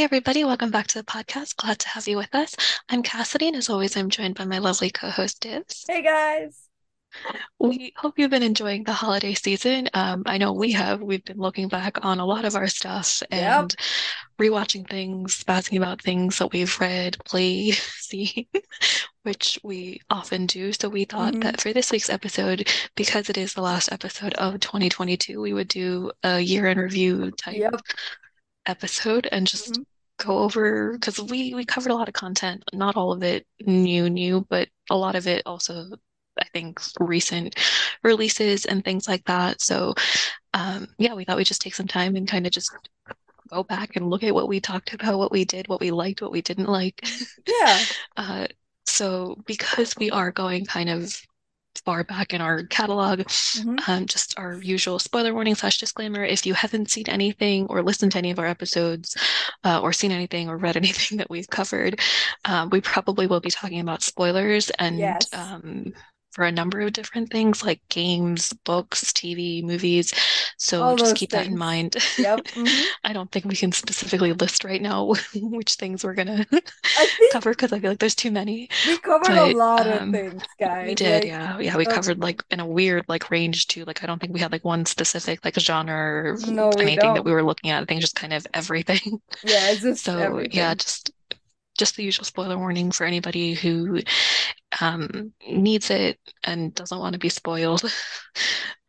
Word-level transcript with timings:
Hey 0.00 0.04
everybody, 0.04 0.44
welcome 0.44 0.70
back 0.70 0.86
to 0.86 0.98
the 0.98 1.04
podcast. 1.04 1.56
Glad 1.56 1.78
to 1.80 1.88
have 1.90 2.08
you 2.08 2.16
with 2.16 2.34
us. 2.34 2.56
I'm 2.88 3.02
Cassidy, 3.02 3.48
and 3.48 3.56
as 3.56 3.68
always, 3.68 3.98
I'm 3.98 4.08
joined 4.08 4.34
by 4.34 4.46
my 4.46 4.56
lovely 4.56 4.88
co-host 4.88 5.42
Divs. 5.42 5.84
Hey 5.86 6.00
guys. 6.00 6.70
We 7.58 7.92
hope 7.98 8.18
you've 8.18 8.30
been 8.30 8.42
enjoying 8.42 8.84
the 8.84 8.94
holiday 8.94 9.34
season. 9.34 9.90
Um, 9.92 10.22
I 10.24 10.38
know 10.38 10.54
we 10.54 10.72
have. 10.72 11.02
We've 11.02 11.22
been 11.22 11.36
looking 11.36 11.68
back 11.68 12.02
on 12.02 12.18
a 12.18 12.24
lot 12.24 12.46
of 12.46 12.56
our 12.56 12.66
stuff 12.66 13.22
Yep. 13.30 13.72
and 13.72 13.76
rewatching 14.40 14.88
things, 14.88 15.44
asking 15.46 15.76
about 15.76 16.00
things 16.00 16.38
that 16.38 16.50
we've 16.50 16.80
read, 16.80 17.18
played, 17.26 17.74
seen, 17.98 18.46
which 19.24 19.58
we 19.62 20.00
often 20.08 20.46
do. 20.46 20.72
So 20.72 20.88
we 20.88 21.04
thought 21.04 21.34
hmm 21.34 21.40
that 21.42 21.60
for 21.60 21.74
this 21.74 21.92
week's 21.92 22.08
episode, 22.08 22.70
because 22.96 23.28
it 23.28 23.36
is 23.36 23.52
the 23.52 23.60
last 23.60 23.92
episode 23.92 24.32
of 24.34 24.60
2022, 24.60 25.42
we 25.42 25.52
would 25.52 25.68
do 25.68 26.10
a 26.22 26.40
year 26.40 26.68
in 26.68 26.78
review 26.78 27.30
type 27.32 27.56
Yep. 27.56 27.80
episode 28.66 29.28
and 29.30 29.46
just 29.46 29.76
hmm 29.76 29.82
go 30.20 30.38
over 30.38 30.92
because 30.92 31.20
we 31.20 31.54
we 31.54 31.64
covered 31.64 31.90
a 31.92 31.94
lot 31.94 32.08
of 32.08 32.14
content, 32.14 32.64
not 32.72 32.96
all 32.96 33.12
of 33.12 33.22
it 33.22 33.46
new 33.66 34.10
new, 34.10 34.46
but 34.48 34.68
a 34.90 34.96
lot 34.96 35.16
of 35.16 35.26
it 35.26 35.42
also 35.46 35.86
I 36.40 36.44
think 36.52 36.80
recent 37.00 37.56
releases 38.02 38.66
and 38.66 38.84
things 38.84 39.08
like 39.08 39.24
that. 39.26 39.60
So 39.60 39.94
um 40.54 40.88
yeah, 40.98 41.14
we 41.14 41.24
thought 41.24 41.36
we'd 41.36 41.46
just 41.46 41.62
take 41.62 41.74
some 41.74 41.88
time 41.88 42.16
and 42.16 42.28
kind 42.28 42.46
of 42.46 42.52
just 42.52 42.70
go 43.50 43.62
back 43.64 43.96
and 43.96 44.08
look 44.10 44.22
at 44.22 44.34
what 44.34 44.48
we 44.48 44.60
talked 44.60 44.94
about, 44.94 45.18
what 45.18 45.32
we 45.32 45.44
did, 45.44 45.68
what 45.68 45.80
we 45.80 45.90
liked, 45.90 46.22
what 46.22 46.32
we 46.32 46.42
didn't 46.42 46.68
like. 46.68 47.00
Yeah. 47.46 47.84
Uh 48.16 48.46
so 48.86 49.36
because 49.46 49.94
we 49.98 50.10
are 50.10 50.32
going 50.32 50.66
kind 50.66 50.90
of 50.90 51.20
far 51.84 52.04
back 52.04 52.34
in 52.34 52.40
our 52.40 52.64
catalog. 52.64 53.22
hmm 53.54 53.80
Um, 53.88 54.06
just 54.06 54.38
our 54.38 54.60
usual 54.62 54.98
spoiler 54.98 55.32
warning 55.34 55.54
slash 55.54 55.78
disclaimer. 55.78 56.24
If 56.24 56.44
you 56.46 56.54
haven't 56.54 56.90
seen 56.90 57.08
anything 57.08 57.66
or 57.68 57.82
listened 57.82 58.12
to 58.12 58.18
any 58.18 58.30
of 58.30 58.38
our 58.38 58.46
episodes, 58.46 59.16
uh, 59.64 59.80
or 59.80 59.92
seen 59.92 60.12
anything 60.12 60.48
or 60.48 60.56
read 60.58 60.76
anything 60.78 61.18
that 61.18 61.30
we've 61.30 61.48
covered, 61.48 62.00
um, 62.44 62.70
we 62.70 62.80
probably 62.80 63.26
will 63.26 63.40
be 63.40 63.50
talking 63.50 63.80
about 63.80 64.02
spoilers 64.02 64.70
and 64.78 64.98
Yes. 64.98 65.28
um, 65.32 65.92
for 66.32 66.44
a 66.44 66.52
number 66.52 66.80
of 66.80 66.92
different 66.92 67.30
things 67.30 67.64
like 67.64 67.80
games, 67.88 68.52
books, 68.64 69.12
TV, 69.12 69.62
movies. 69.62 70.12
So 70.62 70.94
All 70.94 70.96
just 70.96 71.14
keep 71.14 71.30
that 71.32 71.46
in 71.46 71.56
mind. 71.56 71.96
Yep. 72.16 72.42
hmm 72.54 72.82
I 73.04 73.12
don't 73.12 73.30
think 73.32 73.46
we 73.46 73.56
can 73.56 73.72
specifically 73.72 74.32
list 74.32 74.64
right 74.64 74.82
now 74.82 75.14
which 75.34 75.74
things 75.74 76.04
we're 76.04 76.14
gonna 76.14 76.46
cover 77.28 77.50
because 77.52 77.72
I 77.72 77.80
feel 77.80 77.90
like 77.92 77.98
there's 78.00 78.14
too 78.14 78.30
many. 78.30 78.68
we 78.84 78.98
covered 78.98 79.36
a 79.38 79.46
But 79.46 79.56
lot 79.56 79.86
of 79.86 80.04
things, 80.10 80.42
things, 80.46 80.46
we 80.80 80.94
did, 80.94 81.24
Like, 81.24 81.26
yeah. 81.26 81.58
Yeah, 81.58 81.76
we 81.76 81.86
covered 81.86 82.20
like 82.22 82.42
in 82.50 82.60
a 82.60 82.66
weird 82.66 83.04
like 83.08 83.30
range 83.30 83.66
too. 83.68 83.84
Like 83.84 84.02
I 84.02 84.06
don't 84.06 84.20
think 84.20 84.32
we 84.32 84.40
had 84.40 84.52
like 84.52 84.64
one 84.64 84.86
specific 84.86 85.44
like 85.44 85.58
genre 85.58 86.34
or 86.34 86.40
no, 86.46 86.70
anything 86.80 87.14
that 87.14 87.24
we 87.24 87.32
were 87.32 87.44
looking 87.44 87.70
at. 87.70 87.82
I 87.82 87.86
think 87.86 88.00
just 88.00 88.16
kind 88.16 88.32
of 88.32 88.46
everything. 88.54 89.20
Yeah, 89.42 89.70
it's 89.70 89.82
just 89.82 90.04
So 90.04 90.44
yeah, 90.50 90.74
just 90.74 91.12
just 91.78 91.96
the 91.96 92.04
usual 92.04 92.24
spoiler 92.24 92.58
warning 92.58 92.92
for 92.92 93.06
anybody 93.06 93.54
who 93.54 94.02
um 94.80 95.32
needs 95.48 95.90
it 95.90 96.18
and 96.44 96.74
doesn't 96.74 96.98
want 96.98 97.12
to 97.14 97.18
be 97.18 97.28
spoiled. 97.28 97.82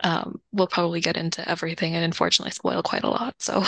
Um, 0.04 0.42
we'll 0.52 0.66
probably 0.66 1.00
get 1.00 1.16
into 1.16 1.48
everything 1.48 1.94
and 1.94 2.04
unfortunately 2.04 2.52
spoil 2.52 2.82
quite 2.82 3.04
a 3.04 3.10
lot. 3.10 3.36
So 3.40 3.64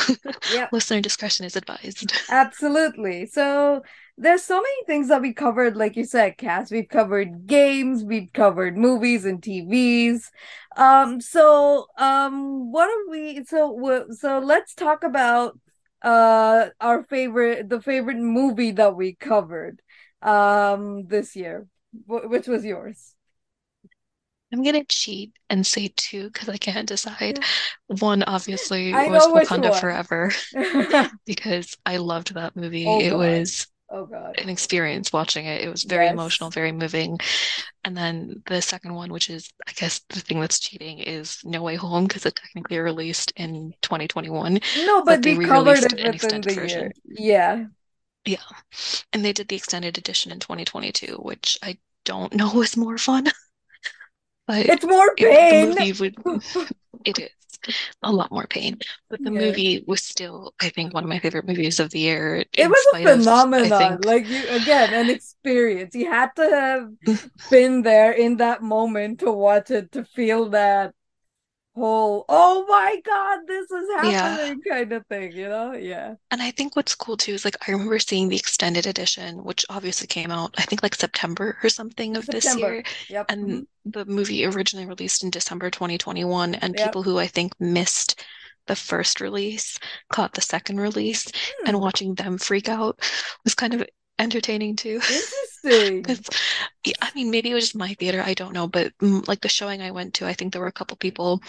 Yep. 0.48 0.70
listener 0.72 1.00
discretion 1.00 1.46
is 1.46 1.56
advised. 1.56 2.12
Absolutely. 2.30 3.26
So 3.28 3.82
there's 4.18 4.44
so 4.44 4.56
many 4.56 4.84
things 4.88 5.10
that 5.10 5.22
we 5.22 5.34
covered, 5.34 5.76
like 5.76 5.96
you 5.96 6.06
said, 6.06 6.38
Cass. 6.38 6.72
We've 6.72 6.88
covered 6.88 7.46
games, 7.48 8.04
we've 8.04 8.32
covered 8.34 8.78
movies 8.78 9.26
and 9.26 9.42
TVs. 9.44 10.32
Um, 10.76 11.22
so 11.22 11.88
um, 11.98 12.72
what 12.72 12.90
are 12.90 13.10
we? 13.12 13.44
So 13.46 14.08
so 14.12 14.40
let's 14.40 14.74
talk 14.74 15.04
about 15.04 15.60
uh 16.02 16.70
our 16.82 17.04
favorite, 17.04 17.70
the 17.70 17.82
favorite 17.82 18.18
movie 18.18 18.72
that 18.72 18.96
we 18.96 19.16
covered 19.16 19.82
um 20.22 21.06
this 21.08 21.36
year. 21.36 21.68
Wh- 22.08 22.30
which 22.30 22.48
was 22.48 22.66
yours? 22.66 23.16
I'm 24.52 24.62
gonna 24.64 24.84
cheat 24.86 25.34
and 25.50 25.66
say 25.66 25.92
two 25.96 26.30
because 26.30 26.48
I 26.48 26.58
can't 26.58 26.88
decide. 26.88 27.40
One 27.88 28.22
obviously 28.24 28.94
I 28.94 29.08
was 29.08 29.26
Wakanda. 29.28 29.80
Forever 29.80 30.32
because 31.26 31.76
I 31.86 31.98
loved 31.98 32.36
that 32.36 32.56
movie. 32.56 32.86
Oh 32.86 33.00
It 33.00 33.16
was 33.18 33.68
Oh 33.90 34.06
God. 34.08 34.36
an 34.40 34.50
experience 34.50 35.14
watching 35.14 35.46
it. 35.46 35.62
It 35.62 35.70
was 35.70 35.84
very 35.84 36.08
emotional, 36.08 36.50
very 36.52 36.72
moving. 36.72 37.20
And 37.84 37.98
then 37.98 38.44
the 38.48 38.62
second 38.62 38.94
one, 38.96 39.12
which 39.12 39.30
is 39.30 39.52
I 39.68 39.74
guess 39.74 40.02
the 40.10 40.20
thing 40.22 40.40
that's 40.40 40.60
cheating, 40.60 41.00
is 41.00 41.40
No 41.44 41.64
Way 41.64 41.76
Home 41.76 42.06
because 42.08 42.26
it 42.26 42.36
technically 42.36 42.80
released 42.80 43.34
in 43.36 43.74
2021, 43.82 44.60
No, 44.76 45.04
but 45.06 45.22
but 45.22 45.24
they 45.24 45.36
re-released 45.36 45.86
it 45.86 45.94
an 45.94 46.00
within 46.04 46.14
extended 46.14 46.44
the 46.44 46.56
year. 46.56 46.90
version. 46.90 46.94
Yeah. 47.06 47.66
Yeah, 48.26 48.44
and 49.14 49.24
they 49.26 49.34
did 49.34 49.48
the 49.50 49.56
extended 49.56 49.98
edition 49.98 50.32
in 50.32 50.40
2022, 50.40 51.18
which 51.18 51.58
I 51.64 51.80
don't 52.06 52.34
know 52.36 52.52
was 52.54 52.78
more 52.78 52.98
fun, 52.98 53.28
but 54.48 54.68
It's 54.68 54.86
more 54.86 55.18
it, 55.18 55.48
the 55.50 55.56
movie 55.56 55.94
would 55.94 56.16
it 57.06 57.20
is 57.20 57.30
a 58.04 58.12
lot 58.12 58.32
more 58.32 58.48
pain. 58.48 58.80
But 59.10 59.24
the 59.24 59.32
Yeah. 59.32 59.32
movie 59.32 59.84
was 59.88 60.04
still, 60.04 60.54
I 60.62 60.70
think, 60.70 60.94
one 60.94 61.04
of 61.04 61.10
my 61.10 61.20
favorite 61.20 61.48
movies 61.48 61.80
of 61.80 61.92
the 61.92 62.00
year, 62.00 62.46
It 62.56 62.70
was 62.70 62.86
a 62.94 63.10
of, 63.58 63.72
phenomenon. 63.72 63.74
think, 63.74 64.04
Like 64.04 64.28
you 64.28 64.48
again, 64.50 64.94
an 64.94 65.10
experience. 65.10 65.96
You 65.96 66.10
had 66.10 66.36
to 66.36 66.44
have 66.50 66.94
been 67.50 67.82
there 67.84 68.12
in 68.12 68.38
that 68.38 68.62
moment 68.62 69.20
to 69.22 69.32
watch 69.32 69.72
it 69.72 69.92
to 69.94 70.06
feel 70.06 70.50
that 70.50 70.94
whole 71.76 72.26
oh 72.30 72.66
my 72.68 73.00
God, 73.06 73.40
this 73.48 73.70
is 73.72 73.90
yeah. 74.00 74.38
happening 74.38 74.62
kind 74.68 74.92
of 74.94 75.06
thing, 75.08 75.36
you 75.36 75.50
know? 75.50 75.74
Yeah. 75.74 76.16
And 76.32 76.42
I 76.42 76.52
think 76.52 76.76
what's 76.76 76.96
cool 76.96 77.16
too 77.18 77.34
is 77.34 77.46
like 77.46 77.56
I 77.68 77.72
remember 77.72 78.00
seeing 78.00 78.28
the 78.28 78.36
extended 78.38 78.88
edition, 78.88 79.44
which 79.44 79.66
obviously 79.70 80.08
came 80.08 80.32
out, 80.32 80.56
I 80.58 80.64
think 80.64 80.82
like 80.82 80.96
September 80.96 81.58
or 81.64 81.70
something 81.70 82.18
of 82.18 82.30
this 82.30 82.46
September. 82.46 82.58
year. 82.58 82.84
Yep. 83.10 83.30
And 83.30 83.50
mhm, 83.50 83.68
the 83.86 84.06
movie 84.06 84.44
originally 84.46 84.86
released 84.88 85.24
in 85.24 85.30
December 85.30 85.70
2021, 85.70 86.56
and 86.56 86.76
Yep. 86.76 86.84
people 86.84 87.04
who 87.04 87.20
I 87.20 87.28
think 87.28 87.54
missed 87.60 88.22
the 88.68 88.76
first 88.76 89.22
release 89.22 89.78
caught 90.10 90.34
the 90.34 90.42
second 90.42 90.80
release, 90.80 91.28
and 91.66 91.76
Hmm. 91.76 91.82
watching 91.82 92.16
them 92.16 92.38
freak 92.40 92.68
out 92.70 93.00
was 93.44 93.54
kind 93.56 93.74
of 93.76 93.86
entertaining 94.20 94.76
too. 94.76 95.02
Interesting. 95.10 96.18
I 97.02 97.12
mean, 97.16 97.32
maybe 97.32 97.50
it 97.52 97.54
was 97.54 97.66
just 97.66 97.76
my 97.76 97.94
theater, 97.96 98.22
I 98.26 98.34
don't 98.34 98.54
know, 98.54 98.68
but 98.68 98.92
mm, 99.00 99.26
like 99.28 99.42
the 99.42 99.50
showing 99.50 99.82
I 99.82 99.92
went 99.92 100.14
to, 100.16 100.26
I 100.28 100.34
think 100.34 100.52
there 100.52 100.62
were 100.62 100.68
a 100.68 100.72
couple 100.72 100.98
people 100.98 101.42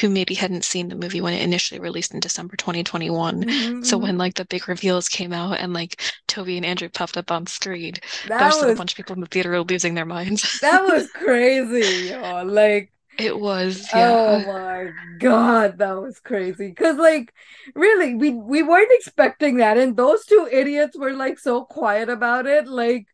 who 0.00 0.08
maybe 0.10 0.34
hadn't 0.34 0.64
seen 0.64 0.88
the 0.88 0.94
movie 0.96 1.20
when 1.20 1.34
it 1.34 1.42
initially 1.42 1.80
released 1.80 2.12
in 2.12 2.20
December 2.20 2.56
2021. 2.56 3.44
hmm 3.44 3.82
So 3.82 3.96
when 3.98 4.18
like 4.18 4.34
the 4.34 4.44
big 4.44 4.68
reveals 4.68 5.08
came 5.08 5.32
out 5.32 5.58
and 5.58 5.72
like 5.72 6.00
Toby 6.28 6.56
and 6.56 6.66
Andrew 6.66 6.88
popped 6.90 7.16
up 7.16 7.30
on 7.30 7.46
screen, 7.46 7.94
there 8.38 8.46
That 8.46 8.54
was 8.56 8.62
a 8.62 8.72
bunch 8.74 8.92
of 8.92 8.96
people 8.96 9.14
in 9.14 9.20
the 9.20 9.26
theater 9.26 9.60
losing 9.62 9.94
their 9.94 10.06
minds. 10.06 10.44
that 10.60 10.82
was 10.82 11.08
crazy, 11.08 12.08
yo. 12.08 12.42
Like 12.44 12.92
It 13.18 13.38
was, 13.38 13.94
Oh 13.94 14.38
my 14.40 14.92
God, 15.18 15.78
that 15.78 15.92
was 16.00 16.18
crazy. 16.20 16.68
Because 16.68 16.96
like 16.96 17.32
really, 17.74 18.14
we 18.14 18.30
we 18.30 18.62
weren't 18.62 18.90
expecting 18.92 19.56
that. 19.58 19.76
And 19.78 19.96
those 19.96 20.24
two 20.24 20.48
idiots 20.50 20.96
were 20.96 21.12
like 21.12 21.38
so 21.38 21.64
quiet 21.64 22.08
about 22.08 22.46
it. 22.46 22.66
Like 22.68 23.06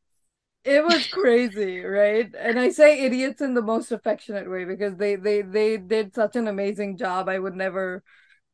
it 0.65 0.85
was 0.85 1.07
crazy, 1.09 1.81
right? 1.81 2.33
And 2.39 2.59
I 2.61 2.71
say 2.71 3.01
idiots 3.07 3.43
in 3.43 3.55
the 3.55 3.63
most 3.63 3.93
affectionate 3.93 4.51
way 4.51 4.65
because 4.67 4.97
they 4.97 5.17
they 5.17 5.43
they 5.43 5.79
did 5.79 6.15
such 6.15 6.37
an 6.37 6.49
amazing 6.49 6.97
job. 6.99 7.29
I 7.29 7.39
would 7.39 7.57
never 7.57 8.05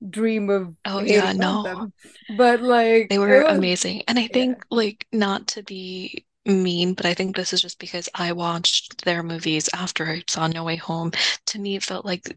dream 0.08 0.50
of 0.50 0.76
Oh 0.86 1.02
yeah, 1.02 1.32
no. 1.32 1.70
them. 1.74 1.92
But 2.28 2.62
like 2.62 3.10
They 3.10 3.18
were 3.18 3.44
was 3.46 3.46
amazing. 3.48 4.02
And 4.08 4.18
I 4.18 4.28
yeah. 4.28 4.28
think 4.28 4.64
like 4.70 5.06
not 5.12 5.46
to 5.48 5.62
be 5.62 6.26
mean, 6.46 6.94
but 6.94 7.06
I 7.06 7.14
think 7.14 7.36
this 7.36 7.52
is 7.52 7.62
just 7.62 7.78
because 7.78 8.08
I 8.14 8.32
watched 8.32 9.04
their 9.04 9.22
movies 9.22 9.68
after 9.74 10.06
I 10.10 10.22
saw 10.28 10.46
No 10.46 10.64
Way 10.64 10.76
Home. 10.76 11.12
To 11.46 11.58
me, 11.58 11.76
it 11.76 11.82
felt 11.82 12.04
like 12.04 12.36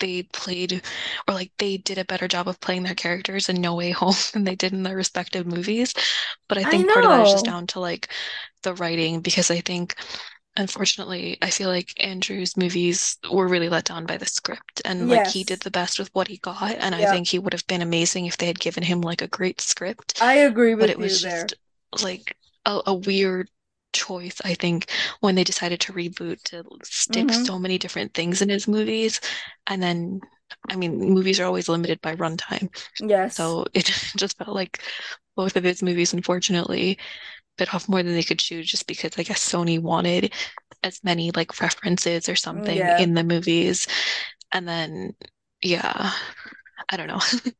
they 0.00 0.24
played 0.24 0.82
or 1.28 1.34
like 1.34 1.52
they 1.58 1.76
did 1.76 1.98
a 1.98 2.04
better 2.04 2.26
job 2.28 2.48
of 2.48 2.60
playing 2.60 2.82
their 2.84 2.94
characters 2.94 3.48
in 3.48 3.60
No 3.60 3.74
Way 3.74 3.90
Home 3.92 4.14
than 4.32 4.44
they 4.44 4.56
did 4.56 4.72
in 4.72 4.82
their 4.82 4.96
respective 4.96 5.46
movies. 5.46 5.94
But 6.48 6.58
I 6.58 6.64
I 6.64 6.66
think 6.66 6.88
part 6.88 7.04
of 7.04 7.10
that 7.10 7.20
is 7.22 7.30
just 7.32 7.44
down 7.44 7.66
to 7.68 7.80
like 7.80 8.08
the 8.62 8.74
writing 8.74 9.20
because 9.20 9.50
I 9.50 9.60
think 9.60 9.94
unfortunately 10.56 11.38
I 11.42 11.50
feel 11.50 11.68
like 11.70 11.94
Andrew's 11.98 12.56
movies 12.56 13.16
were 13.30 13.48
really 13.48 13.68
let 13.68 13.84
down 13.84 14.06
by 14.06 14.16
the 14.16 14.26
script 14.26 14.82
and 14.84 15.08
like 15.08 15.26
he 15.28 15.44
did 15.44 15.60
the 15.60 15.70
best 15.70 15.98
with 15.98 16.10
what 16.14 16.28
he 16.28 16.38
got 16.38 16.76
and 16.80 16.94
I 16.94 17.06
think 17.06 17.28
he 17.28 17.38
would 17.38 17.52
have 17.52 17.66
been 17.68 17.82
amazing 17.82 18.26
if 18.26 18.38
they 18.38 18.46
had 18.46 18.60
given 18.60 18.82
him 18.84 19.00
like 19.02 19.22
a 19.22 19.28
great 19.28 19.60
script, 19.60 20.20
I 20.20 20.34
agree 20.34 20.76
but 20.78 20.90
with 20.90 20.90
it 20.90 20.98
you 20.98 21.00
was 21.00 21.18
there. 21.18 21.54
just 21.92 22.02
like 22.02 22.37
a, 22.68 22.82
a 22.88 22.94
weird 22.94 23.50
choice, 23.94 24.40
I 24.44 24.54
think, 24.54 24.90
when 25.22 25.36
they 25.36 25.44
decided 25.44 25.80
to 25.82 25.94
reboot 25.94 26.42
to 26.46 26.64
stick 26.84 27.32
hmm 27.32 27.32
so 27.32 27.58
many 27.58 27.78
different 27.78 28.14
things 28.14 28.42
in 28.42 28.50
his 28.50 28.68
movies. 28.68 29.20
And 29.68 29.82
then, 29.82 30.22
I 30.70 30.76
mean, 30.76 30.98
movies 31.14 31.40
are 31.40 31.46
always 31.46 31.70
limited 31.70 32.00
by 32.02 32.16
runtime. 32.16 32.70
Yes. 33.00 33.56
So 33.56 33.66
it 33.74 33.86
just 34.16 34.38
felt 34.38 34.56
like 34.56 34.82
both 35.36 35.56
of 35.56 35.64
his 35.64 35.82
movies, 35.82 36.14
unfortunately, 36.14 36.98
bit 37.58 37.74
off 37.74 37.88
more 37.88 38.02
than 38.02 38.14
they 38.14 38.22
could 38.24 38.40
chew 38.40 38.62
just 38.64 38.86
because 38.86 39.12
I 39.18 39.24
guess 39.24 39.40
Sony 39.52 39.80
wanted 39.80 40.34
as 40.84 41.04
many 41.04 41.32
like 41.32 41.60
references 41.60 42.28
or 42.28 42.36
something 42.36 42.88
Yeah. 42.88 42.98
in 42.98 43.14
the 43.14 43.24
movies. 43.24 43.88
And 44.52 44.68
then, 44.68 45.14
yeah, 45.62 46.12
I 46.88 46.96
don't 46.96 47.08
know. 47.08 47.20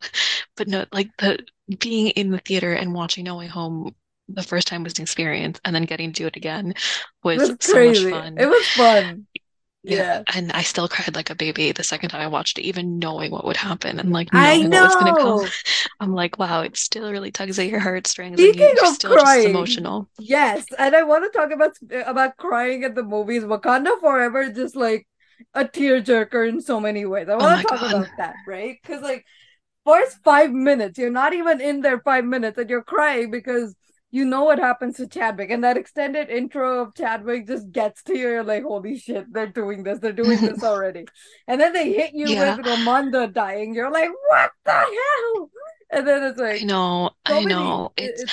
But 0.57 0.69
no, 0.69 0.87
like 0.93 1.11
the 1.19 1.39
being 1.81 2.09
in 2.11 2.31
the 2.31 2.39
theater 2.39 2.73
and 2.75 2.95
watching 2.95 3.25
No 3.25 3.37
Way 3.37 3.47
Home 3.49 3.95
the 4.29 4.43
first 4.43 4.69
time 4.69 4.83
was 4.85 4.99
an 4.99 5.03
experience, 5.03 5.61
and 5.65 5.75
then 5.75 5.85
getting 5.85 6.13
to 6.13 6.23
do 6.23 6.27
it 6.27 6.37
again 6.37 6.75
was 7.23 7.51
was 7.51 7.57
so 7.61 7.81
much 7.81 8.05
fun 8.05 8.35
It 8.37 8.47
was 8.47 8.69
fun. 8.77 9.27
Yeah, 9.87 10.05
Yeah. 10.05 10.25
and 10.35 10.53
I 10.53 10.63
still 10.63 10.87
cried 10.89 11.15
like 11.17 11.31
a 11.31 11.35
baby 11.35 11.73
the 11.73 11.83
second 11.85 12.11
time 12.11 12.21
I 12.21 12.27
watched 12.27 12.59
it, 12.59 12.63
even 12.63 12.99
knowing 12.99 13.31
what 13.31 13.45
would 13.47 13.57
happen 13.57 13.99
and 13.99 14.13
like 14.13 14.33
knowing 14.33 14.71
what 14.71 14.83
was 14.83 14.95
going 14.97 15.13
to 15.15 15.21
come. 15.21 15.37
know. 15.37 15.55
I'm 16.01 16.13
like, 16.15 16.39
wow, 16.39 16.61
it 16.63 16.77
still 16.77 17.11
really 17.11 17.31
tugs 17.31 17.59
at 17.59 17.69
your 17.69 17.81
heartstrings, 17.81 18.43
and 18.43 18.55
you're 18.55 18.77
of 18.83 18.85
still 18.85 19.15
just 19.15 19.45
emotional. 19.47 20.11
yes, 20.19 20.67
and 20.79 20.95
I 20.97 21.03
want 21.05 21.31
to 21.31 21.39
talk 21.39 21.51
about 21.53 21.77
about 22.07 22.37
crying 22.37 22.85
at 22.85 22.95
the 22.95 23.03
movies. 23.03 23.45
Wakanda 23.45 23.99
Forever 24.01 24.53
just 24.53 24.77
like 24.77 25.07
a 25.55 25.65
tearjerker 25.65 26.49
in 26.49 26.61
so 26.61 26.81
many 26.81 27.05
ways. 27.07 27.29
I 27.29 27.37
Oh 27.41 27.47
want 27.47 27.61
to 27.63 27.69
talk 27.69 27.83
God. 27.83 27.83
about 27.83 28.11
that, 28.17 28.39
right? 28.47 28.79
Because 28.83 29.03
like 29.03 29.25
first 29.87 30.19
five 30.25 30.53
minutes, 30.53 30.99
you're 30.99 31.11
not 31.11 31.35
even 31.35 31.61
in 31.61 31.83
there 31.83 32.01
five 32.01 32.25
minutes, 32.25 32.59
and 32.59 32.71
you're 32.71 32.85
crying 32.85 33.31
because 33.31 33.75
you 34.11 34.25
know 34.25 34.45
what 34.45 34.59
happens 34.59 34.97
to 34.97 35.07
Chadwick, 35.07 35.51
and 35.51 35.65
that 35.65 35.77
extended 35.77 36.31
intro 36.31 36.83
of 36.83 36.95
Chadwick 36.95 37.47
just 37.47 37.71
gets 37.73 38.03
to 38.05 38.15
you. 38.17 38.29
You're 38.29 38.45
like, 38.45 38.63
holy 38.65 38.99
shit, 38.99 39.33
they're 39.33 39.47
doing 39.47 39.83
this, 39.83 39.99
they're 40.01 40.13
doing 40.13 40.45
this 40.45 40.63
already, 40.65 41.09
and 41.47 41.61
then 41.61 41.73
they 41.73 41.93
hit 41.93 42.13
you 42.15 42.35
with 42.35 42.55
Yeah, 42.55 42.59
Ramonda 42.59 43.33
dying. 43.33 43.75
You're 43.75 43.91
like, 43.93 44.11
what 44.29 44.51
the 44.65 44.73
hell? 44.73 45.51
And 45.91 46.07
then 46.07 46.23
it's 46.25 46.39
like, 46.41 46.61
I 46.61 46.65
know, 46.65 47.11
so 47.29 47.41
I 47.41 47.41
many. 47.41 47.75
know. 47.75 47.93
It's, 47.97 48.25
It, 48.25 48.31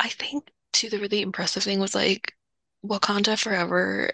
I 0.00 0.08
think 0.08 0.50
too, 0.72 0.90
the 0.90 0.98
really 1.00 1.22
impressive 1.22 1.64
thing 1.64 1.80
was 1.80 1.94
like 1.94 2.36
Wakanda 2.84 3.38
Forever 3.40 4.12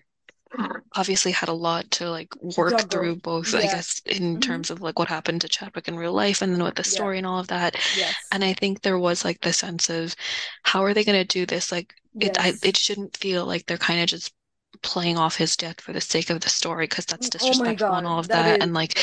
obviously 0.96 1.32
had 1.32 1.48
a 1.48 1.52
lot 1.54 1.90
to 1.92 2.10
like 2.10 2.34
work 2.40 2.84
through 2.90 3.16
both, 3.16 3.54
I 3.54 3.66
guess, 3.66 4.00
in 4.06 4.38
hmm 4.38 4.40
terms 4.40 4.70
of 4.70 4.80
like 4.80 4.98
what 4.98 5.08
happened 5.08 5.40
to 5.42 5.48
Chadwick 5.48 5.88
in 5.88 5.96
real 5.96 6.12
life 6.12 6.42
and 6.42 6.52
then 6.52 6.62
with 6.62 6.76
the 6.76 6.84
Yeah. 6.84 6.92
story 6.94 7.18
and 7.18 7.26
all 7.26 7.38
of 7.38 7.48
that. 7.48 7.76
Yes. 7.90 8.32
And 8.32 8.44
I 8.44 8.54
think 8.54 8.82
there 8.82 8.98
was 8.98 9.24
like 9.24 9.40
the 9.42 9.52
sense 9.52 9.90
of 9.90 10.14
how 10.64 10.82
are 10.84 10.94
they 10.94 11.04
going 11.04 11.18
to 11.20 11.24
do 11.38 11.46
this? 11.46 11.70
Like 11.72 11.94
it, 12.20 12.36
I, 12.40 12.58
it 12.62 12.76
shouldn't 12.76 13.16
feel 13.16 13.44
like 13.46 13.66
they're 13.66 13.78
kind 13.78 14.00
of 14.02 14.08
just 14.08 14.34
playing 14.82 15.18
off 15.18 15.36
his 15.36 15.56
death 15.56 15.80
for 15.80 15.92
the 15.92 16.00
sake 16.00 16.30
of 16.30 16.40
the 16.40 16.48
story 16.48 16.86
because 16.86 17.06
that's 17.06 17.28
Oh 17.40 17.54
disrespectful 17.54 17.96
and 17.96 18.06
all 18.06 18.18
of 18.18 18.30
That 18.30 18.46
that. 18.46 18.58
is. 18.62 18.62
And 18.62 18.74
like. 18.74 18.98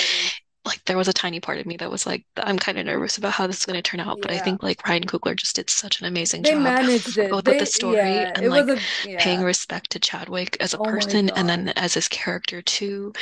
Like 0.66 0.84
there 0.86 0.98
was 0.98 1.08
a 1.08 1.14
tiny 1.14 1.40
part 1.40 1.60
of 1.60 1.66
me 1.66 1.78
that 1.78 1.92
was 1.92 2.06
like, 2.06 2.26
I'm 2.38 2.58
kind 2.58 2.78
of 2.80 2.86
nervous 2.86 3.18
about 3.18 3.34
how 3.34 3.48
this 3.48 3.60
is 3.60 3.66
going 3.66 3.76
to 3.76 3.82
turn 3.82 4.00
out, 4.00 4.20
but 4.22 4.32
I 4.32 4.40
think 4.40 4.64
like 4.64 4.86
Ryan 4.88 5.04
Coogler 5.06 5.36
just 5.36 5.56
did 5.56 5.70
such 5.70 6.02
an 6.02 6.08
amazing 6.08 6.42
They 6.42 6.52
job, 6.52 6.62
managed 6.64 7.18
it. 7.18 7.30
both 7.30 7.48
with 7.48 7.58
the 7.60 7.66
story 7.66 7.98
Yeah. 7.98 8.32
And 8.36 8.50
was 8.50 8.68
like 8.68 8.68
a. 8.68 8.78
paying 9.18 9.42
respect 9.42 9.92
to 9.92 10.00
Chadwick 10.00 10.58
as 10.60 10.74
a 10.74 10.78
Oh 10.78 10.86
person 10.86 11.30
and 11.36 11.48
then 11.50 11.70
as 11.76 11.94
his 11.94 12.08
character 12.08 12.62
too. 12.62 13.14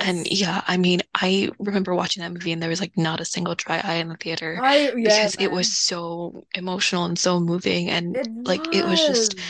And 0.00 0.26
yeah, 0.30 0.62
I 0.66 0.76
mean, 0.76 1.00
I 1.14 1.50
remember 1.58 1.94
watching 1.94 2.22
that 2.22 2.32
movie 2.32 2.52
and 2.52 2.62
there 2.62 2.68
was 2.70 2.80
like 2.80 2.96
not 2.96 3.20
a 3.20 3.24
single 3.24 3.54
dry 3.54 3.80
eye 3.84 3.94
in 3.96 4.08
the 4.08 4.16
theater 4.16 4.62
I. 4.62 4.92
Yeah, 4.96 5.28
because 5.28 5.34
it 5.36 5.48
was 5.48 5.68
so 5.68 6.44
emotional 6.54 7.04
and 7.04 7.18
so 7.18 7.40
moving 7.40 7.88
and 7.90 8.16
It 8.16 8.28
like 8.44 8.68
it 8.72 8.86
was 8.86 9.04
just 9.04 9.34
was. 9.34 9.44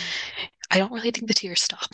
I 0.70 0.78
don't 0.78 0.92
really 0.92 1.10
think 1.10 1.26
the 1.28 1.34
tears 1.34 1.62
stop. 1.62 1.88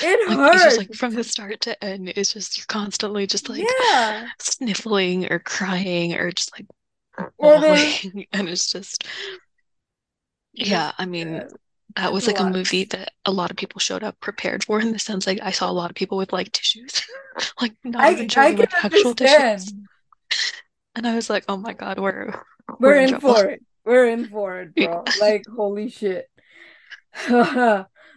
It 0.00 0.20
Like 0.28 0.38
it's 0.52 0.62
just 0.62 0.78
like 0.78 0.94
from 0.94 1.14
the 1.14 1.24
start 1.24 1.60
to 1.62 1.84
end, 1.84 2.08
it's 2.10 2.32
just 2.32 2.56
you're 2.58 2.66
constantly 2.68 3.26
just 3.26 3.48
like 3.48 3.74
Yeah. 3.90 4.30
sniffling 4.40 5.30
or 5.30 5.38
crying 5.38 6.14
or 6.14 6.30
just 6.32 6.52
like 6.58 6.66
Or. 7.38 7.94
And 8.32 8.48
it's 8.48 8.70
just, 8.72 9.04
yeah, 10.52 10.92
I 10.98 11.06
mean, 11.06 11.34
Yeah. 11.36 11.48
that 11.96 12.12
was 12.12 12.26
like 12.26 12.40
a 12.40 12.44
lot. 12.44 12.52
movie 12.52 12.84
that 12.84 13.12
a 13.24 13.32
lot 13.32 13.50
of 13.50 13.56
people 13.56 13.78
showed 13.80 14.02
up 14.02 14.18
prepared 14.20 14.64
for 14.64 14.80
in 14.80 14.92
the 14.92 14.98
sense 14.98 15.26
like 15.26 15.40
I 15.42 15.50
saw 15.50 15.70
a 15.70 15.72
lot 15.72 15.90
of 15.90 15.96
people 15.96 16.18
with 16.18 16.32
like 16.32 16.52
tissues, 16.52 17.02
like 17.60 17.74
not 17.84 18.10
even 18.10 18.26
I. 18.26 18.26
Joking, 18.26 18.56
can 18.56 18.58
like 18.58 18.84
actual 18.84 19.14
tissues. 19.14 19.72
And 20.94 21.06
I 21.06 21.14
was 21.14 21.28
like, 21.30 21.44
oh 21.48 21.56
my 21.56 21.72
God, 21.72 21.98
we're 21.98 22.32
we're 22.78 22.78
We're 22.80 22.96
in 22.96 23.14
in 23.14 23.20
for 23.20 23.44
it. 23.46 23.62
We're 23.84 24.08
in 24.08 24.28
for 24.28 24.60
it, 24.60 24.74
bro. 24.76 25.04
Like, 25.20 25.44
holy 25.46 25.90
shit. 25.90 26.28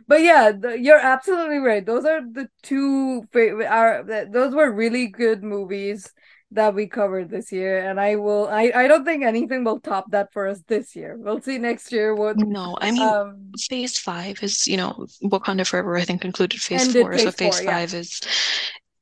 But 0.08 0.22
yeah, 0.22 0.52
the, 0.54 0.80
you're 0.80 1.00
absolutely 1.00 1.58
right. 1.58 1.86
Those 1.86 2.06
are 2.06 2.22
the 2.22 2.50
two 2.64 3.24
favorite. 3.34 3.68
Are 3.68 4.04
those 4.32 4.54
were 4.56 4.72
really 4.72 5.08
good 5.08 5.44
movies 5.44 6.14
that 6.52 6.74
we 6.74 6.88
covered 6.88 7.30
this 7.30 7.52
year, 7.52 7.80
and 7.90 8.00
I 8.00 8.16
will. 8.16 8.48
I 8.48 8.72
I 8.74 8.88
don't 8.88 9.04
think 9.06 9.24
anything 9.24 9.64
will 9.66 9.80
top 9.82 10.12
that 10.12 10.32
for 10.34 10.48
us 10.48 10.62
this 10.68 10.96
year. 10.96 11.18
We'll 11.18 11.42
see 11.42 11.58
next 11.58 11.92
year 11.92 12.16
what 12.16 12.38
No, 12.38 12.78
I 12.82 12.92
mean, 12.92 13.16
um 13.16 13.60
phase 13.70 13.98
five 13.98 14.44
is, 14.44 14.68
you 14.68 14.78
know, 14.78 15.08
Wakanda 15.24 15.66
Forever, 15.68 15.98
I 15.98 16.04
think 16.06 16.22
concluded 16.22 16.62
phase 16.62 16.88
four. 16.88 17.18
So 17.18 17.32
phase 17.32 17.36
phase 17.36 17.60
four. 17.60 17.62
Yeah, 17.62 17.82
five 17.82 17.94
is 17.94 18.20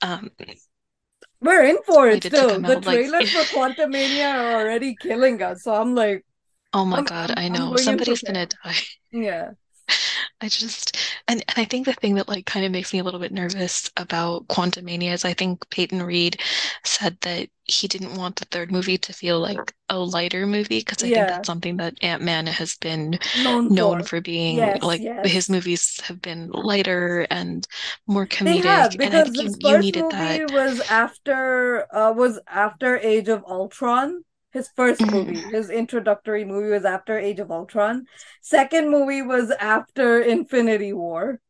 um 0.02 0.32
we're 1.42 1.64
in 1.66 1.78
for 1.86 2.10
it 2.10 2.24
still. 2.24 2.62
The 2.62 2.78
out 2.78 2.86
like 2.86 3.02
trailers 3.06 3.30
for 3.32 3.46
Quantumania 3.48 4.34
are 4.36 4.62
already 4.62 4.96
killing 4.96 5.42
us, 5.42 5.64
so 5.64 5.74
I'm 5.74 5.96
like, 5.96 6.26
oh 6.74 6.86
my 6.86 7.02
I'm 7.02 7.04
God, 7.04 7.34
I'm 7.34 7.38
I 7.38 7.50
know 7.50 7.76
going 7.76 7.76
somebody's 7.76 8.22
gonna 8.22 8.46
die. 8.46 8.82
Yeah. 9.12 9.52
I 10.42 10.50
just 10.50 10.98
and, 11.28 11.44
and 11.48 11.60
I 11.60 11.66
think 11.66 11.86
the 11.86 11.94
thing 11.94 12.16
that 12.16 12.28
like 12.28 12.46
kind 12.46 12.66
of 12.66 12.72
makes 12.72 12.94
me 12.94 13.00
a 13.00 13.04
little 13.04 13.20
bit 13.20 13.32
nervous 13.32 13.90
about 13.98 14.48
Quantumania 14.48 15.14
is 15.14 15.26
I 15.26 15.34
think 15.34 15.68
Peyton 15.70 16.04
Reed 16.04 16.40
said 16.84 17.18
that 17.22 17.50
he 17.64 17.88
didn't 17.88 18.16
want 18.16 18.36
the 18.36 18.46
third 18.46 18.72
movie 18.72 18.98
to 18.98 19.14
feel 19.14 19.40
like 19.40 19.74
a 19.90 19.98
lighter 19.98 20.46
movie 20.46 20.80
because 20.80 21.04
I 21.04 21.10
think 21.10 21.28
that's 21.30 21.48
something 21.48 21.78
that 21.78 21.96
Ant-Man 22.02 22.48
has 22.48 22.76
been 22.76 23.18
Known 23.36 23.70
known 23.70 24.04
for. 24.04 24.04
for 24.04 24.22
being 24.22 24.74
Yes. 24.74 24.82
like 24.82 25.06
his 25.24 25.50
movies 25.50 26.00
have 26.02 26.22
been 26.22 26.50
lighter 26.52 27.26
and 27.32 27.66
more 28.08 28.28
comedic 28.28 28.62
have 28.62 28.96
and 29.02 29.14
I 29.16 29.24
think 29.24 29.56
you 29.60 29.60
you 29.60 29.78
needed 29.78 30.10
that. 30.10 30.42
movie 30.42 30.46
was 30.46 30.80
after 30.82 31.88
uh 31.94 32.12
was 32.14 32.40
after 32.48 32.98
Age 32.98 33.30
of 33.30 33.44
Ultron. 33.46 34.24
His 34.56 34.70
first 34.70 35.02
Mhm. 35.02 35.12
movie, 35.12 35.42
his 35.52 35.70
introductory 35.70 36.46
movie 36.46 36.70
was 36.70 36.86
after 36.86 37.20
Age 37.20 37.42
of 37.42 37.52
Ultron. 37.52 38.06
Second 38.42 38.90
movie 38.90 39.22
was 39.22 39.52
after 39.52 40.22
Infinity 40.22 40.94
War 40.94 41.42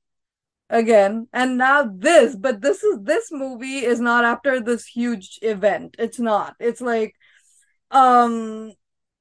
again. 0.72 1.28
And 1.32 1.56
now 1.56 1.84
this, 1.84 2.36
but 2.36 2.62
this 2.62 2.84
is 2.84 2.98
this 3.04 3.32
movie 3.32 3.86
is 3.86 4.00
not 4.00 4.26
after 4.26 4.60
this 4.60 4.88
huge 4.88 5.38
event. 5.44 5.96
It's 6.00 6.18
not. 6.18 6.56
It's 6.60 6.82
like 6.82 7.14
um 7.92 8.74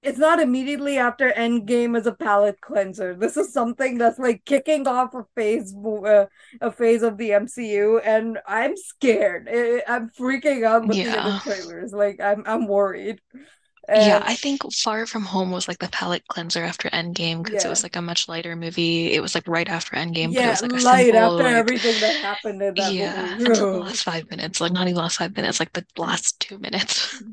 it's 0.02 0.18
not 0.18 0.40
immediately 0.40 0.96
after 0.98 1.30
Endgame 1.32 1.94
as 1.96 2.06
a 2.06 2.12
palate 2.12 2.60
cleanser. 2.62 3.14
This 3.14 3.36
is 3.36 3.52
something 3.52 3.96
that's 3.98 4.18
like 4.18 4.44
kicking 4.44 4.86
off 4.86 5.14
a 5.14 5.24
phase, 5.34 5.74
uh, 5.74 6.26
a 6.60 6.70
phase 6.72 7.02
of 7.02 7.16
the 7.18 7.30
MCU, 7.30 8.00
and 8.04 8.38
I'm 8.46 8.76
scared. 8.76 9.48
I'm 9.88 10.10
freaking 10.10 10.64
out 10.64 10.86
looking 10.86 11.06
at 11.06 11.24
the 11.24 11.40
trailers. 11.40 11.92
Like 11.92 12.20
I'm, 12.20 12.42
I'm 12.46 12.66
worried. 12.66 13.20
Yeah, 13.92 14.18
I 14.22 14.34
think 14.34 14.62
Far 14.72 15.06
From 15.06 15.24
Home 15.26 15.50
was 15.52 15.68
like 15.68 15.78
the 15.78 15.88
palate 15.88 16.26
cleanser 16.28 16.64
after 16.64 16.90
Endgame 16.90 17.44
because 17.44 17.64
it 17.64 17.68
was 17.68 17.82
like 17.84 17.94
a 17.96 18.02
much 18.02 18.28
lighter 18.28 18.56
movie. 18.56 19.12
It 19.12 19.20
was 19.20 19.34
like 19.34 19.46
right 19.46 19.68
after 19.68 19.94
Endgame, 19.96 20.34
but 20.34 20.44
it 20.46 20.48
yeah, 20.48 20.50
was 20.50 20.62
like 20.62 20.74
a 20.74 20.80
light 20.80 21.14
simple, 21.14 21.14
after 21.14 21.46
like, 21.52 21.54
everything 21.54 22.00
that 22.00 22.16
happened 22.22 22.62
in 22.62 22.76
that 22.76 22.96
yeah, 22.96 22.96
movie. 22.96 23.38
the 23.70 23.78
last 23.78 24.02
five 24.02 24.28
minutes. 24.30 24.60
Like, 24.60 24.72
not 24.72 24.88
even 24.88 24.96
last 24.96 25.18
five 25.18 25.36
minutes, 25.36 25.60
like 25.60 25.72
the 25.72 25.86
last 25.96 26.40
two 26.40 26.58
minutes. 26.58 27.22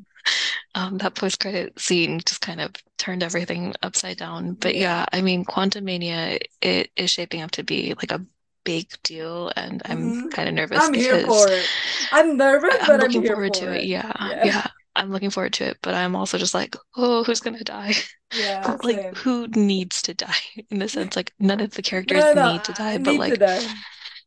Um, 0.75 0.99
that 0.99 1.15
post-credit 1.15 1.79
scene 1.79 2.21
just 2.25 2.41
kind 2.41 2.61
of 2.61 2.73
turned 2.97 3.23
everything 3.23 3.73
upside 3.83 4.17
down. 4.17 4.53
But 4.55 4.75
Yeah. 4.75 4.77
yeah, 4.77 5.05
I 5.11 5.21
mean, 5.21 5.45
Quantumania, 5.45 6.39
it 6.61 6.91
is 6.95 7.11
shaping 7.11 7.41
up 7.41 7.51
to 7.51 7.63
be 7.63 7.93
like 7.95 8.11
a 8.11 8.25
big 8.63 8.89
deal, 9.03 9.51
and 9.55 9.81
I'm 9.85 10.13
Mhm. 10.13 10.29
kind 10.29 10.49
of 10.49 10.55
nervous 10.55 10.89
I'm 10.89 10.93
here 10.93 11.19
for 11.19 11.51
it. 11.51 11.71
I'm 12.11 12.37
nervous, 12.37 12.77
I'm 12.79 12.85
but 12.85 13.01
I'm 13.01 13.13
looking 13.13 13.25
forward 13.25 13.53
for 13.53 13.55
to 13.55 13.71
it. 13.71 13.83
it. 13.83 13.85
Yeah, 13.85 14.11
Yeah, 14.19 14.37
yeah. 14.41 14.67
I'm 14.95 15.11
looking 15.11 15.29
forward 15.29 15.53
to 15.53 15.65
it, 15.65 15.77
but 15.81 15.93
I'm 15.95 16.15
also 16.15 16.37
just 16.37 16.53
like, 16.53 16.75
oh, 16.97 17.23
who's 17.23 17.39
gonna 17.41 17.63
die? 17.63 17.93
yeah, 18.31 18.77
like 18.83 19.03
same. 19.03 19.15
who 19.15 19.47
needs 19.49 20.01
to 20.03 20.13
die 20.13 20.35
in 20.69 20.79
the 20.79 20.87
sense 20.89 21.15
like 21.17 21.33
none 21.39 21.59
of 21.61 21.71
the 21.71 21.81
characters 21.81 22.33
No, 22.33 22.33
no, 22.33 22.43
need 22.43 22.63
to 22.65 22.73
I 22.93 22.97
die, 22.97 22.97
but 22.97 23.17
like 23.17 23.39
die. 23.39 23.75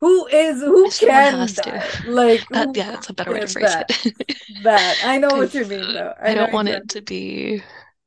Who 0.00 0.26
is 0.28 0.61
who 0.61 0.92
can 0.92 1.25
has 1.25 1.61
to. 1.61 1.73
die? 1.73 1.85
Like 2.04 2.49
That 2.52 2.71
yeah, 2.76 2.90
that's 2.92 3.11
a 3.11 3.14
better 3.14 3.33
way 3.33 3.40
to 3.40 3.47
phrase 3.49 3.76
that? 3.78 3.88
it. 3.88 4.38
That 4.49 4.99
I 5.02 5.18
know 5.18 5.37
what 5.37 5.54
you 5.54 5.66
mean, 5.66 5.92
though. 5.92 6.14
I 6.21 6.35
I 6.35 6.35
don't 6.35 6.52
want 6.52 6.68
it 6.68 6.88
to 6.90 7.02
be 7.02 7.62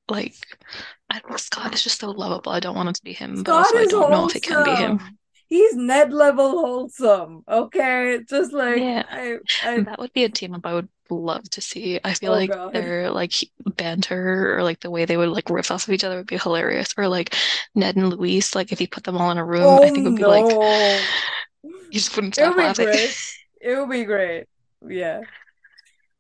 like 0.10 0.36
I 1.10 1.20
don't 1.20 1.32
know, 1.32 1.38
Scott 1.38 1.74
is 1.76 1.84
just 1.84 2.00
so 2.02 2.12
lovable. 2.12 2.52
I 2.52 2.60
don't 2.62 2.76
want 2.76 2.90
it 2.90 2.96
to 2.98 3.04
be 3.04 3.14
him, 3.14 3.44
but 3.44 3.56
also 3.56 3.78
I 3.78 3.86
don't 3.86 4.10
know 4.10 4.26
if 4.26 4.36
it 4.36 4.44
can 4.44 4.64
be 4.64 4.76
him. 4.76 5.20
He's 5.48 5.76
Ned 5.76 6.12
level 6.14 6.52
wholesome. 6.52 7.44
Okay, 7.48 8.20
just 8.28 8.52
like 8.54 8.84
Yeah, 8.84 9.04
I, 9.10 9.40
I. 9.62 9.86
that 9.86 10.00
would 10.00 10.14
be 10.14 10.24
a 10.24 10.30
team 10.30 10.54
up 10.54 10.66
I 10.66 10.74
would 10.74 10.90
love 11.10 11.50
to 11.52 11.62
see. 11.62 12.00
I 12.04 12.14
feel 12.14 12.32
Oh 12.32 12.34
like 12.34 12.56
God. 12.56 12.94
their 12.98 13.12
like 13.12 13.34
banter 13.66 14.58
or 14.58 14.64
like 14.64 14.80
the 14.82 14.92
way 14.92 15.06
they 15.06 15.18
would 15.18 15.30
like 15.30 15.50
riff 15.50 15.72
off 15.72 15.88
of 15.88 15.94
each 15.94 16.04
other 16.04 16.18
would 16.18 16.28
be 16.28 16.38
hilarious. 16.38 16.94
Or 16.98 17.08
like 17.08 17.36
Ned 17.76 17.96
and 17.98 18.10
Luis, 18.10 18.56
like 18.56 18.72
if 18.72 18.82
you 18.82 18.88
put 18.88 19.04
them 19.04 19.18
all 19.18 19.32
in 19.32 19.38
a 19.38 19.46
room, 19.46 19.80
I 19.82 19.90
Oh 19.90 19.92
think 19.92 20.06
it 20.06 20.10
would 20.10 20.16
be 20.16 20.26
like 20.26 20.58
you 21.92 22.00
just 22.00 22.16
wouldn't 22.16 22.36
It 22.36 22.46
would 22.46 22.56
stop 22.56 22.58
be 22.58 22.70
laughing. 22.70 22.88
great. 22.88 23.18
It 23.60 23.76
would 23.78 23.90
be 23.90 24.06
great. 24.06 24.46
Yeah. 24.88 25.24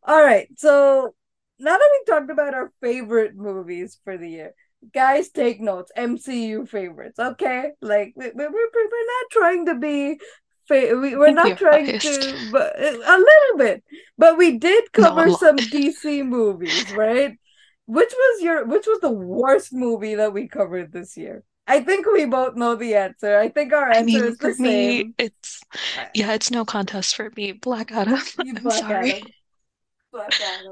All 0.03 0.21
right. 0.23 0.47
So 0.57 1.15
now 1.59 1.77
that 1.77 1.89
we 1.91 2.13
talked 2.13 2.31
about 2.31 2.53
our 2.53 2.71
favorite 2.81 3.35
movies 3.35 3.99
for 4.03 4.17
the 4.17 4.29
year, 4.29 4.53
guys, 4.93 5.29
take 5.29 5.59
notes. 5.59 5.91
MCU 5.95 6.65
favorites. 6.65 7.19
Okay, 7.19 7.71
like 7.81 8.13
we, 8.15 8.27
we, 8.27 8.47
we're 8.47 8.49
we're 8.73 9.07
not 9.07 9.31
trying 9.31 9.65
to 9.67 9.75
be. 9.75 10.19
We, 10.69 11.15
I 11.17 11.17
we're 11.17 11.31
not 11.31 11.57
trying 11.57 11.91
biased. 11.91 12.01
to, 12.01 12.37
but 12.51 12.79
uh, 12.79 12.83
a 12.83 13.17
little 13.17 13.57
bit. 13.57 13.83
But 14.17 14.37
we 14.37 14.57
did 14.59 14.91
cover 14.93 15.31
some 15.31 15.69
DC 15.69 16.23
movies, 16.23 16.91
right? 16.91 17.37
which 17.85 18.11
was 18.13 18.41
your 18.41 18.65
which 18.65 18.85
was 18.87 18.99
the 19.01 19.11
worst 19.11 19.73
movie 19.73 20.15
that 20.15 20.33
we 20.33 20.47
covered 20.47 20.91
this 20.91 21.17
year? 21.17 21.43
I 21.67 21.81
think 21.81 22.05
we 22.07 22.25
both 22.25 22.55
know 22.55 22.75
the 22.75 22.95
answer. 22.95 23.37
I 23.39 23.49
think 23.49 23.73
our 23.73 23.91
I 23.91 23.99
answer 23.99 24.03
mean, 24.03 24.25
is 24.25 24.37
the 24.39 24.51
for 24.51 24.55
me, 24.57 25.03
same. 25.03 25.15
it's 25.17 25.65
yeah, 26.13 26.33
it's 26.33 26.51
no 26.51 26.65
contest 26.65 27.15
for 27.15 27.31
me. 27.35 27.51
Black 27.53 27.91
Adam. 27.91 28.19
You 28.37 28.53
I'm 28.57 28.63
Black 28.63 28.79
sorry. 28.79 29.13
Adam. 29.13 29.33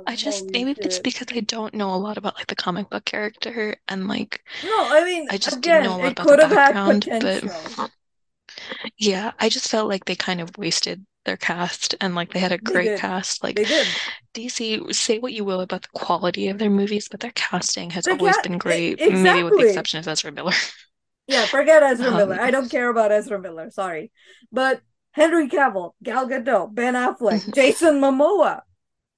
I 0.08 0.16
just 0.16 0.46
oh, 0.46 0.48
Holy 0.48 0.52
maybe 0.66 0.76
it's 0.82 1.00
because 1.00 1.28
I 1.32 1.42
don't 1.42 1.74
know 1.74 1.94
a 1.94 1.98
lot 1.98 2.18
about 2.18 2.36
like 2.36 2.48
the 2.48 2.56
comic 2.56 2.90
book 2.90 3.06
character 3.06 3.76
and 3.88 4.08
like 4.08 4.44
No, 4.64 4.88
I 4.90 5.04
mean, 5.06 5.28
I 5.30 5.38
just 5.38 5.62
didn't 5.62 5.84
know 5.84 5.96
a 5.96 6.00
lot 6.00 6.12
about 6.14 6.30
the 6.30 6.38
could 6.38 6.40
have 6.40 6.52
had 6.52 6.74
background, 6.74 7.08
but. 7.20 7.44
Yeah, 8.98 9.32
I 9.40 9.50
just 9.50 9.70
felt 9.70 9.90
like 9.90 10.06
they 10.06 10.16
kind 10.16 10.42
of 10.42 10.58
wasted 10.58 11.06
their 11.26 11.38
cast 11.38 11.96
and 12.02 12.16
like 12.16 12.32
they 12.34 12.40
had 12.40 12.52
a 12.52 12.58
great 12.58 12.96
cast. 12.96 13.44
Like 13.44 13.56
They 13.56 13.66
did. 13.66 13.96
DC, 14.34 14.92
say 14.92 15.20
what 15.20 15.34
you 15.34 15.44
will 15.46 15.62
about 15.62 15.84
the 15.84 15.88
quality 15.94 16.50
of 16.50 16.58
their 16.60 16.70
movies, 16.70 17.08
but 17.10 17.20
their 17.20 17.32
casting 17.36 17.92
has 17.92 18.08
always 18.08 18.38
been 18.40 18.58
great, 18.58 19.02
maybe 19.08 19.44
with 19.44 19.56
the 19.56 19.62
exception 19.62 20.00
of 20.00 20.08
Ezra 20.08 20.32
Miller. 20.32 20.54
Yeah, 21.28 21.48
forget 21.48 21.82
Ezra 21.84 22.12
Miller. 22.12 22.36
Um, 22.36 22.40
I 22.40 22.52
don't 22.52 22.70
care 22.70 22.90
about 22.90 23.12
Ezra 23.12 23.40
Miller. 23.40 23.72
Sorry. 23.72 24.12
But 24.52 24.82
Henry 25.12 25.50
Cavill, 25.50 25.94
Gal 26.04 26.28
Gadot, 26.28 26.74
Ben 26.74 26.94
Affleck, 26.94 27.52
Jason 27.54 28.00
Momoa. 28.00 28.62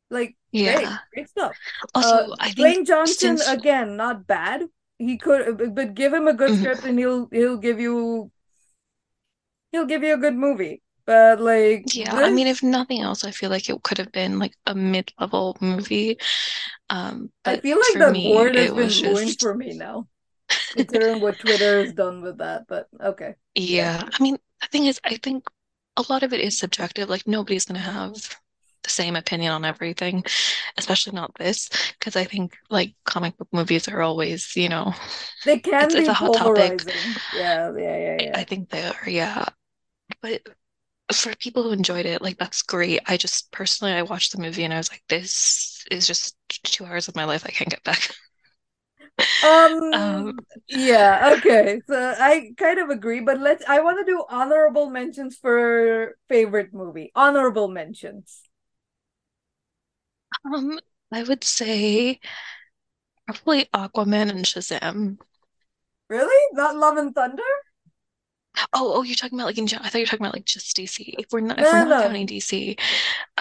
Like, 0.09 0.37
great, 0.63 0.73
yeah. 0.81 0.97
great 1.13 1.29
stuff. 1.29 1.57
Uh, 2.01 2.23
Also, 2.23 2.35
I 2.39 2.51
think 2.51 2.77
Dwayne 2.77 2.85
Johnson, 2.87 3.37
since 3.37 3.47
again, 3.47 3.97
not 3.97 4.27
bad. 4.27 4.63
He 4.99 5.17
could, 5.17 5.75
but 5.75 5.93
give 5.95 6.13
him 6.13 6.27
a 6.27 6.33
good 6.33 6.53
mhm, 6.53 6.57
script 6.57 6.83
and 6.85 6.97
he'll 6.97 7.27
he'll 7.31 7.57
give 7.57 7.79
you 7.79 8.31
he'll 9.77 9.85
give 9.85 10.03
you 10.03 10.13
a 10.13 10.17
good 10.17 10.35
movie. 10.35 10.81
But 11.05 11.39
like 11.41 11.89
yeah, 11.93 12.19
I 12.23 12.29
mean, 12.31 12.47
if 12.47 12.61
nothing 12.63 13.01
else, 13.01 13.23
I 13.23 13.31
feel 13.31 13.49
like 13.49 13.69
it 13.69 13.81
could 13.83 13.97
have 13.97 14.11
been 14.11 14.39
like 14.39 14.53
a 14.65 14.75
mid-level 14.75 15.57
movie. 15.61 16.17
Um, 16.89 17.31
I 17.45 17.55
feel 17.57 17.77
like 17.79 17.97
the 17.97 18.11
me, 18.11 18.27
word 18.29 18.55
has 18.55 18.73
been 18.73 18.99
was 18.99 19.01
ruined 19.01 19.39
for 19.39 19.53
me 19.55 19.73
now, 19.73 20.07
considering 20.75 21.19
what 21.21 21.39
Twitter 21.39 21.79
has 21.79 21.93
done 21.93 22.21
with 22.21 22.39
that. 22.39 22.65
But 22.67 22.87
okay, 23.01 23.35
yeah, 23.69 23.91
Yeah, 23.95 24.07
I 24.11 24.23
mean, 24.23 24.37
the 24.61 24.67
thing 24.67 24.85
is, 24.85 24.99
I 25.03 25.17
think 25.17 25.45
a 25.97 26.03
lot 26.09 26.23
of 26.23 26.33
it 26.33 26.41
is 26.41 26.57
subjective. 26.57 27.09
Like 27.09 27.27
nobody's 27.27 27.65
gonna 27.65 27.79
have 27.79 28.13
the 28.83 28.89
same 28.89 29.15
opinion 29.15 29.51
on 29.51 29.65
everything, 29.65 30.23
especially 30.77 31.13
not 31.13 31.33
this, 31.37 31.69
because 31.99 32.15
I 32.15 32.23
think 32.25 32.55
like 32.69 32.95
comic 33.05 33.37
book 33.37 33.49
movies 33.51 33.87
are 33.87 34.01
always, 34.01 34.55
you 34.55 34.69
know, 34.69 34.93
they 35.45 35.57
it's 35.81 35.85
can 35.85 35.95
it's 35.95 36.07
be 36.07 36.09
a 36.09 36.13
hot 36.13 36.33
topic. 36.33 36.83
polarizing. 36.83 37.21
Yeah, 37.31 37.71
yeah, 37.77 37.97
yeah, 37.97 38.17
I, 38.19 38.27
yeah. 38.27 38.41
I 38.41 38.43
think 38.43 38.69
they 38.69 38.83
are, 38.85 39.09
yeah. 39.09 39.45
But 40.27 40.41
for 41.15 41.35
people 41.37 41.63
who 41.63 41.71
enjoyed 41.71 42.05
it, 42.05 42.21
like 42.21 42.37
that's 42.37 42.61
great. 42.63 43.01
I 43.07 43.17
just 43.17 43.51
personally, 43.51 43.93
I 43.93 44.03
watched 44.03 44.31
the 44.33 44.41
movie 44.41 44.63
and 44.65 44.73
I 44.73 44.77
was 44.77 44.91
like, 44.91 45.03
this 45.09 45.85
is 45.91 46.07
just 46.07 46.37
two 46.63 46.85
hours 46.85 47.07
of 47.07 47.15
my 47.15 47.25
life 47.25 47.43
I 47.45 47.51
can't 47.51 47.69
get 47.69 47.83
back. 47.83 48.15
Um, 49.41 50.31
Um, 50.37 50.45
yeah, 50.67 51.33
okay. 51.37 51.81
So 51.87 52.15
I 52.19 52.51
kind 52.57 52.79
of 52.79 52.89
agree, 52.89 53.19
but 53.21 53.39
let's 53.39 53.63
I 53.67 53.81
want 53.81 53.99
to 53.99 54.05
do 54.11 54.23
honorable 54.29 54.89
mentions 54.89 55.37
for 55.37 56.17
favorite 56.27 56.73
movie. 56.73 57.11
Honorable 57.15 57.67
mentions. 57.67 58.41
um, 60.45 60.79
I 61.11 61.23
would 61.23 61.43
say 61.43 62.19
probably 63.25 63.65
Aquaman 63.73 64.29
and 64.29 64.43
Shazam. 64.45 65.17
Really? 66.09 66.35
Not 66.53 66.75
Love 66.75 66.97
and 66.97 67.15
Thunder? 67.15 67.43
Oh, 68.73 68.93
oh, 68.95 69.03
you're 69.03 69.15
talking 69.15 69.37
about 69.37 69.47
like 69.47 69.57
in 69.57 69.65
I 69.65 69.89
thought 69.89 69.95
you 69.95 70.01
were 70.01 70.05
talking 70.05 70.25
about 70.25 70.33
like 70.33 70.45
just 70.45 70.75
DC. 70.77 71.15
If 71.19 71.27
we're 71.31 71.41
not 71.41 71.59
if 71.59 71.65
we're 71.65 71.85
not 71.85 71.89
no. 71.89 72.01
counting 72.01 72.27
DC, 72.27 72.79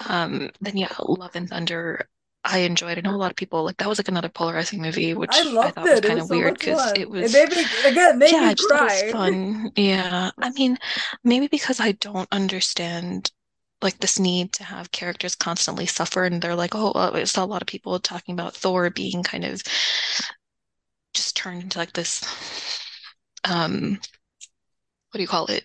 um, 0.09 0.51
then 0.61 0.77
yeah, 0.77 0.93
Love 1.01 1.37
and 1.37 1.49
Thunder. 1.49 2.09
I 2.45 2.59
enjoyed. 2.59 2.97
I 2.97 3.01
know 3.01 3.15
a 3.15 3.17
lot 3.17 3.33
of 3.33 3.37
people 3.37 3.65
like 3.65 3.77
that 3.79 3.89
was 3.89 3.99
like 3.99 4.07
another 4.07 4.29
polarizing 4.29 4.81
movie, 4.81 5.15
which 5.15 5.31
I 5.33 5.43
loved 5.43 5.75
thought 5.75 5.85
was 5.85 5.99
it. 5.99 6.05
It 6.05 6.09
kind 6.09 6.21
of 6.21 6.27
so 6.29 6.37
weird 6.37 6.59
because 6.59 6.93
it 6.93 6.95
fun. 6.95 7.01
It 7.01 7.11
was, 7.11 7.33
made 7.33 7.51
me 7.51 7.65
again 7.85 8.19
made 8.19 8.31
yeah, 8.31 8.49
me 8.49 8.55
just 8.55 8.69
thought 8.69 8.83
it 8.83 9.05
was 9.05 9.13
cry. 9.13 9.13
fun. 9.13 9.73
Yeah, 9.75 10.31
I 10.39 10.51
mean, 10.51 10.79
maybe 11.25 11.49
because 11.49 11.81
I 11.81 11.93
don't 11.93 12.29
understand 12.31 13.33
like 13.83 13.99
this 13.99 14.19
need 14.19 14.53
to 14.55 14.65
have 14.65 14.93
characters 14.93 15.35
constantly 15.35 15.87
suffer, 15.87 16.25
and 16.25 16.41
they're 16.41 16.55
like, 16.55 16.75
oh, 16.75 16.93
well, 16.95 17.15
it's 17.17 17.37
a 17.37 17.45
lot 17.45 17.63
of 17.63 17.69
people 17.69 17.99
talking 17.99 18.33
about 18.35 18.55
Thor 18.55 18.91
being 18.91 19.23
kind 19.23 19.45
of 19.45 19.63
just 21.15 21.37
turned 21.37 21.63
into 21.63 21.79
like 21.79 21.93
this, 21.93 22.23
um, 23.45 23.99
what 25.17 25.19
do 25.19 25.23
you 25.23 25.29
call 25.29 25.47
it? 25.47 25.65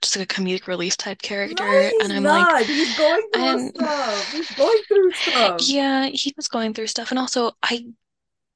Just 0.00 0.16
like 0.16 0.32
a 0.32 0.34
comedic 0.34 0.66
relief 0.68 0.96
type 0.96 1.18
No, 1.22 1.28
character, 1.28 1.64
he's 1.90 2.00
and 2.04 2.12
I'm 2.12 2.22
like. 2.24 2.66
He's 2.66 2.92
going 2.92 3.28
through 3.32 3.42
And 3.42 3.74
stuff. 3.74 4.32
He's 4.32 4.50
going 4.52 4.82
through 4.88 5.12
stuff. 5.12 5.56
yeah, 5.58 6.06
he 6.08 6.32
was 6.36 6.48
going 6.48 6.72
through 6.74 6.86
stuff. 6.88 7.10
And 7.10 7.18
also, 7.18 7.52
I 7.62 7.86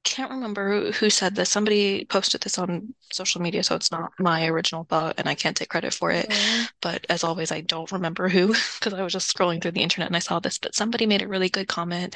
can't 0.07 0.31
remember 0.31 0.93
who 0.93 1.11
said 1.11 1.35
this. 1.35 1.51
Somebody 1.51 2.05
posted 2.07 2.41
this 2.41 2.59
on 2.59 2.95
social 3.13 3.41
media, 3.43 3.65
so 3.65 3.75
it's 3.75 3.91
not 3.91 4.13
my 4.19 4.47
original 4.47 4.85
thought, 4.85 5.17
and 5.19 5.29
I 5.29 5.35
can't 5.35 5.57
take 5.57 5.69
credit 5.69 5.93
for 5.93 6.13
it. 6.13 6.31
Mhm. 6.31 6.69
But 6.81 7.05
as 7.09 7.25
always, 7.25 7.51
I 7.51 7.61
don't 7.63 7.91
remember 7.91 8.29
who 8.29 8.49
because 8.79 8.95
I 8.95 9.03
was 9.03 9.13
just 9.13 9.35
scrolling 9.37 9.61
through 9.61 9.73
the 9.73 9.83
internet 9.83 10.07
and 10.09 10.17
I 10.17 10.21
saw 10.21 10.39
this. 10.41 10.59
But 10.59 10.77
somebody 10.77 11.07
made 11.07 11.23
a 11.23 11.29
really 11.29 11.49
good 11.49 11.67
comment, 11.69 12.15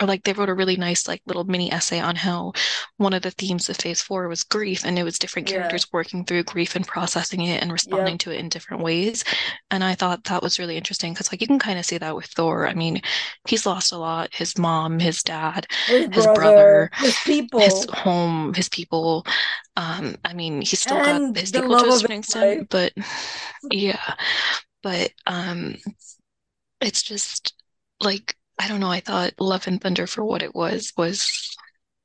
or 0.00 0.06
like 0.08 0.24
they 0.24 0.32
wrote 0.32 0.48
a 0.48 0.54
really 0.54 0.76
nice, 0.76 1.06
like 1.06 1.22
little 1.26 1.44
mini 1.44 1.70
essay 1.72 2.00
on 2.00 2.16
how 2.16 2.52
one 2.96 3.12
of 3.12 3.22
the 3.22 3.30
themes 3.32 3.68
of 3.68 3.76
Phase 3.76 4.00
Four 4.00 4.28
was 4.28 4.42
grief, 4.42 4.84
and 4.84 4.98
it 4.98 5.04
was 5.04 5.18
different 5.18 5.48
Yeah. 5.48 5.56
characters 5.58 5.86
working 5.92 6.24
through 6.24 6.44
grief 6.44 6.74
and 6.76 6.86
processing 6.86 7.42
it 7.42 7.62
and 7.62 7.70
responding 7.72 8.14
Yep. 8.14 8.20
to 8.20 8.30
it 8.32 8.38
in 8.40 8.48
different 8.48 8.82
ways. 8.82 9.24
And 9.70 9.84
I 9.84 9.94
thought 9.94 10.24
that 10.24 10.42
was 10.42 10.58
really 10.58 10.76
interesting 10.76 11.12
because, 11.12 11.30
like, 11.32 11.40
you 11.42 11.46
can 11.46 11.58
kind 11.58 11.78
of 11.78 11.84
see 11.86 11.98
that 11.98 12.16
with 12.16 12.26
Thor. 12.26 12.66
I 12.66 12.74
mean, 12.74 13.02
he's 13.48 13.66
lost 13.66 13.92
a 13.92 13.98
lot, 13.98 14.34
his 14.34 14.56
mom, 14.58 14.98
his 14.98 15.22
dad 15.22 15.66
His 15.86 16.08
his 16.12 16.26
brother, 16.26 16.90
brother, 16.90 16.90
his 17.26 17.50
his 17.52 17.86
home, 17.90 18.54
his 18.54 18.68
people. 18.68 19.26
Um, 19.76 20.16
I 20.24 20.32
mean, 20.34 20.62
he's 20.62 20.80
still 20.80 20.96
got 20.96 21.36
his 21.36 21.52
the 21.52 21.60
people 21.60 21.78
to 21.78 21.88
a 21.88 21.92
certain 21.92 22.18
extent, 22.18 22.68
but 22.70 22.92
yeah, 23.70 24.14
but 24.82 25.12
um, 25.26 25.76
it's 26.80 27.02
just 27.02 27.54
like 28.00 28.36
I 28.58 28.68
don't 28.68 28.80
know. 28.80 28.90
I 28.90 29.00
thought 29.00 29.34
Love 29.38 29.66
and 29.66 29.80
Thunder 29.80 30.06
for 30.06 30.24
what 30.24 30.42
it 30.42 30.54
was 30.54 30.92
was 30.96 31.56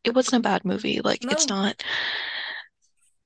it 0.04 0.16
wasn't 0.16 0.46
a 0.46 0.48
bad 0.50 0.66
movie. 0.66 1.02
Like 1.02 1.24
it's 1.24 1.48
not. 1.48 1.84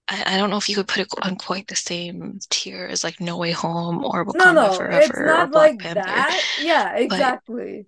I, 0.08 0.36
I 0.36 0.38
don't 0.38 0.52
know 0.52 0.58
if 0.58 0.70
you 0.70 0.76
could 0.76 0.88
put 0.88 1.02
it 1.02 1.08
on 1.24 1.36
quite 1.36 1.68
the 1.68 1.76
same 1.76 2.40
tier 2.50 2.86
as 2.86 3.04
like 3.04 3.20
No 3.20 3.38
Way 3.38 3.52
Home 3.52 4.04
or 4.06 4.24
No, 4.26 4.34
Wakanda 4.34 4.54
no, 4.54 4.66
it's 4.68 4.78
Forever 4.78 5.24
or 5.24 5.28
not 5.28 5.52
Black 5.52 5.72
like 5.72 5.80
Panther, 5.80 6.02
that. 6.02 6.42
Yeah, 6.62 6.96
exactly. 6.96 7.88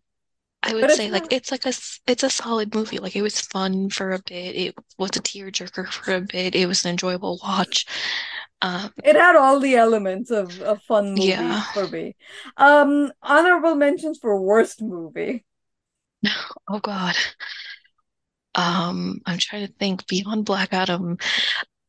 I 0.67 0.73
would 0.73 0.91
say 0.91 1.09
like 1.09 1.31
it's 1.31 1.51
like 1.51 1.65
a 1.65 1.73
it's 2.07 2.23
a 2.23 2.29
solid 2.29 2.75
movie. 2.75 2.99
Like 2.99 3.15
it 3.15 3.21
was 3.21 3.39
fun 3.39 3.89
for 3.89 4.11
a 4.11 4.19
bit. 4.19 4.55
It 4.55 4.75
was 4.97 5.11
a 5.15 5.21
tearjerker 5.21 5.87
for 5.91 6.15
a 6.15 6.21
bit. 6.21 6.55
It 6.55 6.67
was 6.67 6.83
an 6.85 6.91
enjoyable 6.91 7.39
watch. 7.41 7.85
Um, 8.61 8.91
it 9.03 9.15
had 9.15 9.35
all 9.35 9.59
the 9.59 9.75
elements 9.75 10.31
of, 10.31 10.59
a 10.61 10.77
fun 10.79 11.15
yeah. 11.15 11.61
for 11.73 11.87
me. 11.87 12.15
Um, 12.57 13.11
honorable 13.21 13.75
mentions 13.75 14.17
for 14.17 14.39
worst 14.39 14.81
movie. 14.81 15.45
Oh 16.69 16.79
God. 16.79 17.15
Um, 18.55 19.21
I'm 19.25 19.37
trying 19.37 19.67
to 19.67 19.73
think 19.73 20.05
beyond 20.07 20.45
Black 20.45 20.73
Adam. 20.73 21.17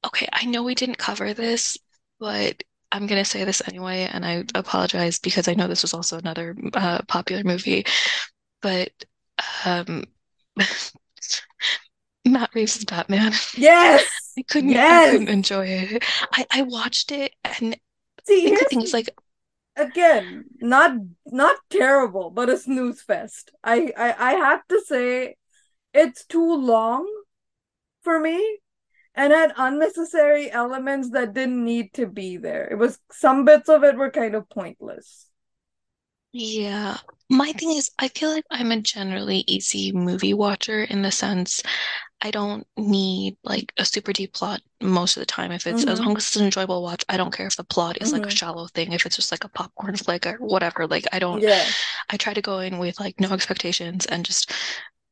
Okay, 0.07 0.29
I 0.33 0.45
know 0.45 0.63
we 0.63 0.77
didn't 0.77 0.99
cover 0.99 1.35
this, 1.35 1.79
but 2.21 2.63
I'm 2.93 3.07
gonna 3.07 3.25
say 3.25 3.45
this 3.45 3.63
anyway, 3.67 4.09
and 4.13 4.25
I 4.25 4.45
apologize 4.55 5.19
because 5.19 5.49
I 5.49 5.55
know 5.55 5.67
this 5.67 5.83
was 5.83 5.95
also 5.95 6.19
another 6.19 6.55
uh, 6.75 7.01
popular 7.09 7.43
movie, 7.43 7.85
but 8.61 8.91
um, 9.65 10.05
Matt 12.25 12.51
Reeves' 12.55 12.85
Batman. 12.85 13.33
Yes, 13.57 14.33
I 14.39 14.43
couldn't 14.43 14.77
I 14.77 15.11
couldn't 15.11 15.29
enjoy 15.29 15.67
it. 15.67 16.05
I 16.33 16.47
I 16.51 16.63
watched 16.63 17.13
it 17.13 17.33
and 17.45 17.77
See, 18.27 18.43
here's 18.49 18.63
thing 18.65 18.83
is 18.83 18.93
like 18.93 19.09
again, 19.77 20.45
not 20.61 20.93
not 21.27 21.57
terrible, 21.71 22.31
but 22.31 22.49
a 22.51 22.59
snooze 22.59 23.03
fest. 23.03 23.51
I 23.65 23.93
I, 23.97 24.15
I 24.19 24.33
have 24.35 24.67
to 24.69 24.81
say, 24.87 25.37
it's 25.95 26.25
too 26.27 26.55
long 26.57 27.07
for 28.03 28.21
me 28.21 28.59
and 29.15 29.33
had 29.33 29.53
unnecessary 29.57 30.51
elements 30.53 31.11
that 31.11 31.35
didn't 31.35 31.65
need 31.65 31.93
to 31.95 32.07
be 32.07 32.37
there. 32.39 32.69
It 32.71 32.77
was 32.77 32.99
some 33.13 33.45
bits 33.45 33.69
of 33.69 33.85
it 33.85 33.97
were 33.97 34.11
kind 34.11 34.35
of 34.35 34.49
pointless. 34.51 35.28
Yeah. 36.33 36.99
My 37.31 37.53
thing 37.53 37.73
is 37.73 37.91
I 37.99 38.09
feel 38.09 38.31
like 38.31 38.45
I'm 38.51 38.73
a 38.73 38.81
generally 38.81 39.45
easy 39.47 39.93
movie 39.93 40.33
watcher 40.33 40.83
in 40.85 41.03
the 41.03 41.11
sense 41.11 41.63
I 42.23 42.31
don't 42.33 42.67
need 42.79 43.37
like 43.45 43.73
a 43.79 43.85
super 43.85 44.13
deep 44.15 44.35
plot 44.35 44.63
most 44.83 45.17
of 45.17 45.23
the 45.23 45.27
time. 45.27 45.53
If 45.53 45.67
it's 45.67 45.85
as 45.85 46.01
Mm-hmm. 46.01 46.07
long 46.07 46.17
as 46.17 46.27
it's 46.29 46.37
an 46.37 46.47
enjoyable 46.47 46.83
watch, 46.83 47.05
I 47.09 47.17
don't 47.19 47.33
care 47.35 47.47
if 47.49 47.57
the 47.57 47.65
plot 47.65 47.99
is 48.03 48.13
like 48.13 48.27
a 48.27 48.31
Mm-hmm. 48.31 48.37
shallow 48.37 48.69
thing, 48.69 48.93
if 48.93 49.07
it's 49.07 49.17
just 49.17 49.33
like 49.33 49.45
a 49.45 49.51
popcorn 49.51 49.97
flick 49.97 50.27
or 50.27 50.35
whatever. 50.39 50.87
Like 50.87 51.07
I 51.13 51.19
don't 51.21 51.45
Yeah. 51.45 51.73
I 52.11 52.17
try 52.19 52.35
to 52.35 52.43
go 52.43 52.61
in 52.61 52.79
with 52.79 53.01
like 53.01 53.21
no 53.21 53.33
expectations 53.33 54.07
and 54.07 54.25
just 54.25 54.53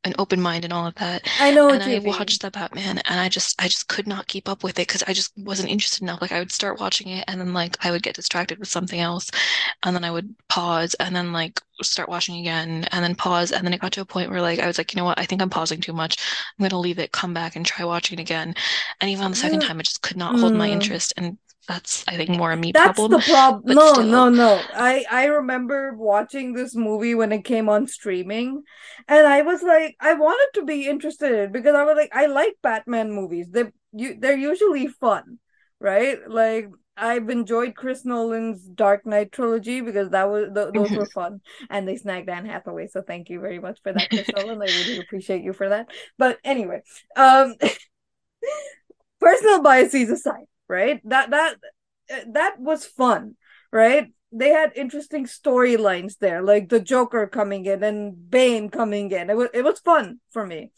an 0.03 0.13
open 0.19 0.41
mind 0.41 0.63
and 0.63 0.71
all 0.71 0.87
of 0.87 0.95
that. 0.95 1.27
I 1.39 1.49
know 1.51 1.73
And 1.73 1.83
I 1.83 1.97
you 1.97 1.99
mean. 1.99 2.15
watched 2.17 2.41
the 2.41 2.51
Batman 2.51 2.99
and 2.99 3.19
I 3.19 3.29
just 3.29 3.61
I 3.61 3.67
just 3.67 3.87
could 3.89 4.07
not 4.07 4.27
keep 4.27 4.47
up 4.47 4.63
with 4.63 4.79
it 4.79 4.87
because 4.87 5.03
I 5.07 5.13
just 5.13 5.33
wasn't 5.37 5.69
interested 5.69 6.01
enough. 6.03 6.21
Like 6.21 6.31
I 6.31 6.39
would 6.39 6.51
start 6.51 6.79
watching 6.79 7.09
it 7.09 7.25
and 7.27 7.41
then 7.41 7.53
like 7.53 7.75
I 7.85 7.91
would 7.91 8.03
get 8.03 8.15
distracted 8.15 8.59
with 8.59 8.69
something 8.69 8.99
else 8.99 9.29
and 9.83 9.95
then 9.95 10.03
I 10.03 10.11
would 10.11 10.35
pause 10.49 10.93
and 10.95 11.15
then 11.15 11.33
like 11.33 11.61
start 11.81 12.09
watching 12.09 12.37
again 12.39 12.85
and 12.91 13.03
then 13.03 13.15
pause 13.15 13.51
and 13.51 13.65
then 13.65 13.73
it 13.73 13.81
got 13.81 13.91
to 13.93 14.01
a 14.01 14.05
point 14.05 14.29
where 14.29 14.41
like 14.41 14.59
I 14.59 14.67
was 14.67 14.77
like, 14.77 14.93
you 14.93 14.97
know 14.97 15.05
what, 15.05 15.19
I 15.19 15.25
think 15.25 15.41
I'm 15.41 15.49
pausing 15.49 15.81
too 15.81 15.93
much. 15.93 16.17
I'm 16.59 16.63
gonna 16.67 16.79
leave 16.79 16.99
it, 16.99 17.11
come 17.11 17.33
back 17.33 17.55
and 17.55 17.65
try 17.65 17.85
watching 17.85 18.19
it 18.19 18.21
again. 18.21 18.53
And 19.01 19.09
even 19.09 19.25
on 19.25 19.31
the 19.31 19.37
second 19.37 19.59
time, 19.61 19.79
I 19.79 19.83
just 19.83 20.01
could 20.01 20.17
not 20.17 20.39
hold 20.39 20.53
my 20.55 20.69
mm, 20.69 20.69
interest 20.69 21.13
and 21.17 21.37
that's 21.67 22.03
I 22.07 22.15
think 22.17 22.29
more 22.29 22.51
a 22.51 22.57
me 22.57 22.71
that's 22.73 22.73
problem, 22.73 23.07
the 23.07 23.21
problem. 23.21 23.73
No, 23.73 24.01
no, 24.01 24.29
still. 24.29 24.29
no. 24.29 24.67
I 24.73 25.05
I 25.09 25.25
remember 25.25 25.93
watching 25.95 26.53
this 26.53 26.75
movie 26.75 27.15
when 27.15 27.31
it 27.31 27.43
came 27.45 27.69
on 27.69 27.87
streaming, 27.87 28.63
and 29.07 29.27
I 29.27 29.41
was 29.41 29.63
like, 29.63 29.95
I 29.99 30.13
wanted 30.13 30.59
to 30.59 30.65
be 30.65 30.87
interested 30.87 31.31
in 31.31 31.39
it 31.39 31.51
because 31.51 31.75
I 31.75 31.83
was 31.83 31.95
like, 31.95 32.11
I 32.13 32.27
like 32.27 32.55
Batman 32.61 33.11
movies. 33.11 33.47
They 33.49 33.65
you 33.93 34.17
they're 34.19 34.37
usually 34.37 34.87
fun, 34.87 35.39
right? 35.79 36.17
Like 36.29 36.69
I've 36.97 37.29
enjoyed 37.29 37.75
Chris 37.75 38.05
Nolan's 38.05 38.63
Dark 38.63 39.05
Knight 39.05 39.31
trilogy 39.31 39.81
because 39.81 40.09
that 40.11 40.29
was 40.29 40.49
th 40.53 40.73
those 40.75 40.91
Mhm. 40.91 40.95
were 40.95 41.09
fun, 41.13 41.41
and 41.69 41.87
they 41.87 41.97
snagged 41.97 42.29
Anne 42.29 42.45
Hathaway. 42.45 42.87
So 42.87 43.01
thank 43.01 43.29
you 43.29 43.39
very 43.41 43.59
much 43.59 43.79
for 43.83 43.93
that, 43.93 44.11
Chris 44.11 44.31
Nolan. 44.31 44.61
I 44.61 44.67
really 44.67 44.97
appreciate 44.97 45.43
you 45.43 45.53
for 45.53 45.69
that. 45.69 45.87
But 46.17 46.39
anyway, 46.43 46.81
um. 47.15 47.55
personal 49.19 49.61
biases 49.61 50.09
aside, 50.09 50.45
right? 50.67 51.01
That 51.05 51.29
that 51.31 51.55
that 52.33 52.59
was 52.59 52.85
fun, 52.85 53.35
right? 53.71 54.11
They 54.31 54.49
had 54.49 54.73
interesting 54.75 55.25
storylines 55.25 56.17
there, 56.19 56.41
like 56.41 56.69
the 56.69 56.79
Joker 56.79 57.27
coming 57.27 57.65
in 57.65 57.83
and 57.83 58.29
Bane 58.29 58.69
coming 58.69 59.11
in. 59.11 59.29
It 59.29 59.37
was 59.37 59.49
it 59.53 59.63
was 59.63 59.79
fun 59.79 60.19
for 60.31 60.45
me. 60.45 60.71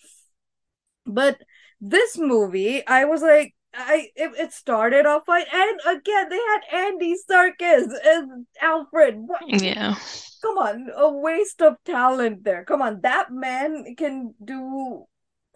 But 1.05 1.41
this 1.81 2.17
movie, 2.17 2.85
I 2.87 3.05
was 3.05 3.21
like, 3.21 3.53
I 3.73 4.11
it, 4.15 4.31
it 4.37 4.53
started 4.53 5.05
off 5.05 5.25
fine, 5.25 5.45
and 5.51 5.79
again 5.85 6.29
they 6.29 6.37
had 6.39 6.61
Andy 6.71 7.15
Serkis 7.29 7.87
and 8.05 8.47
Alfred. 8.61 9.15
What? 9.17 9.41
Yeah, 9.47 9.95
Come 10.41 10.57
on, 10.57 10.89
a 10.95 11.09
waste 11.11 11.61
of 11.61 11.75
talent 11.85 12.43
there. 12.43 12.63
Come 12.63 12.81
on, 12.81 13.01
that 13.01 13.31
man 13.31 13.95
can 13.97 14.33
do. 14.43 15.05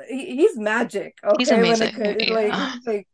He, 0.08 0.36
he's 0.38 0.58
magic. 0.58 1.18
he's 1.38 1.52
Okay, 1.52 1.78
it 1.80 1.92
amazing. 1.92 1.94
could 1.94 2.24
like 2.28 2.60
like 2.86 3.08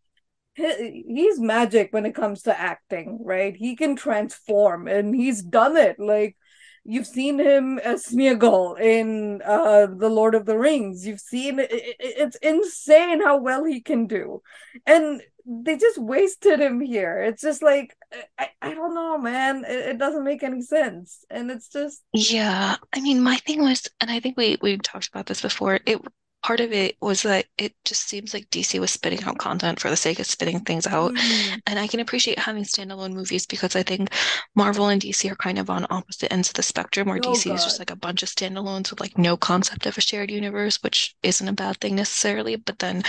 he's 0.56 1.40
magic 1.40 1.90
when 1.92 2.06
it 2.06 2.16
comes 2.16 2.44
to 2.44 2.60
acting, 2.60 3.20
right? 3.24 3.56
He 3.56 3.76
can 3.76 3.96
transform 3.96 4.88
and 4.88 5.16
he's 5.16 5.42
done 5.42 5.78
it. 5.78 6.00
Like 6.00 6.36
you've 6.84 7.08
seen 7.08 7.40
him 7.40 7.80
as 7.80 8.06
Smeagol 8.06 8.80
in 8.80 9.42
uh 9.46 9.88
The 9.88 10.10
Lord 10.10 10.36
of 10.36 10.46
the 10.46 10.58
Rings. 10.58 11.06
You've 11.06 11.20
seen 11.22 11.60
it, 11.60 11.72
it, 11.72 11.96
it's 12.00 12.36
insane 12.38 13.22
how 13.22 13.38
well 13.38 13.64
he 13.64 13.82
can 13.82 14.08
do. 14.08 14.42
And 14.86 15.22
they 15.46 15.78
just 15.78 15.98
wasted 15.98 16.60
him 16.60 16.80
here. 16.82 17.22
It's 17.24 17.42
just 17.42 17.64
like 17.64 17.96
I, 18.38 18.50
I 18.62 18.74
don't 18.74 18.94
know, 18.94 19.18
man. 19.18 19.64
It, 19.66 19.80
it 19.90 19.98
doesn't 19.98 20.24
make 20.24 20.44
any 20.44 20.62
sense. 20.62 21.24
And 21.30 21.50
it's 21.52 21.70
just 21.70 22.04
Yeah, 22.14 22.76
I 22.94 23.02
mean, 23.02 23.22
my 23.22 23.38
thing 23.38 23.62
was, 23.62 23.88
and 24.02 24.10
I 24.10 24.20
think 24.20 24.38
we 24.38 24.58
we 24.62 24.78
talked 24.78 25.08
about 25.10 25.28
this 25.28 25.42
before. 25.42 25.80
It 25.86 26.02
part 26.44 26.60
of 26.60 26.72
it 26.72 26.96
was 27.02 27.24
that 27.24 27.46
it 27.58 27.74
just 27.86 28.08
seems 28.08 28.34
like 28.34 28.50
DC 28.50 28.80
was 28.80 28.92
spitting 28.92 29.24
out 29.24 29.38
content 29.38 29.80
for 29.80 29.90
the 29.90 29.96
sake 29.98 30.20
of 30.20 30.26
spitting 30.26 30.60
things 30.62 30.88
out, 30.88 31.14
mm, 31.14 31.62
and 31.68 31.80
I 31.80 31.88
can 31.88 32.00
appreciate 32.00 32.40
having 32.40 32.64
standalone 32.64 33.14
movies 33.14 33.46
because 33.46 33.76
I 33.76 33.84
think 33.84 34.14
Marvel 34.56 34.88
and 34.88 35.02
DC 35.02 35.30
are 35.32 35.36
kind 35.36 35.60
of 35.60 35.70
on 35.70 35.86
opposite 35.90 36.32
ends 36.32 36.50
of 36.50 36.56
the 36.56 36.64
spectrum, 36.64 37.08
where 37.08 37.20
oh 37.24 37.32
DC 37.32 37.54
is 37.54 37.64
just 37.64 37.80
like 37.80 37.92
a 37.92 37.96
bunch 37.96 38.24
of 38.24 38.30
standalones 38.30 38.90
with 38.90 39.00
like 39.00 39.18
no 39.18 39.36
concept 39.38 39.86
of 39.86 39.98
a 39.98 40.02
shared 40.02 40.32
universe, 40.32 40.82
which 40.82 41.16
isn't 41.24 41.48
a 41.48 41.54
bad 41.54 41.78
thing 41.78 41.96
necessarily, 41.96 42.56
but 42.56 42.80
then 42.80 43.04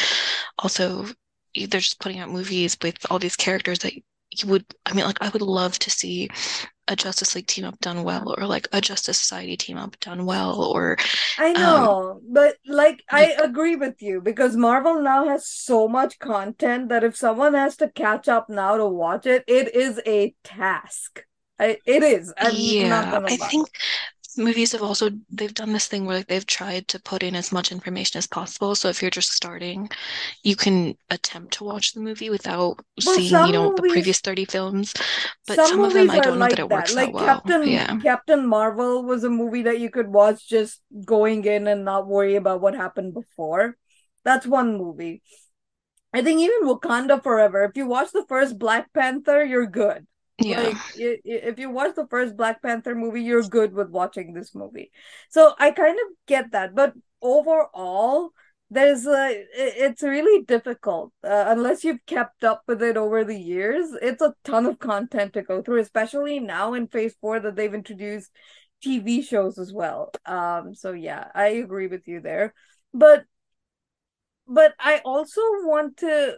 also 0.59 1.07
they're 1.55 1.81
just 1.81 2.01
putting 2.01 2.19
out 2.21 2.31
movies 2.31 2.77
with 2.83 2.97
all 3.11 3.19
these 3.19 3.37
characters 3.37 3.81
that 3.81 3.95
you 3.95 4.49
would, 4.49 4.65
I 4.87 4.93
mean, 4.93 5.05
like 5.05 5.21
I 5.21 5.29
would 5.29 5.43
love 5.43 5.79
to 5.81 5.91
see 5.91 6.29
a 6.91 6.97
Justice 6.97 7.35
League 7.37 7.47
team 7.47 7.65
up 7.65 7.79
done 7.81 8.03
well, 8.03 8.35
or 8.37 8.47
like 8.47 8.69
a 8.73 8.81
Justice 8.81 9.19
Society 9.19 9.57
team 9.57 9.79
up 9.79 9.99
done 10.01 10.27
well, 10.27 10.63
or 10.63 10.99
I 11.39 11.53
um, 11.53 11.55
know, 11.55 12.21
but 12.29 12.57
like 12.67 13.03
I 13.09 13.37
agree 13.43 13.77
with 13.77 14.03
you 14.03 14.21
because 14.21 14.57
Marvel 14.57 15.01
now 15.01 15.27
has 15.29 15.47
so 15.47 15.89
much 15.89 16.19
content 16.19 16.89
that 16.89 17.05
if 17.05 17.17
someone 17.17 17.55
has 17.55 17.77
to 17.77 17.89
catch 17.89 18.29
up 18.29 18.51
now 18.51 18.77
to 18.77 18.87
watch 18.87 19.25
it, 19.25 19.45
it 19.47 19.75
is 19.75 20.01
a 20.05 20.35
task. 20.43 21.25
I, 21.61 21.79
it 21.87 22.03
is. 22.03 22.35
I'm 22.37 22.53
not 22.53 22.59
yeah, 22.59 23.21
I 23.25 23.37
think 23.37 23.69
movies 24.37 24.73
have 24.73 24.83
also 24.83 25.11
they've 25.31 25.55
done 25.55 25.73
this 25.73 25.87
thing 25.87 26.07
where 26.07 26.17
like 26.19 26.27
they've 26.29 26.47
tried 26.47 26.89
to 26.89 27.01
put 27.01 27.23
in 27.23 27.35
as 27.35 27.53
much 27.53 27.73
information 27.73 28.19
as 28.19 28.27
possible. 28.27 28.75
So 28.75 28.89
if 28.89 29.03
you're 29.03 29.11
just 29.11 29.33
starting, 29.33 29.91
you 30.43 30.57
can 30.57 30.97
attempt 31.11 31.55
to 31.55 31.65
watch 31.65 31.93
the 31.93 32.01
movie 32.01 32.31
without 32.31 32.81
Well, 33.05 33.17
seeing, 33.17 33.45
you 33.45 33.53
know, 33.53 33.73
the 33.75 33.83
previous 33.85 34.21
30 34.21 34.45
films. 34.45 34.95
But 35.47 35.63
some 35.65 35.67
some 35.67 35.85
of 35.85 35.93
them, 35.93 36.11
I 36.11 36.21
don't 36.21 36.39
know 36.39 36.49
that 36.49 36.53
like 36.53 36.59
it 36.59 36.69
that. 36.69 36.69
works 36.69 36.95
that 36.95 36.97
Like 36.97 37.13
well. 37.13 37.25
Captain 37.25 37.63
Yeah. 37.63 37.97
Captain 37.99 38.47
Marvel 38.47 39.03
was 39.03 39.25
a 39.25 39.31
movie 39.31 39.63
that 39.63 39.81
you 39.81 39.91
could 39.91 40.09
watch 40.09 40.49
just 40.49 40.81
going 41.05 41.45
in 41.45 41.67
and 41.67 41.85
not 41.85 42.07
worry 42.07 42.37
about 42.37 42.61
what 42.61 42.75
happened 42.75 43.15
before. 43.15 43.77
That's 44.25 44.47
one 44.47 44.77
movie. 44.77 45.23
I 46.13 46.23
think 46.23 46.41
even 46.41 46.65
Wakanda 46.69 47.23
Forever, 47.23 47.65
if 47.65 47.77
you 47.77 47.87
watch 47.87 48.13
the 48.13 48.25
first 48.29 48.59
Black 48.59 48.93
Panther, 48.93 49.45
you're 49.45 49.67
good. 49.67 50.07
Yeah. 50.41 50.61
Like 50.61 50.77
if 50.97 51.59
you 51.59 51.71
watch 51.71 51.95
the 51.95 52.07
first 52.07 52.37
Black 52.37 52.63
Panther 52.63 52.95
movie, 52.95 53.23
you're 53.23 53.43
good 53.43 53.73
with 53.73 53.91
watching 53.91 54.33
this 54.33 54.55
movie. 54.55 54.91
So 55.29 55.55
I 55.59 55.71
kind 55.71 55.99
of 55.99 56.07
get 56.27 56.53
that, 56.53 56.75
but 56.75 56.95
overall, 57.21 58.31
there's 58.71 59.05
a 59.07 59.45
it's 59.53 60.03
really 60.03 60.45
difficult 60.45 61.13
uh, 61.25 61.47
unless 61.49 61.83
you've 61.83 62.05
kept 62.07 62.45
up 62.45 62.63
with 62.69 62.83
it 62.83 62.97
over 62.97 63.25
the 63.25 63.39
years. 63.39 63.89
It's 64.01 64.23
a 64.23 64.35
ton 64.45 64.67
of 64.67 64.79
content 64.79 65.33
to 65.35 65.43
go 65.43 65.61
through, 65.63 65.81
especially 65.81 66.39
now 66.41 66.75
in 66.75 66.87
Phase 66.87 67.15
Four 67.21 67.41
that 67.41 67.57
they've 67.57 67.75
introduced 67.75 68.31
TV 68.81 69.23
shows 69.23 69.59
as 69.59 69.73
well. 69.73 70.11
Um, 70.25 70.75
so 70.75 70.93
yeah, 70.93 71.29
I 71.35 71.49
agree 71.49 71.89
with 71.89 72.07
you 72.07 72.21
there, 72.21 72.55
but 72.95 73.25
but 74.47 74.75
I 74.79 75.01
also 75.05 75.41
want 75.63 75.99
to 75.99 76.37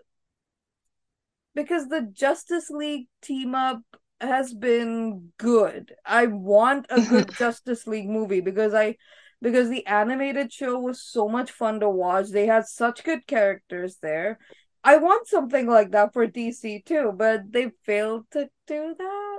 because 1.55 1.89
the 1.89 2.03
Justice 2.13 2.71
League 2.71 3.09
team 3.21 3.55
up 3.55 3.83
has 4.21 4.55
been 4.55 5.33
good. 5.39 5.95
I 6.05 6.27
want 6.27 6.87
a 6.91 7.01
good 7.01 7.33
Justice 7.39 7.87
League 7.87 8.09
movie 8.09 8.41
because 8.41 8.75
I 8.75 8.97
because 9.41 9.69
the 9.69 9.87
animated 9.87 10.53
show 10.53 10.79
was 10.79 11.03
so 11.03 11.29
much 11.29 11.51
fun 11.51 11.81
to 11.81 11.89
watch. 11.91 12.29
They 12.29 12.47
had 12.47 12.67
such 12.67 13.03
good 13.03 13.27
characters 13.27 13.99
there. 14.01 14.39
I 14.85 14.97
want 14.97 15.29
something 15.29 15.69
like 15.69 15.93
that 15.93 16.13
for 16.13 16.27
DC 16.27 16.85
too, 16.85 17.13
but 17.15 17.51
they 17.51 17.73
failed 17.85 18.27
to 18.33 18.49
do 18.67 18.95
that. 18.99 19.39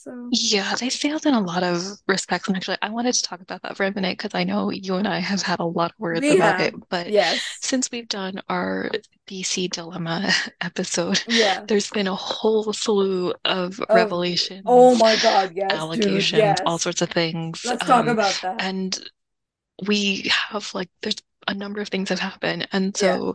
So 0.00 0.28
Yeah, 0.30 0.74
they 0.76 0.90
failed 0.90 1.26
in 1.26 1.34
a 1.34 1.40
lot 1.40 1.62
of 1.64 1.82
respects. 2.06 2.46
And 2.48 2.56
actually, 2.56 2.76
I 2.82 2.90
wanted 2.90 3.14
to 3.14 3.22
talk 3.22 3.40
about 3.40 3.62
that 3.62 3.76
for 3.76 3.84
a 3.84 3.92
minute 3.92 4.16
because 4.16 4.34
I 4.34 4.44
know 4.44 4.70
you 4.70 4.94
and 4.94 5.08
I 5.08 5.18
have 5.18 5.42
had 5.42 5.58
a 5.58 5.64
lot 5.64 5.90
of 5.90 5.98
words 5.98 6.20
we 6.20 6.30
about 6.30 6.60
it. 6.60 6.74
But 6.88 7.08
yes. 7.08 7.40
since 7.60 7.90
we've 7.90 8.06
done 8.08 8.40
our 8.48 8.90
DC 9.26 9.68
Dilemma 9.68 10.30
episode, 10.60 11.20
Yeah. 11.26 11.64
there's 11.66 11.90
been 11.90 12.06
a 12.06 12.14
whole 12.14 12.72
slew 12.72 13.34
of 13.44 13.80
oh 13.88 13.94
revelations, 13.94 15.00
my 15.00 15.16
god, 15.16 15.52
yes, 15.54 15.72
dude, 15.72 15.78
allegations, 15.80 16.60
all 16.64 16.78
sorts 16.78 17.02
of 17.02 17.10
things. 17.10 17.64
Let's 17.64 17.84
talk 17.84 18.06
Um, 18.06 18.08
about 18.08 18.34
that. 18.42 18.62
and 18.62 18.98
we 19.86 20.30
have 20.50 20.74
like, 20.74 20.90
there's 21.02 21.16
a 21.46 21.54
number 21.54 21.80
of 21.80 21.88
things 21.88 22.08
have 22.10 22.18
happened. 22.20 22.68
And 22.72 22.96
Yeah. 23.00 23.16
so, 23.16 23.34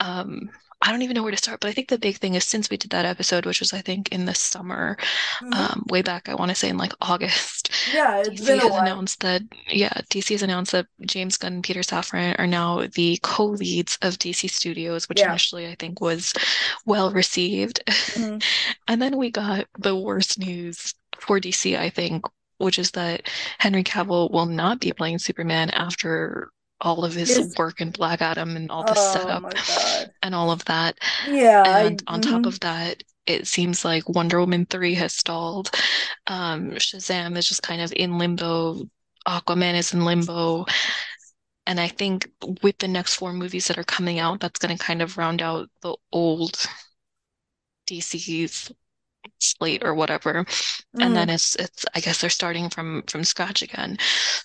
um, 0.00 0.50
I 0.86 0.90
don't 0.92 1.02
even 1.02 1.14
know 1.14 1.22
where 1.22 1.32
to 1.32 1.36
start, 1.36 1.60
but 1.60 1.68
I 1.68 1.72
think 1.72 1.88
the 1.88 1.98
big 1.98 2.18
thing 2.18 2.34
is 2.34 2.44
since 2.44 2.70
we 2.70 2.76
did 2.76 2.90
that 2.92 3.04
episode, 3.04 3.44
which 3.46 3.60
was 3.60 3.72
I 3.72 3.80
think 3.82 4.10
in 4.12 4.24
the 4.26 4.34
summer, 4.34 4.96
hmm 5.40 5.66
um, 5.70 5.84
way 5.88 6.02
back, 6.02 6.28
I 6.28 6.34
want 6.34 6.50
to 6.50 6.54
say 6.54 6.68
in 6.68 6.78
like 6.78 6.92
August, 7.00 7.70
Yeah, 7.86 8.18
it's 8.22 8.40
DC 8.40 8.42
been 8.42 8.60
a 8.60 8.68
has 8.68 8.68
while. 8.68 8.78
announced 8.78 9.20
that, 9.20 9.42
yeah, 9.68 9.92
DC 10.10 10.34
has 10.34 10.42
announced 10.42 10.72
that 10.72 10.86
James 11.06 11.36
Gunn 11.38 11.54
and 11.54 11.64
Peter 11.64 11.80
Safran 11.80 12.38
are 12.38 12.46
now 12.46 12.86
the 12.94 13.18
co-leads 13.22 13.98
of 14.02 14.18
DC 14.18 14.48
Studios, 14.48 15.08
which 15.08 15.22
Yeah. 15.22 15.26
initially 15.26 15.66
I 15.68 15.74
think 15.76 16.00
was 16.00 16.32
well 16.86 17.12
received. 17.12 17.80
hmm 18.16 18.38
And 18.88 19.00
then 19.02 19.16
we 19.16 19.30
got 19.30 19.66
the 19.78 19.96
worst 19.96 20.38
news 20.38 20.94
for 21.18 21.40
DC, 21.40 21.76
I 21.76 21.90
think, 21.90 22.24
which 22.58 22.78
is 22.78 22.90
that 22.92 23.28
Henry 23.58 23.84
Cavill 23.84 24.30
will 24.30 24.46
not 24.46 24.80
be 24.80 24.92
playing 24.92 25.18
Superman 25.18 25.70
after 25.70 26.50
all 26.80 27.04
of 27.04 27.14
his 27.14 27.54
work 27.58 27.80
in 27.80 27.90
Black 27.90 28.20
Adam 28.22 28.56
and 28.56 28.70
all 28.70 28.84
the 28.84 28.94
Oh 28.96 29.12
setup 29.12 29.54
and 30.22 30.34
all 30.34 30.50
of 30.50 30.64
that. 30.66 30.98
Yeah, 31.26 31.64
I 31.66 31.80
And 31.82 32.02
on 32.06 32.20
top 32.20 32.42
mhm. 32.42 32.46
of 32.46 32.60
that, 32.60 33.02
it 33.26 33.46
seems 33.46 33.84
like 33.84 34.08
Wonder 34.08 34.40
Woman 34.40 34.66
3 34.66 34.94
has 34.94 35.14
stalled. 35.14 35.70
Um, 36.26 36.72
Shazam 36.72 37.36
is 37.36 37.48
just 37.48 37.62
kind 37.62 37.80
of 37.82 37.92
in 37.94 38.18
limbo. 38.18 38.88
Aquaman 39.26 39.74
is 39.74 39.92
in 39.92 40.04
limbo. 40.04 40.66
And 41.66 41.80
I 41.80 41.88
think 41.88 42.30
with 42.62 42.78
the 42.78 42.88
next 42.88 43.16
four 43.16 43.32
movies 43.32 43.66
that 43.68 43.78
are 43.78 43.84
coming 43.84 44.18
out, 44.20 44.40
that's 44.40 44.58
going 44.60 44.76
to 44.76 44.82
kind 44.82 45.02
of 45.02 45.18
round 45.18 45.42
out 45.42 45.68
the 45.82 45.96
old 46.12 46.64
DC's 47.86 48.70
slate 49.40 49.82
or 49.84 49.94
whatever. 49.94 50.46
And 51.00 51.16
then 51.16 51.30
it's 51.30 51.54
it's 51.56 51.84
I 51.94 52.00
guess 52.00 52.20
they're 52.20 52.30
starting 52.30 52.70
from 52.70 53.02
from 53.08 53.24
scratch 53.24 53.62
again. 53.62 53.98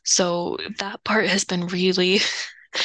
So 0.04 0.58
that 0.80 1.04
part 1.04 1.28
has 1.28 1.44
been 1.46 1.68
really 1.68 2.20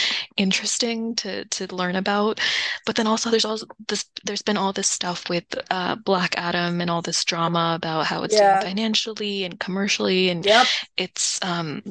interesting 0.37 1.15
to 1.17 1.45
to 1.47 1.75
learn 1.75 1.97
about. 1.97 2.41
But 2.85 2.97
then 2.97 3.07
also 3.07 3.31
there's 3.31 3.45
all 3.45 3.59
this 3.89 4.05
there's 4.25 4.43
been 4.43 4.57
all 4.57 4.73
this 4.73 4.91
stuff 4.91 5.29
with 5.29 5.45
uh 5.71 5.97
Black 5.97 6.35
Adam 6.39 6.81
and 6.81 6.91
all 6.91 7.03
this 7.03 7.25
drama 7.25 7.75
about 7.77 8.07
how 8.07 8.23
it's 8.23 8.37
doing 8.37 8.57
financially 8.59 9.45
and 9.45 9.59
commercially 9.61 10.29
and 10.31 10.47
Yep. 10.47 10.67
its 10.97 11.39
um 11.43 11.83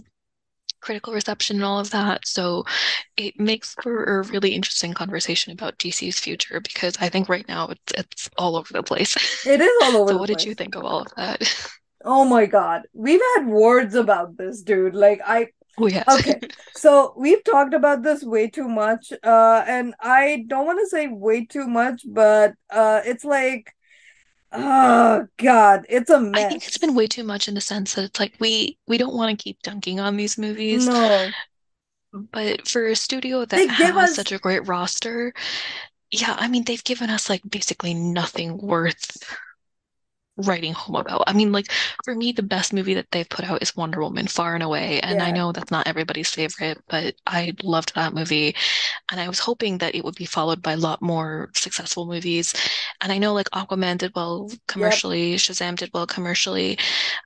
critical 0.86 1.14
reception 1.14 1.58
and 1.58 1.66
all 1.66 1.80
of 1.80 1.92
that. 1.92 2.28
So 2.28 2.66
it 3.18 3.40
makes 3.40 3.76
for 3.82 4.04
a 4.06 4.24
really 4.24 4.52
interesting 4.54 4.94
conversation 4.94 5.54
about 5.54 5.80
DC's 5.80 6.20
future 6.20 6.60
because 6.62 6.98
I 7.02 7.10
think 7.10 7.30
right 7.30 7.48
now 7.48 7.70
it's 7.70 7.94
it's 7.98 8.30
all 8.38 8.56
over 8.58 8.74
the 8.74 8.84
place. 8.84 9.16
It 9.46 9.62
is 9.62 9.72
all 9.82 9.96
over 9.98 10.12
So 10.12 10.18
the 10.18 10.20
what 10.20 10.28
did 10.28 10.46
you 10.46 10.54
think 10.56 10.76
of 10.76 10.86
all 10.86 11.02
of 11.02 11.08
that? 11.18 11.42
Oh 12.04 12.26
my 12.26 12.46
God. 12.46 12.84
We've 12.94 13.22
had 13.36 13.48
words 13.48 13.96
about 13.96 14.38
this, 14.38 14.62
dude. 14.62 14.96
Like 14.96 15.22
I 15.26 15.50
Oh 15.78 15.88
yes. 15.88 16.08
okay. 16.10 16.42
So 16.74 17.14
we've 17.18 17.44
talked 17.44 17.74
about 17.76 18.04
this 18.04 18.24
way 18.24 18.50
too 18.50 18.70
much. 18.70 19.14
Uh 19.24 19.64
and 19.68 19.96
I 20.02 20.46
don't 20.48 20.68
want 20.68 20.80
to 20.82 20.88
say 20.90 21.08
way 21.10 21.46
too 21.46 21.68
much, 21.68 22.04
but 22.08 22.56
uh 22.72 23.02
it's 23.06 23.26
like 23.26 23.75
oh 24.58 25.28
God, 25.38 25.86
it's 25.90 26.10
a 26.10 26.32
I 26.34 26.44
think 26.44 26.68
it's 26.68 26.78
been 26.78 26.96
way 26.96 27.08
too 27.08 27.24
much 27.24 27.48
in 27.48 27.54
the 27.56 27.62
sense 27.62 27.94
that 27.96 28.06
it's 28.06 28.20
like 28.20 28.36
we 28.40 28.78
we 28.88 28.98
don't 28.98 29.16
want 29.16 29.38
to 29.38 29.44
keep 29.44 29.62
dunking 29.64 30.00
on 30.00 30.18
these 30.18 30.38
movies, 30.38 30.88
No. 30.88 31.34
but 32.32 32.68
for 32.68 32.88
a 32.88 32.96
studio 32.96 33.46
that 33.46 33.58
They 33.58 33.68
has 33.68 33.96
us 33.96 34.16
such 34.16 34.32
a 34.32 34.40
great 34.40 34.68
roster, 34.68 35.34
yeah, 36.12 36.36
I 36.40 36.48
mean 36.48 36.64
they've 36.66 36.84
given 36.84 37.10
us 37.10 37.30
like 37.30 37.42
basically 37.50 37.94
nothing 37.94 38.58
worth 38.58 39.24
writing 40.38 40.74
home 40.74 40.98
about. 40.98 41.24
I 41.28 41.34
mean, 41.34 41.54
like 41.54 41.72
for 42.04 42.14
me, 42.14 42.34
the 42.34 42.44
best 42.44 42.74
movie 42.74 42.94
that 42.96 43.08
they've 43.12 43.30
put 43.30 43.46
out 43.46 43.62
is 43.62 43.74
Wonder 43.76 44.02
Woman, 44.02 44.28
far 44.28 44.54
and 44.54 44.64
away. 44.64 45.00
And 45.00 45.22
I 45.22 45.32
know 45.32 45.54
that's 45.54 45.72
not 45.72 45.88
everybody's 45.88 46.30
favorite, 46.30 46.78
but 46.90 47.16
I 47.26 47.54
loved 47.64 47.96
that 47.96 48.14
movie. 48.14 48.54
And 49.10 49.20
I 49.22 49.30
was 49.30 49.40
hoping 49.40 49.78
that 49.78 49.96
it 49.96 50.04
would 50.04 50.16
be 50.16 50.26
followed 50.26 50.62
by 50.62 50.74
a 50.74 50.78
lot 50.78 51.02
more 51.02 51.52
successful 51.56 52.06
movies. 52.06 52.54
And 53.02 53.12
I 53.12 53.18
know 53.18 53.34
like 53.34 53.50
Aquaman 53.52 53.98
did 53.98 54.14
well 54.16 54.50
Yep. 54.76 55.04
commercially, 55.08 55.36
Shazam 55.36 55.76
did 55.78 55.92
well 55.94 56.08
commercially. 56.08 56.78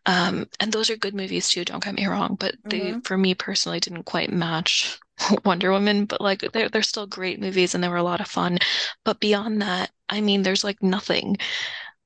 Um, 0.05 0.47
and 0.59 0.71
those 0.71 0.89
are 0.89 0.97
good 0.97 1.15
movies 1.15 1.49
too, 1.49 1.65
don't 1.65 1.83
get 1.83 1.95
me 1.95 2.05
wrong, 2.07 2.35
but 2.39 2.55
they, 2.69 2.93
hmm 2.93 2.99
for 3.03 3.17
me 3.17 3.35
personally, 3.35 3.79
didn't 3.79 4.03
quite 4.03 4.31
match 4.31 4.99
Wonder 5.45 5.71
Woman, 5.71 6.05
but 6.05 6.21
like 6.21 6.41
they're 6.53 6.69
they're 6.69 6.81
still 6.83 7.07
great 7.07 7.39
movies 7.41 7.75
and 7.75 7.83
they 7.83 7.89
were 7.89 7.97
a 7.97 8.03
lot 8.03 8.21
of 8.21 8.27
fun. 8.27 8.59
But 9.05 9.19
beyond 9.19 9.61
that, 9.61 9.91
I 10.09 10.21
mean, 10.21 10.43
there's 10.43 10.63
like 10.63 10.81
nothing 10.83 11.37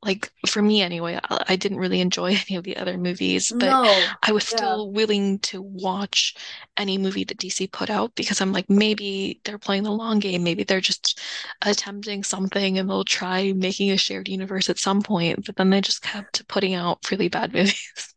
like 0.04 0.32
for 0.48 0.62
me 0.62 0.82
anyway, 0.82 1.20
I, 1.30 1.44
I 1.50 1.56
didn't 1.56 1.80
really 1.80 2.02
enjoy 2.02 2.28
any 2.50 2.58
of 2.58 2.64
the 2.64 2.78
other 2.78 2.98
movies, 2.98 3.54
but 3.60 3.78
No. 3.78 4.18
I 4.24 4.32
was 4.32 4.46
Yeah. 4.50 4.80
still 4.80 4.92
willing 4.92 5.40
to 5.40 5.62
watch 5.62 6.36
any 6.78 6.98
movie 6.98 7.24
that 7.26 7.38
DC 7.38 7.68
put 7.68 7.90
out 7.90 8.14
because 8.16 8.42
I'm 8.42 8.52
like, 8.52 8.70
maybe 8.70 9.42
they're 9.46 9.58
playing 9.60 9.84
the 9.84 9.92
long 9.92 10.20
game. 10.20 10.44
Maybe 10.44 10.64
they're 10.64 10.82
just 10.82 11.20
attempting 11.62 12.24
something 12.24 12.78
and 12.78 12.90
they'll 12.90 13.06
try 13.06 13.54
making 13.54 13.92
a 13.92 13.98
shared 13.98 14.28
universe 14.30 14.70
at 14.70 14.80
some 14.80 15.02
point. 15.02 15.46
But 15.46 15.56
then 15.58 15.70
they 15.70 15.82
just 15.82 16.02
kept 16.02 16.48
putting 16.48 16.74
out 16.74 17.10
really 17.12 17.30
bad 17.30 17.54
movies. 17.54 18.14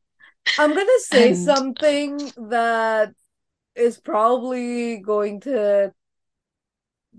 I'm 0.59 0.75
gonna 0.75 0.91
say 1.01 1.33
And 1.33 1.33
something 1.35 2.33
that 2.37 3.15
is 3.77 3.99
probably 4.01 4.99
going 4.99 5.41
to 5.43 5.95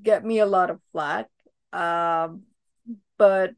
get 0.02 0.24
me 0.26 0.40
a 0.40 0.46
lot 0.46 0.70
of 0.70 0.80
flack. 0.92 1.28
Um, 1.74 2.44
but 3.18 3.54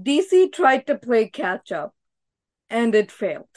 DC 0.00 0.48
tried 0.48 0.86
to 0.86 0.96
play 0.98 1.28
catch 1.28 1.72
up 1.72 1.94
and 2.70 2.94
it 2.94 3.10
failed. 3.12 3.48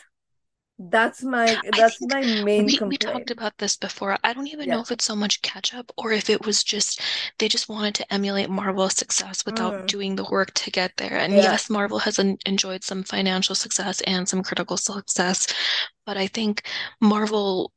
That's 0.79 1.23
my 1.23 1.59
that's 1.63 1.99
my 2.01 2.23
main 2.23 2.65
we 2.65 2.79
we 2.85 2.97
talked 2.97 3.31
about 3.31 3.57
this 3.57 3.75
before. 3.77 4.17
I 4.23 4.33
don't 4.33 4.47
even 4.47 4.69
know 4.69 4.79
if 4.81 4.91
it's 4.91 5.05
so 5.05 5.15
much 5.15 5.41
catch 5.41 5.73
up 5.73 5.91
or 5.97 6.11
if 6.11 6.29
it 6.29 6.45
was 6.45 6.63
just 6.63 7.01
they 7.39 7.47
just 7.47 7.67
wanted 7.69 7.95
to 7.95 8.13
emulate 8.13 8.49
Marvel's 8.49 8.95
success 8.95 9.43
without 9.45 9.75
Mm, 9.75 9.87
doing 9.87 10.15
the 10.15 10.25
work 10.25 10.53
to 10.53 10.71
get 10.71 10.95
there. 10.97 11.17
And 11.17 11.35
yeah. 11.35 11.41
yes, 11.41 11.69
Marvel 11.69 11.99
has 11.99 12.19
en 12.19 12.37
enjoyed 12.45 12.83
some 12.83 13.03
financial 13.03 13.55
success 13.55 14.01
and 14.01 14.29
some 14.29 14.43
critical 14.43 14.77
success, 14.77 15.47
but 16.05 16.17
I 16.17 16.27
think 16.27 16.63
Marvel 17.01 17.71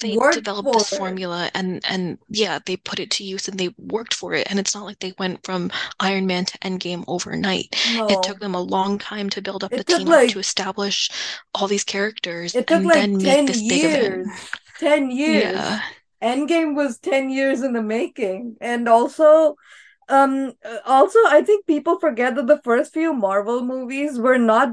they 0.00 0.18
Worked 0.18 0.30
developed 0.30 0.72
this 0.72 0.90
it. 0.92 0.96
formula 0.96 1.50
and 1.54 1.80
and 1.88 2.18
yeah, 2.28 2.58
they 2.66 2.76
put 2.76 2.98
it 3.00 3.10
to 3.12 3.24
use 3.24 3.48
and 3.48 3.58
they 3.58 3.74
worked 3.78 4.14
for 4.14 4.34
it. 4.34 4.46
And 4.50 4.58
it's 4.58 4.74
not 4.74 4.84
like 4.84 4.98
they 4.98 5.14
went 5.18 5.44
from 5.44 5.70
Iron 6.00 6.26
Man 6.26 6.44
to 6.46 6.58
Endgame 6.58 7.04
overnight. 7.08 7.74
It 8.08 8.22
took 8.22 8.40
them 8.40 8.54
a 8.54 8.60
long 8.60 8.98
time 8.98 9.30
to 9.30 9.42
build 9.42 9.64
up 9.64 9.74
the 9.74 9.82
It 9.82 9.86
took 9.86 9.98
team 9.98 10.08
up 10.10 10.26
to 10.28 10.38
establish 10.38 11.10
all 11.54 11.68
these 11.68 11.84
characters 11.84 12.56
it 12.56 12.66
took 12.66 12.84
and 12.84 12.84
like 12.84 12.94
then 12.94 13.22
make 13.22 13.44
10 13.44 13.46
this 13.46 13.62
big 13.62 13.84
event. 13.84 14.02
years. 14.08 14.50
10 14.78 15.10
years. 15.10 15.70
Yeah. 15.70 15.80
Endgame 16.22 16.74
was 16.74 16.98
10 16.98 17.30
years 17.30 17.62
in 17.62 17.72
the 17.72 17.82
making. 17.82 18.56
And 18.60 18.88
also 18.88 19.56
um 20.08 20.52
also 20.86 21.18
I 21.28 21.42
think 21.42 21.66
people 21.66 21.98
forget 21.98 22.34
that 22.36 22.46
the 22.46 22.60
first 22.62 22.92
few 22.94 23.12
Marvel 23.12 23.62
movies 23.64 24.18
were 24.18 24.38
not 24.38 24.70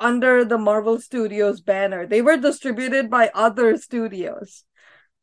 under 0.00 0.44
the 0.44 0.58
Marvel 0.58 1.00
Studios 1.00 1.60
banner. 1.60 2.06
They 2.06 2.22
were 2.22 2.36
distributed 2.36 3.10
by 3.10 3.30
other 3.34 3.76
studios. 3.76 4.64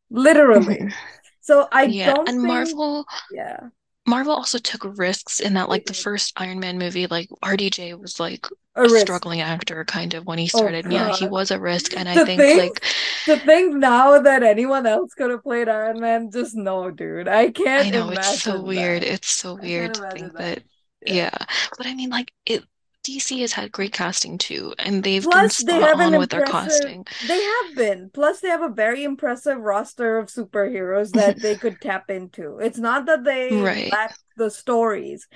Literally. 0.10 0.80
Mhm. 0.80 0.94
So 1.42 1.68
I 1.72 1.86
Yeah. 1.86 2.06
don't 2.06 2.26
And 2.26 2.42
think 2.42 2.46
Marvel 2.46 3.06
yeah. 3.30 3.70
Marvel 4.08 4.34
also 4.34 4.58
took 4.60 4.84
risks 4.98 5.40
in 5.42 5.54
that 5.56 5.70
like 5.70 5.86
the 5.86 5.94
first 5.94 6.34
Iron 6.38 6.60
Man 6.60 6.78
movie, 6.78 7.08
like 7.08 7.30
RDJ 7.44 7.94
was 7.94 8.20
like 8.20 8.48
A 8.76 8.84
a 8.86 8.90
struggling 8.90 9.42
actor 9.42 9.86
kind 9.86 10.14
of 10.14 10.26
when 10.26 10.40
he 10.40 10.48
Oh 10.54 10.58
started. 10.58 10.86
And 10.86 10.94
yeah, 10.94 11.10
he 11.10 11.28
was 11.28 11.52
a 11.52 11.60
risk. 11.60 11.96
And 11.98 12.10
I 12.10 12.18
think 12.20 12.34
think 12.36 12.54
like 12.54 12.84
to 13.28 13.38
think 13.40 13.76
now 13.76 14.20
that 14.20 14.44
anyone 14.44 14.86
else 14.86 15.14
could 15.14 15.32
have 15.32 15.44
played 15.44 15.70
Iron 15.70 16.00
Man, 16.00 16.32
just 16.32 16.56
no, 16.56 16.92
dude. 16.92 17.28
I 17.28 17.52
I 17.52 17.52
can't 17.52 17.88
I 17.88 17.92
know 17.92 18.10
it's 18.10 18.28
so 18.28 18.60
imagine 18.60 18.62
weird. 18.62 19.04
It's 19.04 19.30
so 19.30 19.56
I 19.60 19.66
weird 19.66 19.94
to 19.96 20.02
think 20.12 20.36
that. 20.36 20.36
that 20.38 20.64
Yeah. 21.02 21.16
yeah. 21.16 21.32
But 21.78 21.88
I 21.88 21.94
mean 21.96 22.10
like 22.10 22.32
it 22.46 22.64
DC 23.04 23.42
has 23.42 23.54
had 23.54 23.72
great 23.72 23.94
casting 23.94 24.38
too, 24.38 24.74
and 24.80 25.04
they've 25.04 25.30
been 25.30 25.30
Plus, 25.30 25.58
they 25.64 25.80
spot 25.80 25.82
have 25.82 26.00
on 26.00 26.18
with 26.18 26.30
their 26.32 26.42
casting. 26.42 27.06
they 27.22 27.42
have 27.42 27.76
been. 27.76 28.10
Plus, 28.14 28.42
they 28.42 28.50
have 28.50 28.62
a 28.62 28.70
very 28.70 29.04
impressive 29.04 29.60
roster 29.60 30.18
of 30.18 30.28
superheroes 30.28 31.14
that 31.14 31.42
they 31.42 31.56
could 31.58 31.80
tap 31.82 32.10
into. 32.10 32.58
It's 32.60 32.78
not 32.78 33.06
that 33.06 33.24
they 33.24 33.52
Right. 33.62 33.92
lack 33.92 34.18
the 34.36 34.50
stories. 34.52 35.28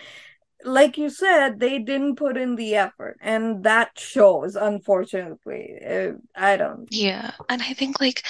Like 0.68 0.98
you 0.98 1.10
said, 1.10 1.60
they 1.60 1.80
didn't 1.80 2.18
put 2.18 2.38
in 2.38 2.56
the 2.56 2.76
effort, 2.76 3.18
and 3.22 3.64
that 3.64 3.98
shows, 3.98 4.56
unfortunately. 4.56 5.80
I 6.36 6.58
don't. 6.58 6.88
Yeah. 6.92 7.32
And 7.50 7.62
I 7.62 7.74
think 7.74 8.00
like 8.00 8.24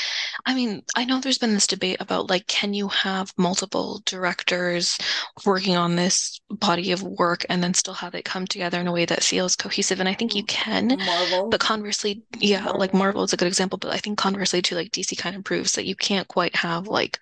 I 0.45 0.53
mean, 0.53 0.83
I 0.95 1.03
know 1.03 1.19
there's 1.19 1.37
been 1.37 1.53
this 1.53 1.67
debate 1.67 1.97
about 1.99 2.29
like 2.29 2.47
can 2.47 2.73
you 2.73 2.87
have 2.89 3.33
multiple 3.37 4.01
directors 4.05 4.97
working 5.45 5.75
on 5.75 5.95
this 5.95 6.39
body 6.49 6.91
of 6.91 7.01
work 7.01 7.45
and 7.49 7.63
then 7.63 7.73
still 7.73 7.95
have 7.95 8.15
it 8.15 8.23
come 8.23 8.45
together 8.47 8.79
in 8.79 8.87
a 8.87 8.91
way 8.91 9.05
that 9.05 9.23
feels 9.23 9.55
cohesive? 9.55 9.99
And 9.99 10.07
I 10.07 10.13
think 10.13 10.35
you 10.35 10.43
mm-hmm. 10.43 10.87
can, 10.87 10.97
Marvel. 10.99 11.49
but 11.49 11.59
conversely, 11.59 12.23
yeah, 12.39 12.69
like 12.69 12.93
Marvel. 12.93 13.17
Marvel 13.17 13.23
is 13.23 13.33
a 13.33 13.37
good 13.37 13.47
example, 13.47 13.79
but 13.79 13.91
I 13.91 13.97
think 13.97 14.17
conversely 14.19 14.61
too, 14.61 14.75
like 14.75 14.91
DC 14.91 15.17
kind 15.17 15.35
of 15.35 15.43
proves 15.43 15.71
that 15.73 15.85
you 15.85 15.95
can't 15.95 16.27
quite 16.27 16.55
have 16.55 16.87
like 16.87 17.19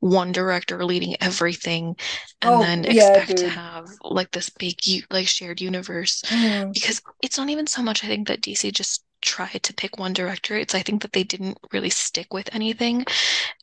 one 0.00 0.32
director 0.32 0.82
leading 0.84 1.16
everything 1.20 1.96
and 2.44 2.60
Oh, 2.60 2.62
then 2.62 2.84
yeah, 2.84 3.24
expect 3.24 3.36
to 3.38 3.48
have 3.48 3.88
like 4.02 4.30
this 4.32 4.50
big 4.50 4.78
like 5.10 5.26
shared 5.28 5.60
universe 5.60 6.22
Mm, 6.30 6.74
because 6.74 7.02
it's 7.22 7.38
not 7.38 7.48
even 7.50 7.66
so 7.66 7.82
much 7.82 8.04
I 8.04 8.08
think 8.08 8.28
that 8.28 8.42
DC 8.42 8.70
just 8.70 9.04
tried 9.22 9.62
to 9.62 9.74
pick 9.74 9.98
one 9.98 10.12
director. 10.12 10.56
It's 10.56 10.74
I 10.74 10.82
think 10.82 11.02
that 11.02 11.12
they 11.14 11.24
didn't 11.24 11.58
really 11.72 11.90
stick 11.90 12.32
with 12.34 12.50
anything. 12.54 13.06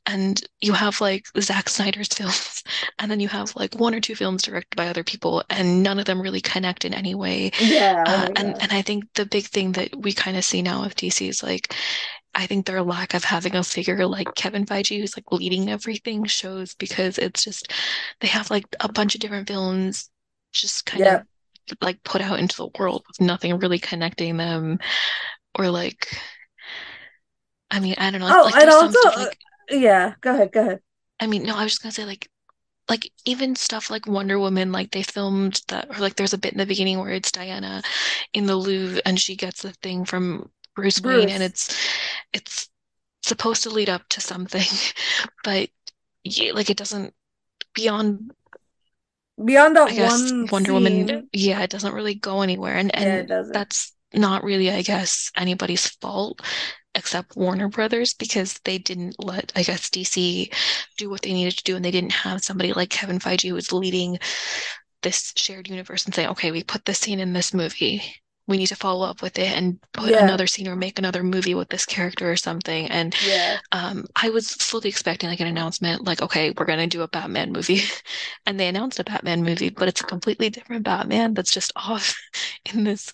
And 0.06 0.42
you 0.60 0.74
have 0.74 1.02
like 1.02 1.26
Zack 1.40 1.70
Snyder's 1.70 2.08
films, 2.14 2.64
and 3.00 3.10
then 3.12 3.20
you 3.20 3.28
have 3.30 3.56
like 3.56 3.76
one 3.76 3.94
or 3.96 4.00
two 4.02 4.16
films 4.16 4.44
directed 4.44 4.76
by 4.76 4.88
other 4.88 5.04
people, 5.04 5.44
and 5.50 5.84
none 5.84 6.00
of 6.00 6.06
them 6.06 6.22
really 6.22 6.42
connect 6.42 6.86
in 6.86 6.94
any 6.94 7.16
way. 7.16 7.52
yeah, 7.58 8.04
oh 8.08 8.08
Uh, 8.08 8.28
and 8.36 8.56
and 8.60 8.72
I 8.74 8.82
think 8.82 9.06
the 9.16 9.26
big 9.26 9.46
thing 9.48 9.74
that 9.74 9.96
we 9.98 10.14
kind 10.14 10.38
of 10.38 10.44
see 10.46 10.62
now 10.62 10.84
with 10.84 10.96
DC 10.96 11.28
is 11.30 11.44
like 11.44 11.76
I 12.34 12.48
think 12.48 12.66
their 12.66 12.82
lack 12.82 13.14
of 13.14 13.24
having 13.24 13.56
a 13.56 13.64
figure 13.64 14.06
like 14.08 14.36
Kevin 14.36 14.66
Feige 14.66 15.00
who's 15.00 15.18
like 15.18 15.32
leading 15.32 15.70
everything 15.70 16.26
shows 16.26 16.74
because 16.76 17.18
it's 17.18 17.44
just 17.44 17.72
they 18.22 18.28
have 18.28 18.50
like 18.50 18.66
a 18.80 18.92
bunch 18.92 19.16
of 19.16 19.22
different 19.22 19.48
films 19.48 20.10
just 20.54 20.86
kind 20.86 21.04
of 21.06 21.24
like 21.82 22.02
put 22.04 22.22
out 22.22 22.40
into 22.40 22.56
the 22.58 22.70
world 22.80 23.04
with 23.08 23.22
nothing 23.26 23.58
really 23.60 23.80
connecting 23.80 24.38
them 24.38 24.80
or 25.58 25.70
like 25.70 26.08
I 27.70 27.80
mean 27.80 27.96
I 27.98 28.12
don't 28.12 28.22
know 28.22 28.28
Oh, 28.30 28.44
like 28.46 28.56
and 28.56 28.70
also, 28.70 29.00
stuff 29.00 29.18
uh, 29.18 29.20
like 29.26 29.38
yeah, 29.70 30.16
go 30.22 30.34
ahead, 30.34 30.52
go 30.52 30.62
ahead. 30.62 30.80
I 31.20 31.28
mean 31.28 31.44
no 31.44 31.56
I 31.56 31.64
was 31.64 31.74
just 31.74 31.84
gonna 31.84 31.92
say 31.92 32.06
like 32.06 32.30
like 32.90 33.12
even 33.26 33.56
stuff 33.56 33.90
like 33.90 34.08
Wonder 34.08 34.40
Woman 34.40 34.72
like 34.72 34.92
they 34.92 35.04
filmed 35.04 35.62
that 35.70 35.88
or 35.90 36.00
like 36.00 36.16
there's 36.16 36.34
a 36.34 36.38
bit 36.38 36.54
in 36.54 36.58
the 36.60 36.66
beginning 36.66 37.00
where 37.00 37.12
it's 37.12 37.32
Diana 37.32 37.82
in 38.34 38.46
the 38.46 38.56
Louvre 38.56 39.02
and 39.06 39.20
she 39.20 39.36
gets 39.36 39.62
the 39.62 39.72
thing 39.84 40.06
from 40.06 40.50
Bruce 40.76 41.02
Wayne 41.02 41.30
and 41.30 41.44
it's 41.44 41.76
it's 42.34 42.70
supposed 43.24 43.64
to 43.64 43.70
lead 43.70 43.90
up 43.90 44.08
to 44.10 44.22
something 44.22 44.66
but 45.44 45.70
yeah, 46.24 46.54
like 46.54 46.70
it 46.70 46.78
doesn't 46.78 47.14
beyond 47.76 48.32
Beyond 49.44 49.76
that 49.76 49.90
I 49.90 49.94
guess 49.94 50.34
one 50.42 50.48
Wonder 50.52 50.74
Woman, 50.74 51.30
yeah, 51.34 51.62
it 51.62 51.70
doesn't 51.70 51.94
really 51.94 52.16
go 52.16 52.42
anywhere. 52.42 52.76
And 52.76 52.92
yeah, 52.96 53.18
it 53.20 53.28
and 53.28 53.28
doesn't. 53.28 53.52
that's 53.52 53.94
not 54.14 54.44
really, 54.44 54.70
I 54.72 54.82
guess, 54.82 55.32
anybody's 55.36 55.88
fault 55.88 56.42
except 56.96 57.36
Warner 57.38 57.70
Brothers 57.70 58.14
because 58.14 58.60
they 58.66 58.78
didn't 58.78 59.16
let, 59.24 59.52
I 59.56 59.64
guess, 59.64 59.90
DC 59.90 60.52
do 60.98 61.10
what 61.10 61.22
they 61.22 61.34
needed 61.34 61.58
to 61.58 61.64
do, 61.64 61.76
and 61.76 61.84
they 61.86 61.92
didn't 61.92 62.12
have 62.12 62.44
somebody 62.44 62.74
like 62.74 62.90
Kevin 62.90 63.20
Feige 63.20 63.48
who 63.50 63.56
was 63.56 63.72
leading 63.74 64.20
this 65.04 65.34
shared 65.38 65.68
universe 65.70 66.06
and 66.06 66.16
saying, 66.16 66.30
okay, 66.30 66.52
we 66.52 66.64
put 66.64 66.86
this 66.86 67.00
scene 67.00 67.20
in 67.20 67.34
this 67.34 67.54
movie. 67.54 68.04
We 68.48 68.58
need 68.58 68.68
to 68.68 68.76
follow 68.76 69.06
up 69.08 69.22
with 69.22 69.38
it 69.40 69.48
and 69.58 69.80
put 69.94 70.16
Yeah, 70.16 70.20
another 70.20 70.48
scene 70.48 70.68
or 70.68 70.76
make 70.76 71.00
another 71.00 71.24
movie 71.24 71.56
with 71.56 71.70
this 71.70 71.86
character 71.86 72.30
or 72.32 72.36
something. 72.36 72.88
And 72.88 73.16
yeah. 73.20 73.62
um, 73.72 74.06
I 74.16 74.30
was 74.30 74.52
fully 74.54 74.90
expecting 74.90 75.30
like 75.30 75.40
an 75.42 75.48
announcement, 75.48 76.04
like, 76.06 76.22
okay, 76.22 76.52
we're 76.58 76.66
gonna 76.66 76.88
do 76.88 77.02
a 77.04 77.08
Batman 77.08 77.52
movie. 77.54 77.82
And 78.46 78.60
they 78.60 78.68
announced 78.68 79.00
a 79.00 79.04
Batman 79.06 79.44
movie, 79.44 79.70
but 79.70 79.88
it's 79.88 80.02
a 80.02 80.06
completely 80.06 80.50
different 80.50 80.84
Batman 80.86 81.34
that's 81.36 81.52
just 81.52 81.72
off 81.76 82.16
in 82.74 82.84
this 82.84 83.14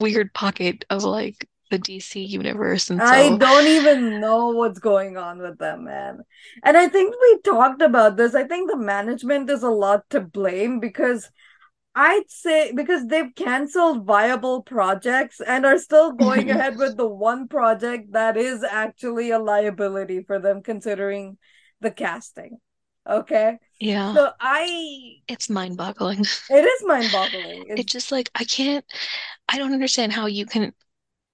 weird 0.00 0.32
pocket 0.34 0.84
of 0.90 1.04
like 1.04 1.48
the 1.70 1.78
DC 1.78 2.24
universe. 2.24 2.90
And 2.90 3.02
I 3.02 3.30
don't 3.30 3.68
even 3.68 4.18
know 4.20 4.48
what's 4.48 4.80
going 4.80 5.16
on 5.16 5.38
with 5.38 5.58
them, 5.58 5.84
man. 5.84 6.20
And 6.64 6.76
I 6.76 6.88
think 6.88 7.14
we 7.20 7.40
talked 7.42 7.80
about 7.80 8.16
this. 8.16 8.34
I 8.34 8.44
think 8.44 8.68
the 8.70 8.76
management 8.76 9.48
is 9.50 9.62
a 9.62 9.70
lot 9.70 10.08
to 10.10 10.20
blame 10.20 10.80
because 10.80 11.30
I'd 12.00 12.30
say 12.30 12.70
because 12.72 13.08
they've 13.08 13.34
canceled 13.34 14.06
viable 14.06 14.62
projects 14.62 15.40
and 15.40 15.66
are 15.66 15.78
still 15.78 16.12
going 16.12 16.48
ahead 16.52 16.76
with 16.78 16.96
the 16.96 17.08
one 17.08 17.48
project 17.48 18.12
that 18.12 18.36
is 18.36 18.62
actually 18.62 19.32
a 19.32 19.38
liability 19.40 20.22
for 20.22 20.38
them 20.38 20.62
considering 20.62 21.38
the 21.80 21.90
casting. 21.90 22.58
Okay. 23.04 23.58
yeah, 23.80 24.14
So 24.14 24.30
I 24.38 25.16
it's 25.26 25.50
mind-boggling. 25.50 26.20
it 26.50 26.64
is 26.64 26.84
mind-boggling. 26.86 27.64
It's 27.68 27.80
It's 27.80 27.92
just 27.92 28.12
like 28.12 28.30
I 28.36 28.44
can't, 28.44 28.84
I 29.48 29.58
don't 29.58 29.72
understand 29.72 30.12
how 30.12 30.26
you 30.26 30.46
can 30.46 30.72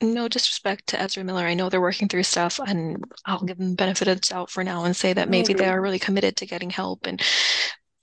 no 0.00 0.28
disrespect 0.28 0.86
to 0.88 1.00
Ezra 1.00 1.24
Miller. 1.24 1.44
I 1.44 1.54
know 1.54 1.68
they're 1.68 1.80
working 1.80 2.08
through 2.08 2.22
stuff, 2.22 2.58
and 2.58 3.04
I'll 3.26 3.42
give 3.44 3.58
them 3.58 3.74
benefit 3.74 4.08
of 4.08 4.20
the 4.22 4.28
doubt 4.28 4.50
for 4.50 4.64
now 4.64 4.84
and 4.84 4.96
say 4.96 5.12
that 5.12 5.28
maybe 5.28 5.52
they 5.52 5.66
are 5.66 5.80
really 5.80 5.98
committed 5.98 6.36
to 6.38 6.46
getting 6.46 6.70
help 6.70 7.06
and, 7.06 7.20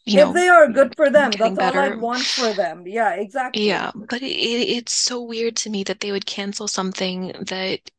you 0.05 0.17
if 0.17 0.27
know, 0.27 0.33
they 0.33 0.47
are 0.47 0.67
good 0.67 0.95
for 0.95 1.09
them, 1.09 1.31
that's 1.31 1.57
all 1.57 1.77
I'd 1.77 1.99
want 2.01 2.23
for 2.23 2.53
them. 2.53 2.83
Yeah, 2.87 3.13
exactly. 3.13 3.67
Yeah, 3.67 3.91
but 3.95 4.21
it, 4.21 4.31
it, 4.31 4.69
it's 4.77 4.93
so 4.93 5.21
weird 5.21 5.55
to 5.57 5.69
me 5.69 5.83
that 5.83 5.99
they 5.99 6.11
would 6.11 6.25
cancel 6.25 6.67
something 6.67 7.33
that 7.41 7.91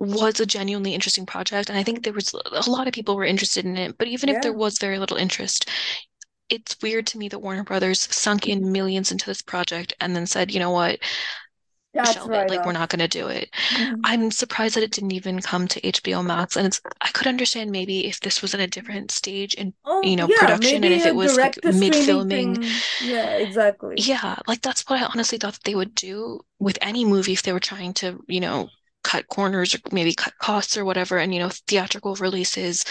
was 0.00 0.40
a 0.40 0.46
genuinely 0.46 0.94
interesting 0.94 1.26
project. 1.26 1.68
And 1.70 1.78
I 1.78 1.82
think 1.82 2.02
there 2.04 2.12
was 2.12 2.34
a 2.34 2.70
lot 2.70 2.86
of 2.88 2.94
people 2.94 3.16
were 3.16 3.24
interested 3.24 3.64
in 3.64 3.76
it, 3.76 3.96
but 3.98 4.08
even 4.08 4.28
if 4.28 4.40
there 4.40 4.52
was 4.52 4.78
very 4.78 4.98
little 4.98 5.16
interest, 5.16 5.68
it's 6.48 6.76
weird 6.82 7.06
to 7.08 7.18
me 7.18 7.28
that 7.28 7.38
Warner 7.40 7.64
Brothers 7.64 8.00
sunk 8.14 8.48
in 8.48 8.72
millions 8.72 9.12
into 9.12 9.26
this 9.26 9.42
project 9.42 9.94
and 10.00 10.14
then 10.14 10.26
said, 10.26 10.52
you 10.52 10.60
know 10.60 10.70
what, 10.70 10.98
that's 11.94 12.12
shelve 12.12 12.30
it. 12.30 12.32
right 12.32 12.50
Like, 12.50 12.64
we're 12.66 12.72
not 12.72 12.88
going 12.88 13.00
to 13.00 13.08
do 13.08 13.28
it. 13.28 13.50
Mm-hmm. 13.74 14.00
I'm 14.04 14.30
surprised 14.30 14.76
that 14.76 14.82
it 14.82 14.90
didn't 14.90 15.12
even 15.12 15.40
come 15.40 15.68
to 15.68 15.80
HBO 15.80 16.24
Max. 16.24 16.56
And 16.56 16.66
it's, 16.66 16.80
I 17.00 17.08
could 17.08 17.26
understand 17.26 17.70
maybe 17.70 18.06
if 18.06 18.20
this 18.20 18.42
was 18.42 18.54
in 18.54 18.60
a 18.60 18.66
different 18.66 19.10
stage 19.10 19.54
in, 19.54 19.72
Oh, 19.84 20.02
you 20.02 20.16
know, 20.16 20.26
yeah, 20.28 20.38
production 20.38 20.84
and 20.84 20.92
if 20.92 21.06
it 21.06 21.14
was 21.14 21.36
like 21.36 21.54
streaming 21.54 21.80
mid-filming. 21.80 22.64
Yeah, 23.02 23.36
exactly. 23.36 23.94
Yeah, 23.98 24.36
like 24.46 24.62
that's 24.62 24.82
what 24.88 25.00
I 25.00 25.06
honestly 25.06 25.38
thought 25.38 25.54
that 25.54 25.64
they 25.64 25.74
would 25.74 25.94
do 25.94 26.40
with 26.58 26.78
any 26.82 27.04
movie 27.04 27.32
if 27.32 27.42
they 27.42 27.52
were 27.52 27.60
trying 27.60 27.94
to, 27.94 28.22
you 28.28 28.40
know, 28.40 28.68
cut 29.02 29.28
corners 29.28 29.74
or 29.74 29.78
maybe 29.92 30.14
cut 30.14 30.32
costs 30.38 30.76
or 30.76 30.84
whatever. 30.84 31.18
And, 31.18 31.32
you 31.34 31.40
know, 31.40 31.50
theatrical 31.68 32.16
releases. 32.16 32.84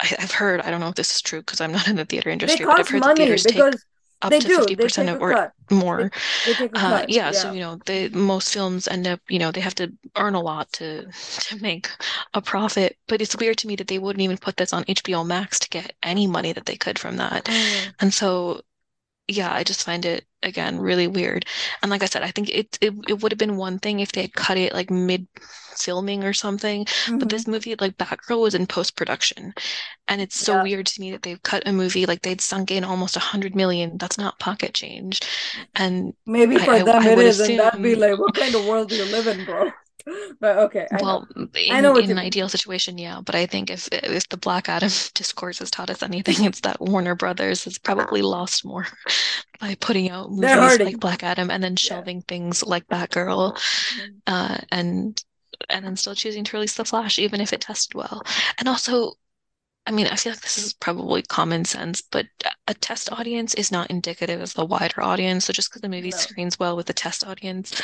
I, 0.00 0.14
I've 0.18 0.30
heard, 0.32 0.60
I 0.60 0.70
don't 0.70 0.80
know 0.80 0.88
if 0.88 0.94
this 0.94 1.10
is 1.10 1.22
true 1.22 1.40
because 1.40 1.60
I'm 1.60 1.72
not 1.72 1.88
in 1.88 1.96
the 1.96 2.04
theater 2.04 2.30
industry, 2.30 2.64
but 2.64 2.78
I've 2.78 2.88
heard 2.88 3.00
money 3.00 3.16
theaters 3.22 3.42
take 3.42 3.56
because 3.56 3.84
up 4.22 4.30
they 4.30 4.38
to 4.38 4.48
do. 4.48 4.48
50% 4.48 5.08
of 5.08 5.20
or. 5.20 5.34
They 5.34 5.76
more 5.76 6.10
they 6.44 6.54
take 6.54 6.74
uh, 6.74 6.78
cut. 6.80 7.08
yeah, 7.08 7.30
so 7.32 7.48
you 7.48 7.60
know, 7.60 7.78
the 7.86 8.08
most 8.10 8.52
films 8.52 8.88
end 8.88 9.06
up, 9.06 9.20
you 9.28 9.38
know, 9.38 9.52
they 9.52 9.60
have 9.60 9.74
to 9.76 9.92
earn 10.16 10.34
a 10.34 10.40
lot 10.40 10.72
to 10.74 11.06
to 11.40 11.56
make 11.62 11.88
a 12.34 12.40
profit. 12.42 12.98
But 13.06 13.20
it's 13.22 13.36
weird 13.36 13.58
to 13.58 13.66
me 13.68 13.76
that 13.76 13.88
they 13.88 13.98
wouldn't 13.98 14.22
even 14.22 14.38
put 14.38 14.56
this 14.56 14.72
on 14.72 14.84
HBO 14.88 15.24
Max 15.24 15.58
to 15.60 15.68
get 15.68 15.94
any 16.02 16.26
money 16.26 16.52
that 16.52 16.66
they 16.66 16.76
could 16.76 16.98
from 16.98 17.16
that. 17.18 17.44
Mm, 17.44 17.94
And 18.00 18.12
so, 18.14 18.62
yeah, 19.28 19.54
I 19.54 19.64
just 19.64 19.84
find 19.84 20.06
it 20.06 20.26
again 20.42 20.78
really 20.80 21.06
weird. 21.08 21.44
And 21.82 21.90
like 21.90 22.02
I 22.02 22.06
said, 22.06 22.22
I 22.22 22.30
think 22.30 22.50
it 22.50 22.78
it, 22.80 22.94
it 23.08 23.22
would 23.22 23.32
have 23.32 23.38
been 23.38 23.56
one 23.56 23.78
thing 23.78 24.00
if 24.00 24.12
they 24.12 24.22
had 24.22 24.34
cut 24.34 24.56
it 24.58 24.72
like 24.74 24.90
mid 24.90 25.26
filming 25.76 26.24
or 26.24 26.32
something. 26.32 26.86
But 27.18 27.28
hmm 27.28 27.30
this 27.30 27.46
movie, 27.46 27.74
like 27.80 27.96
Batgirl, 27.96 28.40
was 28.42 28.54
in 28.54 28.66
post-production. 28.66 29.54
And 30.08 30.20
it's 30.20 30.36
so 30.38 30.56
Yeah. 30.56 30.62
weird 30.62 30.86
to 30.88 31.00
me 31.00 31.10
that 31.12 31.22
they've 31.22 31.42
cut 31.42 31.64
a 31.66 31.72
movie 31.72 32.06
like 32.06 32.22
they'd 32.22 32.40
sunk 32.40 32.70
in 32.70 32.84
almost 32.84 33.16
a 33.16 33.20
hundred 33.20 33.54
million. 33.56 33.98
That's 33.98 34.18
not 34.18 34.38
pocket 34.40 34.74
change. 34.74 35.20
And 35.76 36.14
Maybe 36.26 36.58
for 36.58 36.78
I, 36.78 36.84
I 36.86 36.92
them 36.92 37.06
I 37.06 37.08
it 37.08 37.18
would 37.18 37.26
is, 37.26 37.40
and 37.40 37.58
that'd 37.58 37.82
be 37.82 37.96
like, 37.96 38.18
what 38.18 38.36
kind 38.36 38.54
of 38.54 38.64
world 38.64 38.90
do 38.90 38.96
you 38.96 39.04
live 39.04 39.26
in, 39.26 39.44
bro? 39.44 39.72
But 40.40 40.58
okay, 40.58 40.86
I 40.92 40.96
know. 40.98 41.02
Well, 41.04 41.28
I 41.70 41.80
know 41.80 41.88
in 41.90 41.94
what 41.94 42.04
in 42.04 42.10
you 42.10 42.12
an 42.12 42.18
ideal 42.18 42.48
situation, 42.48 42.98
yeah. 42.98 43.20
But 43.24 43.34
I 43.34 43.46
think 43.46 43.70
if 43.70 43.88
if 43.92 44.28
the 44.28 44.36
Black 44.36 44.68
Adam 44.68 44.88
discourse 45.14 45.58
has 45.58 45.70
taught 45.70 45.90
us 45.90 46.02
anything, 46.02 46.44
it's 46.44 46.60
that 46.60 46.80
Warner 46.80 47.14
Brothers 47.14 47.64
has 47.64 47.78
probably 47.78 48.22
lost 48.22 48.64
more 48.64 48.86
by 49.60 49.74
putting 49.80 50.10
out 50.10 50.30
movies 50.30 50.78
like. 50.78 51.00
Black 51.00 51.22
Adam 51.22 51.50
and 51.50 51.62
then 51.62 51.72
Yeah. 51.72 51.76
shelving 51.76 52.22
things 52.22 52.62
like 52.62 52.86
Batgirl, 52.88 53.56
Mhm. 53.56 54.20
uh, 54.26 54.58
and 54.70 55.22
and 55.68 55.84
then 55.84 55.96
still 55.96 56.14
choosing 56.14 56.44
to 56.44 56.56
release 56.56 56.74
The 56.74 56.84
Flash, 56.84 57.18
even 57.18 57.40
if 57.40 57.52
it 57.52 57.60
tested 57.60 57.94
well. 57.94 58.22
And 58.58 58.68
also, 58.68 59.14
I 59.88 59.90
mean, 59.90 60.06
I 60.06 60.16
feel 60.16 60.32
like 60.32 60.42
this 60.42 60.58
is 60.58 60.74
probably 60.74 61.22
common 61.22 61.64
sense, 61.64 62.02
but 62.02 62.26
a 62.68 62.74
test 62.74 63.10
audience 63.10 63.54
is 63.54 63.72
not 63.72 63.90
indicative 63.90 64.40
of 64.42 64.52
the 64.52 64.64
wider 64.66 65.00
audience. 65.02 65.46
So 65.46 65.52
just 65.54 65.70
because 65.70 65.80
the 65.80 65.88
movie 65.88 66.10
No. 66.10 66.16
screens 66.18 66.58
well 66.58 66.76
with 66.76 66.86
the 66.86 66.92
test 66.92 67.26
audience 67.26 67.80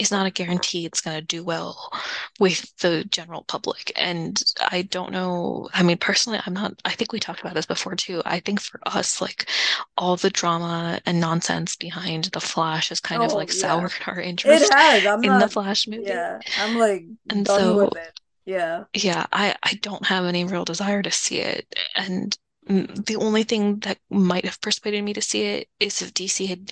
is 0.00 0.10
not 0.10 0.26
a 0.26 0.30
guarantee 0.32 0.84
it's 0.84 1.00
going 1.00 1.16
to 1.16 1.22
do 1.24 1.44
well 1.44 1.92
with 2.40 2.76
the 2.78 3.04
general 3.04 3.44
public. 3.44 3.92
And 3.96 4.42
I 4.68 4.82
don't 4.82 5.12
know. 5.12 5.68
I 5.72 5.84
mean, 5.84 5.98
personally, 5.98 6.40
I'm 6.44 6.54
not, 6.54 6.74
I 6.84 6.90
think 6.92 7.12
we 7.12 7.20
talked 7.20 7.40
about 7.40 7.54
this 7.54 7.66
before 7.66 7.94
too. 7.94 8.20
I 8.24 8.40
think 8.40 8.60
for 8.60 8.80
us, 8.86 9.20
like 9.20 9.48
all 9.96 10.16
the 10.16 10.30
drama 10.30 11.00
and 11.06 11.20
nonsense 11.20 11.76
behind 11.76 12.24
The 12.26 12.40
Flash 12.40 12.88
has 12.88 13.00
kind 13.00 13.22
of 13.22 13.32
Oh, 13.32 13.36
like 13.36 13.50
yeah. 13.50 13.54
soured 13.54 13.92
our 14.08 14.20
interest 14.20 14.76
in 15.22 15.38
the 15.38 15.48
Flash 15.48 15.86
movie. 15.86 16.02
yeah. 16.08 16.40
I'm 16.56 16.74
like 16.74 17.04
And 17.30 17.44
done 17.44 17.46
so 17.46 17.76
with 17.76 17.96
it. 17.96 18.20
Yeah. 18.46 18.84
yeah, 18.94 19.26
I 19.32 19.56
I 19.62 19.74
don't 19.82 20.06
have 20.06 20.24
any 20.24 20.44
real 20.44 20.64
desire 20.64 21.02
to 21.02 21.10
see 21.10 21.40
it. 21.40 21.66
And 21.96 22.36
the 22.66 23.16
only 23.20 23.42
thing 23.42 23.80
that 23.80 23.98
might 24.10 24.44
have 24.44 24.60
persuaded 24.60 25.02
me 25.04 25.12
to 25.14 25.20
see 25.22 25.42
it 25.42 25.68
is 25.80 26.00
if 26.00 26.14
DC 26.14 26.46
had 26.46 26.70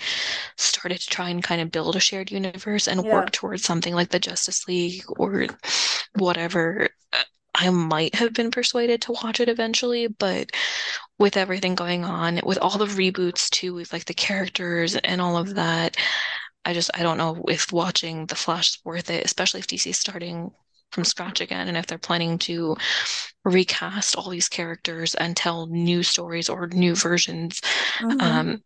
started 0.57 0.99
to 1.01 1.07
try 1.07 1.29
and 1.29 1.43
kind 1.43 1.61
of 1.61 1.71
build 1.71 1.95
a 1.95 1.99
shared 1.99 2.31
universe 2.31 2.87
and 2.87 3.05
Yeah. 3.05 3.11
work 3.11 3.31
towards 3.31 3.63
something 3.63 3.93
like 3.93 4.09
the 4.09 4.19
Justice 4.19 4.67
League 4.67 5.03
or 5.17 5.47
whatever. 6.17 6.89
uh, 7.13 7.23
I 7.55 7.69
might 7.69 8.15
have 8.15 8.33
been 8.33 8.51
persuaded 8.51 9.01
to 9.03 9.13
watch 9.13 9.39
it 9.39 9.49
eventually, 9.49 10.07
but 10.07 10.49
with 11.19 11.37
everything 11.37 11.75
going 11.75 12.05
on, 12.05 12.39
with 12.43 12.57
all 12.59 12.77
the 12.77 12.85
reboots 12.85 13.49
too, 13.49 13.73
with 13.75 13.93
like 13.93 14.05
the 14.05 14.13
characters 14.13 14.95
and 14.95 15.21
all 15.21 15.37
of 15.37 15.55
that, 15.55 15.97
I 16.65 16.73
just 16.73 16.91
I 16.93 17.03
don't 17.03 17.17
know 17.17 17.43
if 17.47 17.71
watching 17.73 18.25
The 18.27 18.35
Flash 18.35 18.69
is 18.71 18.79
worth 18.85 19.09
it, 19.09 19.25
especially 19.25 19.59
if 19.61 19.67
DC 19.67 19.89
is 19.91 19.99
starting 19.99 20.51
from 20.93 21.03
scratch 21.03 21.41
again 21.41 21.67
and 21.67 21.77
if 21.77 21.87
they're 21.87 21.97
planning 21.97 22.37
to 22.39 22.75
recast 23.45 24.15
all 24.17 24.29
these 24.29 24.49
characters 24.49 25.15
and 25.15 25.37
tell 25.37 25.67
new 25.67 26.03
stories 26.03 26.49
or 26.49 26.67
new 26.67 26.95
versions 26.95 27.61
hmm 27.99 28.19
um, 28.19 28.61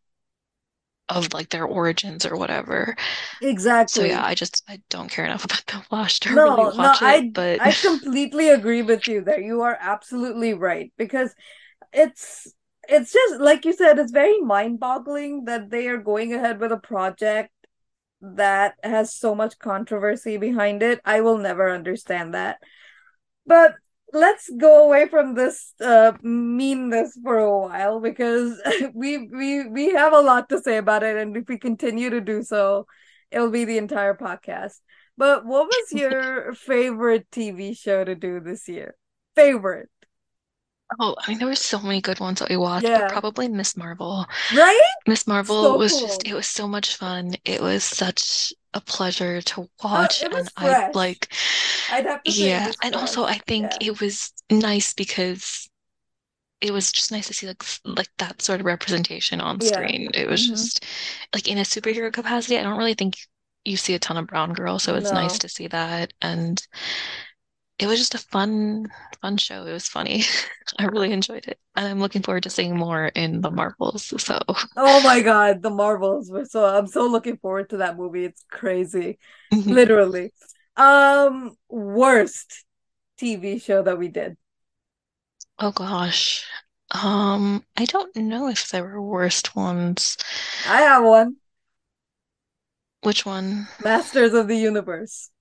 of 1.10 1.34
like 1.34 1.50
their 1.50 1.66
origins 1.66 2.26
or 2.26 2.36
whatever. 2.38 2.96
Exactly. 3.42 3.88
So 3.88 4.04
yeah, 4.04 4.26
I 4.26 4.36
just 4.36 4.64
I 4.70 4.82
don't 4.90 5.10
care 5.12 5.26
enough 5.26 5.46
about 5.46 5.66
The 5.68 5.82
Flash 5.90 6.20
to 6.22 6.40
really 6.42 6.66
No, 6.66 6.74
no, 6.78 6.78
watch 6.78 7.02
it, 7.02 7.26
I 7.26 7.34
but 7.34 7.64
I 7.64 7.74
completely 7.74 8.50
agree 8.50 8.82
with 8.82 9.08
you 9.08 9.22
there. 9.22 9.40
You 9.40 9.62
are 9.62 9.78
absolutely 9.80 10.54
right 10.54 10.92
because 10.98 11.34
it's 11.94 12.54
it's 12.90 13.14
just 13.14 13.42
like 13.42 13.66
you 13.66 13.74
said, 13.74 14.00
it's 14.00 14.12
very 14.12 14.40
mind-boggling 14.42 15.46
that 15.46 15.70
they 15.72 15.88
are 15.90 15.98
going 15.98 16.34
ahead 16.34 16.60
with 16.60 16.72
a 16.74 16.78
project 16.80 17.52
that 18.22 18.76
has 18.84 19.14
so 19.14 19.36
much 19.36 19.60
controversy 19.60 20.38
behind 20.38 20.84
it. 20.84 21.00
I 21.06 21.22
will 21.22 21.38
never 21.38 21.70
understand 21.70 22.34
that. 22.34 22.60
But 23.46 23.76
let's 24.14 24.50
go 24.50 24.86
away 24.86 25.08
from 25.10 25.36
this 25.36 25.74
uh 25.82 26.14
meanness 26.22 27.18
for 27.22 27.38
a 27.40 27.60
while 27.60 28.00
because 28.00 28.60
we 28.94 29.28
we 29.28 29.68
we 29.68 29.92
have 29.92 30.14
a 30.14 30.22
lot 30.22 30.50
to 30.50 30.62
say 30.62 30.78
about 30.78 31.04
it, 31.04 31.18
and 31.18 31.36
if 31.36 31.48
we 31.48 31.58
continue 31.58 32.10
to 32.10 32.22
do 32.22 32.44
so, 32.44 32.88
it'll 33.32 33.52
be 33.52 33.66
the 33.66 33.78
entire 33.78 34.16
podcast. 34.16 34.80
But 35.18 35.46
what 35.46 35.68
was 35.68 35.92
your 35.92 36.54
favorite 36.54 37.28
TV 37.32 37.74
show 37.74 38.04
to 38.04 38.16
do 38.16 38.40
this 38.40 38.68
year? 38.68 38.96
Favorite. 39.36 39.90
Oh, 41.00 41.16
I 41.20 41.30
mean 41.30 41.40
there 41.40 41.48
were 41.48 41.56
so 41.56 41.80
many 41.80 42.02
good 42.02 42.20
ones 42.20 42.40
that 42.40 42.50
we 42.50 42.58
watched, 42.58 42.94
but 42.94 43.08
Yeah. 43.08 43.08
probably 43.08 43.48
Miss 43.48 43.76
Marvel. 43.78 44.26
Right? 44.50 44.82
Miss 45.08 45.28
Marvel 45.28 45.74
So 45.74 45.78
was 45.78 45.98
just 45.98 46.24
cool. 46.24 46.28
it 46.28 46.34
was 46.34 46.48
so 46.48 46.68
much 46.68 46.96
fun. 46.98 47.36
It 47.46 47.62
was 47.62 47.84
such 47.84 48.54
a 48.74 48.82
pleasure 48.82 49.42
to 49.42 49.70
watch 49.84 50.24
and 50.32 50.34
was 50.34 50.50
I 50.58 50.76
fresh. 50.76 50.96
like 50.96 51.34
I'd 51.90 52.06
have 52.06 52.24
to 52.26 52.34
yeah, 52.34 52.74
and 52.84 52.96
also 52.96 53.24
fresh. 53.24 53.26
I 53.26 53.40
think 53.48 53.78
Yeah. 53.78 53.80
it 53.82 54.02
was 54.02 54.34
nice 54.52 54.94
because 54.94 55.70
it 56.62 56.72
was 56.74 56.92
just 56.92 57.12
nice 57.12 57.28
to 57.28 57.34
see 57.34 57.48
like 57.48 57.64
like 57.86 58.10
that 58.18 58.42
sort 58.42 58.60
of 58.62 58.66
representation 58.66 59.42
on 59.42 59.62
Yeah. 59.62 59.62
screen. 59.62 60.10
It 60.14 60.28
was 60.28 60.46
hmm 60.46 60.66
just 60.66 60.86
like 61.36 61.48
in 61.48 61.58
a 61.58 61.62
superhero 61.62 62.12
capacity, 62.14 62.58
I 62.58 62.64
don't 62.64 62.78
really 62.78 62.96
think 62.96 63.16
you 63.66 63.78
see 63.78 63.94
a 63.96 64.00
ton 64.00 64.18
of 64.18 64.28
brown 64.28 64.54
girls, 64.54 64.84
so 64.84 64.96
it's 64.96 65.12
nice 65.12 65.38
No. 65.38 65.40
to 65.40 65.50
see 65.50 65.68
that. 65.68 66.14
And 66.22 66.62
it 67.80 67.88
was 67.88 68.00
just 68.00 68.16
a 68.16 68.20
fun, 68.20 68.88
fun 69.22 69.38
show. 69.38 69.66
It 69.66 69.74
was 69.74 69.88
funny. 69.88 70.24
I 70.80 70.86
really 70.86 71.12
enjoyed 71.12 71.48
it. 71.48 71.60
And 71.76 71.88
I'm 71.88 72.00
looking 72.00 72.22
forward 72.24 72.44
to 72.44 72.50
seeing 72.50 72.76
more 72.78 73.08
in 73.08 73.42
the 73.42 73.52
Marvels. 73.52 74.14
So 74.22 74.40
Oh 74.76 75.02
my 75.02 75.22
God, 75.22 75.62
the 75.64 75.70
Marvels 75.72 76.30
were 76.32 76.46
so 76.46 76.66
I'm 76.66 76.88
so 76.88 77.08
looking 77.08 77.38
forward 77.38 77.70
to 77.72 77.78
that 77.78 77.98
movie. 77.98 78.26
It's 78.26 78.44
crazy. 78.52 79.18
mhm. 79.52 79.78
Literally. 79.78 80.34
Um, 80.76 81.58
worst 81.70 82.64
TV 83.18 83.58
show 83.60 83.82
that 83.84 83.98
we 83.98 84.10
did. 84.10 84.38
oh 85.60 85.72
gosh. 85.72 86.46
Um, 86.92 87.66
I 87.76 87.86
don't 87.86 88.16
know 88.16 88.48
if 88.48 88.70
there 88.70 88.84
were 88.84 89.02
worst 89.02 89.56
ones. 89.56 90.18
I 90.64 90.82
have 90.82 91.04
one. 91.04 91.38
Which 93.02 93.26
one? 93.26 93.70
Masters 93.80 94.34
of 94.36 94.48
the 94.48 94.56
Universe. 94.56 95.32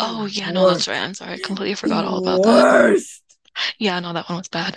Oh 0.00 0.26
yeah, 0.26 0.50
no, 0.50 0.66
that's 0.66 0.88
right. 0.88 0.98
I'm 1.00 1.14
sorry. 1.14 1.34
I 1.34 1.38
completely 1.38 1.74
forgot 1.74 2.04
all 2.04 2.18
about 2.18 2.42
that. 2.42 2.68
worst. 2.76 3.22
Yeah, 3.78 3.98
no, 4.00 4.12
that 4.12 4.28
one 4.28 4.38
was 4.38 4.48
bad. 4.48 4.76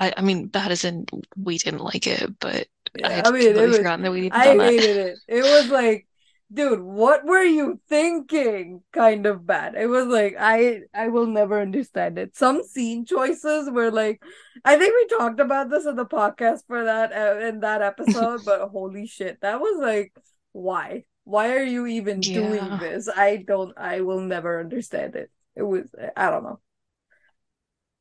I, 0.00 0.12
I 0.16 0.22
mean, 0.22 0.46
bad 0.48 0.70
as 0.72 0.84
in 0.84 1.06
we 1.36 1.58
didn't 1.58 1.80
like 1.84 2.06
it, 2.06 2.38
but 2.38 2.68
I 3.02 3.08
Yeah, 3.08 3.22
I 3.26 3.30
had 3.30 3.32
mean, 3.32 3.56
it 3.56 3.66
completely 3.66 3.68
was, 3.68 3.86
forgotten 3.86 4.02
that 4.04 4.12
we'd 4.12 4.24
even 4.24 4.40
I 4.40 4.42
done 4.42 4.58
that. 4.58 4.74
hated 4.74 4.96
it. 4.96 5.20
It 5.26 5.44
was 5.44 5.68
like, 5.68 6.06
dude, 6.52 6.80
what 6.80 7.24
were 7.24 7.42
you 7.42 7.80
thinking? 7.88 8.82
Kind 8.92 9.26
of 9.26 9.46
bad. 9.46 9.74
It 9.76 9.86
was 9.86 10.06
like, 10.06 10.36
I, 10.38 10.82
I 10.94 11.08
will 11.08 11.26
never 11.26 11.60
understand 11.60 12.18
it. 12.18 12.36
Some 12.36 12.62
scene 12.62 13.06
choices 13.06 13.70
were 13.70 13.90
like, 13.90 14.22
I 14.64 14.76
think 14.76 14.94
we 14.94 15.16
talked 15.18 15.40
about 15.40 15.70
this 15.70 15.86
in 15.86 15.96
the 15.96 16.06
podcast 16.06 16.66
for 16.66 16.84
that, 16.84 17.12
uh, 17.12 17.40
in 17.46 17.60
that 17.60 17.82
episode, 17.82 18.44
but 18.44 18.68
holy 18.68 19.06
shit, 19.06 19.40
that 19.40 19.60
was 19.60 19.78
like, 19.80 20.12
why? 20.52 21.04
Why 21.24 21.54
are 21.56 21.62
you 21.64 21.86
even 21.86 22.30
doing 22.30 22.78
this? 22.78 23.08
I 23.08 23.36
don't, 23.36 23.76
I 23.78 24.00
will 24.02 24.20
never 24.20 24.60
understand 24.60 25.16
it. 25.16 25.30
It 25.56 25.62
was, 25.62 25.94
I 26.16 26.30
don't 26.30 26.44
know. 26.44 26.60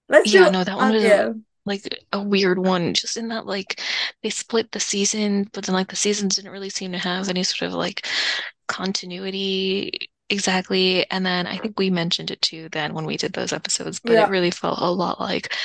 Let's 0.09 0.29
Yeah, 0.29 0.47
do, 0.47 0.49
no, 0.49 0.63
that 0.63 0.77
one 0.77 0.89
uh, 0.89 0.93
was 0.93 1.11
yeah. 1.11 1.33
like 1.65 1.87
a 2.13 2.21
weird 2.21 2.59
one, 2.59 2.93
just 2.93 3.17
in 3.17 3.27
that 3.29 3.45
like 3.45 3.81
they 4.23 4.29
split 4.29 4.71
the 4.71 4.79
season, 4.79 5.49
but 5.53 5.65
then 5.65 5.73
like 5.75 5.89
the 5.89 5.95
seasons 5.95 6.35
didn't 6.35 6.51
really 6.51 6.69
seem 6.69 6.91
to 6.91 6.97
have 6.97 7.29
any 7.29 7.43
sort 7.43 7.69
of 7.69 7.73
like 7.73 8.07
continuity 8.67 10.09
exactly. 10.29 11.09
And 11.11 11.25
then 11.25 11.47
I 11.47 11.57
think 11.57 11.77
we 11.79 11.89
mentioned 11.89 12.31
it 12.31 12.41
too 12.41 12.69
then 12.71 12.93
when 12.93 13.05
we 13.05 13.17
did 13.17 13.33
those 13.33 13.53
episodes, 13.53 13.99
but 14.05 14.19
it 14.19 14.27
really 14.27 14.51
felt 14.51 14.79
a 14.81 14.91
lot 14.91 15.19
like 15.19 15.55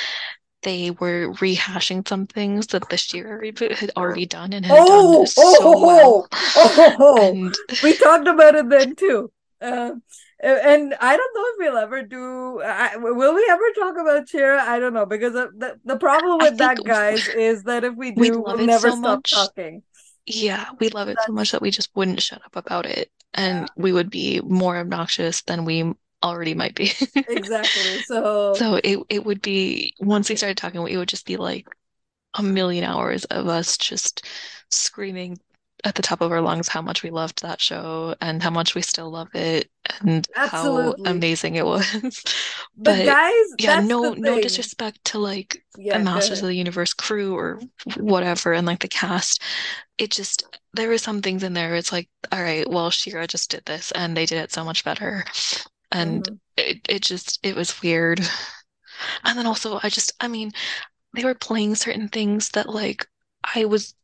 they 0.67 0.91
were 0.91 1.29
rehashing 1.41 2.07
some 2.07 2.27
things 2.27 2.67
that 2.67 2.89
the 2.89 2.97
She-Ra 2.97 3.39
reboot 3.39 3.73
had 3.73 3.91
already 3.97 4.25
done 4.27 4.53
and 4.53 4.65
had 4.65 4.75
done 4.75 4.85
Oh, 4.89 5.25
so 5.25 5.41
oh, 5.45 5.85
well. 5.85 6.27
oh, 6.33 6.73
oh, 6.77 6.95
oh. 6.99 7.31
And 7.31 7.55
We 7.83 7.97
talked 7.97 8.27
about 8.27 8.55
it 8.55 8.69
then 8.69 8.95
too. 8.95 9.31
Uh, 9.61 9.91
and 10.39 10.93
I 11.01 11.17
don't 11.17 11.35
know 11.35 11.45
if 11.47 11.55
we'll 11.59 11.77
ever 11.77 12.03
do. 12.03 12.61
I, 12.61 12.97
will 12.97 13.33
we 13.33 13.47
ever 13.49 13.63
talk 13.79 13.95
about 13.97 14.29
She-Ra? 14.29 14.63
I 14.63 14.79
don't 14.79 14.93
know 14.93 15.05
because 15.07 15.33
the, 15.33 15.79
the 15.85 15.97
problem 15.97 16.39
with 16.39 16.57
that, 16.59 16.83
guys, 16.83 17.27
is 17.27 17.63
that 17.63 17.83
if 17.83 17.95
we 17.95 18.11
we 18.11 18.29
do, 18.29 18.43
love 18.43 18.59
we'll 18.59 18.67
never 18.67 18.91
so 18.91 18.97
stop 18.97 19.01
much. 19.01 19.31
talking. 19.31 19.83
Yeah, 20.27 20.65
we 20.79 20.89
love 20.89 21.07
it 21.07 21.17
so 21.25 21.31
much 21.31 21.51
that 21.51 21.61
we 21.61 21.71
just 21.71 21.89
wouldn't 21.95 22.21
shut 22.21 22.41
up 22.45 22.55
about 22.55 22.85
it. 22.85 23.09
yeah, 23.37 23.61
And 23.61 23.71
we 23.77 23.91
would 23.93 24.09
be 24.09 24.41
more 24.41 24.77
obnoxious 24.77 25.41
than 25.43 25.65
we 25.65 25.93
already 26.27 26.53
might 26.55 26.75
be. 26.75 26.91
exactly. 27.27 28.01
So 28.01 28.65
So 28.65 28.79
it 28.83 28.99
it 29.09 29.25
would 29.25 29.41
be 29.41 29.95
once 29.99 30.29
we 30.29 30.35
started 30.35 30.57
talking, 30.57 30.85
it 30.87 30.97
would 30.97 31.09
just 31.09 31.25
be 31.25 31.37
like 31.37 31.67
a 32.35 32.43
million 32.43 32.83
hours 32.83 33.25
of 33.25 33.47
us 33.47 33.77
just 33.77 34.25
screaming 34.71 35.39
at 35.85 35.95
the 35.95 36.03
top 36.03 36.21
of 36.21 36.31
our 36.31 36.41
lungs 36.41 36.67
how 36.69 36.81
much 36.81 37.03
we 37.03 37.11
loved 37.11 37.41
that 37.43 37.61
show 37.61 38.15
and 38.21 38.43
how 38.43 38.51
much 38.51 38.75
we 38.75 38.81
still 38.83 39.11
love 39.11 39.29
it 39.35 39.69
and 40.01 40.27
how 40.43 40.95
amazing 41.05 41.55
it 41.55 41.65
was. 41.65 42.25
But 42.83 43.03
But 43.03 43.03
guys, 43.03 43.45
yeah, 43.57 43.75
that's 43.75 43.95
the 43.97 44.11
no 44.11 44.13
no 44.15 44.39
disrespect 44.39 45.03
to 45.05 45.19
like 45.19 45.63
the 45.91 45.99
Yeah, 45.99 46.05
go 46.05 46.29
Masters 46.29 46.41
of 46.41 46.47
the 46.49 46.55
Universe 46.55 46.93
crew 46.93 47.35
or 47.37 47.61
whatever 47.97 48.53
and 48.53 48.67
like 48.67 48.79
the 48.81 48.87
cast. 48.89 49.41
It 49.97 50.11
just 50.11 50.43
there 50.73 50.89
were 50.89 50.97
some 50.99 51.21
things 51.21 51.43
in 51.43 51.53
there. 51.53 51.75
It's 51.75 51.91
like, 51.91 52.09
all 52.31 52.41
right, 52.43 52.69
well, 52.69 52.91
She-Ra 52.91 53.27
just 53.27 53.51
did 53.51 53.65
this 53.65 53.91
and 53.93 54.17
they 54.17 54.25
did 54.27 54.39
it 54.43 54.51
so 54.53 54.63
much 54.65 54.83
better. 54.85 55.25
And 55.91 56.27
hmm 56.27 56.37
it 56.57 56.79
it 56.89 57.01
just 57.03 57.39
it 57.43 57.55
was 57.55 57.81
weird. 57.81 58.21
And 59.23 59.37
then 59.37 59.45
also 59.47 59.79
I 59.83 59.89
just 59.89 60.13
I 60.19 60.27
mean 60.27 60.51
they 61.13 61.23
were 61.25 61.35
playing 61.35 61.75
certain 61.75 62.09
things 62.09 62.49
that 62.51 62.69
like 62.69 63.07
I 63.55 63.65
was 63.65 63.95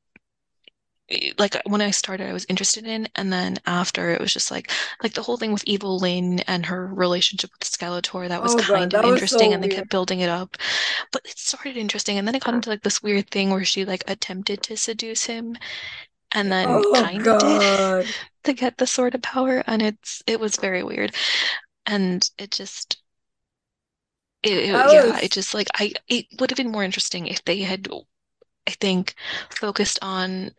like 1.38 1.56
when 1.66 1.82
I 1.82 1.92
started 1.92 2.28
I 2.30 2.34
was 2.34 2.46
interested 2.50 2.86
in. 2.88 3.08
And 3.16 3.32
then 3.32 3.58
after 3.66 4.10
it 4.12 4.22
was 4.22 4.34
just 4.34 4.50
like 4.52 4.72
like 5.04 5.14
the 5.14 5.22
whole 5.22 5.38
thing 5.38 5.52
with 5.52 5.64
Evil-Lyn 5.66 6.40
and 6.42 6.66
her 6.66 6.88
relationship 6.88 7.52
with 7.60 7.70
Skeletor 7.70 8.28
that 8.30 8.42
was 8.42 8.54
Oh 8.54 8.62
God, 8.64 8.92
kind 8.92 8.94
of 8.94 9.04
was 9.04 9.04
interesting. 9.04 9.54
So 9.54 9.54
and 9.54 9.62
they 9.62 9.68
weird. 9.68 9.70
kept 9.70 9.90
building 9.90 10.22
it 10.22 10.30
up. 10.30 10.58
But 11.12 11.24
it 11.26 11.38
started 11.38 11.78
interesting. 11.78 12.18
And 12.18 12.28
then 12.28 12.36
it 12.36 12.44
got 12.44 12.54
into 12.56 12.70
like 12.70 12.84
this 12.84 13.04
weird 13.04 13.30
thing 13.30 13.50
where 13.52 13.66
she 13.66 13.86
like 13.86 14.04
attempted 14.10 14.64
to 14.64 14.78
seduce 14.78 15.26
him. 15.26 15.58
And 16.34 16.52
then 16.52 16.84
Oh 16.84 16.94
kind 16.94 17.28
of 17.28 17.38
did 17.38 17.84
to 18.46 18.54
get 18.54 18.78
the 18.78 18.88
sword 18.88 19.16
of 19.16 19.22
power. 19.24 19.64
And 19.68 19.82
it's 19.82 20.24
it 20.28 20.40
was 20.40 20.58
very 20.58 20.84
weird 20.84 21.16
and 21.86 22.30
it 22.38 22.52
just 22.52 23.02
it, 24.44 24.52
it- 24.58 24.86
yeah 24.86 25.20
it 25.20 25.32
just 25.32 25.54
like 25.54 25.68
I 25.76 25.94
it 26.08 26.26
would 26.40 26.50
have 26.52 26.58
been 26.58 26.72
more 26.72 26.84
interesting 26.84 27.28
if 27.28 27.44
they 27.46 27.60
had 27.62 27.88
I 28.68 28.72
think 28.74 29.16
focused 29.52 30.00
on 30.04 30.52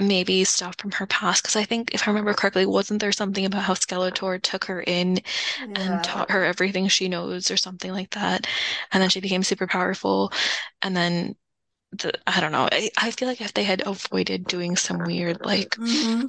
maybe 0.00 0.44
stuff 0.44 0.76
from 0.78 0.92
her 0.92 1.06
past 1.08 1.42
because 1.44 1.56
I 1.56 1.64
think 1.64 1.94
if 1.94 2.08
I 2.08 2.10
remember 2.12 2.34
correctly, 2.34 2.66
wasn't 2.66 3.00
there 3.00 3.12
something 3.12 3.46
about 3.46 3.64
how 3.64 3.74
Skeletor 3.74 4.42
took 4.42 4.64
her 4.66 4.82
in 4.82 5.20
and 5.76 6.02
taught 6.02 6.30
her 6.32 6.44
everything 6.44 6.88
she 6.88 7.08
knows 7.08 7.50
or 7.50 7.56
something 7.58 7.92
like 7.92 8.10
that, 8.12 8.46
and 8.92 9.02
then 9.02 9.10
she 9.10 9.20
became 9.20 9.42
super 9.44 9.66
powerful, 9.68 10.32
and 10.82 10.96
then 10.96 11.36
the 11.92 12.12
I 12.28 12.40
don't 12.40 12.52
know. 12.52 12.68
I, 12.72 12.90
I 12.98 13.10
feel 13.12 13.28
like 13.28 13.40
if 13.42 13.54
they 13.54 13.64
had 13.64 13.82
avoided 13.86 14.46
doing 14.48 14.76
some 14.76 15.04
weird 15.04 15.38
like 15.44 15.76
hmm 15.76 16.26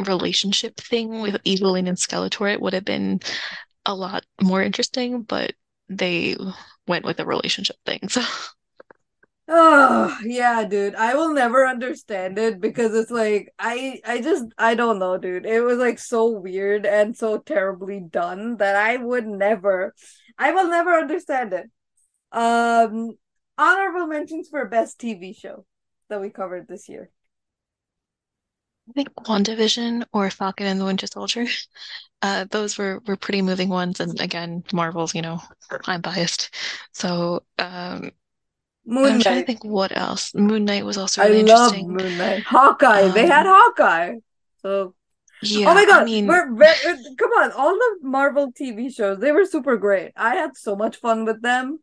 relationship 0.00 0.76
thing 0.76 1.20
with 1.22 1.40
Evil-Lyn 1.44 1.86
and 1.88 1.98
Skeletor, 1.98 2.52
it 2.52 2.60
would 2.60 2.72
have 2.72 2.84
been 2.84 3.20
a 3.86 3.94
lot 3.94 4.24
more 4.42 4.62
interesting, 4.62 5.22
but 5.22 5.54
they 5.88 6.36
went 6.86 7.04
with 7.04 7.18
the 7.18 7.26
relationship 7.26 7.76
thing. 7.86 8.08
So 8.08 8.22
Oh, 9.46 10.18
yeah, 10.24 10.64
dude. 10.64 10.94
I 10.94 11.14
will 11.14 11.34
never 11.34 11.66
understand 11.66 12.38
it 12.38 12.60
because 12.60 12.94
it's 12.94 13.10
like 13.10 13.52
I 13.58 14.00
I 14.04 14.22
just 14.22 14.46
I 14.56 14.74
don't 14.74 14.98
know, 14.98 15.18
dude. 15.18 15.44
It 15.44 15.60
was 15.60 15.78
like 15.78 15.98
so 15.98 16.30
weird 16.30 16.86
and 16.86 17.14
so 17.16 17.38
terribly 17.38 18.00
done 18.00 18.56
that 18.56 18.76
I 18.76 18.96
would 18.96 19.26
never 19.26 19.94
I 20.38 20.52
will 20.52 20.68
never 20.68 20.92
understand 20.94 21.52
it. 21.52 21.70
Um 22.32 23.18
honorable 23.58 24.06
mentions 24.08 24.48
for 24.50 24.66
best 24.68 24.98
TV 25.00 25.34
show 25.34 25.66
that 26.10 26.20
we 26.20 26.30
covered 26.30 26.68
this 26.68 26.88
year. 26.88 27.10
I 28.88 28.92
think 28.92 29.14
WandaVision 29.14 30.04
or 30.12 30.30
Falcon 30.30 30.66
and 30.66 30.80
the 30.80 30.84
Winter 30.84 31.06
Soldier. 31.06 31.46
Uh, 32.22 32.46
those 32.50 32.78
were 32.78 33.00
were 33.06 33.16
pretty 33.18 33.42
moving 33.42 33.68
ones, 33.68 34.00
and 34.00 34.18
again, 34.18 34.64
Marvel's, 34.72 35.14
you 35.14 35.20
know, 35.20 35.42
I'm 35.86 36.00
biased. 36.00 36.54
So, 36.92 37.44
um, 37.58 38.12
Moon 38.86 39.12
I'm 39.12 39.20
trying 39.20 39.40
to 39.40 39.46
think 39.46 39.64
what 39.64 39.96
else. 39.96 40.34
Moon 40.34 40.64
Knight 40.64 40.84
was 40.86 40.98
also 40.98 41.22
I 41.22 41.26
really 41.26 41.40
love 41.44 41.76
interesting. 41.76 41.88
Moon 41.88 42.16
Knight. 42.16 42.46
Hawkeye. 42.46 43.08
They 43.08 43.26
had 43.26 43.46
Um, 43.46 43.48
Hawkeye. 43.48 44.16
So 44.62 44.94
Oh 45.64 45.74
yeah, 45.74 45.74
my 45.74 45.84
I 45.84 45.86
God, 45.86 46.04
mean, 46.04 46.26
we're 46.26 46.54
very 46.54 46.78
come 47.18 47.30
on, 47.32 47.52
all 47.52 47.74
the 47.74 47.98
Marvel 48.02 48.52
TV 48.52 48.90
shows, 48.90 49.20
they 49.20 49.32
were 49.32 49.44
super 49.46 49.76
great. 49.76 50.12
I 50.16 50.36
had 50.36 50.56
so 50.56 50.76
much 50.76 50.96
fun 50.98 51.24
with 51.26 51.42
them. 51.42 51.80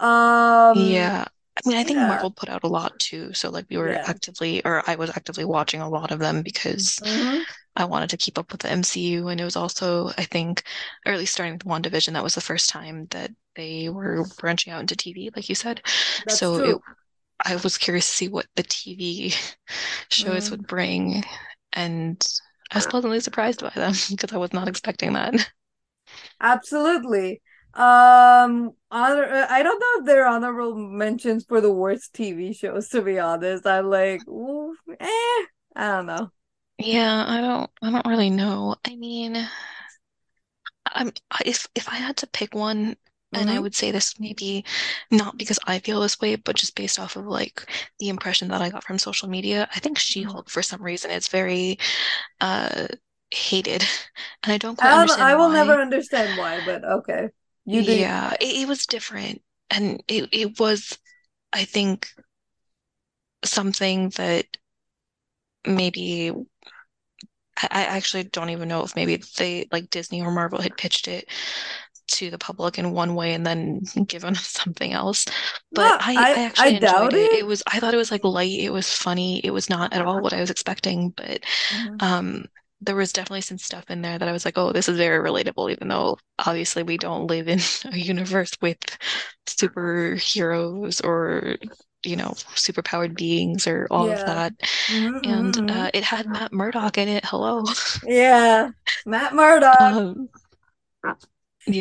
Um, 0.00 1.14
yeah. 1.20 1.26
I 1.64 1.68
mean, 1.68 1.78
I 1.78 1.84
think 1.84 2.00
yeah, 2.00 2.06
Marvel 2.06 2.30
put 2.30 2.48
out 2.48 2.64
a 2.64 2.68
lot 2.68 2.98
too. 2.98 3.34
So 3.34 3.50
like 3.50 3.66
we 3.68 3.76
were 3.76 3.98
yeah. 3.98 4.06
actively, 4.06 4.64
or 4.64 4.82
I 4.88 4.94
was 4.96 5.10
actively 5.10 5.44
watching 5.44 5.80
a 5.82 5.88
lot 5.88 6.10
of 6.10 6.18
them 6.18 6.42
because 6.42 7.02
hmm 7.02 7.44
I 7.76 7.84
wanted 7.84 8.10
to 8.10 8.16
keep 8.16 8.38
up 8.38 8.52
with 8.52 8.62
the 8.62 8.70
MCU. 8.70 9.28
And 9.28 9.40
it 9.40 9.44
was 9.44 9.56
also, 9.56 10.08
I 10.18 10.24
think, 10.24 10.64
or 11.06 11.12
at 11.12 11.18
least 11.18 11.34
starting 11.34 11.54
with 11.54 11.64
WandaVision, 11.66 12.14
that 12.14 12.22
was 12.24 12.34
the 12.34 12.40
first 12.40 12.70
time 12.70 13.06
that 13.10 13.32
they 13.56 13.88
were 13.90 14.26
branching 14.38 14.72
out 14.72 14.80
into 14.80 14.96
TV, 14.96 15.30
like 15.36 15.48
you 15.48 15.54
said. 15.54 15.82
That's 16.24 16.58
So 16.58 16.60
it. 16.60 16.82
I 17.44 17.56
was 17.56 17.78
curious 17.78 18.08
to 18.10 18.16
see 18.16 18.28
what 18.28 18.46
the 18.56 18.62
TV 18.64 19.34
shows 20.10 20.50
hmm 20.50 20.52
would 20.52 20.66
bring, 20.66 21.24
and 21.74 22.24
I 22.72 22.76
was 22.78 22.86
pleasantly 22.86 23.20
surprised 23.20 23.62
by 23.62 23.70
them 23.70 23.94
because 24.10 24.32
I 24.32 24.38
was 24.38 24.52
not 24.54 24.68
expecting 24.68 25.14
that. 25.14 25.50
Absolutely. 26.40 27.42
Um, 27.74 28.72
honor, 28.90 29.24
uh, 29.24 29.46
I 29.50 29.62
don't 29.62 29.78
know 29.80 30.00
if 30.00 30.06
they're 30.06 30.26
honorable 30.26 30.74
mentions 30.76 31.44
for 31.44 31.60
the 31.60 31.72
worst 31.72 32.14
TV 32.14 32.52
shows, 32.52 32.88
to 32.90 33.02
be 33.02 33.18
honest. 33.18 33.66
I'm 33.66 33.90
like, 33.90 34.26
ooh, 34.28 34.76
eh, 34.98 35.06
I 35.76 35.88
don't 35.96 36.06
know. 36.06 36.30
Yeah, 36.78 37.24
I 37.28 37.40
don't 37.40 37.70
I 37.82 37.90
don't 37.90 38.06
really 38.08 38.30
know. 38.30 38.76
I 38.84 38.96
mean, 38.96 39.36
I'm 40.86 41.12
if 41.46 41.66
if 41.74 41.88
I 41.88 41.96
had 41.96 42.16
to 42.18 42.26
pick 42.26 42.54
one, 42.54 42.96
and 43.34 43.50
I 43.50 43.58
Mm-hmm. 43.58 43.60
would 43.60 43.74
say 43.74 43.90
this 43.90 44.18
maybe 44.18 44.64
not 45.10 45.36
because 45.38 45.58
I 45.66 45.78
feel 45.78 46.00
this 46.00 46.20
way, 46.20 46.36
but 46.36 46.56
just 46.56 46.74
based 46.76 46.98
off 46.98 47.16
of 47.16 47.26
like 47.26 47.66
the 47.98 48.08
impression 48.08 48.48
that 48.48 48.62
I 48.62 48.70
got 48.70 48.84
from 48.84 48.98
social 48.98 49.28
media. 49.28 49.68
I 49.74 49.80
think 49.80 49.98
Mm-hmm. 50.16 50.32
She-Hulk, 50.32 50.50
for 50.50 50.62
some 50.62 50.82
reason, 50.82 51.10
is 51.10 51.28
very 51.28 51.78
uh 52.40 52.88
hated, 53.30 53.82
and 54.44 54.52
I 54.52 54.58
don't 54.58 54.76
quite 54.76 54.92
I 54.92 54.92
understand 54.94 55.30
will 55.36 55.50
never 55.50 55.80
understand 55.80 56.36
why, 56.36 56.60
but 56.60 56.84
okay. 56.84 57.30
You 57.70 57.82
you. 57.82 58.08
Yeah, 58.08 58.34
it, 58.40 58.62
it 58.62 58.68
was 58.68 58.86
different, 58.86 59.42
and 59.70 60.02
it 60.08 60.28
it 60.32 60.58
was, 60.58 60.98
I 61.52 61.64
think, 61.64 62.08
something 63.44 64.08
that 64.10 64.56
maybe 65.66 66.32
I, 67.56 67.66
I 67.70 67.82
actually 67.96 68.24
don't 68.24 68.50
even 68.50 68.68
know 68.68 68.82
if 68.84 68.96
maybe 68.96 69.22
they 69.38 69.68
like 69.72 69.90
Disney 69.90 70.22
or 70.22 70.30
Marvel 70.30 70.60
had 70.60 70.76
pitched 70.76 71.08
it 71.08 71.28
to 72.08 72.30
the 72.30 72.38
public 72.38 72.78
in 72.78 72.92
one 72.92 73.14
way 73.14 73.34
and 73.34 73.46
then 73.46 73.80
given 74.06 74.34
us 74.36 74.46
something 74.48 74.92
else. 74.92 75.26
But 75.74 75.94
No, 75.94 75.98
I 76.14 76.28
I 76.32 76.34
I 76.34 76.44
I 76.56 76.68
actually 76.70 76.76
enjoyed 76.76 77.12
doubt 77.12 77.14
it. 77.14 77.32
it. 77.32 77.32
It 77.32 77.46
was 77.46 77.62
I 77.66 77.80
thought 77.80 77.94
it 77.94 77.98
was 77.98 78.10
like 78.10 78.24
light, 78.24 78.58
it 78.60 78.72
was 78.72 78.90
funny, 78.92 79.40
it 79.44 79.50
was 79.52 79.70
not 79.70 79.92
at 79.92 80.02
all 80.02 80.20
what 80.22 80.32
I 80.32 80.40
was 80.40 80.50
expecting, 80.50 81.10
but 81.10 81.40
Mm-hmm. 81.72 82.00
um 82.00 82.46
there 82.80 82.96
was 82.96 83.12
definitely 83.12 83.42
some 83.42 83.58
stuff 83.58 83.84
in 83.90 84.02
there 84.02 84.18
that 84.18 84.28
I 84.28 84.32
was 84.32 84.44
like, 84.44 84.56
oh, 84.56 84.72
this 84.72 84.88
is 84.88 84.96
very 84.96 85.18
relatable, 85.26 85.70
even 85.70 85.88
though 85.88 86.18
obviously 86.38 86.82
we 86.82 86.96
don't 86.96 87.26
live 87.26 87.48
in 87.48 87.60
a 87.92 87.98
universe 87.98 88.52
with 88.60 88.78
superheroes 89.46 91.04
or 91.04 91.56
you 92.02 92.16
know, 92.16 92.30
superpowered 92.54 93.14
beings 93.14 93.66
or 93.66 93.86
all 93.90 94.10
of 94.10 94.24
that. 94.24 94.56
Mm-hmm, 94.86 95.30
And 95.30 95.54
mm-hmm. 95.54 95.68
uh, 95.68 95.90
it 95.92 96.02
had 96.02 96.26
Matt 96.26 96.52
Murdock 96.52 96.96
in 96.96 97.08
it. 97.08 97.24
Hello. 97.26 97.64
Yeah. 98.06 98.70
Matt 99.04 99.34
Murdock. 99.34 99.78
Um, 99.80 100.28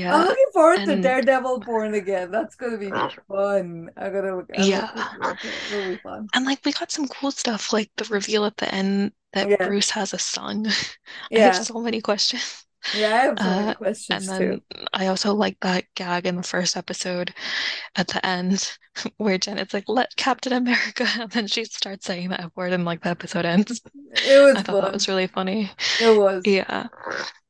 I'm 0.08 0.24
looking 0.26 0.46
forward 0.54 0.86
to 0.86 0.96
Daredevil 0.96 1.62
Born 1.62 1.94
Again. 1.94 2.32
That's 2.32 2.56
gonna 2.56 2.78
be 2.78 2.94
fun. 3.28 3.90
I'm 3.98 4.14
gonna 4.14 4.36
look. 4.38 4.50
I'm 4.56 4.64
yeah, 4.64 4.88
forward 5.18 5.40
it. 5.44 5.56
It'll 5.70 5.84
be 5.86 5.98
fun. 5.98 6.28
and 6.34 6.46
like 6.46 6.60
we 6.66 6.72
got 6.74 6.92
some 6.92 7.08
cool 7.08 7.32
stuff, 7.32 7.74
like 7.74 7.92
the 7.98 8.06
reveal 8.06 8.46
at 8.46 8.58
the 8.58 8.74
end 8.74 9.14
that 9.34 9.50
Yeah. 9.50 9.58
Bruce 9.58 9.90
has 9.92 10.14
a 10.14 10.20
son. 10.20 10.68
I 11.36 11.40
have 11.40 11.56
Yeah. 11.56 11.62
so 11.62 11.80
many 11.82 12.02
questions. 12.02 12.66
Yeah. 12.94 13.08
I 13.16 13.20
have 13.26 13.40
so 13.42 13.52
many 13.54 13.70
Uh, 13.70 13.74
and 13.74 13.78
questions 13.78 14.28
too. 14.38 14.62
then 14.72 14.88
I 14.94 15.08
also 15.08 15.34
like 15.34 15.58
that 15.62 15.86
gag 15.96 16.26
in 16.26 16.38
the 16.38 16.44
first 16.44 16.78
episode 16.78 17.34
at 17.96 18.08
the 18.10 18.26
end 18.26 18.78
where 19.18 19.38
Janet's 19.38 19.74
like, 19.74 19.86
"Let 19.90 20.16
Captain 20.16 20.54
America," 20.54 21.06
and 21.20 21.32
then 21.32 21.48
she 21.48 21.66
starts 21.66 22.06
saying 22.06 22.30
that 22.30 22.52
word, 22.56 22.74
and 22.74 22.86
like 22.86 23.02
the 23.04 23.10
episode 23.10 23.46
ends. 23.46 23.82
It 24.14 24.44
was 24.44 24.56
I 24.58 24.64
thought 24.64 24.82
that 24.82 24.94
was 24.94 25.08
really 25.10 25.28
funny. 25.28 25.72
It 26.00 26.18
was. 26.18 26.44
Yeah. 26.46 26.88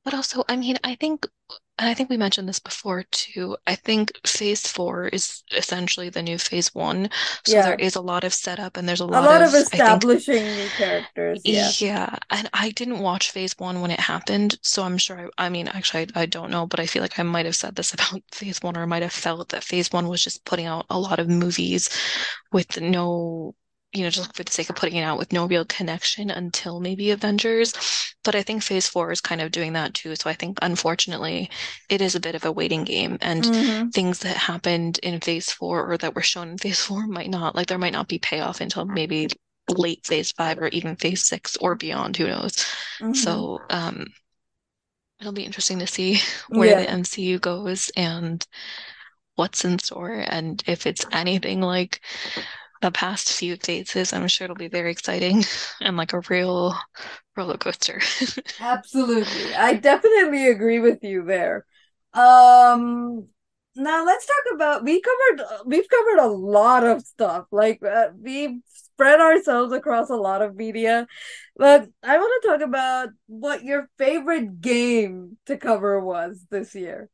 But 0.09 0.15
also, 0.17 0.43
I 0.49 0.55
mean, 0.57 0.77
I 0.83 0.95
think, 0.95 1.27
and 1.77 1.89
I 1.89 1.93
think 1.93 2.09
we 2.09 2.17
mentioned 2.17 2.49
this 2.49 2.59
before 2.59 3.03
too. 3.03 3.57
I 3.67 3.75
think 3.75 4.11
phase 4.27 4.67
four 4.67 5.07
is 5.07 5.43
essentially 5.55 6.09
the 6.09 6.23
new 6.23 6.37
phase 6.39 6.73
one. 6.75 7.09
So 7.45 7.61
there 7.61 7.75
Yeah. 7.75 7.79
is 7.79 7.95
a 7.95 8.01
lot 8.01 8.23
of 8.25 8.33
setup 8.33 8.75
and 8.77 8.89
there's 8.89 8.99
a 9.01 9.05
A 9.11 9.21
lot 9.21 9.21
lot 9.21 9.41
of 9.41 9.43
of, 9.43 9.53
I 9.71 9.79
think, 9.79 10.05
establishing 10.05 10.55
new 10.55 10.71
characters. 10.71 11.45
Yeah. 11.45 11.73
yeah. 11.79 12.17
And 12.29 12.49
I 12.53 12.71
didn't 12.71 12.99
watch 12.99 13.31
phase 13.31 13.53
one 13.57 13.81
when 13.81 13.91
it 13.91 13.99
happened. 13.99 14.57
So 14.61 14.83
I'm 14.83 14.97
sure, 14.97 15.29
I, 15.37 15.45
I 15.45 15.49
mean, 15.49 15.67
actually, 15.67 16.07
I, 16.15 16.21
I 16.23 16.25
don't 16.25 16.51
know, 16.51 16.65
but 16.67 16.79
I 16.79 16.85
feel 16.85 17.01
like 17.01 17.17
I 17.19 17.23
might 17.23 17.45
have 17.45 17.55
said 17.55 17.75
this 17.75 17.93
about 17.93 18.21
phase 18.31 18.61
one 18.61 18.75
or 18.77 18.81
I 18.83 18.85
might 18.85 19.03
have 19.03 19.13
felt 19.13 19.49
that 19.49 19.63
phase 19.63 19.91
one 19.91 20.07
was 20.07 20.23
just 20.23 20.43
putting 20.45 20.65
out 20.65 20.85
a 20.89 20.99
lot 20.99 21.19
of 21.19 21.29
movies 21.29 21.89
with 22.51 22.79
no, 22.81 23.55
you 23.93 24.03
know, 24.03 24.09
just 24.09 24.35
for 24.35 24.43
the 24.43 24.51
sake 24.51 24.69
of 24.69 24.75
putting 24.75 24.97
it 24.97 25.03
out 25.03 25.17
with 25.17 25.33
no 25.33 25.47
real 25.47 25.65
connection 25.65 26.29
until 26.29 26.79
maybe 26.79 27.11
Avengers. 27.11 27.73
But 28.23 28.35
I 28.35 28.43
think 28.43 28.61
Phase 28.63 28.87
Four 28.87 29.11
is 29.11 29.21
kind 29.21 29.41
of 29.41 29.51
doing 29.51 29.73
that 29.73 29.93
too. 29.95 30.15
So 30.15 30.29
I 30.29 30.33
think, 30.33 30.59
unfortunately, 30.61 31.49
it 31.89 32.01
is 32.01 32.13
a 32.15 32.19
bit 32.19 32.35
of 32.35 32.45
a 32.45 32.51
waiting 32.51 32.83
game, 32.83 33.17
and 33.21 33.49
Mm-hmm. 33.49 33.89
things 33.93 34.19
that 34.19 34.37
happened 34.37 34.99
in 35.03 35.19
Phase 35.21 35.51
Four 35.51 35.91
or 35.91 35.97
that 35.97 36.15
were 36.15 36.21
shown 36.21 36.49
in 36.49 36.57
Phase 36.59 36.79
Four 36.81 37.07
might 37.07 37.29
not, 37.29 37.55
like, 37.55 37.67
there 37.67 37.77
might 37.79 37.93
not 37.93 38.07
be 38.07 38.19
payoff 38.19 38.61
until 38.61 38.85
maybe 38.85 39.27
late 39.69 40.05
Phase 40.05 40.31
Five 40.33 40.59
or 40.59 40.67
even 40.69 40.95
Phase 40.95 41.25
Six 41.25 41.57
or 41.57 41.75
beyond. 41.75 42.17
Who 42.17 42.27
knows? 42.27 42.63
Mm-hmm. 43.01 43.39
So, 43.39 43.65
um, 43.69 44.07
it'll 45.19 45.33
be 45.33 45.45
interesting 45.45 45.79
to 45.79 45.87
see 45.87 46.19
where 46.53 46.75
the 46.75 46.89
MCU 46.89 47.39
goes 47.39 47.91
and 47.95 48.45
what's 49.35 49.65
in 49.65 49.79
store, 49.79 50.11
and 50.27 50.63
if 50.67 50.87
it's 50.87 51.05
anything 51.11 51.61
like 51.61 52.01
the 52.81 52.91
past 52.91 53.31
few 53.33 53.57
dates 53.57 53.95
is. 53.95 54.13
I'm 54.13 54.27
sure 54.27 54.45
it'll 54.45 54.55
be 54.55 54.67
very 54.67 54.91
exciting 54.91 55.43
and 55.81 55.97
like 55.97 56.13
a 56.13 56.21
real 56.29 56.75
roller 57.35 57.57
coaster. 57.57 58.01
Absolutely. 58.59 59.53
I 59.55 59.75
definitely 59.75 60.47
agree 60.49 60.79
with 60.79 61.03
you 61.03 61.23
there. 61.23 61.65
Um 62.13 63.27
now 63.75 64.03
let's 64.05 64.25
talk 64.25 64.55
about 64.55 64.83
we 64.83 65.01
covered 65.01 65.45
we've 65.65 65.87
covered 65.87 66.19
a 66.19 66.27
lot 66.27 66.83
of 66.83 67.01
stuff. 67.05 67.45
Like 67.51 67.81
uh, 67.83 68.09
we've 68.19 68.59
spread 68.65 69.21
ourselves 69.21 69.71
across 69.71 70.09
a 70.09 70.15
lot 70.15 70.41
of 70.41 70.55
media. 70.55 71.07
But 71.55 71.87
I 72.03 72.17
want 72.17 72.43
to 72.43 72.47
talk 72.49 72.61
about 72.61 73.09
what 73.27 73.63
your 73.63 73.89
favorite 73.97 74.59
game 74.59 75.37
to 75.45 75.57
cover 75.57 75.99
was 75.99 76.45
this 76.49 76.75
year. 76.75 77.09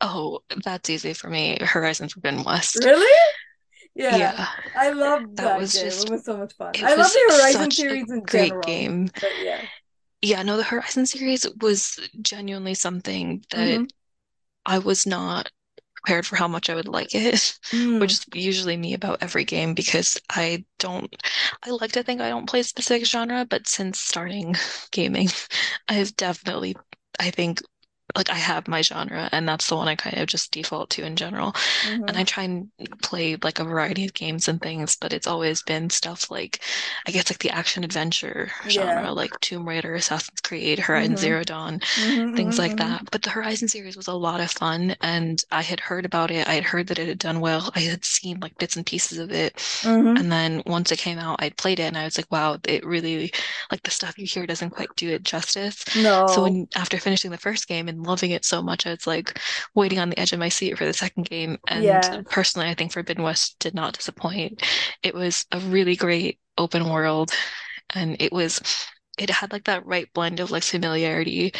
Oh, 0.00 0.40
that's 0.64 0.90
easy 0.90 1.12
for 1.12 1.30
me. 1.30 1.58
Horizon 1.60 2.08
Forbidden 2.08 2.42
West. 2.42 2.84
Really? 2.84 3.06
Yeah. 3.94 4.32
Yeah, 4.32 4.48
I 4.74 4.90
loved 4.90 5.36
that 5.36 5.54
that 5.54 5.54
was 5.54 5.72
game. 5.72 5.98
It 6.00 6.06
just, 6.06 6.08
was 6.08 6.24
so 6.24 6.36
much 6.36 6.54
fun. 6.54 6.78
I 6.82 6.94
love 6.94 7.12
the 7.12 7.24
Horizon 7.28 7.72
series 7.72 8.10
in 8.10 8.26
great 8.26 8.60
general. 8.60 8.62
game. 8.62 9.10
Yeah. 9.36 9.66
Yeah, 10.22 10.42
no, 10.42 10.56
the 10.56 10.62
Horizon 10.62 11.06
series 11.06 11.46
was 11.60 11.98
genuinely 12.20 12.74
something 12.74 13.44
that 13.50 13.82
Mm-hmm. 13.82 13.92
I 14.66 14.78
was 14.80 15.06
not 15.06 15.50
prepared 15.96 16.26
for 16.26 16.36
how 16.36 16.48
much 16.48 16.70
I 16.70 16.74
would 16.76 16.88
like 16.88 17.14
it, 17.14 17.58
which 17.98 18.12
Mm. 18.12 18.14
is 18.14 18.26
usually 18.34 18.76
me 18.76 18.94
about 18.94 19.22
every 19.22 19.44
game 19.44 19.74
because 19.74 20.18
I 20.30 20.64
don't, 20.78 21.14
I 21.64 21.70
like 21.70 21.92
to 21.92 22.02
think 22.04 22.20
I 22.20 22.30
don't 22.30 22.48
play 22.48 22.60
a 22.60 22.64
specific 22.64 23.06
genre, 23.06 23.46
but 23.46 23.68
since 23.68 24.00
starting 24.00 24.56
gaming, 24.92 25.28
I've 25.88 26.16
definitely, 26.16 26.76
I 27.20 27.30
think, 27.30 27.60
like 28.16 28.30
I 28.30 28.34
have 28.34 28.68
my 28.68 28.82
genre, 28.82 29.28
and 29.32 29.48
that's 29.48 29.68
the 29.68 29.76
one 29.76 29.88
I 29.88 29.96
kind 29.96 30.16
of 30.18 30.26
just 30.28 30.52
default 30.52 30.90
to 30.90 31.04
in 31.04 31.16
general. 31.16 31.54
And 32.08 32.16
Mm-hmm. 32.16 32.16
I 32.16 32.24
try 32.24 32.44
and 32.44 32.70
play 33.02 33.36
like 33.42 33.58
a 33.58 33.64
variety 33.64 34.04
of 34.04 34.14
games 34.14 34.48
and 34.48 34.60
things, 34.60 34.96
but 34.96 35.12
it's 35.12 35.26
always 35.26 35.62
been 35.62 35.90
stuff 35.90 36.30
like, 36.30 36.60
I 37.06 37.10
guess, 37.12 37.30
like 37.30 37.38
the 37.38 37.50
action 37.50 37.84
adventure 37.84 38.50
Yeah. 38.64 39.06
genre, 39.06 39.12
like 39.12 39.38
Tomb 39.40 39.68
Raider, 39.68 39.94
Assassin's 39.94 40.40
Creed, 40.40 40.78
Horizon 40.80 41.16
Mm-hmm. 41.16 41.16
Zero 41.16 41.44
Dawn, 41.44 41.80
Mm-hmm. 41.96 42.34
things 42.34 42.58
like 42.58 42.76
Mm-hmm. 42.76 42.76
that. 42.76 43.08
But 43.10 43.22
the 43.22 43.30
Horizon 43.30 43.68
series 43.68 43.96
was 43.96 44.08
a 44.08 44.14
lot 44.14 44.40
of 44.40 44.50
fun, 44.50 44.96
and 45.00 45.42
I 45.50 45.62
had 45.62 45.80
heard 45.80 46.04
about 46.04 46.30
it. 46.30 46.46
I 46.48 46.54
had 46.54 46.64
heard 46.64 46.88
that 46.88 46.98
it 46.98 47.08
had 47.08 47.18
done 47.18 47.40
well. 47.40 47.70
I 47.74 47.80
had 47.80 48.04
seen 48.04 48.40
like 48.40 48.58
bits 48.58 48.76
and 48.76 48.86
pieces 48.86 49.18
of 49.18 49.30
it. 49.32 49.54
Mm-hmm. 49.84 50.16
And 50.16 50.30
then 50.32 50.62
once 50.66 50.92
it 50.92 50.98
came 50.98 51.18
out, 51.18 51.36
I'd 51.42 51.56
played 51.56 51.80
it 51.80 51.84
and 51.84 51.96
I 51.98 52.04
was 52.04 52.16
like, 52.18 52.30
wow, 52.30 52.58
it 52.66 52.84
really, 52.84 53.32
like 53.70 53.82
the 53.82 53.90
stuff 53.90 54.18
you 54.18 54.26
hear 54.26 54.46
doesn't 54.46 54.70
quite 54.70 54.94
do 54.96 55.10
it 55.10 55.22
justice. 55.22 55.84
No. 55.94 56.26
So 56.26 56.42
when 56.42 56.68
after 56.76 56.98
finishing 56.98 57.30
the 57.30 57.38
first 57.38 57.68
game 57.68 57.88
and 57.88 58.01
loving 58.04 58.30
it 58.32 58.44
so 58.44 58.62
much, 58.62 58.86
I 58.86 58.90
was 58.90 59.06
like 59.06 59.38
waiting 59.74 59.98
on 59.98 60.10
the 60.10 60.18
edge 60.18 60.32
of 60.32 60.38
my 60.38 60.48
seat 60.48 60.78
for 60.78 60.84
the 60.84 60.92
second 60.92 61.28
game. 61.28 61.58
Yeah. 61.70 62.00
And 62.14 62.26
personally, 62.28 62.68
I 62.68 62.74
think 62.74 62.92
Forbidden 62.92 63.24
West 63.24 63.58
did 63.58 63.74
not 63.74 63.94
disappoint. 63.94 64.62
It 65.02 65.14
was 65.14 65.46
a 65.52 65.60
really 65.60 65.96
great 65.96 66.38
open 66.58 66.88
world, 66.90 67.30
and 67.94 68.16
it 68.20 68.32
was 68.32 68.60
it 69.18 69.30
had 69.30 69.52
like 69.52 69.64
that 69.64 69.84
right 69.86 70.10
blend 70.14 70.40
of 70.40 70.50
like 70.50 70.62
familiarity 70.62 71.52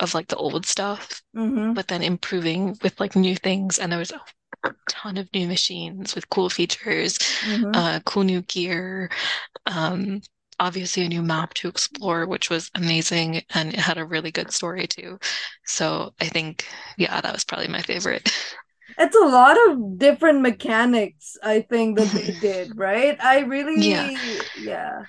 of 0.00 0.14
like 0.14 0.28
the 0.28 0.36
old 0.36 0.66
stuff, 0.66 1.22
Mm-hmm. 1.36 1.74
but 1.74 1.88
then 1.88 2.02
improving 2.02 2.76
with 2.82 2.98
like 3.00 3.16
new 3.16 3.36
things. 3.36 3.78
And 3.78 3.92
there 3.92 3.98
was 3.98 4.12
a 4.12 4.20
ton 4.88 5.18
of 5.18 5.28
new 5.34 5.46
machines 5.46 6.14
with 6.14 6.30
cool 6.30 6.48
features, 6.50 7.18
Mm-hmm. 7.18 7.70
uh, 7.74 8.00
cool 8.04 8.24
new 8.24 8.42
gear, 8.42 9.10
um, 9.66 10.20
obviously 10.60 11.04
a 11.04 11.08
new 11.08 11.22
map 11.22 11.54
to 11.54 11.68
explore, 11.68 12.26
which 12.26 12.50
was 12.50 12.70
amazing, 12.74 13.42
and 13.54 13.74
it 13.74 13.80
had 13.80 13.98
a 13.98 14.04
really 14.04 14.30
good 14.32 14.52
story 14.52 14.86
too. 14.86 15.18
So 15.64 16.14
I 16.20 16.26
think, 16.28 16.66
yeah, 16.96 17.20
that 17.20 17.32
was 17.32 17.44
probably 17.44 17.68
my 17.68 17.82
favorite. 17.82 18.30
It's 18.98 19.16
a 19.16 19.20
lot 19.26 19.56
of 19.68 19.98
different 19.98 20.40
mechanics, 20.40 21.36
I 21.42 21.60
think, 21.62 21.96
that 21.96 22.14
they 22.14 22.32
did, 22.32 22.76
right? 22.78 23.16
I 23.22 23.40
really, 23.40 23.90
yeah. 23.90 24.10
yeah, 24.54 25.04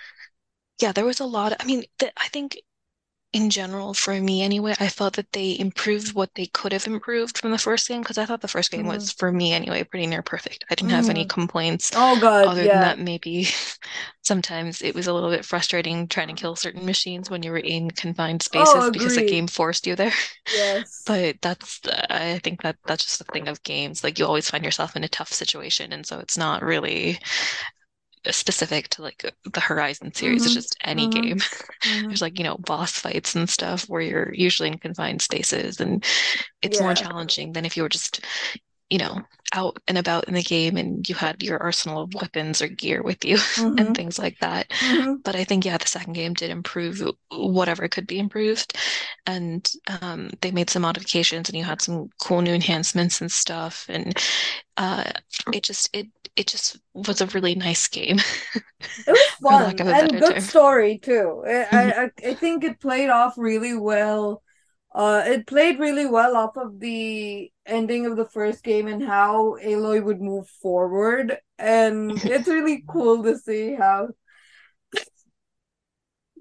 Yeah, 0.79 0.91
there 0.91 1.05
was 1.05 1.19
a 1.19 1.25
lot. 1.25 1.53
I 1.59 1.65
mean, 1.65 1.83
I 2.17 2.27
think 2.29 2.57
in 3.33 3.49
general, 3.49 3.93
for 3.93 4.19
me 4.19 4.41
anyway, 4.41 4.73
I 4.79 4.87
felt 4.87 5.15
that 5.15 5.31
they 5.33 5.57
improved 5.59 6.13
what 6.13 6.33
they 6.35 6.47
could 6.47 6.71
have 6.71 6.87
improved 6.87 7.37
from 7.37 7.51
the 7.51 7.57
first 7.57 7.87
game 7.87 8.01
because 8.01 8.17
I 8.17 8.25
thought 8.25 8.41
the 8.41 8.47
first 8.47 8.71
game 8.71 8.85
Mm-hmm. 8.85 8.87
was, 8.87 9.11
for 9.11 9.31
me 9.31 9.53
anyway, 9.53 9.83
pretty 9.83 10.07
near 10.07 10.23
perfect. 10.23 10.65
I 10.71 10.75
didn't 10.75 10.91
have 10.91 11.09
any 11.09 11.23
Mm-hmm. 11.23 11.27
complaints 11.27 11.91
Oh 11.93 12.15
God, 12.17 12.47
other 12.47 12.67
than 12.67 12.79
that 12.81 12.99
maybe 12.99 13.47
sometimes 14.23 14.81
it 14.81 14.95
was 14.95 15.07
a 15.07 15.13
little 15.13 15.29
bit 15.29 15.45
frustrating 15.45 16.07
trying 16.07 16.29
to 16.29 16.33
kill 16.33 16.55
certain 16.55 16.85
machines 16.85 17.29
when 17.29 17.43
you 17.43 17.51
were 17.51 17.57
in 17.59 17.91
confined 17.91 18.41
Oh, 18.53 18.81
spaces 18.81 18.89
because 18.89 19.15
the 19.15 19.23
game 19.23 19.47
forced 19.47 19.87
you 19.87 19.95
there. 19.95 20.13
Yes. 20.49 21.07
But 21.07 21.41
that's, 21.41 21.79
I 22.09 22.39
think 22.43 22.61
that 22.63 22.77
that's 22.85 23.05
just 23.05 23.19
the 23.19 23.25
thing 23.25 23.47
of 23.47 23.63
games. 23.63 24.03
Like 24.03 24.19
you 24.19 24.25
always 24.25 24.49
find 24.49 24.63
yourself 24.65 24.95
in 24.95 25.03
a 25.05 25.07
tough 25.09 25.31
situation, 25.31 25.93
and 25.93 26.05
so 26.05 26.19
it's 26.19 26.37
not 26.37 26.63
really 26.63 27.19
specific 28.31 28.89
to 28.89 29.01
like 29.01 29.25
the 29.45 29.59
Horizon 29.61 30.13
series. 30.13 30.45
It's 30.45 30.53
Mm-hmm. 30.53 30.55
just 30.55 30.77
any 30.83 31.07
Mm-hmm. 31.07 31.09
game. 31.09 31.39
Mm-hmm. 31.85 32.09
There's 32.09 32.21
like, 32.21 32.37
you 32.39 32.43
know, 32.45 32.57
boss 32.57 32.91
fights 32.93 33.35
and 33.35 33.49
stuff 33.49 33.83
where 33.89 34.01
you're 34.01 34.33
usually 34.33 34.69
in 34.69 34.77
confined 34.79 35.21
spaces 35.21 35.79
and 35.79 36.03
it's 36.61 36.79
more 36.81 36.93
challenging 36.95 37.53
than 37.53 37.65
if 37.65 37.77
you 37.77 37.83
were 37.83 37.89
just, 37.89 38.21
you 38.89 38.97
know, 38.99 39.21
out 39.53 39.77
and 39.87 39.97
about 39.97 40.27
in 40.27 40.33
the 40.33 40.43
game 40.43 40.77
and 40.77 41.07
you 41.07 41.15
had 41.15 41.41
your 41.43 41.61
arsenal 41.61 42.01
of 42.03 42.13
weapons 42.13 42.61
or 42.61 42.67
gear 42.67 43.01
with 43.03 43.23
you 43.25 43.37
and 43.77 43.87
Mm-hmm. 43.87 43.93
things 43.93 44.19
like 44.19 44.37
that. 44.39 44.71
Mm-hmm. 44.81 45.15
But 45.23 45.35
I 45.35 45.43
think, 45.43 45.65
yeah, 45.65 45.77
the 45.77 45.87
second 45.87 46.13
game 46.13 46.33
did 46.33 46.49
improve 46.51 47.01
whatever 47.31 47.87
could 47.87 48.07
be 48.07 48.19
improved. 48.19 48.77
And 49.25 49.69
um, 50.01 50.29
they 50.41 50.51
made 50.51 50.69
some 50.69 50.83
modifications 50.83 51.49
and 51.49 51.57
you 51.57 51.63
had 51.65 51.81
some 51.81 52.09
cool 52.19 52.41
new 52.41 52.53
enhancements 52.53 53.21
and 53.21 53.31
stuff. 53.31 53.85
And 53.89 54.17
uh, 54.77 55.05
it 55.53 55.63
just 55.63 55.89
it 55.95 56.07
it 56.35 56.47
just 56.47 56.79
was 56.93 57.21
a 57.21 57.27
really 57.27 57.55
nice 57.55 57.87
game, 57.87 58.19
It 59.07 59.11
was 59.11 59.31
fun 59.41 59.83
and 59.87 60.19
good 60.19 60.39
term. 60.39 60.41
story 60.41 60.99
too. 60.99 61.43
I, 61.47 61.61
Mhm. 61.71 61.93
I 62.23 62.29
I 62.29 62.33
think 62.35 62.63
it 62.63 62.79
played 62.79 63.09
off 63.09 63.35
really 63.37 63.75
well. 63.77 64.43
Uh, 64.93 65.23
it 65.25 65.45
played 65.45 65.79
really 65.79 66.05
well 66.05 66.35
off 66.35 66.57
of 66.57 66.79
the 66.79 67.51
ending 67.65 68.05
of 68.05 68.15
the 68.15 68.25
first 68.25 68.63
game 68.63 68.87
and 68.87 69.03
how 69.03 69.57
Aloy 69.63 70.03
would 70.03 70.21
move 70.21 70.47
forward. 70.47 71.37
And 71.59 72.11
it's 72.25 72.47
really 72.47 72.83
cool 72.87 73.23
to 73.23 73.37
see 73.37 73.75
how 73.75 74.09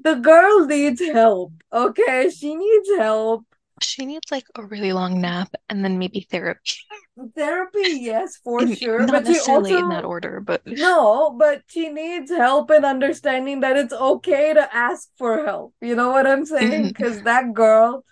the 0.03 0.15
girl 0.15 0.67
needs 0.67 1.01
help. 1.01 1.53
Okay, 1.73 2.31
she 2.31 2.55
needs 2.55 2.89
help. 2.97 3.45
She 3.83 4.07
needs 4.07 4.31
like 4.31 4.47
a 4.55 4.65
really 4.65 4.93
long 4.93 5.21
nap 5.21 5.51
and 5.69 5.85
then 5.85 5.99
maybe 5.99 6.27
therapy. 6.31 6.77
Therapy, 7.35 8.01
yes, 8.01 8.37
for 8.37 8.67
sure, 8.67 9.01
not 9.01 9.11
but 9.11 9.25
necessarily 9.25 9.73
in 9.73 9.89
that 9.89 10.05
order, 10.05 10.41
but 10.41 10.67
No, 10.67 11.35
but 11.39 11.63
she 11.67 11.89
needs 11.89 12.31
help 12.31 12.71
in 12.71 12.85
understanding 12.85 13.61
that 13.61 13.77
it's 13.77 13.93
okay 13.93 14.53
to 14.53 14.75
ask 14.75 15.09
for 15.17 15.45
help. 15.45 15.75
You 15.81 15.95
know 15.95 16.11
what 16.11 16.27
I'm 16.27 16.45
saying? 16.45 16.89
Because 16.89 17.23
that 17.23 17.55
girl 17.55 18.05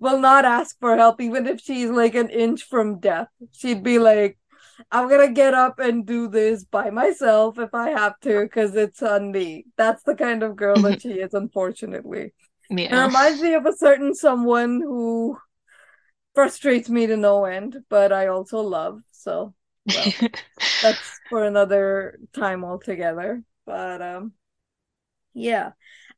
will 0.00 0.18
not 0.18 0.44
ask 0.44 0.78
for 0.80 0.96
help, 0.96 1.20
even 1.20 1.46
if 1.46 1.60
she's 1.60 1.90
like 1.90 2.14
an 2.14 2.30
inch 2.30 2.64
from 2.64 2.98
death. 2.98 3.28
She'd 3.52 3.82
be 3.82 3.98
like, 3.98 4.38
I'm 4.90 5.08
gonna 5.08 5.30
get 5.30 5.54
up 5.54 5.78
and 5.78 6.06
do 6.06 6.26
this 6.26 6.64
by 6.64 6.90
myself 6.90 7.58
if 7.58 7.74
I 7.74 7.90
have 7.90 8.18
to, 8.20 8.40
because 8.42 8.74
it's 8.74 9.02
on 9.02 9.30
me. 9.30 9.66
That's 9.76 10.02
the 10.02 10.14
kind 10.14 10.42
of 10.42 10.56
girl 10.56 10.80
that 10.82 11.02
she 11.02 11.10
is, 11.10 11.34
unfortunately. 11.34 12.32
It 12.70 12.96
reminds 13.06 13.42
me 13.42 13.54
of 13.54 13.66
a 13.66 13.76
certain 13.76 14.14
someone 14.14 14.80
who 14.80 15.38
frustrates 16.34 16.88
me 16.88 17.06
to 17.06 17.16
no 17.16 17.44
end, 17.44 17.76
but 17.88 18.12
I 18.12 18.28
also 18.28 18.60
love. 18.60 19.02
So, 19.12 19.54
well 19.86 20.12
that's 20.82 21.20
for 21.28 21.44
another 21.44 22.18
time 22.32 22.64
altogether. 22.64 23.42
But 23.66 24.00
um 24.00 24.32
yeah. 25.34 25.72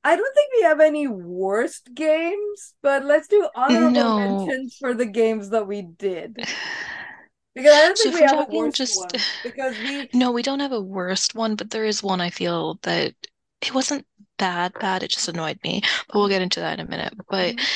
I 0.05 0.17
don't 0.17 0.35
think 0.35 0.51
we 0.57 0.63
have 0.63 0.81
any 0.81 1.07
worst 1.07 1.95
games, 1.95 2.75
but 2.83 3.05
let's 3.05 3.29
do 3.29 3.49
honorable 3.55 4.09
No. 4.09 4.09
mentions 4.11 4.77
for 4.77 4.95
the 4.95 5.07
games 5.07 5.51
that 5.51 5.67
we 5.67 5.83
did. 5.83 6.39
Because 7.55 7.73
I 7.73 7.83
don't 7.83 7.99
think 7.99 8.15
if 8.15 8.15
we 8.15 8.23
have 8.23 8.39
a 8.39 8.45
worst 8.45 8.77
just 8.77 9.15
one. 9.15 9.25
Because 9.43 9.79
we 9.79 10.11
no, 10.15 10.33
we 10.33 10.43
don't 10.43 10.61
have 10.61 10.73
a 10.73 10.81
worst 10.81 11.35
one, 11.35 11.57
but 11.57 11.71
there 11.71 11.85
is 11.85 12.03
one 12.03 12.21
I 12.21 12.31
feel 12.31 12.79
that 12.83 13.15
it 13.61 13.75
wasn't 13.75 14.07
bad, 14.39 14.73
bad, 14.79 15.03
it 15.03 15.11
just 15.11 15.29
annoyed 15.29 15.59
me. 15.65 15.83
But 16.09 16.19
we'll 16.19 16.29
get 16.29 16.43
into 16.43 16.61
that 16.61 16.79
in 16.79 16.87
a 16.87 16.91
minute. 16.91 17.15
But 17.29 17.55
Mhm. 17.55 17.69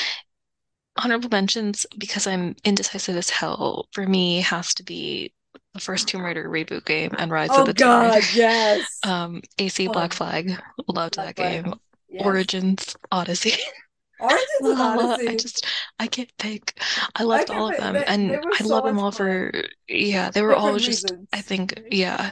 honorable 0.97 1.29
mentions, 1.29 1.85
because 1.97 2.27
I'm 2.27 2.55
indecisive 2.63 3.15
as 3.15 3.29
hell, 3.29 3.87
for 3.91 4.05
me 4.07 4.41
has 4.41 4.73
to 4.75 4.83
be 4.83 5.33
the 5.73 5.79
first 5.79 6.07
Tomb 6.07 6.23
Raider 6.25 6.49
reboot 6.49 6.85
game 6.85 7.13
and 7.17 7.31
Rise 7.31 7.57
of 7.57 7.65
Oh 7.65 7.65
the 7.65 7.73
Tomb 7.73 7.95
Raider. 7.95 8.19
God, 8.19 8.27
yes. 8.31 9.03
Um, 9.03 9.41
AC 9.59 9.87
Black 9.87 10.13
Flag, 10.13 10.61
loved 10.87 11.15
Black 11.15 11.27
that 11.27 11.35
Flag. 11.35 11.61
game. 11.63 11.73
Yes. 12.09 12.47
Origins, 12.47 12.95
Odyssey. 13.11 13.53
Origins 14.19 14.47
Valhalla, 14.61 15.19
I 15.27 15.35
just 15.35 15.65
I 15.99 16.07
can't 16.07 16.31
pick. 16.37 16.79
I 17.15 17.23
I 17.31 17.43
loved 17.43 17.49
can 17.49 17.55
all 17.55 17.67
of 17.67 17.77
them, 17.77 18.03
they, 18.03 18.09
they 18.27 18.37
and 18.37 18.39
were 18.39 18.55
I 18.59 18.63
so 18.63 18.65
love 18.65 18.83
them 18.83 18.99
all 18.99 19.11
fun. 19.11 19.11
for 19.11 19.51
yeah, 19.87 20.29
they 20.31 20.41
were 20.41 20.55
all 20.55 20.73
Different 20.73 20.85
just 20.85 21.13
I 21.33 21.41
think 21.41 21.81
yeah, 21.91 22.31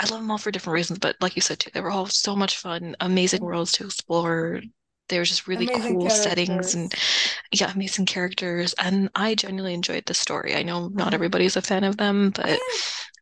I 0.00 0.06
love 0.06 0.20
them 0.20 0.30
all 0.30 0.38
for 0.38 0.50
different 0.50 0.74
reasons. 0.74 0.98
But 1.00 1.16
like 1.20 1.36
you 1.36 1.42
said 1.42 1.60
too, 1.60 1.70
they 1.74 1.80
were 1.80 1.90
all 1.90 2.06
so 2.06 2.36
much 2.36 2.56
fun, 2.58 2.96
amazing 3.00 3.40
worlds 3.42 3.72
to 3.72 3.86
explore. 3.86 4.62
They 5.08 5.18
were 5.18 5.24
just 5.24 5.48
really 5.48 5.68
Amazing 5.68 5.72
cool 5.72 6.10
settings 6.10 6.74
and 6.74 6.94
yeah, 7.52 7.72
amazing 7.72 8.06
characters. 8.06 8.74
And 8.74 9.10
I 9.14 9.34
genuinely 9.34 9.74
enjoyed 9.74 10.06
the 10.06 10.14
story. 10.14 10.54
I 10.56 10.62
know 10.62 10.88
not 10.88 11.12
Mhm. 11.12 11.14
everybody's 11.14 11.56
a 11.56 11.62
fan 11.62 11.84
of 11.84 11.96
them, 11.98 12.30
but 12.30 12.62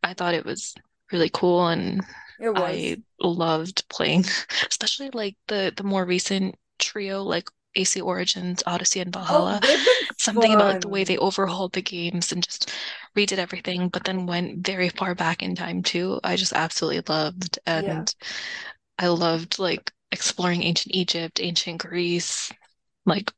I 0.03 0.13
thought 0.13 0.33
it 0.35 0.45
was 0.45 0.75
really 1.11 1.29
cool 1.33 1.67
and 1.67 2.01
It 2.39 2.49
was. 2.49 2.95
I 2.95 2.97
loved 3.19 3.87
playing, 3.89 4.25
especially 4.69 5.09
like 5.13 5.37
the 5.47 5.73
the 5.75 5.83
more 5.83 6.05
recent 6.05 6.55
trio, 6.79 7.23
like 7.23 7.49
AC 7.75 8.01
Origins, 8.01 8.63
Odyssey, 8.65 8.99
and 8.99 9.13
Oh, 9.29 9.45
Valhalla. 9.45 9.61
been 9.61 9.85
Something 10.17 10.53
about 10.53 10.67
like 10.67 10.81
the 10.81 10.89
way 10.89 11.03
they 11.03 11.17
overhauled 11.17 11.73
the 11.73 11.81
games 11.81 12.31
and 12.31 12.43
just 12.43 12.71
redid 13.17 13.37
everything, 13.37 13.89
but 13.89 14.03
then 14.05 14.25
went 14.27 14.65
very 14.65 14.89
far 14.89 15.15
back 15.15 15.43
in 15.43 15.55
time 15.55 15.83
too. 15.83 16.19
I 16.23 16.35
just 16.35 16.53
absolutely 16.53 17.03
loved, 17.13 17.59
Yeah. 17.75 18.05
and 18.05 18.13
I 18.99 19.07
loved 19.09 19.59
like 19.59 19.91
exploring 20.11 20.63
ancient 20.63 20.95
Egypt, 20.95 21.39
ancient 21.41 21.79
Greece, 21.81 22.51
like 23.05 23.33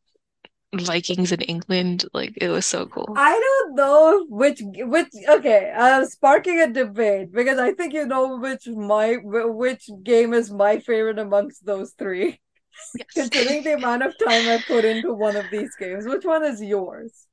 Vikings 0.74 1.32
in 1.32 1.42
England. 1.42 2.06
Like 2.14 2.34
it 2.38 2.50
was 2.50 2.66
so 2.66 2.86
cool. 2.86 3.14
I 3.16 3.40
don't 3.40 3.76
know 3.76 4.26
which 4.30 4.62
which 4.64 5.10
okay, 5.30 5.72
I'm 5.76 6.06
sparking 6.06 6.62
a 6.62 6.72
debate 6.72 7.32
because 7.32 7.60
I 7.60 7.74
think 7.74 7.94
you 7.94 8.06
know 8.06 8.38
which 8.38 8.68
my 8.68 9.18
which 9.24 9.90
game 10.04 10.34
is 10.34 10.52
my 10.52 10.80
favorite 10.80 11.20
amongst 11.20 11.66
those 11.66 11.92
three. 11.98 12.40
Yes. 12.96 13.08
Considering 13.14 13.64
the 13.64 13.74
amount 13.74 14.04
of 14.04 14.18
time 14.18 14.48
I 14.48 14.64
put 14.66 14.86
into 14.86 15.14
one 15.14 15.36
of 15.36 15.50
these 15.52 15.76
games, 15.76 16.06
which 16.06 16.24
one 16.26 16.44
is 16.44 16.62
yours? 16.62 17.28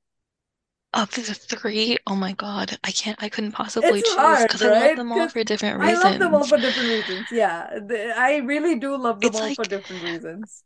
Of 0.94 1.10
the 1.10 1.22
three, 1.34 1.98
oh 2.06 2.16
my 2.16 2.32
God, 2.32 2.78
I 2.82 2.90
can't, 2.90 3.22
I 3.22 3.28
couldn't 3.28 3.50
It's 3.50 3.56
possibly 3.56 4.02
choose 4.02 4.14
hard, 4.14 4.48
because 4.48 4.62
I 4.62 4.70
love 4.70 4.96
them 4.96 5.12
all 5.12 5.28
for 5.28 5.44
different 5.44 5.78
reasons. 5.78 5.98
I 5.98 6.08
love 6.10 6.18
them 6.18 6.34
all 6.34 6.44
for 6.44 6.56
different 6.56 6.88
reasons. 6.88 7.26
Yeah, 7.30 7.68
I 8.16 8.36
really 8.36 8.78
do 8.78 8.96
love 8.96 9.20
them 9.20 9.28
It's 9.28 9.38
all 9.38 9.54
for 9.54 9.64
different 9.64 10.02
reasons. 10.02 10.64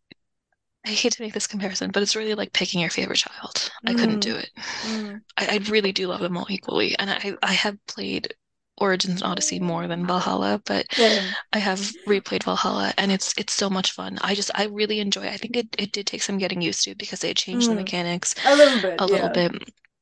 I 0.85 0.91
hate 0.91 1.13
to 1.15 1.23
make 1.23 1.33
this 1.35 1.47
comparison, 1.47 1.91
but 1.93 2.03
it's 2.03 2.17
really 2.17 2.35
like 2.35 2.53
picking 2.53 2.81
your 2.81 2.91
favorite 2.91 3.17
child. 3.19 3.71
I 3.87 3.95
couldn't 3.95 4.19
Mm, 4.19 4.21
do 4.21 4.37
it. 4.37 4.51
mm. 4.83 5.23
I, 5.37 5.47
I 5.57 5.57
really 5.69 5.93
do 5.93 6.09
love 6.09 6.21
them 6.21 6.37
all 6.37 6.47
equally. 6.51 6.97
And 6.99 7.11
I, 7.11 7.35
I 7.43 7.53
have 7.53 7.85
played 7.87 8.35
Origins 8.79 9.23
and 9.23 9.31
Odyssey 9.31 9.61
more 9.61 9.87
than 9.87 10.07
Valhalla, 10.07 10.61
but 10.65 10.87
Same. 10.99 11.37
I 11.53 11.59
have 11.59 11.95
replayed 12.09 12.45
Valhalla 12.45 12.95
and 12.99 13.13
it's 13.13 13.35
it's 13.39 13.53
so 13.55 13.71
much 13.71 13.93
fun. 13.93 14.19
I 14.23 14.35
just 14.35 14.51
I 14.55 14.65
really 14.67 15.01
enjoy 15.01 15.23
it. 15.25 15.33
I 15.35 15.37
think 15.37 15.57
it, 15.57 15.69
it 15.79 15.93
did 15.93 16.07
take 16.07 16.23
some 16.23 16.39
getting 16.39 16.63
used 16.63 16.85
to 16.85 16.95
because 16.97 17.21
they 17.21 17.35
changed 17.35 17.71
the 17.71 17.75
Mm. 17.75 17.77
mechanics 17.77 18.35
A 18.45 18.55
little 18.57 18.81
bit, 18.81 18.99
a 18.99 19.07
little 19.07 19.29
yeah. 19.29 19.31
bit. 19.31 19.53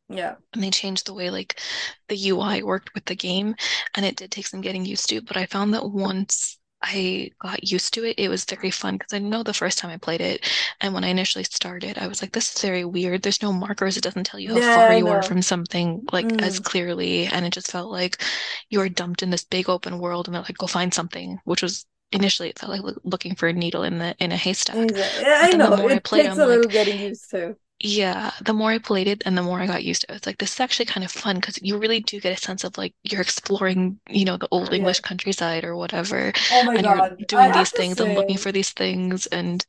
Yeah. 0.09 0.37
and 0.53 0.63
they 0.63 0.71
changed 0.71 1.07
the 1.07 1.15
way 1.15 1.31
like 1.31 1.61
the 2.09 2.17
UI 2.17 2.63
worked 2.63 2.95
with 2.95 3.05
the 3.07 3.17
game, 3.17 3.55
and 3.95 4.05
it 4.07 4.17
did 4.17 4.31
take 4.33 4.47
some 4.47 4.61
getting 4.61 4.85
used 4.85 5.09
to. 5.11 5.21
But 5.23 5.37
I 5.37 5.47
found 5.47 5.75
that 5.75 5.89
once 5.91 6.59
I 6.83 7.31
got 7.39 7.65
used 7.71 7.93
to 7.95 8.05
it, 8.05 8.19
it 8.19 8.29
was 8.29 8.45
very 8.45 8.71
fun 8.71 8.97
because 8.97 9.13
I 9.13 9.19
know 9.19 9.43
the 9.43 9.53
first 9.55 9.79
time 9.79 9.91
I 9.91 9.97
played 9.99 10.21
it, 10.21 10.47
and 10.81 10.95
when 10.95 11.05
I 11.05 11.09
initially 11.09 11.45
started, 11.45 11.99
I 11.99 12.07
was 12.07 12.23
like, 12.23 12.33
"This 12.33 12.55
is 12.55 12.63
very 12.63 12.85
weird. 12.85 13.23
There's 13.23 13.43
no 13.43 13.53
markers. 13.53 13.97
It 13.97 14.03
doesn't 14.03 14.25
tell 14.25 14.41
you 14.41 14.51
how 14.51 14.61
Yeah, 14.61 14.63
far 14.63 14.93
you 14.93 15.09
are 15.11 15.23
from 15.23 15.43
something 15.43 16.03
like 16.13 16.35
as 16.39 16.59
Mm. 16.59 16.61
clearly." 16.61 17.27
And 17.27 17.45
it 17.47 17.53
just 17.53 17.71
felt 17.71 17.91
like 17.91 18.23
you 18.71 18.79
were 18.79 18.89
dumped 18.89 19.23
in 19.23 19.31
this 19.31 19.45
big 19.45 19.69
open 19.69 19.99
world, 19.99 20.27
and 20.29 20.35
they're 20.35 20.43
like, 20.43 20.59
"Go 20.59 20.67
find 20.67 20.93
something," 20.95 21.39
which 21.45 21.63
was 21.63 21.87
initially 22.13 22.49
it 22.51 22.59
felt 22.59 22.73
like 22.73 22.83
loo- 22.83 23.01
looking 23.05 23.35
for 23.37 23.49
a 23.49 23.53
needle 23.53 23.83
in 23.85 23.99
the 23.99 24.17
in 24.19 24.33
a 24.33 24.37
haystack. 24.37 24.95
Exa- 24.95 25.13
Yeah, 25.17 25.39
I 25.43 25.53
know. 25.53 25.75
more 25.75 25.91
I 25.91 25.99
It 25.99 26.05
played, 26.05 26.27
takes 26.27 26.37
I'm 26.37 26.39
a 26.39 26.47
little 26.47 26.69
like, 26.69 26.71
getting 26.71 27.01
used 27.01 27.31
to. 27.31 27.57
Yeah, 27.81 28.33
the 28.43 28.53
more 28.53 28.71
I 28.71 28.79
played 28.79 29.09
it 29.09 29.23
and 29.25 29.37
the 29.39 29.43
more 29.43 29.61
I 29.61 29.67
got 29.67 29.85
used 29.85 30.03
to 30.03 30.13
it, 30.13 30.17
it's 30.17 30.27
like 30.27 30.39
this 30.39 30.53
is 30.55 30.61
actually 30.61 30.85
kind 30.87 31.05
of 31.05 31.11
fun 31.11 31.37
because 31.37 31.59
you 31.63 31.79
really 31.79 32.01
do 32.01 32.21
get 32.21 32.39
a 32.39 32.41
sense 32.41 32.63
of 32.65 32.77
like 32.79 32.95
you're 33.05 33.23
exploring, 33.23 34.01
you 34.09 34.25
know, 34.27 34.37
the 34.37 34.49
old 34.51 34.69
Yeah. 34.69 34.77
English 34.77 35.01
countryside 35.01 35.65
or 35.65 35.77
whatever, 35.77 36.33
Oh 36.51 36.63
my 36.63 36.77
and 36.77 36.87
you're 36.87 37.01
God. 37.01 37.17
I 37.17 37.17
doing 37.27 37.53
these 37.53 37.71
to 37.71 37.77
things 37.77 38.01
and 38.01 38.15
looking 38.15 38.37
for 38.37 38.53
these 38.53 38.71
things 38.73 39.27
and 39.29 39.65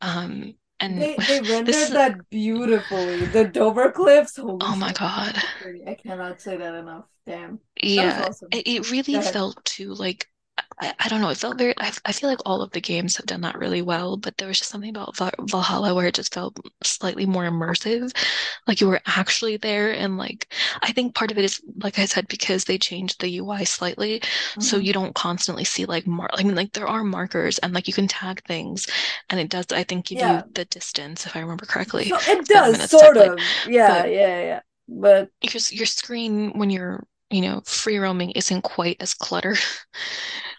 um 0.00 0.54
and 0.80 1.00
they 1.00 1.18
they 1.26 1.40
this 1.40 1.50
rendered 1.50 1.90
is 1.90 1.94
that 1.94 2.30
beautifully. 2.30 3.24
The 3.26 3.44
Dover 3.44 3.90
Cliffs, 3.92 4.38
oh 4.38 4.56
my. 4.76 4.92
God. 4.92 5.36
I 5.86 5.94
cannot 5.94 6.40
say 6.40 6.56
that 6.56 6.74
enough. 6.74 7.06
Damn. 7.26 7.60
Yeah, 7.82 8.28
awesome. 8.28 8.48
it, 8.52 8.66
it 8.66 8.90
really 8.90 9.20
felt 9.20 9.64
too 9.64 9.94
like 9.94 10.28
I, 10.80 10.92
I 10.98 11.08
don't 11.08 11.20
know, 11.20 11.28
it 11.30 11.38
felt 11.38 11.58
very 11.58 11.74
I, 11.78 11.92
I 12.04 12.12
feel 12.12 12.28
like 12.28 12.40
all 12.44 12.62
of 12.62 12.70
the 12.72 12.80
games 12.80 13.16
have 13.16 13.26
done 13.26 13.40
that 13.42 13.58
really 13.58 13.82
well, 13.82 14.16
but 14.16 14.36
there 14.36 14.48
was 14.48 14.58
just 14.58 14.70
something 14.70 14.90
about 14.90 15.16
Valhalla 15.16 15.94
where 15.94 16.06
it 16.06 16.14
just 16.14 16.34
felt 16.34 16.56
slightly 16.82 17.26
more 17.26 17.44
immersive. 17.44 18.12
Like 18.66 18.80
you 18.80 18.88
were 18.88 19.00
actually 19.06 19.56
there 19.56 19.92
and 19.92 20.16
like 20.18 20.52
I 20.82 20.92
think 20.92 21.14
part 21.14 21.30
of 21.30 21.38
it 21.38 21.44
is 21.44 21.60
like 21.82 21.98
I 21.98 22.04
said 22.06 22.28
because 22.28 22.64
they 22.64 22.78
changed 22.78 23.20
the 23.20 23.28
UI 23.28 23.64
slightly 23.64 24.22
so 24.58 24.78
Mhm. 24.78 24.84
you 24.84 24.92
don't 24.92 25.14
constantly 25.14 25.64
see 25.64 25.86
like 25.86 26.06
mar 26.06 26.28
I 26.34 26.42
mean 26.44 26.54
like 26.56 26.72
there 26.72 26.88
are 26.88 27.04
markers 27.04 27.58
and 27.58 27.72
like 27.74 27.86
you 27.88 27.94
can 27.94 28.08
tag 28.08 28.42
things 28.46 28.86
and 29.30 29.40
it 29.40 29.48
does 29.50 29.66
I 29.72 29.84
think 29.84 30.06
give 30.06 30.22
you 30.22 30.42
the 30.54 30.64
distance 30.66 31.26
if 31.26 31.36
I 31.36 31.40
remember 31.40 31.66
correctly 31.66 32.10
So 32.10 32.22
it 32.26 32.46
does, 32.46 32.82
sort 32.82 33.16
of. 33.16 33.50
Yeah, 33.64 34.04
but 34.04 34.06
yeah, 34.06 34.40
yeah. 34.40 34.60
But 34.88 35.30
your 35.42 35.60
your 35.70 35.86
screen 35.86 36.52
when 36.58 36.70
you're 36.70 37.04
you 37.30 37.40
know 37.42 37.60
free 37.66 37.98
roaming 37.98 38.30
isn't 38.32 38.62
quite 38.62 38.96
as 39.00 39.14
cluttered 39.14 39.58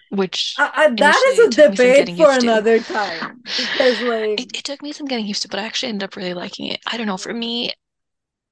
which 0.09 0.57
I, 0.57 0.71
I, 0.75 0.89
that 0.97 1.23
is 1.29 1.39
a 1.39 1.49
took 1.49 1.67
me 1.67 1.75
some 1.75 1.93
debate 1.93 2.09
for 2.09 2.31
to. 2.37 2.37
another 2.37 2.79
time 2.81 3.43
because 3.55 4.01
like 4.01 4.37
It, 4.37 4.57
it 4.57 4.63
took 4.63 4.81
me 4.81 4.91
some 4.91 5.07
getting 5.07 5.25
used 5.27 5.41
to, 5.43 5.47
but 5.49 5.59
I 5.59 5.65
actually 5.65 5.89
ended 5.89 6.05
up 6.09 6.15
really 6.15 6.33
liking 6.33 6.67
it. 6.67 6.81
I 6.87 6.97
don't 6.97 7.07
know, 7.07 7.17
for 7.17 7.33
me, 7.33 7.71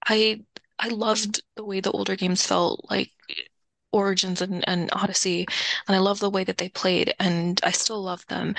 I 0.08 0.42
I 0.80 0.90
loved 0.90 1.42
the 1.56 1.66
way 1.66 1.80
the 1.82 1.92
older 1.92 2.16
games 2.16 2.46
felt 2.48 2.86
like 2.92 3.12
Origins 3.94 4.42
and, 4.42 4.68
and 4.68 4.90
Odyssey, 4.94 5.46
and 5.88 5.96
I 5.96 6.00
love 6.00 6.20
the 6.20 6.30
way 6.30 6.44
that 6.44 6.58
they 6.58 6.70
played, 6.70 7.14
and 7.20 7.60
I 7.64 7.72
still 7.72 8.02
love 8.02 8.26
them. 8.28 8.56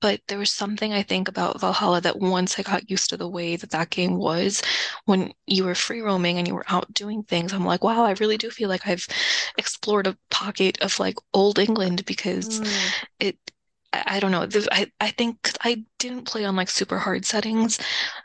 But 0.00 0.20
there 0.28 0.38
was 0.38 0.50
something 0.50 0.92
I 0.92 1.02
think 1.02 1.28
about 1.28 1.60
Valhalla 1.60 2.00
that 2.02 2.18
once 2.20 2.58
I 2.58 2.62
got 2.62 2.90
used 2.90 3.10
to 3.10 3.16
the 3.16 3.28
way 3.28 3.56
that 3.56 3.70
that 3.70 3.90
game 3.90 4.16
was, 4.16 4.62
when 5.04 5.32
you 5.46 5.64
were 5.64 5.74
free 5.74 6.00
roaming 6.00 6.38
and 6.38 6.48
you 6.48 6.54
were 6.54 6.64
out 6.68 6.92
doing 6.94 7.22
things, 7.22 7.52
I'm 7.52 7.64
like, 7.66 7.84
wow, 7.84 8.04
I 8.04 8.12
really 8.20 8.38
do 8.38 8.50
feel 8.50 8.68
like 8.68 8.86
I've 8.86 9.06
explored 9.58 10.06
a 10.06 10.16
pocket 10.30 10.80
of 10.82 10.98
like 10.98 11.16
old 11.34 11.58
England 11.58 12.04
because 12.06 12.60
mm, 12.60 12.94
it. 13.20 13.36
I, 13.92 14.04
I 14.16 14.20
don't 14.20 14.30
know. 14.30 14.46
I 14.72 14.90
I 15.00 15.10
think 15.10 15.50
I 15.62 15.84
didn't 15.98 16.24
play 16.26 16.44
on 16.44 16.56
like 16.56 16.70
super 16.70 16.98
hard 16.98 17.24
settings. 17.24 17.78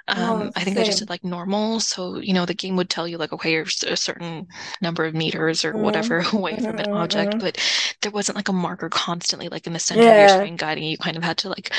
Um, 0.08 0.52
I 0.56 0.64
think 0.64 0.78
I 0.78 0.84
just 0.84 1.00
did 1.00 1.10
like 1.10 1.24
normal. 1.24 1.80
So, 1.80 2.18
you 2.20 2.34
know, 2.34 2.46
the 2.46 2.54
game 2.54 2.76
would 2.78 2.90
tell 2.90 3.08
you 3.08 3.18
like, 3.18 3.34
okay, 3.34 3.52
you're 3.54 3.66
a 3.88 3.98
certain 3.98 4.48
number 4.82 5.06
of 5.06 5.14
meters 5.16 5.66
or 5.66 5.74
mm, 5.74 5.78
whatever 5.78 6.20
away 6.34 6.58
mhm, 6.58 6.60
from 6.60 6.80
an 6.80 6.86
mhm, 6.86 6.94
object, 6.94 7.38
mhm. 7.38 7.40
but 7.40 7.58
there 8.02 8.12
wasn't 8.12 8.36
like 8.38 8.50
a 8.50 8.54
marker 8.54 8.90
constantly 8.90 9.50
like 9.50 9.68
in 9.68 9.74
the 9.74 9.80
center 9.80 10.12
of 10.12 10.18
your 10.20 10.28
screen 10.28 10.56
guiding 10.58 10.84
you. 10.84 10.92
You 10.92 10.98
kind 10.98 11.18
of 11.18 11.24
had 11.24 11.38
to 11.40 11.50
like 11.50 11.74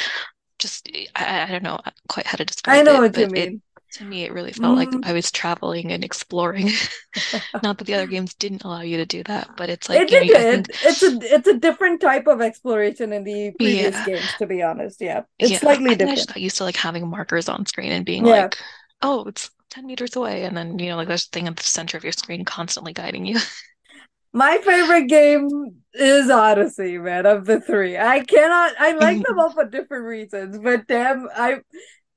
just 0.59 0.89
I, 1.16 1.45
I 1.45 1.53
don't 1.53 1.62
know 1.64 1.80
quite 2.09 2.26
how 2.26 2.37
to 2.39 2.45
describe 2.47 2.76
I 2.76 2.82
know 2.82 3.01
it, 3.01 3.03
what 3.03 3.16
you 3.16 3.26
mean 3.28 3.62
to 3.97 4.05
me 4.05 4.25
it 4.25 4.33
really 4.33 4.53
felt 4.53 4.77
like 4.77 4.91
mm. 4.91 5.05
I 5.05 5.13
was 5.13 5.31
traveling 5.31 5.93
and 5.93 6.05
exploring. 6.05 6.71
Not 7.63 7.79
that 7.79 7.85
the 7.85 7.95
other 7.95 8.07
games 8.15 8.35
didn't 8.35 8.65
allow 8.65 8.83
you 8.83 8.99
to 8.99 9.07
do 9.07 9.23
that, 9.25 9.51
but 9.57 9.71
it's 9.71 9.89
like, 9.89 10.01
It 10.03 10.11
you 10.11 10.21
know, 10.21 10.27
did 10.27 10.37
I 10.37 10.51
think. 10.53 10.69
It's 10.85 11.03
a 11.03 11.19
it's 11.35 11.49
a 11.49 11.59
different 11.59 12.01
type 12.01 12.27
of 12.27 12.41
exploration 12.41 13.13
in 13.13 13.25
the 13.25 13.53
previous 13.59 13.95
yeah, 13.95 14.07
games, 14.07 14.35
to 14.39 14.47
be 14.47 14.63
honest. 14.63 15.01
Yeah. 15.01 15.23
It's 15.39 15.53
yeah. 15.53 15.59
slightly 15.59 15.93
I 15.93 15.95
think 15.95 16.11
I 16.11 16.15
just 16.15 16.29
got 16.29 16.41
used 16.41 16.59
to 16.59 16.65
like 16.65 16.77
having 16.77 17.09
markers 17.09 17.49
on 17.49 17.67
screen 17.67 17.93
and 17.93 18.05
being 18.05 18.27
Yeah. 18.27 18.43
like, 18.43 18.59
oh, 19.03 19.25
it's 19.25 19.51
10 19.71 19.87
meters 19.87 20.17
away. 20.17 20.45
And 20.45 20.57
then, 20.57 20.79
you 20.79 20.91
know, 20.91 20.97
like 20.97 21.09
there's 21.09 21.27
a 21.27 21.31
thing 21.31 21.49
at 21.49 21.57
the 21.57 21.63
center 21.63 21.97
of 21.97 22.05
your 22.05 22.13
screen 22.13 22.45
constantly 22.45 22.93
guiding 22.93 23.27
you. 23.27 23.39
My 24.33 24.59
favorite 24.59 25.09
game 25.09 25.49
is 25.95 26.29
Odyssey, 26.29 26.99
man, 26.99 27.25
of 27.25 27.47
the 27.47 27.59
three. 27.59 27.97
I 27.97 28.21
cannot 28.21 28.75
I 28.79 28.93
like 28.93 29.23
them 29.23 29.39
all 29.39 29.51
for 29.51 29.65
different 29.65 30.05
reasons, 30.05 30.59
but 30.59 30.87
damn, 30.87 31.27
I 31.35 31.61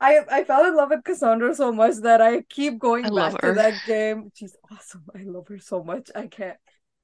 I 0.01 0.19
I 0.31 0.43
fell 0.43 0.65
in 0.65 0.75
love 0.75 0.89
with 0.89 1.03
Cassandra 1.03 1.53
so 1.55 1.71
much 1.71 1.97
that 1.97 2.21
I 2.21 2.41
keep 2.41 2.79
going 2.79 3.05
love 3.05 3.33
back 3.33 3.41
to 3.41 3.53
that 3.53 3.73
game. 3.85 4.31
She's 4.33 4.55
awesome. 4.71 5.03
I 5.15 5.23
love 5.23 5.47
her 5.47 5.59
so 5.59 5.83
much. 5.83 6.09
I 6.15 6.27
can't 6.27 6.57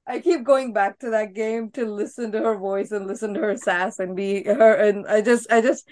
I 0.06 0.20
keep 0.20 0.44
going 0.44 0.72
back 0.72 0.98
to 1.00 1.10
that 1.10 1.34
game 1.34 1.70
to 1.72 1.84
listen 1.84 2.32
to 2.32 2.40
her 2.40 2.56
voice 2.56 2.92
and 2.92 3.06
listen 3.06 3.34
to 3.34 3.40
her 3.40 3.56
sass 3.56 3.98
and 3.98 4.16
be 4.16 4.44
her 4.44 4.74
and 4.74 5.06
I 5.06 5.20
just 5.20 5.50
I 5.50 5.60
just 5.60 5.86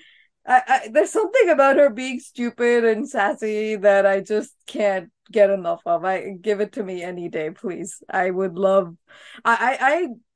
I, 0.46 0.62
I 0.66 0.88
there's 0.92 1.10
something 1.12 1.50
about 1.50 1.76
her 1.76 1.90
being 1.90 2.20
stupid 2.20 2.84
and 2.84 3.08
sassy 3.08 3.76
that 3.76 4.06
I 4.06 4.20
just 4.20 4.54
can't 4.66 5.10
get 5.32 5.50
enough 5.50 5.80
of. 5.86 6.04
I 6.04 6.30
give 6.40 6.60
it 6.60 6.72
to 6.74 6.82
me 6.82 7.02
any 7.02 7.28
day, 7.28 7.50
please. 7.50 8.02
I 8.08 8.30
would 8.30 8.54
love 8.54 8.96
I 9.44 9.76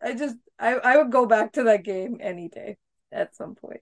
I 0.03 0.09
I, 0.09 0.11
I 0.11 0.14
just 0.14 0.37
I, 0.59 0.75
I 0.75 0.97
would 0.99 1.12
go 1.12 1.27
back 1.27 1.53
to 1.53 1.64
that 1.64 1.85
game 1.85 2.19
any 2.21 2.49
day 2.49 2.77
at 3.12 3.37
some 3.37 3.55
point. 3.55 3.81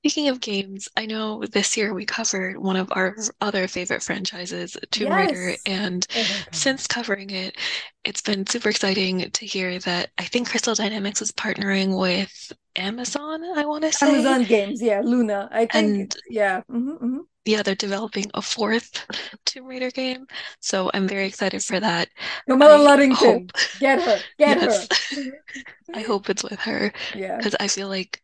Speaking 0.00 0.28
of 0.28 0.40
games, 0.40 0.88
I 0.96 1.04
know 1.04 1.44
this 1.44 1.76
year 1.76 1.92
we 1.92 2.06
covered 2.06 2.56
one 2.56 2.76
of 2.76 2.90
our 2.92 3.14
other 3.42 3.68
favorite 3.68 4.02
franchises, 4.02 4.74
Tomb 4.90 5.12
Raider, 5.12 5.56
and 5.66 6.06
Oh 6.16 6.24
since 6.52 6.86
covering 6.86 7.28
it, 7.28 7.54
it's 8.04 8.22
been 8.22 8.46
super 8.46 8.70
exciting 8.70 9.30
to 9.30 9.46
hear 9.46 9.78
that 9.80 10.08
I 10.16 10.24
think 10.24 10.48
Crystal 10.48 10.74
Dynamics 10.74 11.20
is 11.20 11.32
partnering 11.32 11.98
with 12.00 12.50
Amazon, 12.76 13.44
I 13.54 13.66
want 13.66 13.84
to 13.84 13.92
say, 13.92 14.08
Amazon 14.10 14.44
games, 14.44 14.80
yeah, 14.80 15.02
Luna. 15.04 15.50
I 15.52 15.66
think 15.66 15.74
and 15.74 16.16
yeah. 16.30 16.62
hmm 16.70 16.92
hmm 16.92 17.18
yeah, 17.44 17.62
they're 17.62 17.74
developing 17.74 18.26
a 18.34 18.42
fourth 18.42 19.04
Tomb 19.44 19.66
Raider 19.66 19.90
game. 19.90 20.26
So 20.60 20.90
I'm 20.94 21.08
very 21.08 21.26
excited 21.26 21.62
for 21.62 21.80
that. 21.80 22.08
Camilla 22.48 22.74
I 22.74 22.76
hope, 22.76 22.88
Luddington. 23.00 23.50
Get 23.80 24.02
her. 24.02 24.18
Get 24.38 24.60
yes, 24.60 24.88
her. 25.12 25.32
I 25.94 26.00
hope 26.00 26.30
it's 26.30 26.44
with 26.44 26.60
her 26.60 26.92
yeah. 27.14 27.36
because 27.36 27.56
I 27.58 27.68
feel 27.68 27.88
like, 27.88 28.22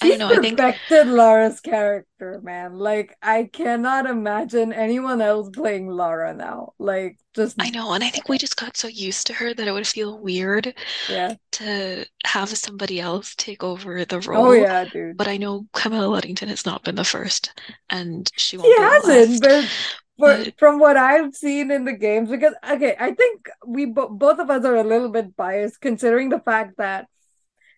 I 0.00 0.08
don't 0.08 0.18
know, 0.18 0.28
I 0.28 0.38
think 0.38 0.58
perfected 0.58 1.06
Lara's 1.06 1.60
character, 1.60 2.40
man. 2.42 2.74
Like 2.78 3.16
I 3.22 3.44
cannot 3.44 4.06
imagine 4.06 4.72
anyone 4.72 5.20
else 5.20 5.48
playing 5.50 5.88
Lara 5.88 6.34
now. 6.34 6.74
Like 6.78 7.18
just 7.34 7.56
I 7.60 7.70
know, 7.70 7.92
and 7.92 8.04
I 8.04 8.10
think 8.10 8.28
we 8.28 8.38
just 8.38 8.56
got 8.56 8.76
so 8.76 8.88
used 8.88 9.26
to 9.28 9.34
her 9.34 9.54
that 9.54 9.66
it 9.68 9.72
would 9.72 9.86
feel 9.86 10.18
weird 10.20 10.74
yeah. 11.08 11.34
to 11.52 12.06
have 12.26 12.48
somebody 12.50 13.00
else 13.00 13.34
take 13.36 13.62
over 13.64 14.04
the 14.04 14.20
oh, 14.32 14.32
role. 14.32 14.48
Oh 14.48 14.52
yeah, 14.52 14.84
dude. 14.84 15.16
But 15.16 15.28
I 15.28 15.36
know 15.36 15.66
Camilla 15.72 16.06
Luddington 16.06 16.48
has 16.48 16.66
not 16.66 16.82
been 16.84 16.96
the 16.96 17.04
first, 17.04 17.52
and 17.90 18.30
she 18.36 18.56
She 18.58 18.58
won't 18.58 18.74
be 18.76 18.84
the 18.84 18.90
hasn't, 18.90 19.40
last. 19.42 19.42
but 19.42 19.70
for, 20.18 20.46
But 20.46 20.54
from 20.58 20.78
what 20.78 20.96
I've 20.96 21.34
seen 21.34 21.70
in 21.70 21.84
the 21.84 21.92
games, 21.92 22.30
because 22.30 22.54
okay, 22.68 22.96
I 22.98 23.12
think 23.14 23.48
we 23.66 23.86
bo- 23.86 24.08
both 24.08 24.38
of 24.38 24.50
us 24.50 24.64
are 24.64 24.76
a 24.76 24.84
little 24.84 25.08
bit 25.10 25.36
biased 25.36 25.80
considering 25.80 26.28
the 26.30 26.40
fact 26.40 26.76
that 26.78 27.08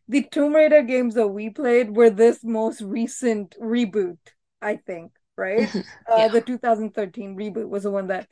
the 0.09 0.23
Tomb 0.23 0.55
Raider 0.55 0.83
games 0.83 1.15
that 1.15 1.29
we 1.29 1.51
played 1.51 1.97
were 1.97 2.11
this 2.11 2.45
most 2.45 2.81
recent 2.81 3.57
reboot, 3.61 4.19
I 4.63 4.77
think, 4.77 5.13
right? 5.37 5.69
Uh, 6.09 6.19
yeah, 6.19 6.29
the 6.29 6.41
2013 6.41 7.37
reboot 7.37 7.69
was 7.69 7.83
the 7.83 7.91
one 7.91 8.07
that 8.07 8.29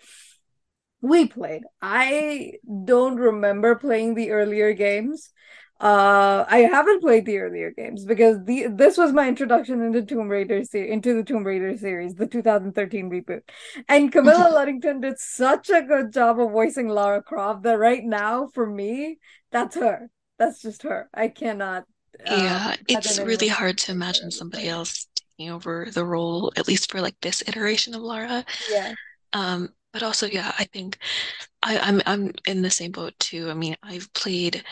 we 1.00 1.26
played. 1.26 1.62
I 1.82 2.52
don't 2.84 3.16
remember 3.16 3.74
playing 3.74 4.14
the 4.14 4.30
earlier 4.30 4.72
games. 4.72 5.30
Uh, 5.80 6.44
I 6.48 6.58
haven't 6.58 7.00
played 7.00 7.26
the 7.26 7.38
earlier 7.38 7.72
games 7.72 8.04
because 8.04 8.38
the 8.44 8.68
this 8.68 8.96
was 8.96 9.12
my 9.12 9.28
introduction 9.28 9.82
into 9.82 10.02
Tomb 10.02 10.28
Raider 10.28 10.62
se- 10.64 10.88
into 10.88 11.14
the 11.14 11.24
Tomb 11.24 11.44
Raider 11.44 11.76
series, 11.76 12.14
the 12.14 12.26
2013 12.26 13.10
reboot. 13.10 13.42
And 13.88 14.10
Camilla. 14.10 14.50
Luddington 14.54 15.02
did 15.02 15.18
such 15.18 15.68
a 15.70 15.82
good 15.82 16.12
job 16.12 16.38
of 16.38 16.52
voicing 16.52 16.88
Lara 16.88 17.22
Croft 17.22 17.64
that 17.64 17.78
right 17.78 18.04
now, 18.04 18.46
for 18.54 18.64
me, 18.64 19.18
that's 19.50 19.74
her. 19.74 20.08
That's 20.38 20.60
just 20.62 20.82
her. 20.82 21.08
I 21.14 21.28
cannot 21.28 21.86
uh, 22.26 22.60
Yeah, 22.64 22.76
it's 22.88 23.18
really 23.18 23.48
hard 23.48 23.78
to 23.78 23.92
imagine 23.92 24.30
somebody 24.30 24.68
else 24.68 25.06
taking 25.16 25.50
over 25.52 25.88
the 25.92 26.04
role, 26.04 26.52
at 26.56 26.66
least 26.68 26.90
for 26.90 27.00
like 27.00 27.16
this 27.20 27.42
iteration 27.46 27.94
of 27.94 28.02
Lara. 28.02 28.44
Yeah. 28.66 28.94
Um, 29.32 29.70
but 29.92 30.02
also, 30.04 30.26
yeah, 30.26 30.52
I 30.58 30.64
think 30.64 30.98
I, 31.62 31.78
I'm 31.78 32.02
I'm 32.06 32.32
in 32.46 32.62
the 32.62 32.70
same 32.70 32.92
boat 32.92 33.14
too. 33.20 33.50
I 33.50 33.54
mean, 33.54 33.76
I've 33.82 34.12
played, 34.14 34.64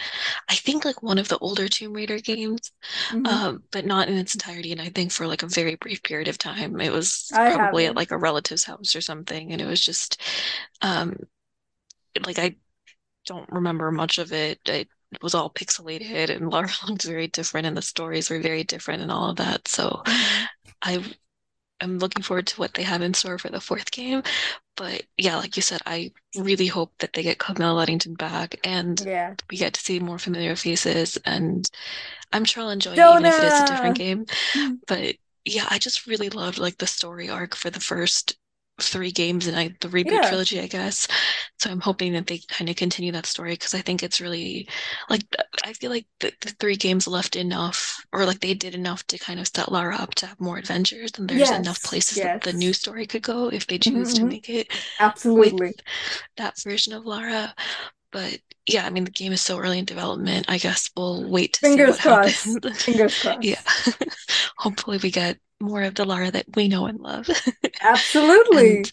I 0.51 0.55
think 0.57 0.85
like 0.85 1.03
one 1.03 1.19
of 1.19 1.29
the 1.29 1.39
older 1.39 1.69
Tomb 1.69 1.95
Raider 1.95 2.19
games, 2.21 2.73
hmm 3.11 3.23
um, 3.27 3.65
but 3.73 3.87
not 3.87 4.09
in 4.09 4.17
its 4.19 4.35
entirety. 4.35 4.73
And 4.73 4.81
I 4.83 4.91
think 4.91 5.13
for 5.13 5.27
like 5.29 5.43
a 5.45 5.49
very 5.49 5.77
brief 5.77 6.03
period 6.05 6.29
of 6.29 6.39
time, 6.39 6.81
it 6.81 6.93
was 6.93 7.33
I 7.33 7.51
probably 7.51 7.87
at 7.87 7.97
haven't. 7.97 7.97
like 7.97 8.13
a 8.13 8.19
relative's 8.19 8.65
house 8.65 8.97
or 8.97 9.03
something, 9.03 9.53
and 9.53 9.61
it 9.63 9.67
was 9.67 9.85
just, 9.85 10.21
um, 10.83 11.17
like 12.27 12.39
I 12.39 12.57
don't 13.27 13.51
remember 13.53 13.91
much 13.93 14.19
of 14.19 14.33
it. 14.33 14.61
It 15.13 15.23
was 15.23 15.35
all 15.35 15.51
pixelated, 15.51 16.31
and 16.31 16.51
Lara 16.51 16.69
looked 16.89 17.05
very 17.05 17.29
different, 17.29 17.67
and 17.67 17.77
the 17.77 17.83
stories 17.83 18.31
were 18.31 18.41
very 18.41 18.65
different, 18.65 19.03
and 19.03 19.11
all 19.13 19.31
of 19.31 19.37
that. 19.37 19.69
So 19.69 20.03
hmm 20.07 20.47
I 20.83 21.05
I'm 21.81 21.99
looking 21.99 22.23
forward 22.23 22.47
to 22.49 22.61
what 22.61 22.75
they 22.75 22.85
have 22.85 23.03
in 23.03 23.15
store 23.15 23.39
for 23.39 23.51
the 23.51 23.61
fourth 23.61 23.91
game. 23.91 24.23
But 24.77 25.05
yeah, 25.19 25.37
like 25.37 25.57
you 25.57 25.63
said, 25.63 25.83
I 25.87 26.13
really 26.37 26.67
hope 26.69 26.93
that 26.99 27.13
they 27.15 27.23
get 27.23 27.39
Camilla 27.39 27.75
Luddington 27.87 28.17
back 28.17 28.57
and 28.65 29.05
Yeah. 29.05 29.35
we 29.51 29.59
get 29.59 29.75
to 29.75 29.81
see 29.81 30.01
more 30.01 30.19
familiar 30.19 30.57
faces. 30.57 31.19
And 31.27 31.69
I'm 32.33 32.45
sure 32.45 32.65
I'll 32.65 32.71
enjoy 32.71 32.99
it, 32.99 33.07
even 33.07 33.27
if 33.27 33.39
it 33.39 33.45
is 33.45 33.61
a 33.61 33.65
different 33.65 33.97
game. 33.97 34.27
But 34.87 35.17
yeah, 35.45 35.67
I 35.71 35.79
just 35.79 36.07
really 36.07 36.31
loved 36.31 36.59
like 36.59 36.79
the 36.79 36.87
story 36.87 37.29
arc 37.31 37.55
for 37.57 37.71
the 37.71 37.81
first 37.81 38.39
three 38.89 39.13
games 39.13 39.47
and 39.47 39.57
I 39.57 39.75
the 39.81 39.89
reboot 39.89 40.21
Yeah. 40.21 40.23
trilogy, 40.23 40.61
I 40.61 40.67
guess. 40.67 41.09
So 41.59 41.71
I'm 41.71 41.81
hoping 41.81 42.13
that 42.15 42.27
they 42.27 42.39
kind 42.49 42.69
of 42.71 42.77
continue 42.77 43.13
that 43.13 43.27
story 43.27 43.53
because 43.53 43.75
I 43.75 43.81
think 43.83 44.03
it's 44.03 44.21
really 44.21 44.69
like 45.11 45.23
I 45.65 45.73
feel 45.75 45.91
like 45.91 46.07
the, 46.21 46.33
the 46.41 46.51
three 46.61 46.77
games 46.77 47.07
left 47.09 47.37
enough 47.37 48.05
or 48.13 48.25
like 48.27 48.41
they 48.41 48.55
did 48.55 48.75
enough 48.75 49.07
to 49.09 49.19
kind 49.19 49.41
of 49.41 49.49
set 49.49 49.71
Lara 49.73 49.97
up 49.97 50.15
to 50.17 50.27
have 50.27 50.41
more 50.41 50.59
adventures 50.59 51.13
and 51.19 51.29
there's 51.29 51.51
enough 51.53 51.83
Yes. 51.83 51.83
places 51.83 52.21
that 52.21 52.33
the 52.43 52.53
new 52.53 52.73
story 52.73 53.07
could 53.07 53.23
go 53.23 53.49
if 53.49 53.67
they 53.67 53.79
choose 53.79 54.13
to 54.15 54.25
hmm 54.25 54.33
make 54.33 54.49
it 54.49 54.69
Absolutely. 54.99 55.75
that 56.37 56.61
version 56.63 56.93
of 56.93 57.05
Lara. 57.07 57.55
But 58.13 58.41
yeah, 58.67 58.87
I 58.87 58.91
mean, 58.91 59.05
the 59.05 59.11
game 59.11 59.33
is 59.33 59.41
so 59.43 59.59
early 59.59 59.79
in 59.79 59.85
development. 59.85 60.47
I 60.49 60.59
guess 60.59 60.91
we'll 60.97 61.31
wait 61.31 61.55
to 61.55 61.61
see 61.65 61.83
Fingers 61.83 61.87
what 61.87 62.01
crossed. 62.01 62.59
happens. 62.59 62.59
Fingers 62.85 63.17
Yeah. 63.41 63.61
Hopefully 64.59 64.99
we 65.03 65.11
get 65.11 65.39
more 65.63 65.83
of 65.85 65.95
the 65.97 66.05
Lara 66.07 66.31
that 66.33 66.47
we 66.57 66.69
know 66.69 66.87
and 66.87 67.01
love. 67.01 67.29
And 68.53 68.91
Absolutely. 68.91 68.93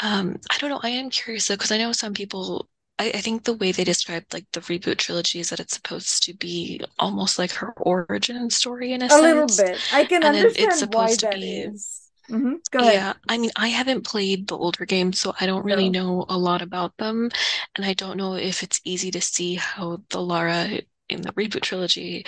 um, 0.00 0.38
I 0.50 0.58
don't 0.58 0.70
know, 0.70 0.80
I 0.82 0.90
am 0.90 1.10
curious 1.10 1.48
though, 1.48 1.54
because 1.56 1.72
I 1.72 1.78
know 1.78 1.92
some 1.92 2.14
people 2.14 2.68
I, 2.98 3.08
I 3.10 3.20
think 3.20 3.44
the 3.44 3.54
way 3.54 3.72
they 3.72 3.84
described 3.84 4.32
like 4.34 4.46
the 4.52 4.60
reboot 4.60 4.98
trilogy 4.98 5.40
is 5.40 5.50
that 5.50 5.60
it's 5.60 5.74
supposed 5.74 6.22
to 6.24 6.34
be 6.34 6.80
almost 6.98 7.38
like 7.38 7.52
her 7.52 7.72
origin 7.74 8.50
story 8.50 8.92
in 8.92 9.02
a 9.02 9.08
A 9.08 9.18
little 9.20 9.48
bit. 9.48 9.86
I 9.90 10.04
can 10.04 10.24
And 10.24 10.34
then 10.34 10.52
it's 10.56 10.76
understand 10.76 10.90
why 10.90 11.14
supposed 11.14 11.20
to 11.20 11.26
that 11.26 11.42
be 11.42 11.72
is. 11.72 12.10
hmm 12.28 12.56
Go 12.70 12.80
ahead. 12.80 13.06
yeah, 13.06 13.14
I 13.28 13.38
mean, 13.38 13.50
I 13.56 13.68
haven't 13.68 14.04
played 14.06 14.48
the 14.48 14.58
older 14.58 14.84
games, 14.86 15.20
so 15.20 15.34
I 15.40 15.46
don't 15.46 15.64
really 15.64 15.88
No. 15.88 15.90
know 15.90 16.26
a 16.28 16.36
lot 16.38 16.62
about 16.62 16.96
them. 16.98 17.30
And 17.76 17.86
I 17.86 17.94
don't 17.94 18.16
know 18.16 18.34
if 18.34 18.62
it's 18.64 18.80
easy 18.84 19.10
to 19.12 19.20
see 19.20 19.54
how 19.56 20.02
the 20.10 20.20
Lara 20.22 20.80
in 21.08 21.22
the 21.22 21.32
reboot 21.34 21.62
trilogy 21.62 22.26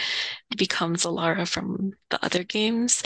becomes 0.56 1.04
Alara 1.04 1.48
from 1.48 1.92
the 2.10 2.24
other 2.24 2.44
games. 2.44 3.02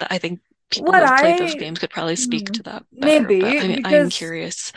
I 0.00 0.18
think 0.18 0.40
people 0.70 0.94
who 0.94 1.00
What 1.00 1.02
have 1.02 1.16
played 1.16 1.36
those 1.36 1.54
games 1.54 1.78
could 1.78 1.90
probably 1.90 2.16
speak 2.16 2.50
hmm, 2.50 2.52
to 2.52 2.62
that 2.64 2.84
better, 3.00 3.32
maybe 3.32 3.58
I 3.58 3.68
mean, 3.68 3.78
I'm 3.84 4.08
curious. 4.08 4.72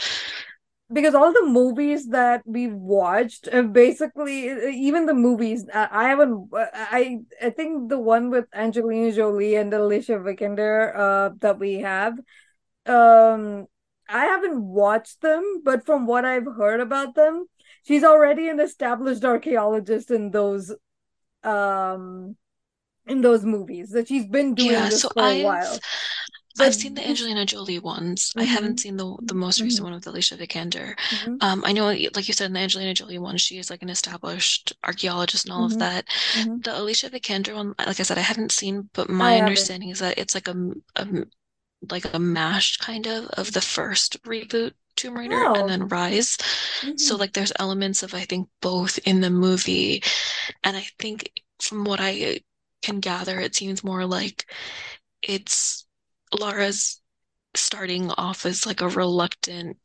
because 0.91 1.13
all 1.15 1.33
the 1.33 1.45
movies 1.45 2.07
that 2.07 2.41
we've 2.45 2.73
watched 2.73 3.47
have 3.51 3.73
basically 3.73 4.47
even 4.73 5.05
the 5.05 5.13
movies 5.13 5.65
I, 5.73 5.87
I 5.91 6.09
haven't 6.09 6.49
I 6.53 7.19
I 7.41 7.49
think 7.49 7.89
the 7.89 7.99
one 7.99 8.29
with 8.29 8.45
Angelina 8.53 9.11
Jolie 9.11 9.55
and 9.55 9.73
Alicia 9.73 10.13
Vikander 10.13 10.95
uh 10.95 11.29
that 11.39 11.59
we 11.59 11.75
have 11.79 12.13
um 12.85 13.67
I 14.09 14.25
haven't 14.25 14.61
watched 14.63 15.21
them 15.21 15.61
but 15.63 15.85
from 15.85 16.07
what 16.07 16.25
I've 16.25 16.47
heard 16.57 16.81
about 16.81 17.15
them 17.15 17.47
she's 17.83 18.03
already 18.03 18.49
an 18.49 18.59
established 18.59 19.25
archaeologist 19.25 20.11
in 20.11 20.31
those 20.31 20.73
um 21.43 22.35
in 23.07 23.21
those 23.21 23.45
movies 23.45 23.91
that 23.91 24.07
she's 24.07 24.25
been 24.27 24.55
doing 24.55 24.87
Yeah, 24.87 24.89
this 24.89 25.03
so 25.03 25.11
for 25.13 25.27
a 25.27 25.35
I've 25.35 25.37
while. 25.37 25.83
But 26.57 26.67
I've 26.67 26.75
seen 26.75 26.95
the 26.95 27.07
Angelina 27.07 27.45
Jolie 27.45 27.79
ones. 27.79 28.33
I 28.37 28.43
haven't 28.43 28.79
seen 28.79 28.97
the 28.97 29.17
the 29.27 29.33
most 29.35 29.61
recent 29.63 29.83
hmm 29.83 29.85
one 29.85 29.93
with 29.93 30.07
Alicia 30.07 30.37
Vikander. 30.37 30.95
hmm 31.11 31.37
Um, 31.39 31.63
I 31.65 31.71
know, 31.73 31.87
like 31.87 32.27
you 32.27 32.33
said, 32.33 32.45
in 32.47 32.53
the 32.53 32.59
Angelina 32.59 32.93
Jolie 32.95 33.19
one, 33.19 33.37
she 33.37 33.57
is 33.59 33.69
like 33.69 33.81
an 33.83 33.89
established 33.89 34.73
archaeologist 34.83 35.45
and 35.45 35.53
all 35.53 35.65
of 35.65 35.77
hmm 35.77 35.79
that. 35.79 36.05
hmm 36.33 36.57
The 36.63 36.77
Alicia 36.79 37.09
Vikander 37.11 37.55
one, 37.55 37.75
like 37.79 37.99
I 37.99 38.03
said, 38.03 38.17
I 38.17 38.21
haven't 38.21 38.51
seen, 38.51 38.89
but 38.93 39.09
my 39.09 39.37
understanding 39.37 39.89
is 39.89 39.99
that 39.99 40.17
it's 40.17 40.35
like 40.35 40.47
a, 40.47 40.55
a 40.95 41.07
like 41.91 42.13
a 42.13 42.19
mash 42.19 42.77
kind 42.77 43.07
of 43.07 43.27
of 43.29 43.53
the 43.53 43.61
first 43.61 44.21
reboot 44.23 44.73
Tomb 44.95 45.17
Raider 45.17 45.47
and 45.55 45.69
oh. 45.69 45.69
then 45.69 45.87
Rise. 45.87 46.37
So 46.97 47.15
hmm 47.15 47.17
like 47.17 47.33
there's 47.33 47.53
elements 47.59 48.03
of 48.03 48.13
I 48.15 48.25
think 48.25 48.49
both 48.61 48.99
in 49.05 49.21
the 49.21 49.29
movie, 49.29 50.03
and 50.63 50.77
I 50.77 50.87
think 50.99 51.31
from 51.61 51.85
what 51.85 51.99
I 52.01 52.41
can 52.81 52.99
gather, 52.99 53.39
it 53.39 53.55
seems 53.55 53.83
more 53.83 54.05
like 54.05 54.45
it's 55.21 55.85
Lara's 56.39 57.01
starting 57.55 58.11
off 58.11 58.45
as 58.45 58.65
like 58.67 58.81
a 58.81 58.89
reluctant 58.89 59.77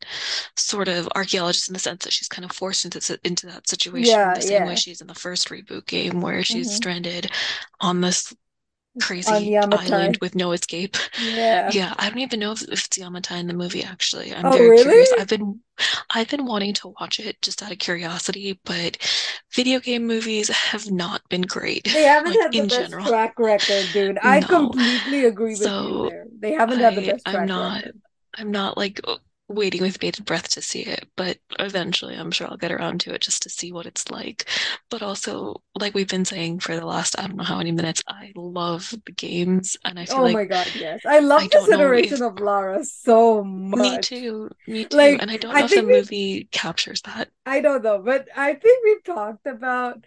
sort 0.56 0.88
of 0.88 1.08
archaeologist 1.16 1.68
in 1.68 1.74
the 1.74 1.78
sense 1.80 2.04
that 2.04 2.12
she's 2.12 2.28
kind 2.28 2.44
of 2.44 2.52
forced 2.52 2.84
into 2.84 3.18
into 3.24 3.46
that 3.46 3.68
situation 3.68 4.20
yeah 4.20 4.34
the 4.34 4.42
same 4.42 4.64
way 4.64 4.76
she's 4.76 5.00
in 5.00 5.06
the 5.06 5.14
first 5.14 5.48
reboot 5.48 5.86
game 5.86 6.20
where 6.20 6.42
she's 6.44 6.70
hmm 6.70 6.72
stranded 6.72 7.30
on 7.80 8.00
this 8.02 8.34
crazy 9.00 9.56
island 9.70 10.18
with 10.20 10.34
no 10.34 10.52
escape. 10.52 10.96
Yeah. 11.16 11.72
Yeah, 11.72 11.94
I 11.98 12.08
don't 12.08 12.18
even 12.18 12.40
know 12.40 12.52
if, 12.52 12.62
if 12.62 12.86
it's 12.86 12.98
Yamatai 12.98 13.38
in 13.40 13.46
the 13.46 13.54
movie 13.54 13.82
actually. 13.84 14.34
I'm 14.34 14.44
Oh, 14.44 14.50
very 14.50 14.72
curious. 14.72 15.12
really? 15.12 15.16
I've 15.18 15.28
been 15.28 15.60
I've 16.10 16.28
been 16.28 16.44
wanting 16.46 16.74
to 16.74 16.94
watch 17.00 17.18
it 17.20 17.40
just 17.42 17.62
out 17.62 17.72
of 17.72 17.78
curiosity, 17.78 18.60
but 18.64 18.98
video 19.54 19.80
game 19.80 20.06
movies 20.06 20.48
have 20.48 20.90
not 20.90 21.22
been 21.28 21.42
great, 21.42 21.88
They 21.92 22.02
haven't 22.02 22.32
like 22.32 22.40
had 22.40 22.56
the 22.56 22.64
in 22.64 22.68
best 22.68 22.98
general. 22.98 23.06
track 23.06 23.38
record, 23.38 23.92
dude. 23.92 24.18
I 24.18 24.40
No. 24.40 24.48
completely 24.48 25.24
agree 25.24 25.56
with 25.56 25.78
you 25.78 25.96
So 25.96 26.00
there. 26.00 26.26
They 26.38 26.52
haven't 26.52 26.80
had 26.80 26.94
the 26.94 27.02
best 27.02 27.26
I'm 27.26 27.30
track 27.30 27.46
not 27.46 27.84
record. 27.84 28.00
I'm 28.34 28.50
not 28.50 28.76
like 28.76 29.00
waiting 29.48 29.82
with 29.82 30.00
bated 30.00 30.24
breath 30.24 30.48
to 30.50 30.62
see 30.62 30.82
it, 30.82 31.08
but 31.16 31.38
eventually 31.58 32.14
I'm 32.16 32.30
sure 32.30 32.48
I'll 32.48 32.56
get 32.56 32.72
around 32.72 33.00
to 33.02 33.14
it 33.14 33.20
just 33.22 33.42
to 33.42 33.50
see 33.50 33.72
what 33.72 33.86
it's 33.86 34.10
like. 34.10 34.48
But 34.90 35.02
also, 35.02 35.62
like 35.78 35.94
we've 35.94 36.08
been 36.08 36.24
saying 36.24 36.60
for 36.60 36.76
the 36.76 36.86
last 36.86 37.18
I 37.18 37.26
don't 37.26 37.36
know 37.36 37.44
how 37.44 37.58
many 37.58 37.72
minutes, 37.72 38.02
I 38.08 38.32
love 38.36 38.94
the 39.06 39.12
games 39.12 39.76
and 39.84 39.98
I 39.98 40.06
feel 40.06 40.22
Oh 40.22 40.24
like 40.24 40.40
my 40.40 40.44
God, 40.44 40.72
yes. 40.74 41.00
I 41.04 41.20
love 41.20 41.42
I 41.42 41.48
this 41.50 41.68
iteration 41.68 42.22
if 42.22 42.22
of 42.22 42.38
Lara 42.40 42.84
so 42.84 43.42
much. 43.44 43.74
me 43.74 43.98
too, 43.98 44.50
me 44.66 44.84
too. 44.86 45.16
Like, 45.16 45.20
And 45.20 45.30
I 45.30 45.36
don't 45.36 45.54
I 45.54 45.58
know 45.58 45.64
if 45.64 45.74
the 45.74 45.82
we 45.84 45.84
movie 45.84 46.48
captures 46.52 47.02
that. 47.02 47.30
I 47.44 47.60
don't 47.60 47.82
know, 47.82 47.98
but 47.98 48.28
I 48.36 48.54
think 48.54 48.84
we've 48.84 49.02
talked 49.04 49.46
about 49.46 50.04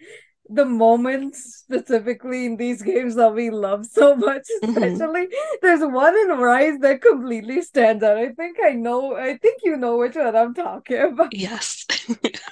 the 0.48 0.64
moments 0.64 1.38
specifically 1.66 2.46
in 2.46 2.56
these 2.56 2.82
games 2.82 3.14
that 3.16 3.34
we 3.34 3.50
love 3.50 3.86
so 3.86 4.14
much, 4.16 4.48
hmm 4.62 5.06
especially 5.06 5.28
there's 5.62 5.80
one 5.80 6.16
in 6.16 6.28
Rise 6.38 6.78
that 6.80 7.02
completely 7.02 7.62
stands 7.62 8.02
out. 8.04 8.16
I 8.18 8.30
think 8.32 8.58
I 8.64 8.72
know, 8.72 9.16
I 9.16 9.38
think 9.38 9.62
you 9.64 9.76
know 9.76 9.98
which 9.98 10.16
one 10.16 10.36
I'm 10.36 10.54
talking 10.54 11.00
about. 11.00 11.32
Yes. 11.32 11.86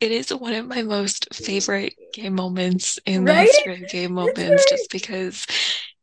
It 0.00 0.12
is 0.12 0.32
one 0.34 0.52
of 0.54 0.66
my 0.66 0.82
most 0.82 1.32
favorite 1.34 1.94
game 2.12 2.34
moments 2.34 2.98
in 3.06 3.24
the 3.24 3.34
Right? 3.34 3.34
history 3.34 3.74
of 3.80 3.86
game 3.86 4.12
moments, 4.12 4.64
very 4.66 4.66
just 4.66 4.90
because 4.90 5.46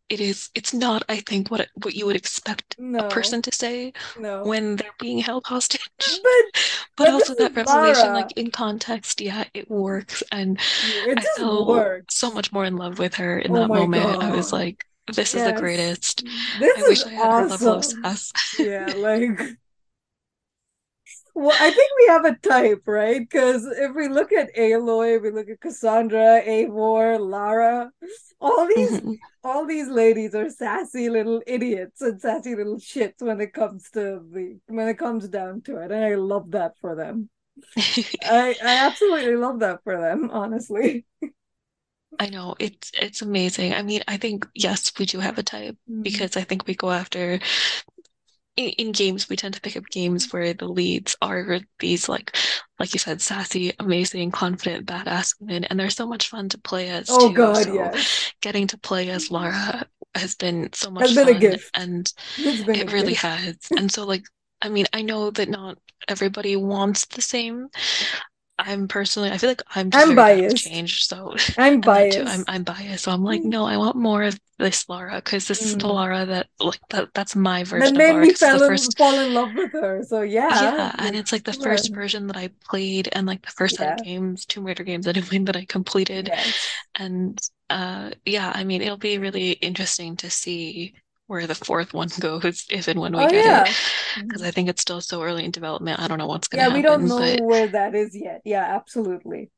it 0.10 0.20
is, 0.22 0.50
it's 0.56 0.74
not, 0.74 1.04
I 1.10 1.18
think, 1.22 1.50
what 1.50 1.70
what 1.84 1.96
you 1.96 2.06
would 2.06 2.16
expect 2.16 2.78
a 2.98 3.04
person 3.04 3.42
to 3.44 3.52
say 3.54 3.94
no. 4.16 4.44
when 4.44 4.76
they're 4.76 4.96
being 5.00 5.20
held 5.20 5.46
hostage. 5.48 5.90
But 6.24 6.46
But 6.98 7.08
but 7.08 7.10
also 7.10 7.36
that 7.36 7.56
revelation, 7.56 8.12
Lara. 8.12 8.14
like 8.14 8.32
in 8.34 8.52
context, 8.52 9.22
yeah, 9.22 9.46
it 9.54 9.70
works. 9.70 10.24
And 10.32 10.60
It 10.82 11.18
I 11.18 11.26
fell 11.26 12.04
so 12.10 12.32
much 12.32 12.52
more 12.52 12.66
in 12.66 12.78
love 12.78 13.00
with 13.00 13.16
her 13.16 13.40
in 13.40 13.54
Oh 13.54 13.56
that 13.56 13.72
moment. 13.72 14.18
I 14.20 14.32
was 14.32 14.52
like, 14.54 14.86
this 15.08 15.36
is 15.36 15.44
the 15.44 15.54
greatest. 15.54 16.24
This 16.54 16.74
I 16.76 16.82
is 16.82 16.88
wish 16.88 17.06
I 17.06 17.12
had 17.12 17.34
her 17.34 17.46
level 17.46 17.74
of 17.74 17.80
awesome. 17.80 18.04
sass. 18.04 18.34
Yeah, 18.58 18.94
like 18.96 19.40
Well, 21.36 21.56
I 21.60 21.72
think 21.72 21.92
we 22.00 22.08
have 22.08 22.26
a 22.26 22.36
type, 22.36 22.84
right? 22.88 23.20
Because 23.22 23.66
if 23.66 23.96
we 23.96 24.08
look 24.08 24.32
at 24.32 24.54
Aloy, 24.56 25.22
we 25.22 25.32
look 25.32 25.50
at 25.50 25.62
Cassandra, 25.62 26.42
Eivor, 26.46 27.20
Lara, 27.20 27.92
all 28.42 28.68
these 28.68 29.02
Mhm. 29.02 29.20
all 29.44 29.66
these 29.66 29.88
ladies 29.88 30.36
are 30.36 30.50
sassy 30.50 31.10
little 31.10 31.42
idiots 31.48 32.02
and 32.02 32.20
sassy 32.22 32.56
little 32.56 32.76
shits 32.78 33.22
when 33.22 33.40
it 33.40 33.54
comes 33.54 33.90
to 33.92 34.22
the 34.32 34.60
when 34.68 34.88
it 34.90 34.98
comes 34.98 35.30
down 35.30 35.62
to 35.64 35.78
it. 35.78 35.92
And 35.92 36.04
I 36.04 36.16
love 36.16 36.52
that 36.52 36.74
for 36.82 36.96
them. 36.96 37.30
I 38.24 38.56
I 38.64 38.88
absolutely 38.88 39.36
love 39.36 39.60
that 39.60 39.84
for 39.84 39.98
them, 40.00 40.30
honestly. 40.32 41.06
I 42.20 42.30
know 42.30 42.56
it's 42.60 42.92
it's 42.94 43.22
amazing. 43.22 43.74
I 43.74 43.82
mean, 43.82 44.02
I 44.08 44.18
think 44.18 44.46
yes, 44.54 44.92
we 45.00 45.06
do 45.06 45.20
have 45.20 45.38
a 45.38 45.44
type 45.44 45.78
Mm. 45.90 46.04
because 46.04 46.36
I 46.38 46.44
think 46.44 46.68
we 46.68 46.76
go 46.76 46.92
after 46.92 47.40
in, 48.56 48.70
in 48.72 48.92
games 48.92 49.30
we 49.30 49.36
tend 49.36 49.54
to 49.54 49.62
pick 49.62 49.78
up 49.78 49.86
games 49.90 50.32
where 50.34 50.54
the 50.54 50.68
leads 50.68 51.16
are 51.22 51.60
these 51.80 52.10
like 52.10 52.36
like 52.80 52.94
you 52.94 53.00
said, 53.00 53.22
sassy, 53.22 53.74
amazing, 53.80 54.32
confident, 54.32 54.86
badass 54.86 55.36
women, 55.40 55.66
and 55.66 55.80
they're 55.80 55.90
so 55.90 56.08
much 56.08 56.30
fun 56.30 56.48
to 56.50 56.58
play 56.58 56.90
as 56.90 57.10
Oh 57.10 57.28
too. 57.28 57.36
God, 57.36 57.66
So 57.66 57.74
yes. 57.74 58.34
getting 58.42 58.68
to 58.68 58.78
play 58.78 59.10
as 59.10 59.30
Lara 59.32 59.86
has 60.16 60.36
been 60.36 60.72
so 60.74 60.90
much 60.90 61.14
been 61.14 61.28
a 61.30 61.34
fun 61.34 61.40
gift. 61.40 61.72
and 61.74 62.12
it 62.74 62.92
really 62.92 63.14
gift. 63.14 63.24
has. 63.24 63.58
And 63.78 63.92
so 63.92 64.06
like 64.06 64.24
I 64.62 64.70
mean, 64.70 64.86
I 64.94 65.02
know 65.02 65.30
that 65.32 65.50
not 65.50 65.78
everybody 66.08 66.56
wants 66.56 67.06
the 67.06 67.22
same 67.22 67.68
I'm 68.60 68.88
personally, 68.88 69.32
I 69.32 69.38
feel 69.38 69.50
like 69.50 69.64
I'm 69.76 69.90
just 69.92 70.06
I'm 70.06 70.08
very 70.08 70.24
bad 70.24 70.44
with 70.46 70.54
biased. 70.54 70.70
change. 70.70 71.06
So, 71.08 71.36
I'm 71.58 71.82
that 71.84 72.10
too, 72.12 72.24
I'm 72.26 72.44
biased. 72.44 72.50
I'm 72.50 72.64
biased. 72.64 73.06
So 73.06 73.12
I'm 73.12 73.24
like, 73.24 73.44
no, 73.46 73.66
I 73.66 73.78
want 73.78 73.96
more 73.98 74.24
of 74.24 74.40
this 74.60 74.88
Laura 74.90 75.16
because 75.18 75.48
this 75.48 75.66
is 75.66 75.78
the 75.78 75.88
Mm. 75.88 75.90
Laura 75.90 76.26
that 76.26 76.50
like 76.60 76.82
that 76.90 77.14
that's 77.14 77.36
my 77.36 77.64
That 77.72 77.94
version 77.94 77.98
of 77.98 78.08
made 78.08 78.16
me 78.16 78.32
it's 78.32 78.46
the 78.46 78.60
fall 78.60 78.62
in, 78.62 78.78
first, 78.78 78.96
fall 78.96 79.18
in 79.20 79.34
love 79.34 79.56
with 79.56 79.74
her. 79.74 80.04
So 80.04 80.22
yeah, 80.22 80.76
yeah, 80.88 80.92
and 80.98 81.16
it's 81.16 81.32
like 81.32 81.44
the 81.44 81.54
first 81.54 81.94
version 81.94 82.28
that 82.28 82.38
I 82.38 82.50
played 82.68 83.08
and 83.14 83.28
like 83.28 83.44
the 83.44 83.52
first 83.52 83.76
set 83.76 83.88
of 83.88 83.96
Yeah. 83.96 84.04
games, 84.04 84.46
Tomb 84.46 84.66
Raider 84.66 84.84
games 84.84 85.08
anyway, 85.08 85.40
that 85.46 85.56
I 85.56 85.66
completed. 85.66 86.32
Yes. 86.32 86.76
And 86.96 87.40
uh, 87.70 88.12
yeah, 88.26 88.52
I 88.56 88.64
mean, 88.64 88.82
it'll 88.82 88.98
be 88.98 89.18
really 89.20 89.52
interesting 89.54 90.18
to 90.18 90.30
see 90.30 90.96
where 91.30 91.48
the 91.48 91.56
fourth 91.56 91.94
one 91.94 92.10
goes 92.20 92.66
if 92.72 92.90
and 92.90 93.00
when 93.02 93.16
we 93.18 93.26
Oh 93.26 93.28
get 93.28 93.46
it 93.48 93.66
yeah. 93.66 93.76
because 94.28 94.42
Mhm. 94.42 94.48
I 94.48 94.52
think 94.52 94.70
it's 94.70 94.82
still 94.82 95.02
so 95.02 95.24
early 95.24 95.46
in 95.46 95.52
development. 95.52 96.00
I 96.02 96.08
don't 96.08 96.18
know 96.20 96.28
what's 96.28 96.48
going 96.50 96.60
to 96.60 96.66
Yeah, 96.66 96.70
we 96.70 96.82
don't 96.82 97.08
know 97.08 97.36
but. 97.36 97.42
where 97.46 97.68
that 97.68 97.96
is 97.96 98.16
yet. 98.16 98.42
Yeah, 98.46 98.64
absolutely. 98.64 99.52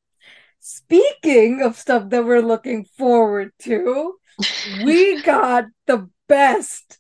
Speaking 0.60 1.62
of 1.64 1.78
stuff 1.78 2.10
that 2.12 2.26
we're 2.26 2.42
looking 2.42 2.86
forward 2.98 3.52
to, 3.62 4.16
we 4.64 5.22
got 5.22 5.66
the 5.88 6.10
best, 6.28 7.00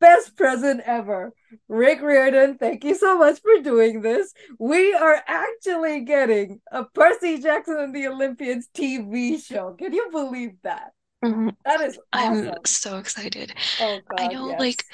best 0.00 0.36
present 0.36 0.82
ever. 0.86 1.32
Rick 1.68 2.02
Riordan, 2.02 2.58
thank 2.58 2.84
you 2.84 2.94
so 2.96 3.18
much 3.18 3.40
for 3.42 3.62
doing 3.62 4.02
this. 4.02 4.32
We 4.58 4.94
are 4.94 5.22
actually 5.26 6.02
getting 6.02 6.60
a 6.72 6.84
Percy 6.84 7.40
Jackson 7.40 7.78
and 7.78 7.94
the 7.94 8.08
Olympians 8.08 8.68
TV 8.74 9.38
show. 9.38 9.74
Can 9.74 9.92
you 9.94 10.08
believe 10.12 10.52
that? 10.64 10.92
Mhm. 11.24 11.56
That 11.64 11.80
is 11.80 11.98
I'm 12.12 12.52
so 12.64 12.98
excited. 12.98 13.54
Oh 13.80 14.00
God, 14.08 14.20
I 14.20 14.28
know, 14.28 14.54
like, 14.58 14.84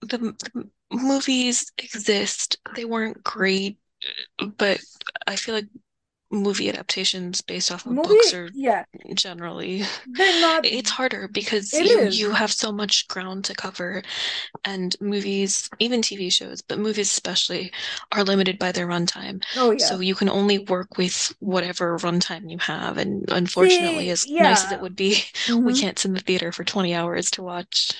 the, 0.00 0.18
the 0.18 0.68
movies 0.90 1.70
exist. 1.78 2.58
They 2.74 2.84
weren't 2.84 3.22
great, 3.22 3.78
but 4.58 4.80
I 5.26 5.36
feel 5.36 5.54
like 5.54 5.68
movie 6.32 6.68
adaptations 6.68 7.42
based 7.42 7.72
off 7.72 7.86
of 7.86 8.02
books 8.02 8.34
are 8.34 8.50
yeah, 8.52 8.84
generally 9.14 9.82
they're 10.06 10.32
not. 10.32 10.64
it's 10.64 10.90
harder 10.90 11.28
because 11.28 11.80
It 11.80 11.80
you 11.80 12.04
is. 12.06 12.22
you 12.22 12.32
have 12.32 12.52
so 12.52 12.72
much 12.72 13.08
ground 13.08 13.44
to 13.44 13.54
cover 13.54 14.02
and 14.64 14.96
movies 15.00 15.70
even 15.78 16.02
TV 16.02 16.30
shows 16.30 16.62
but 16.62 16.78
movies 16.78 17.10
especially 17.10 17.72
are 18.12 18.24
limited 18.24 18.58
by 18.58 18.72
their 18.72 18.86
runtime 18.86 19.42
Oh 19.56 19.70
yeah. 19.72 19.96
so 19.96 20.00
you 20.00 20.14
can 20.14 20.28
only 20.28 20.58
work 20.58 20.98
with 20.98 21.34
whatever 21.40 21.98
runtime 21.98 22.50
you 22.50 22.58
have 22.58 22.98
and 22.98 23.24
unfortunately 23.30 24.08
See, 24.08 24.10
as 24.10 24.28
nice 24.38 24.64
as 24.64 24.72
it 24.72 24.80
would 24.80 24.96
be 24.96 25.24
we 25.64 25.74
hmm 25.74 25.74
can't 25.74 25.98
sit 25.98 26.08
in 26.08 26.14
the 26.14 26.20
theater 26.20 26.52
for 26.52 26.64
20 26.64 26.94
hours 26.94 27.30
to 27.32 27.42
watch 27.42 27.90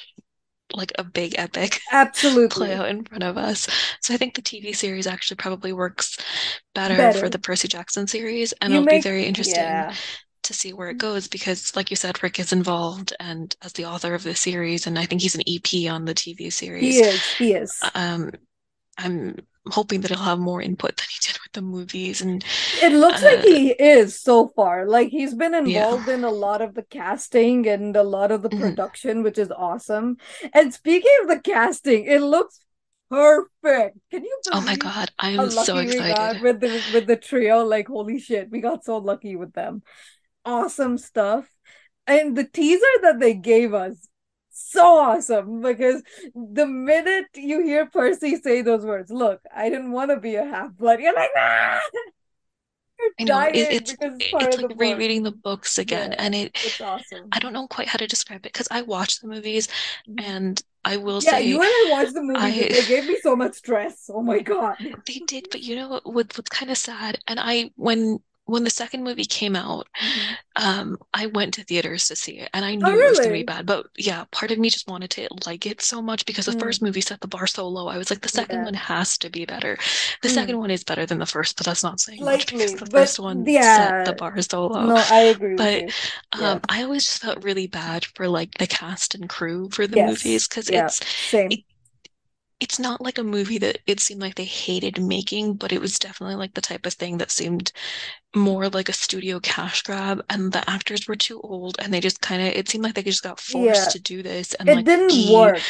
like 0.75 0.93
a 0.99 1.05
big 1.05 1.35
epic 1.39 1.81
play 2.49 2.75
out 2.75 2.89
in 2.89 3.05
front 3.05 3.23
of 3.25 3.39
us. 3.39 3.69
So 4.01 4.15
I 4.15 4.17
think 4.17 4.35
the 4.35 4.43
TV 4.43 4.75
series 4.75 5.07
actually 5.07 5.37
probably 5.37 5.73
works 5.73 6.17
better 6.75 7.11
for 7.13 7.29
the 7.29 7.39
Percy 7.39 7.69
Jackson 7.69 8.07
series, 8.07 8.53
and 8.61 8.73
You 8.73 8.77
it'll 8.77 8.87
be 8.87 8.99
very 8.99 9.25
interesting 9.25 9.55
yeah. 9.65 9.95
to 10.45 10.55
see 10.55 10.73
where 10.73 10.91
it 10.91 10.99
goes 10.99 11.29
because, 11.29 11.75
like 11.77 11.91
you 11.91 11.97
said, 11.97 12.23
Rick 12.23 12.39
is 12.41 12.53
involved 12.53 13.15
and 13.21 13.55
as 13.63 13.73
the 13.75 13.87
author 13.87 14.15
of 14.15 14.23
the 14.25 14.35
series, 14.35 14.87
and 14.87 14.99
I 14.99 15.07
think 15.07 15.23
he's 15.23 15.35
an 15.37 15.43
EP 15.47 15.91
on 15.91 16.05
the 16.05 16.15
TV 16.15 16.51
He 16.79 16.93
series. 16.93 16.99
is. 17.01 17.33
He 17.35 17.55
is. 17.55 17.91
Um, 17.95 18.33
I'm 18.99 19.37
hoping 19.69 20.01
that 20.03 20.11
he'll 20.11 20.19
have 20.19 20.39
more 20.39 20.61
input 20.63 20.97
than 20.97 21.07
he 21.11 21.19
did 21.33 21.39
with 21.43 21.53
the 21.53 21.63
movies, 21.63 22.21
and 22.21 22.45
It 22.81 22.93
looks 22.93 23.23
like 23.23 23.39
uh, 23.39 23.43
he 23.43 23.71
is 23.71 24.21
so 24.21 24.49
far. 24.57 24.87
Like 24.89 25.09
he's 25.09 25.35
been 25.35 25.55
yeah. 25.65 25.79
involved 25.79 26.09
in 26.09 26.25
a 26.25 26.31
lot 26.31 26.63
of 26.63 26.75
the 26.75 26.83
casting 26.83 27.67
and 27.69 27.95
a 27.97 28.03
lot 28.03 28.33
of 28.33 28.43
the 28.43 28.49
Mhm. 28.51 28.59
production, 28.61 29.23
which 29.23 29.39
is 29.39 29.51
awesome. 29.53 30.17
And 30.53 30.75
speaking 30.75 31.13
of 31.23 31.29
the 31.29 31.41
casting, 31.41 32.07
it 32.07 32.21
looks 32.21 32.59
perfect. 33.09 33.99
Can 34.11 34.25
you 34.25 34.41
Oh 34.53 34.61
my 34.63 34.77
God, 34.77 35.11
how 35.37 35.45
I'm 35.45 35.51
so 35.51 35.75
lucky 35.75 35.87
we 35.87 36.03
got 36.03 36.33
excited. 36.33 36.43
with 36.43 36.61
the 36.61 36.69
with 36.93 37.07
the 37.07 37.17
trio? 37.17 37.65
Like 37.65 37.87
holy 37.89 38.19
shit, 38.19 38.51
we 38.51 38.61
got 38.61 38.85
so 38.85 38.99
lucky 38.99 39.37
with 39.37 39.53
them. 39.53 39.83
Awesome 40.45 40.99
stuff. 40.99 41.49
And 42.07 42.37
the 42.37 42.45
teaser 42.45 42.85
that 43.03 43.21
they 43.21 43.35
gave 43.35 43.75
us, 43.75 44.09
so 44.71 44.99
awesome 44.99 45.61
because 45.61 46.03
the 46.35 46.67
minute 46.67 47.27
you 47.35 47.63
hear 47.63 47.87
Percy 47.87 48.37
say 48.37 48.63
those 48.63 48.85
words, 48.85 49.11
look, 49.11 49.41
I 49.55 49.69
didn't 49.71 49.93
want 49.93 50.11
to 50.11 50.19
be 50.21 50.37
a 50.37 50.45
half-blood, 50.45 51.01
you're 51.01 51.15
like, 51.15 51.31
ah, 51.37 51.81
you're 52.99 53.11
I 53.19 53.25
know 53.25 53.49
it, 53.53 53.69
it's 53.71 53.95
because 54.01 54.21
it's 54.21 54.33
it's 54.41 54.57
like 54.57 54.69
the 54.69 54.69
book. 54.69 54.79
rereading 54.79 55.23
the 55.23 55.31
books 55.33 55.79
again, 55.79 56.13
Yeah, 56.13 56.19
and 56.19 56.35
it 56.35 56.57
it's 56.63 56.81
awesome. 56.81 57.33
I 57.33 57.39
don't 57.39 57.53
know 57.53 57.69
quite 57.69 57.89
how 57.89 57.99
to 57.99 58.07
describe 58.07 58.41
it 58.47 58.53
because 58.53 58.69
I 58.71 58.83
watched 58.83 59.21
the 59.23 59.29
movies, 59.29 59.69
Mhm. 60.09 60.25
and 60.25 60.63
I 60.85 60.97
will 60.99 61.21
Yeah, 61.21 61.39
you 61.39 61.61
and 61.63 61.71
I 61.71 61.85
watched 61.89 62.15
the 62.15 62.23
movies 62.23 62.55
I 62.55 62.71
they 62.71 62.83
gave 62.85 63.05
me 63.05 63.17
so 63.17 63.37
much 63.37 63.55
stress. 63.55 64.11
Oh 64.13 64.23
my 64.23 64.41
God. 64.41 64.77
they 65.07 65.21
did, 65.27 65.49
but 65.51 65.63
you 65.63 65.77
know 65.77 65.89
what 65.89 66.07
what's 66.37 66.49
kind 66.51 66.71
of 66.71 66.79
sad, 66.79 67.21
and 67.27 67.39
I 67.41 67.71
when 67.77 68.21
when 68.47 68.65
the 68.65 68.71
second 68.71 69.05
movie 69.05 69.25
came 69.25 69.57
out, 69.57 69.89
Mhm. 70.01 70.37
um, 70.57 70.99
I 71.15 71.27
went 71.27 71.55
to 71.55 71.65
theaters 71.65 72.09
to 72.09 72.17
see 72.17 72.39
it, 72.41 72.51
and 72.55 72.65
I 72.65 72.75
Oh, 72.83 72.89
knew 72.89 73.03
it 73.03 73.09
was 73.11 73.21
gonna 73.21 73.35
be 73.35 73.43
bad, 73.43 73.67
but 73.67 73.87
yeah, 73.97 74.25
part 74.33 74.51
of 74.51 74.59
me 74.59 74.71
just 74.71 74.89
wanted 74.89 75.11
to 75.13 75.29
like 75.47 75.67
it 75.67 75.83
so 75.83 76.03
much 76.03 76.27
because 76.27 76.47
the 76.47 76.53
Mm, 76.53 76.53
first 76.55 76.83
movie 76.83 77.01
set 77.01 77.21
the 77.21 77.29
bar 77.29 77.47
so 77.47 77.69
low. 77.69 77.89
I 77.89 77.99
was 77.99 78.11
like, 78.11 78.21
the 78.23 78.29
second 78.29 78.61
yeah. 78.61 78.65
one 78.65 78.75
has 78.75 79.17
to 79.19 79.31
be 79.31 79.45
better. 79.47 79.79
The 80.23 80.29
second 80.29 80.59
Mm, 80.59 80.61
one 80.61 80.71
is 80.71 80.85
better 80.85 81.07
than 81.07 81.19
the 81.19 81.27
first, 81.27 81.57
but 81.57 81.67
that's 81.67 81.83
not 81.85 82.01
saying 82.01 82.27
much 82.29 82.47
because 82.47 82.73
the 82.75 82.87
first 82.87 83.19
one 83.21 83.49
set 83.61 83.95
the 84.05 84.15
bar 84.15 84.41
so 84.43 84.67
low. 84.67 84.93
No, 84.93 85.05
I 85.09 85.21
agree 85.23 85.57
But. 85.57 85.85
Yeah. 86.35 86.59
um, 86.59 86.61
I 86.69 86.83
always 86.83 87.05
just 87.05 87.23
felt 87.23 87.45
really 87.45 87.67
bad 87.67 88.05
for 88.05 88.29
like 88.29 88.55
the 88.59 88.67
cast 88.67 89.15
and 89.15 89.29
crew 89.29 89.69
for 89.71 89.87
the 89.87 89.97
Yes. 89.97 89.99
movies 89.99 90.49
because 90.49 90.69
Yeah. 90.69 90.91
it's 90.91 91.01
it, 91.51 91.61
Same. 91.61 91.65
It's 92.63 92.79
not 92.79 93.01
like 93.03 93.19
a 93.19 93.25
movie 93.25 93.59
that 93.59 93.81
it 93.87 94.01
seemed 94.01 94.23
like 94.23 94.37
they 94.37 94.45
hated 94.47 95.03
making, 95.03 95.57
but 95.57 95.73
it 95.73 95.81
was 95.81 95.99
definitely 95.99 96.37
like 96.37 96.55
the 96.55 96.63
type 96.63 96.87
of 96.87 96.95
thing 96.95 97.19
that 97.19 97.31
seemed 97.33 97.73
more 98.37 98.69
like 98.71 98.89
a 98.89 98.95
studio 98.95 99.41
cash 99.41 99.83
grab, 99.83 100.25
and 100.31 100.53
the 100.53 100.69
actors 100.71 101.09
were 101.09 101.17
too 101.17 101.41
old, 101.43 101.77
and 101.81 101.93
they 101.95 102.01
just 102.01 102.21
kind 102.23 102.43
of 102.43 102.49
it 102.49 102.69
seemed 102.69 102.85
like 102.85 102.95
they 102.95 103.03
just 103.03 103.23
got 103.25 103.41
forced 103.41 103.91
Yeah. 103.91 103.93
to 103.93 104.01
do 104.01 104.23
this 104.23 104.55
and 104.55 104.71
It 104.71 104.73
like 104.73 104.87
didn't 104.87 105.07
be 105.07 105.23
work. 105.27 105.65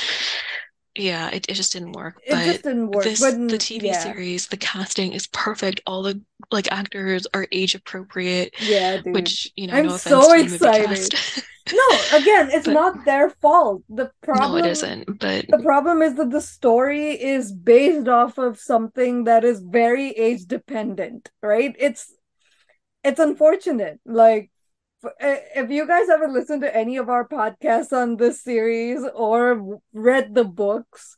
yeah, 0.94 1.30
it, 1.30 1.46
it 1.48 1.54
just 1.54 1.72
didn't 1.72 1.92
work. 1.92 2.16
It 2.24 2.42
just 2.42 2.62
didn't 2.64 2.88
work. 2.90 3.14
But 3.18 3.34
this, 3.34 3.38
the 3.48 3.58
mm, 3.58 3.58
TV 3.58 3.92
yeah. 3.92 3.94
series, 3.94 4.48
the 4.48 4.56
casting 4.58 5.12
is 5.12 5.26
perfect. 5.28 5.80
All 5.86 6.02
the 6.02 6.20
like 6.50 6.70
actors 6.70 7.26
are 7.34 7.46
age 7.52 7.74
appropriate, 7.74 8.54
Yeah, 8.58 8.96
dude. 8.98 9.32
which, 9.32 9.50
you 9.56 9.66
know, 9.66 9.78
I'm 9.78 9.80
no 9.80 9.98
so 9.98 10.20
to 10.20 10.34
the 10.34 10.44
movie 10.44 10.70
cast. 10.70 11.14
excited. 11.14 11.14
No, 11.70 12.00
again, 12.12 12.50
it's 12.50 12.66
But 12.66 12.72
not 12.72 13.04
their 13.04 13.30
fault. 13.30 13.82
The 13.88 14.10
problem 14.22 14.62
no, 14.62 14.68
it 14.68 14.70
isn't. 14.72 15.18
But 15.18 15.46
the 15.48 15.58
problem 15.58 16.02
is 16.02 16.14
that 16.16 16.30
the 16.30 16.40
story 16.40 17.10
is 17.10 17.52
based 17.52 18.08
off 18.08 18.38
of 18.38 18.58
something 18.58 19.24
that 19.24 19.44
is 19.44 19.60
very 19.60 20.10
age 20.10 20.46
dependent, 20.46 21.30
right? 21.42 21.74
It's 21.78 22.12
it's 23.04 23.20
unfortunate. 23.20 24.00
Like 24.04 24.50
eh, 25.20 25.38
if 25.56 25.70
you 25.70 25.86
guys 25.86 26.08
haven't 26.08 26.32
listened 26.32 26.62
to 26.62 26.76
any 26.76 26.96
of 26.96 27.08
our 27.08 27.28
podcasts 27.28 27.92
on 27.92 28.16
this 28.16 28.42
series 28.42 29.00
or 29.14 29.80
read 29.92 30.34
the 30.34 30.44
books, 30.44 31.16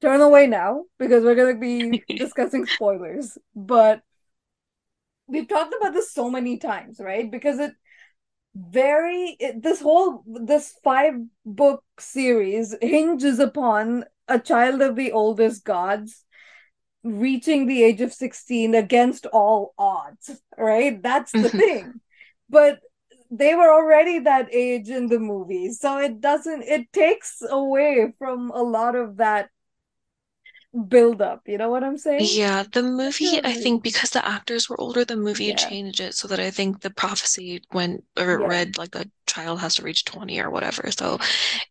turn 0.00 0.20
away 0.20 0.46
now 0.46 0.84
because 0.98 1.24
we're 1.24 1.34
going 1.34 1.54
to 1.54 1.60
be 1.60 2.04
discussing 2.16 2.66
spoilers. 2.66 3.36
But 3.54 4.02
we've 5.26 5.48
talked 5.48 5.74
about 5.78 5.92
this 5.92 6.12
so 6.12 6.30
many 6.30 6.58
times, 6.58 7.00
right? 7.00 7.30
Because 7.30 7.58
it 7.58 7.72
very 8.54 9.36
this 9.56 9.80
whole 9.80 10.24
this 10.26 10.74
five 10.82 11.14
book 11.46 11.84
series 11.98 12.74
hinges 12.82 13.38
upon 13.38 14.04
a 14.28 14.38
child 14.38 14.82
of 14.82 14.96
the 14.96 15.12
oldest 15.12 15.64
gods 15.64 16.24
reaching 17.02 17.66
the 17.66 17.82
age 17.82 18.00
of 18.00 18.12
16 18.12 18.74
against 18.74 19.26
all 19.26 19.74
odds, 19.78 20.40
right? 20.58 21.02
That's 21.02 21.32
the 21.32 21.48
thing. 21.62 22.00
But 22.48 22.80
they 23.30 23.54
were 23.54 23.72
already 23.72 24.18
that 24.20 24.52
age 24.52 24.88
in 24.88 25.06
the 25.06 25.20
movie. 25.20 25.70
So 25.70 25.98
it 25.98 26.20
doesn't 26.20 26.62
it 26.62 26.92
takes 26.92 27.42
away 27.48 28.12
from 28.18 28.50
a 28.50 28.62
lot 28.62 28.96
of 28.96 29.16
that 29.18 29.50
build 30.88 31.22
up. 31.22 31.42
You 31.48 31.58
know 31.58 31.70
what 31.70 31.84
I'm 31.84 31.98
saying? 31.98 32.30
Yeah, 32.34 32.64
the 32.70 32.82
movie, 32.82 33.40
I 33.42 33.54
think 33.54 33.82
because 33.82 34.10
the 34.10 34.24
actors 34.26 34.68
were 34.68 34.78
older, 34.78 35.04
the 35.06 35.16
movie 35.16 35.52
yeah. 35.52 35.54
changed 35.54 36.00
it 36.00 36.14
so 36.14 36.28
that 36.28 36.38
I 36.38 36.50
think 36.50 36.80
the 36.82 36.90
prophecy 36.90 37.62
went 37.72 38.04
or 38.18 38.38
Yeah. 38.38 38.44
read 38.44 38.76
like 38.76 38.90
the 38.90 39.10
child 39.26 39.60
has 39.60 39.76
to 39.76 39.82
reach 39.82 40.04
20 40.04 40.38
or 40.38 40.50
whatever. 40.50 40.90
So 40.92 41.18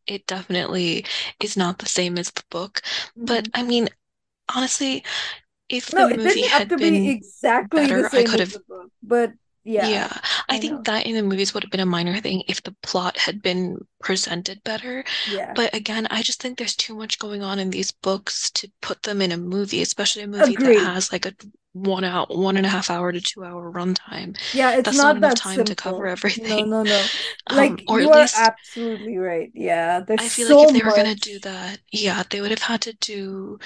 it 0.08 0.26
definitely 0.28 1.06
is 1.40 1.56
not 1.58 1.80
the 1.80 1.86
same 1.88 2.18
as 2.18 2.32
the 2.32 2.44
book. 2.50 2.82
But 3.28 3.48
Mhm. 3.48 3.54
I 3.54 3.64
mean, 3.64 3.90
honestly, 4.56 5.04
if 5.70 5.96
the 5.96 6.06
No, 6.06 6.08
it 6.08 6.20
movie 6.20 6.44
had 6.44 6.66
to 6.70 6.78
be 6.78 7.02
been 7.02 7.10
exactly 7.10 7.92
the 7.94 8.04
better, 8.04 8.10
I 8.14 8.24
same 8.24 8.24
could 8.24 8.40
as 8.40 8.42
have 8.42 8.52
the 8.52 8.60
book, 8.68 8.92
but 9.02 9.34
yeah, 9.64 10.04
yeah, 10.04 10.20
I 10.50 10.58
I 10.58 10.58
think 10.58 10.84
know. 10.84 10.86
that 10.86 11.06
in 11.06 11.16
the 11.16 11.24
movies 11.24 11.54
would 11.54 11.64
have 11.64 11.72
been 11.72 11.80
a 11.80 11.86
minor 11.86 12.20
thing 12.20 12.44
if 12.48 12.62
the 12.64 12.76
plot 12.84 13.18
had 13.18 13.42
been 13.42 13.78
presented 14.02 14.64
better. 14.64 15.04
Yeah. 15.26 15.56
But 15.56 15.74
again, 15.76 16.08
I 16.12 16.22
just 16.24 16.42
think 16.42 16.58
there's 16.58 16.76
too 16.76 16.96
much 16.96 17.20
going 17.20 17.42
on 17.44 17.60
in 17.60 17.70
these 17.72 17.92
books 17.92 18.50
to 18.52 18.72
put 18.82 19.04
them 19.04 19.22
in 19.22 19.32
a 19.32 19.38
movie, 19.38 19.82
especially 19.82 20.24
a 20.24 20.28
movie 20.28 20.58
that 20.58 20.74
has 20.74 21.12
like 21.12 21.26
a 21.26 21.34
one 21.74 22.04
out, 22.04 22.36
one 22.36 22.58
and 22.58 22.66
a 22.66 22.70
half 22.70 22.90
hour 22.90 23.12
to 23.12 23.22
two 23.22 23.44
hour 23.44 23.72
runtime. 23.72 24.36
Yeah, 24.52 24.78
it's 24.78 24.92
That's 24.92 25.04
not 25.04 25.06
not 25.06 25.18
enough 25.18 25.34
that 25.34 25.36
time 25.36 25.64
to 25.66 25.76
cover 25.76 26.06
simple. 26.06 26.34
No, 26.36 26.64
everything. 26.64 26.66
no, 26.66 26.84
no. 26.84 27.10
Um, 27.48 27.78
Like 27.78 27.84
or 27.88 28.00
you 28.00 28.10
at 28.12 28.12
are 28.12 28.30
absolutely 28.34 29.18
right. 29.18 29.52
Yeah, 29.54 30.02
there's 30.02 30.24
I 30.24 30.30
feel 30.30 30.48
like 30.48 30.62
if 30.64 30.72
so 30.72 30.74
they 30.74 30.84
were 30.84 30.92
gonna 30.94 31.16
do 31.16 31.40
that, 31.40 31.80
yeah, 31.92 32.24
they 32.30 32.42
would 32.42 32.52
have 32.52 32.62
had 32.62 32.82
to 32.84 32.94
do 32.94 33.58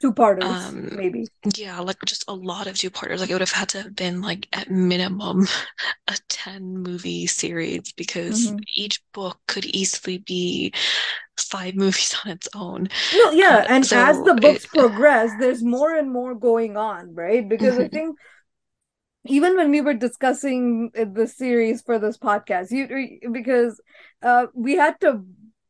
two-parters, 0.00 0.76
um 0.80 0.90
maybe. 0.90 1.28
yeah, 1.56 1.80
like 1.80 1.98
just 2.06 2.24
a 2.28 2.34
lot 2.34 2.66
of 2.68 2.76
two-parters. 2.78 3.20
Like 3.20 3.30
it 3.30 3.34
would 3.34 3.40
have 3.42 3.50
had 3.52 3.70
to 3.70 3.82
have 3.82 3.96
been 3.96 4.20
like 4.22 4.48
at 4.52 4.70
minimum 4.70 5.46
a 6.08 6.16
10 6.28 6.78
movie 6.78 7.26
series 7.26 7.92
because 7.94 8.54
hmm 8.54 8.64
each 8.74 9.02
book 9.14 9.40
could 9.48 9.66
easily 9.72 10.18
be 10.18 10.72
five 11.38 11.74
movies 11.74 12.14
on 12.24 12.32
its 12.32 12.48
own. 12.54 12.88
No, 13.12 13.30
yeah, 13.30 13.64
Uh, 13.66 13.68
and 13.68 13.92
as 13.92 14.22
so 14.22 14.22
the 14.22 14.34
it 14.36 14.40
books 14.40 14.66
progress, 14.74 15.34
there's 15.38 15.62
more 15.62 15.94
and 15.94 16.10
more 16.10 16.34
going 16.34 16.76
on, 16.76 17.14
right? 17.14 17.46
Because 17.48 17.78
I 17.78 17.84
mhm. 17.84 17.90
think 17.90 18.16
even 19.26 19.56
when 19.56 19.70
we 19.70 19.80
were 19.80 19.94
discussing 19.94 20.90
uh, 20.98 21.04
the 21.12 21.26
series 21.26 21.82
for 21.82 21.98
this 21.98 22.18
podcast, 22.18 22.70
you 22.70 23.30
because 23.30 23.80
uh 24.22 24.46
we 24.54 24.76
had 24.76 25.00
to, 25.00 25.22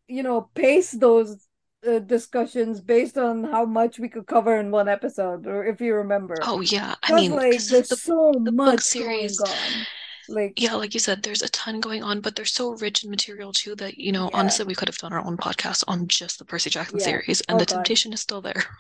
you 0.08 0.22
know, 0.22 0.50
pace 0.54 0.92
those 0.92 1.46
uh, 1.86 1.98
discussions 1.98 2.80
based 2.80 3.18
on 3.18 3.44
how 3.44 3.64
much 3.66 3.98
we 3.98 4.08
could 4.08 4.26
cover 4.26 4.56
in 4.58 4.70
one 4.70 4.88
episode, 4.88 5.46
or 5.46 5.64
if 5.66 5.80
you 5.80 5.94
remember. 5.94 6.36
Oh 6.42 6.60
yeah, 6.60 6.94
I 7.02 7.12
mean, 7.12 7.34
like 7.34 7.66
there's 7.68 7.88
the 7.88 7.96
so 7.96 8.40
the 8.44 8.52
book 8.52 8.52
much 8.52 8.96
going 8.96 9.38
series 9.38 9.40
on. 9.40 9.86
Like, 10.28 10.54
Yeah, 10.56 10.74
like 10.74 10.94
you 10.94 11.00
said, 11.00 11.22
there's 11.22 11.42
a 11.42 11.48
ton 11.50 11.80
going 11.80 12.02
on, 12.02 12.20
but 12.20 12.36
they're 12.36 12.44
so 12.44 12.70
rich 12.76 13.04
in 13.04 13.10
material 13.10 13.52
too 13.52 13.74
that, 13.76 13.98
you 13.98 14.12
know, 14.12 14.30
yeah, 14.32 14.38
honestly, 14.38 14.64
we 14.64 14.74
could 14.74 14.88
have 14.88 14.98
done 14.98 15.12
our 15.12 15.24
own 15.24 15.36
podcast 15.36 15.84
on 15.88 16.08
just 16.08 16.38
the 16.38 16.44
Percy 16.44 16.70
Jackson 16.70 16.98
yeah. 16.98 17.04
series, 17.04 17.40
and 17.42 17.56
Oh 17.56 17.58
the 17.58 17.66
God. 17.66 17.74
temptation 17.76 18.12
is 18.12 18.20
still 18.20 18.40
there. 18.40 18.64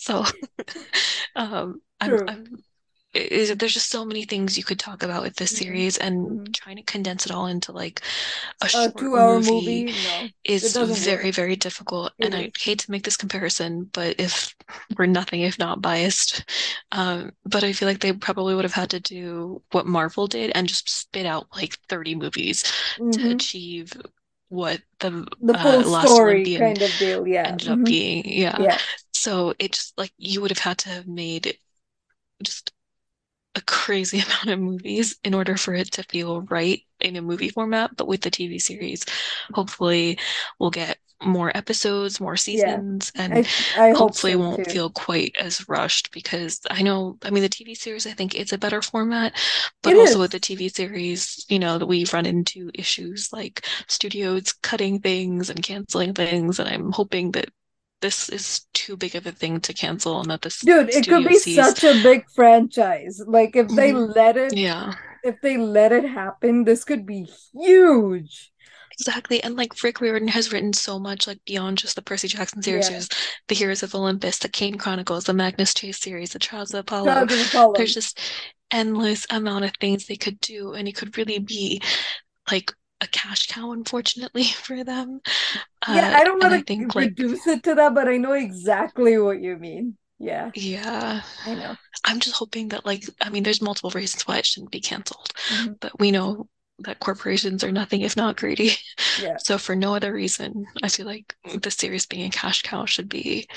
So, 0.00 0.24
um, 1.36 1.82
I'm, 2.00 2.22
I'm, 2.28 2.64
is 3.14 3.54
there's 3.56 3.74
just 3.74 3.90
so 3.90 4.04
many 4.04 4.24
things 4.24 4.58
you 4.58 4.64
could 4.64 4.78
talk 4.78 5.02
about 5.02 5.22
with 5.22 5.36
this 5.36 5.50
hmm 5.50 5.52
series, 5.52 5.96
and 5.98 6.40
hmm 6.40 6.52
trying 6.52 6.76
to 6.76 6.82
condense 6.84 7.26
it 7.26 7.32
all 7.32 7.46
into 7.46 7.72
like 7.72 8.02
a 8.62 8.68
A 8.72 8.88
short 8.88 8.96
two-hour 8.96 9.40
movie 9.42 9.42
movie? 9.42 9.92
No, 9.92 10.32
is 10.44 10.76
very, 10.78 11.30
work. 11.30 11.32
very 11.32 11.56
difficult. 11.56 12.12
It 12.18 12.24
And 12.24 12.34
I 12.34 12.52
hate 12.58 12.80
to 12.80 12.90
make 12.90 13.04
this 13.04 13.16
comparison, 13.16 13.84
but 13.92 14.16
if 14.20 14.54
we're 14.98 15.06
nothing 15.06 15.42
if 15.42 15.58
not 15.58 15.82
biased, 15.82 16.44
um, 16.92 17.32
but 17.44 17.64
I 17.64 17.72
feel 17.72 17.88
like 17.88 18.00
they 18.00 18.12
probably 18.12 18.54
would 18.54 18.64
have 18.64 18.72
had 18.74 18.90
to 18.90 19.00
do 19.00 19.62
what 19.72 19.86
Marvel 19.86 20.26
did 20.26 20.52
and 20.54 20.68
just 20.68 20.88
spit 20.90 21.26
out 21.26 21.48
like 21.56 21.78
30 21.88 22.14
movies 22.14 22.64
to 23.12 23.28
hmm 23.28 23.30
achieve 23.30 23.92
what 24.48 24.80
the 25.00 25.26
The 25.40 25.54
uh, 25.54 25.58
full 25.58 25.84
Last 25.84 26.20
story 26.22 26.48
Olympian 26.60 26.74
kind 26.74 26.80
of 26.82 26.96
deal. 26.96 27.26
Yeah. 27.26 27.58
ended 27.58 27.68
up 27.68 27.80
hmm 27.80 27.84
being. 27.84 28.24
Yeah. 28.26 28.66
Yeah. 28.66 28.78
So 29.14 29.54
it 29.58 29.72
just 29.72 29.96
like 29.98 30.12
you 30.18 30.40
would 30.40 30.50
have 30.50 30.58
had 30.58 30.78
to 30.78 30.88
have 30.90 31.06
made 31.08 31.58
just 32.42 32.72
a 33.54 33.60
crazy 33.62 34.20
amount 34.26 34.48
of 34.50 34.58
movies 34.60 35.16
in 35.24 35.34
order 35.34 35.56
for 35.56 35.74
it 35.74 35.90
to 35.92 36.02
feel 36.04 36.42
right 36.42 36.82
in 37.00 37.16
a 37.16 37.22
movie 37.22 37.50
format. 37.50 37.96
But 37.96 38.08
with 38.08 38.22
the 38.22 38.30
TV 38.30 38.58
series, 38.58 39.04
hopefully 39.54 40.18
we'll 40.58 40.70
get 40.70 40.98
more 41.22 41.54
episodes, 41.56 42.20
more 42.20 42.36
Yeah. 42.50 42.82
seasons, 42.82 43.10
and 43.16 43.40
I 43.40 43.48
I 43.76 43.92
hope 43.94 44.14
hopefully 44.14 44.36
so 44.36 44.36
won't 44.36 44.64
too. 44.64 44.66
feel 44.70 44.88
quite 44.90 45.34
as 45.40 45.68
rushed 45.68 46.12
because 46.12 46.60
I 46.70 46.82
know, 46.82 47.18
I 47.24 47.30
mean, 47.30 47.42
the 47.42 47.48
TV 47.48 47.74
series, 47.74 48.06
I 48.06 48.12
think 48.12 48.34
it's 48.36 48.52
a 48.52 48.58
better 48.58 48.80
format, 48.82 49.34
but 49.82 49.94
It 49.94 49.96
also 49.96 50.20
with 50.20 50.30
the 50.32 50.40
TV 50.40 50.68
series, 50.68 51.44
you 51.48 51.58
know, 51.58 51.78
that 51.78 51.86
we 51.86 52.04
run 52.12 52.26
into 52.26 52.70
issues 52.74 53.32
like 53.32 53.66
studios 53.88 54.52
cutting 54.62 55.00
things 55.00 55.50
and 55.50 55.62
canceling 55.62 56.14
things. 56.14 56.58
And 56.58 56.68
I'm 56.68 56.92
hoping 56.92 57.32
that 57.32 57.48
this 58.00 58.28
is 58.28 58.66
too 58.74 58.96
big 58.96 59.14
of 59.14 59.26
a 59.26 59.32
thing 59.32 59.60
to 59.60 59.72
cancel 59.74 60.20
and 60.20 60.30
that 60.30 60.42
this 60.42 60.60
Dude, 60.60 60.90
it 60.90 61.06
could 61.08 61.26
be 61.26 61.38
sees 61.38 61.56
such 61.56 61.84
a 61.84 61.94
big 62.02 62.24
franchise. 62.34 63.20
Like 63.26 63.56
if 63.56 63.68
they 63.68 63.92
Mhm. 63.92 64.14
let 64.14 64.36
it 64.36 64.56
Yeah, 64.56 64.94
if 65.22 65.40
they 65.40 65.56
let 65.56 65.92
it 65.92 66.04
happen, 66.04 66.64
this 66.64 66.84
could 66.84 67.04
be 67.06 67.28
huge. 67.52 68.52
exactly. 68.92 69.42
And 69.42 69.56
like 69.56 69.82
Rick 69.82 70.00
Riordan 70.00 70.28
has 70.28 70.52
written 70.52 70.72
so 70.72 70.98
much, 70.98 71.26
like 71.26 71.40
beyond 71.46 71.78
just 71.78 71.96
the 71.96 72.02
Percy 72.02 72.28
Jackson 72.28 72.62
series. 72.62 72.90
Yeah. 72.90 73.00
The 73.48 73.54
Heroes 73.54 73.82
of 73.82 73.94
Olympus, 73.94 74.38
the 74.38 74.48
Kane 74.48 74.76
Chronicles, 74.78 75.24
the 75.24 75.34
Magnus 75.34 75.74
Chase 75.74 75.98
series, 76.00 76.30
the 76.32 76.38
Trials 76.38 76.72
of 76.74 76.80
Apollo. 76.80 77.04
Trials 77.06 77.32
of 77.32 77.46
Apollo. 77.46 77.74
There's 77.76 77.94
just 77.94 78.18
endless 78.70 79.26
amount 79.30 79.64
of 79.64 79.72
things 79.80 80.06
they 80.06 80.16
could 80.16 80.40
do, 80.40 80.72
and 80.74 80.86
it 80.88 80.96
could 80.96 81.16
really 81.16 81.38
be 81.38 81.80
like 82.50 82.72
a 83.00 83.06
cash 83.06 83.46
cow, 83.46 83.70
unfortunately, 83.72 84.44
for 84.64 84.82
them. 84.84 85.20
Yeah, 85.88 86.08
Uh, 86.10 86.12
I 86.12 86.24
don't 86.24 86.38
want 86.40 86.52
to 86.54 86.64
think 86.66 86.94
like, 86.94 87.14
reduce 87.16 87.46
it 87.46 87.62
to 87.64 87.74
that, 87.76 87.94
but 87.94 88.08
I 88.08 88.16
know 88.18 88.32
exactly 88.32 89.18
what 89.18 89.40
you 89.40 89.56
mean. 89.56 89.96
Yeah, 90.18 90.52
yeah, 90.54 91.22
I 91.46 91.54
know. 91.54 91.78
I'm 92.04 92.20
just 92.20 92.36
hoping 92.36 92.68
that 92.68 92.86
like, 92.86 93.04
I 93.22 93.30
mean, 93.30 93.42
there's 93.42 93.62
multiple 93.62 93.90
reasons 93.90 94.26
why 94.26 94.38
it 94.38 94.46
shouldn't 94.46 94.72
be 94.72 94.80
canceled, 94.80 95.32
hmm 95.48 95.78
but 95.80 95.98
we 96.00 96.10
know 96.10 96.48
that 96.80 97.00
corporations 97.00 97.64
are 97.64 97.72
nothing 97.72 98.02
if 98.02 98.16
not 98.16 98.36
greedy. 98.36 98.72
Yeah. 99.16 99.38
So 99.48 99.58
for 99.58 99.76
no 99.76 99.94
other 99.94 100.12
reason, 100.12 100.66
I 100.82 100.88
feel 100.88 101.06
like 101.06 101.34
the 101.62 101.70
series 101.70 102.06
being 102.06 102.26
a 102.26 102.30
cash 102.30 102.62
cow 102.62 102.84
should 102.86 103.08
be 103.08 103.48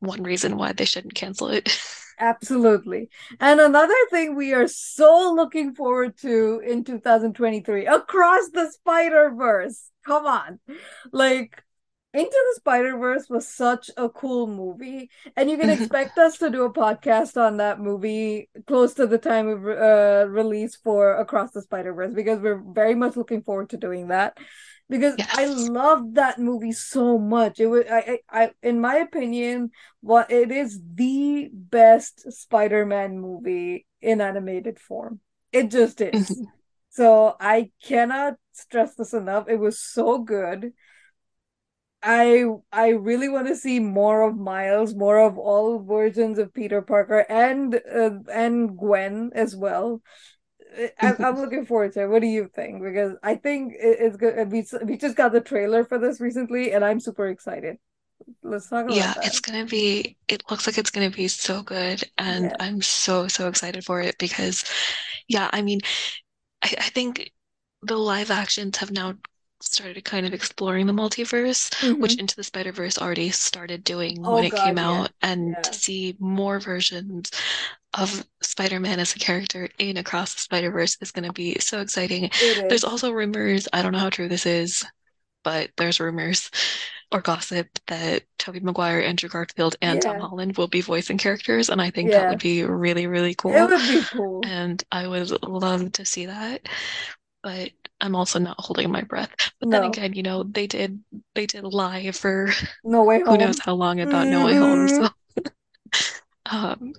one 0.00 0.22
reason 0.22 0.56
why 0.56 0.72
they 0.72 0.84
shouldn't 0.84 1.14
cancel 1.14 1.48
it. 1.48 1.78
Absolutely. 2.18 3.10
And 3.40 3.60
another 3.60 3.94
thing 4.10 4.34
we 4.36 4.54
are 4.54 4.68
so 4.68 5.34
looking 5.36 5.74
forward 5.74 6.16
to 6.18 6.60
in 6.66 6.82
2023 6.84 7.86
Across 7.86 8.50
the 8.50 8.70
Spider 8.70 9.32
Verse. 9.36 9.90
Come 10.04 10.26
on. 10.26 10.58
Like, 11.12 11.62
Into 12.14 12.30
the 12.30 12.54
Spider 12.56 12.96
Verse 12.96 13.28
was 13.28 13.46
such 13.46 13.90
a 13.98 14.08
cool 14.08 14.46
movie, 14.46 15.10
and 15.36 15.50
you 15.50 15.58
can 15.58 15.68
expect 15.76 16.16
us 16.16 16.38
to 16.38 16.48
do 16.48 16.64
a 16.64 16.72
podcast 16.72 17.36
on 17.36 17.58
that 17.58 17.80
movie 17.80 18.48
close 18.66 18.94
to 18.94 19.06
the 19.06 19.18
time 19.18 19.48
of 19.48 19.66
uh, 19.66 20.26
release 20.30 20.76
for 20.76 21.16
Across 21.16 21.52
the 21.52 21.60
Spider 21.60 21.92
Verse 21.92 22.14
because 22.14 22.40
we're 22.40 22.62
very 22.72 22.94
much 22.94 23.16
looking 23.16 23.42
forward 23.42 23.68
to 23.70 23.76
doing 23.76 24.08
that. 24.08 24.38
Because 24.88 25.18
I 25.28 25.46
Yes. 25.46 25.46
loved 25.46 26.14
that 26.14 26.38
movie 26.38 26.72
so 26.72 27.18
much. 27.18 27.58
It 27.58 27.66
was, 27.66 27.84
I, 27.90 28.20
I, 28.30 28.42
I, 28.44 28.50
in 28.62 28.80
my 28.80 28.96
opinion, 28.96 29.70
what 30.00 30.30
it 30.30 30.52
is 30.52 30.80
the 30.94 31.50
best 31.52 32.30
Spider-Man 32.32 33.18
movie 33.18 33.86
in 34.00 34.20
animated 34.20 34.78
form. 34.78 35.20
It 35.52 35.70
just 35.70 36.00
is. 36.00 36.30
Mhm. 36.30 36.46
So 36.90 37.36
I 37.40 37.72
cannot 37.82 38.34
stress 38.52 38.94
this 38.94 39.12
enough. 39.12 39.48
It 39.48 39.56
was 39.58 39.80
so 39.80 40.18
good. 40.18 40.72
I 42.02 42.44
I 42.72 42.90
really 42.90 43.28
want 43.28 43.48
to 43.48 43.56
see 43.56 43.80
more 43.80 44.22
of 44.22 44.36
Miles, 44.36 44.94
more 44.94 45.18
of 45.18 45.38
all 45.38 45.80
versions 45.80 46.38
of 46.38 46.54
Peter 46.54 46.80
Parker 46.82 47.26
and 47.28 47.74
uh, 47.74 48.10
and 48.32 48.76
Gwen 48.76 49.32
as 49.34 49.56
well. 49.56 50.02
I, 50.76 51.14
I'm 51.22 51.36
looking 51.40 51.64
forward 51.66 51.92
to 51.94 52.02
it. 52.02 52.08
What 52.08 52.20
do 52.22 52.28
you 52.28 52.48
think? 52.48 52.82
Because 52.82 53.16
I 53.22 53.36
think 53.36 53.74
it's 53.78 54.16
good. 54.16 54.50
We 54.52 54.64
we 54.84 54.96
just 54.98 55.16
got 55.16 55.32
the 55.32 55.40
trailer 55.40 55.84
for 55.84 55.98
this 55.98 56.20
recently, 56.20 56.72
and 56.72 56.84
I'm 56.84 57.00
super 57.00 57.28
excited. 57.28 57.78
Let's 58.42 58.68
talk 58.68 58.86
about 58.86 59.14
Yeah, 59.14 59.14
that. 59.14 59.22
it's 59.22 59.40
gonna 59.40 59.64
be, 59.66 60.16
it 60.28 60.42
looks 60.50 60.66
like 60.66 60.78
it's 60.78 60.90
gonna 60.90 61.10
be 61.10 61.26
so 61.28 61.62
good. 61.62 62.04
And 62.18 62.52
Yeah. 62.52 62.58
I'm 62.60 62.82
so, 62.82 63.26
so 63.28 63.48
excited 63.48 63.84
for 63.84 64.00
it 64.00 64.16
because, 64.18 64.64
yeah, 65.28 65.50
I 65.52 65.62
mean, 65.62 65.80
I, 66.62 66.74
I 66.78 66.90
think 66.90 67.32
the 67.82 67.96
live 67.96 68.30
actions 68.30 68.78
have 68.78 68.90
now 68.92 69.14
started 69.60 70.04
kind 70.04 70.26
of 70.26 70.34
exploring 70.34 70.86
the 70.86 70.92
multiverse, 70.92 71.72
which 72.00 72.14
hmm 72.14 72.20
Into 72.20 72.36
the 72.36 72.44
Spider-Verse 72.44 72.98
already 72.98 73.30
started 73.30 73.84
doing 73.84 74.22
when 74.22 74.44
Oh 74.44 74.44
it 74.44 74.54
came 74.54 74.76
God, 74.76 74.82
yeah, 74.82 75.02
out. 75.02 75.12
And 75.22 75.56
to 75.62 75.74
see 75.74 76.16
more 76.18 76.60
versions 76.60 77.30
of 77.94 78.26
Spider-Man 78.42 79.00
as 79.00 79.14
a 79.14 79.18
character 79.18 79.68
in 79.78 79.96
Across 79.96 80.34
the 80.34 80.40
Spider-Verse 80.40 80.98
is 81.00 81.12
going 81.12 81.24
to 81.26 81.32
be 81.32 81.58
so 81.58 81.80
exciting. 81.80 82.30
There's 82.68 82.84
also 82.84 83.10
rumors, 83.12 83.68
I 83.72 83.82
don't 83.82 83.92
know 83.92 83.98
how 83.98 84.10
true 84.10 84.28
this 84.28 84.46
is, 84.46 84.84
but 85.44 85.70
there's 85.76 86.00
rumors 86.00 86.50
or 87.12 87.20
gossip 87.20 87.68
that 87.86 88.24
Tobey 88.38 88.60
Maguire, 88.60 89.00
Andrew 89.00 89.28
Garfield, 89.28 89.76
and 89.80 90.02
Tom 90.02 90.18
Holland 90.18 90.56
will 90.56 90.66
be 90.68 90.80
voicing 90.80 91.18
characters, 91.18 91.70
and 91.70 91.80
I 91.80 91.90
think 91.90 92.10
that 92.10 92.28
would 92.28 92.40
be 92.40 92.64
really, 92.64 93.06
really 93.06 93.34
cool. 93.34 93.52
It 93.52 93.70
would 93.70 93.88
be 93.88 94.02
cool. 94.16 94.42
And 94.44 94.82
I 94.90 95.06
would 95.06 95.30
love 95.44 95.92
to 95.92 96.04
see 96.04 96.26
that, 96.26 96.68
but 97.46 97.70
I'm 98.00 98.16
also 98.16 98.40
not 98.40 98.56
holding 98.58 98.90
my 98.90 99.02
breath. 99.02 99.30
But 99.60 99.70
then 99.70 99.84
again, 99.84 100.14
you 100.14 100.24
know, 100.24 100.42
they 100.42 100.66
did 100.66 100.98
they 101.36 101.46
did 101.46 101.62
lie 101.62 102.10
for 102.10 102.48
no 102.82 103.04
way 103.04 103.20
Home. 103.20 103.28
who 103.28 103.38
knows 103.38 103.60
how 103.60 103.74
long 103.74 104.00
about 104.00 104.26
No 104.26 104.42
Way 104.42 104.54
Home. 104.54 104.88
So, 104.88 105.08
um, 106.46 106.92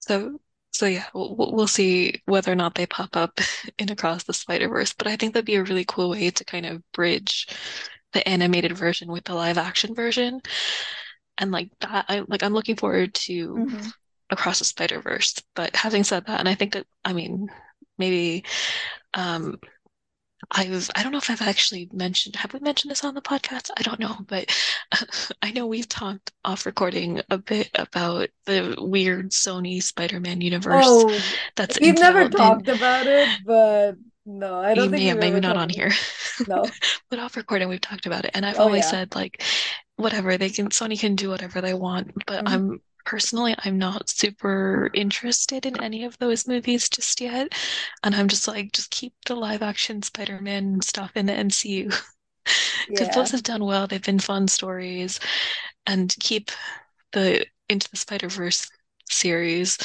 so 0.00 0.38
so 0.72 0.84
yeah, 0.84 1.06
we'll, 1.14 1.34
we'll 1.34 1.66
see 1.66 2.20
whether 2.26 2.52
or 2.52 2.54
not 2.54 2.74
they 2.74 2.84
pop 2.84 3.16
up 3.16 3.40
in 3.78 3.90
Across 3.90 4.24
the 4.24 4.34
Spider-Verse. 4.34 4.92
But 4.92 5.06
I 5.06 5.16
think 5.16 5.32
that'd 5.32 5.46
be 5.46 5.54
a 5.54 5.64
really 5.64 5.86
cool 5.86 6.10
way 6.10 6.28
to 6.30 6.44
kind 6.44 6.66
of 6.66 6.82
bridge 6.92 7.48
the 8.12 8.28
animated 8.28 8.76
version 8.76 9.10
with 9.10 9.24
the 9.24 9.34
live 9.34 9.56
action 9.56 9.94
version. 9.94 10.42
And 11.38 11.50
like 11.50 11.70
that, 11.80 12.04
I 12.10 12.24
like 12.28 12.42
I'm 12.42 12.52
looking 12.52 12.76
forward 12.76 13.14
to 13.14 13.54
hmm 13.54 13.88
Across 14.28 14.58
the 14.58 14.64
Spider-Verse. 14.66 15.42
But 15.54 15.74
having 15.74 16.04
said 16.04 16.26
that, 16.26 16.40
and 16.40 16.48
I 16.48 16.54
think 16.54 16.74
that 16.74 16.86
I 17.06 17.14
mean 17.14 17.48
maybe 17.96 18.44
um 19.16 19.56
I've 20.50 20.90
I 20.94 21.02
don't 21.02 21.12
know 21.12 21.18
if 21.18 21.30
I've 21.30 21.42
actually 21.42 21.88
mentioned 21.92 22.36
have 22.36 22.52
we 22.52 22.60
mentioned 22.60 22.90
this 22.90 23.04
on 23.04 23.14
the 23.14 23.22
podcast? 23.22 23.70
I 23.76 23.82
don't 23.82 24.00
know, 24.00 24.16
but 24.28 24.54
I 25.42 25.52
know 25.52 25.66
we've 25.66 25.88
talked 25.88 26.32
off 26.44 26.66
recording 26.66 27.20
a 27.30 27.38
bit 27.38 27.70
about 27.74 28.28
the 28.46 28.76
weird 28.78 29.30
Sony 29.32 29.82
Spider-Man 29.82 30.40
universe 30.40 31.06
Oh, 31.06 31.34
that's 31.56 31.78
we've 31.80 31.96
never 31.98 32.28
talked 32.28 32.68
about 32.68 33.06
it, 33.06 33.30
but 33.44 33.96
no, 34.24 34.58
I 34.60 34.74
don't 34.74 34.90
may 34.90 35.12
maybe 35.14 35.40
not 35.40 35.56
on 35.56 35.68
here. 35.68 35.90
No. 36.46 36.76
but 37.10 37.18
off 37.18 37.36
recording 37.36 37.68
we've 37.68 37.80
talked 37.80 38.06
about 38.06 38.24
it, 38.24 38.30
and 38.34 38.44
I've 38.44 38.58
Oh 38.58 38.60
always 38.60 38.86
yeah. 38.86 38.88
said 38.88 39.14
like 39.14 39.42
whatever 39.96 40.36
they 40.36 40.50
can 40.50 40.68
Sony 40.70 40.98
can 40.98 41.16
do 41.16 41.30
whatever 41.30 41.60
they 41.60 41.74
want, 41.74 42.12
but 42.26 42.42
hmm 42.42 42.46
I'm 42.46 42.80
personally 43.06 43.54
I'm 43.60 43.78
not 43.78 44.10
super 44.10 44.90
interested 44.92 45.64
in 45.64 45.82
any 45.82 46.04
of 46.04 46.18
those 46.18 46.46
movies 46.46 46.90
just 46.90 47.20
yet, 47.20 47.54
and 48.02 48.14
I'm 48.14 48.28
just 48.28 48.46
like 48.48 48.72
just 48.72 48.90
keep 48.90 49.14
the 49.24 49.34
live 49.34 49.62
action 49.62 50.02
Spider-Man 50.02 50.82
stuff 50.82 51.12
in 51.14 51.26
the 51.26 51.32
MCU 51.32 51.90
because 52.88 53.08
those 53.14 53.30
have 53.30 53.42
done 53.42 53.64
well. 53.64 53.86
They've 53.86 54.02
been 54.02 54.18
fun 54.18 54.48
stories, 54.48 55.20
and 55.86 56.14
keep 56.20 56.50
the 57.12 57.46
Into 57.68 57.88
the 57.90 57.96
Spider-Verse 57.96 58.68
series. 59.08 59.78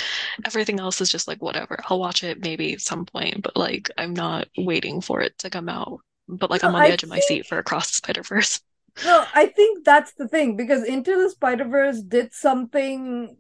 Everything 0.45 0.79
else 0.79 0.99
is 0.99 1.09
just 1.11 1.27
like 1.27 1.41
whatever. 1.41 1.79
I'll 1.89 1.99
watch 1.99 2.23
it 2.23 2.41
maybe 2.41 2.73
at 2.73 2.81
some 2.81 3.05
point, 3.05 3.43
but 3.43 3.55
like 3.55 3.89
I'm 3.97 4.13
not 4.13 4.47
waiting 4.57 4.99
for 5.01 5.21
it 5.21 5.37
to 5.39 5.49
come 5.49 5.69
out. 5.69 5.99
But 6.27 6.49
like 6.49 6.63
No, 6.63 6.69
I'm 6.69 6.75
on 6.75 6.83
the 6.83 6.89
edge 6.89 7.03
of 7.03 7.09
my 7.09 7.19
seat 7.19 7.45
for 7.45 7.59
Across 7.59 7.89
the 7.89 7.93
Spider-Verse. 7.95 8.61
No, 9.03 9.25
I 9.33 9.47
think 9.47 9.85
that's 9.85 10.13
the 10.13 10.27
thing 10.27 10.55
because 10.55 10.83
Into 10.83 11.15
the 11.21 11.29
Spider-Verse 11.29 12.01
did 12.01 12.33
something 12.33 13.37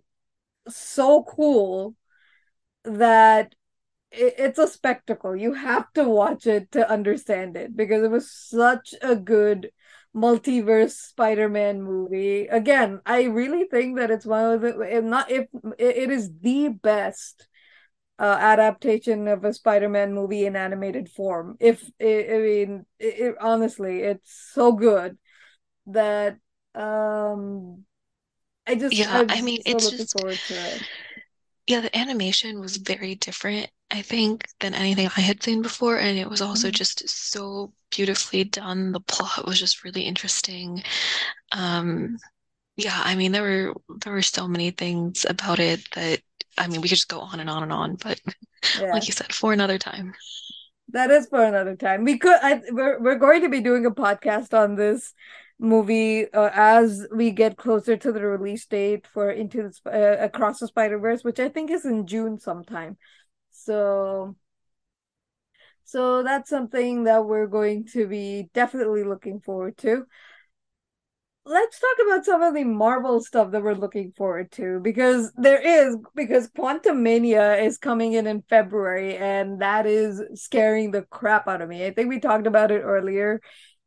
so 0.67 1.23
cool 1.23 1.95
that 2.83 3.53
it's 4.11 4.59
a 4.59 4.67
spectacle. 4.67 5.35
You 5.35 5.53
have 5.53 5.91
to 5.93 6.03
watch 6.03 6.47
it 6.47 6.71
to 6.73 6.89
understand 6.89 7.55
it 7.55 7.75
because 7.75 8.03
it 8.03 8.11
was 8.11 8.31
such 8.31 8.93
a 9.01 9.15
good 9.15 9.71
multiverse 10.15 10.91
Spider-Man 10.91 11.81
movie. 11.81 12.47
Again, 12.47 12.99
I 13.05 13.23
really 13.23 13.65
think 13.69 13.97
that 13.97 14.11
it's 14.11 14.25
one 14.25 14.53
of 14.53 14.61
the 14.61 14.79
if 14.81 15.03
not 15.03 15.31
if 15.31 15.47
it 15.77 16.11
is 16.11 16.29
the 16.41 16.69
best 16.69 17.47
uh, 18.19 18.37
adaptation 18.39 19.27
of 19.27 19.45
a 19.45 19.53
Spider-Man 19.53 20.13
movie 20.13 20.45
in 20.45 20.55
animated 20.55 21.09
form. 21.09 21.57
If 21.59 21.83
I 22.01 22.03
mean, 22.05 22.85
it, 22.99 23.35
honestly, 23.39 24.01
it's 24.01 24.51
so 24.53 24.73
good 24.73 25.17
that 25.87 26.37
um 26.75 27.85
I 28.67 28.75
just 28.75 28.97
Yeah, 28.97 29.23
I 29.29 29.41
mean 29.41 29.61
so 29.67 29.87
it's 29.87 29.89
just 29.89 30.11
forward 30.11 30.43
to 30.45 30.75
it. 30.75 30.83
yeah, 31.67 31.81
the 31.81 31.95
animation 31.97 32.59
was 32.59 32.77
very 32.77 33.15
different, 33.15 33.69
I 33.91 34.01
think, 34.01 34.47
than 34.59 34.73
anything 34.73 35.07
I 35.15 35.21
had 35.21 35.41
seen 35.43 35.61
before, 35.61 35.97
and 35.97 36.17
it 36.17 36.29
was 36.29 36.41
also 36.41 36.69
Mhm. 36.69 36.71
just 36.71 37.07
so 37.07 37.73
beautifully 37.91 38.43
done. 38.43 38.91
The 38.91 38.99
plot 38.99 39.45
was 39.45 39.59
just 39.59 39.83
really 39.83 40.01
interesting. 40.01 40.83
Um, 41.53 42.17
yeah, 42.77 43.01
I 43.03 43.15
mean 43.15 43.31
there 43.33 43.43
were 43.43 43.75
there 43.99 44.13
were 44.13 44.21
so 44.21 44.47
many 44.47 44.71
things 44.71 45.25
about 45.29 45.59
it 45.59 45.87
that 45.95 46.21
I 46.57 46.67
mean, 46.67 46.81
we 46.81 46.87
could 46.89 46.95
just 46.97 47.09
go 47.09 47.21
on 47.21 47.39
and 47.41 47.49
on 47.49 47.63
and 47.63 47.73
on, 47.73 47.95
but 47.97 48.21
Yeah. 48.73 48.93
like 48.93 49.07
you 49.07 49.13
said, 49.13 49.33
for 49.33 49.53
another 49.53 49.77
time. 49.79 50.13
That 50.89 51.09
is 51.09 51.27
for 51.27 51.43
another 51.43 51.75
time. 51.75 52.03
We 52.03 52.17
could. 52.17 52.37
I, 52.41 52.61
we're 52.71 52.99
we're 53.01 53.15
going 53.15 53.41
to 53.43 53.49
be 53.49 53.61
doing 53.61 53.85
a 53.85 53.91
podcast 53.91 54.53
on 54.57 54.75
this 54.75 55.13
movie 55.61 56.31
uh, 56.33 56.49
as 56.53 57.07
we 57.13 57.31
get 57.31 57.55
closer 57.55 57.95
to 57.95 58.11
the 58.11 58.21
release 58.21 58.65
date 58.65 59.07
for 59.07 59.31
Into 59.31 59.69
the 59.83 59.91
uh, 59.91 60.25
Across 60.25 60.59
the 60.59 60.67
Spider 60.67 60.99
Verse, 60.99 61.23
which 61.23 61.39
I 61.39 61.49
think 61.49 61.71
is 61.71 61.85
in 61.85 62.07
June 62.07 62.39
sometime. 62.39 62.97
So, 63.51 64.35
so 65.83 66.23
that's 66.23 66.49
something 66.49 67.03
that 67.03 67.25
we're 67.25 67.47
going 67.47 67.85
to 67.93 68.07
be 68.07 68.49
definitely 68.53 69.03
looking 69.03 69.39
forward 69.39 69.77
to 69.79 70.05
let's 71.45 71.79
talk 71.79 72.05
about 72.05 72.25
some 72.25 72.41
of 72.41 72.53
the 72.53 72.63
Marvel 72.63 73.21
stuff 73.21 73.51
that 73.51 73.63
we're 73.63 73.73
looking 73.73 74.11
forward 74.15 74.51
to 74.51 74.79
because 74.79 75.31
there 75.35 75.59
is 75.59 75.97
because 76.15 76.49
Quantumania 76.51 77.63
is 77.63 77.77
coming 77.77 78.13
in 78.13 78.27
in 78.27 78.43
February 78.47 79.17
and 79.17 79.61
that 79.61 79.87
is 79.87 80.21
scaring 80.35 80.91
the 80.91 81.01
crap 81.03 81.47
out 81.47 81.61
of 81.61 81.69
me. 81.69 81.85
I 81.85 81.91
think 81.91 82.09
we 82.09 82.19
talked 82.19 82.45
about 82.45 82.71
it 82.71 82.81
earlier 82.81 83.41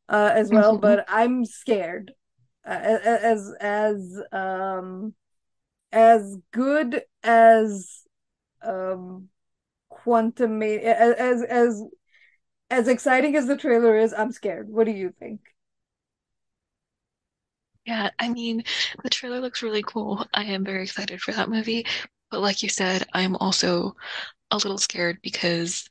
uh, 0.09 0.31
as 0.35 0.51
well, 0.51 0.73
mm-hmm. 0.73 0.83
but 0.83 1.05
I'm 1.09 1.45
scared. 1.45 2.13
Uh, 2.67 2.99
as 3.05 3.53
as 3.61 4.23
um 4.33 5.15
as 5.93 6.39
good 6.51 7.03
as 7.23 8.03
um 8.63 9.29
Quantumania 9.93 10.83
as 10.85 11.43
as 11.43 11.83
as 12.71 12.89
exciting 12.89 13.37
as 13.37 13.47
the 13.47 13.57
trailer 13.57 13.99
is, 13.99 14.15
I'm 14.15 14.33
scared. 14.33 14.69
What 14.71 14.85
do 14.85 14.93
you 14.93 15.13
think? 15.19 15.41
Yeah, 17.87 18.11
I 18.19 18.31
mean, 18.31 18.65
the 19.03 19.11
trailer 19.11 19.41
looks 19.41 19.63
really 19.63 19.83
cool. 19.83 20.27
I 20.33 20.45
am 20.45 20.65
very 20.65 20.85
excited 20.85 21.21
for 21.21 21.33
that 21.33 21.51
movie. 21.51 21.87
But 22.31 22.41
like 22.41 22.63
you 22.63 22.69
said, 22.69 23.05
I'm 23.13 23.37
also 23.37 23.95
a 24.51 24.57
little 24.57 24.79
scared 24.79 25.19
because 25.23 25.89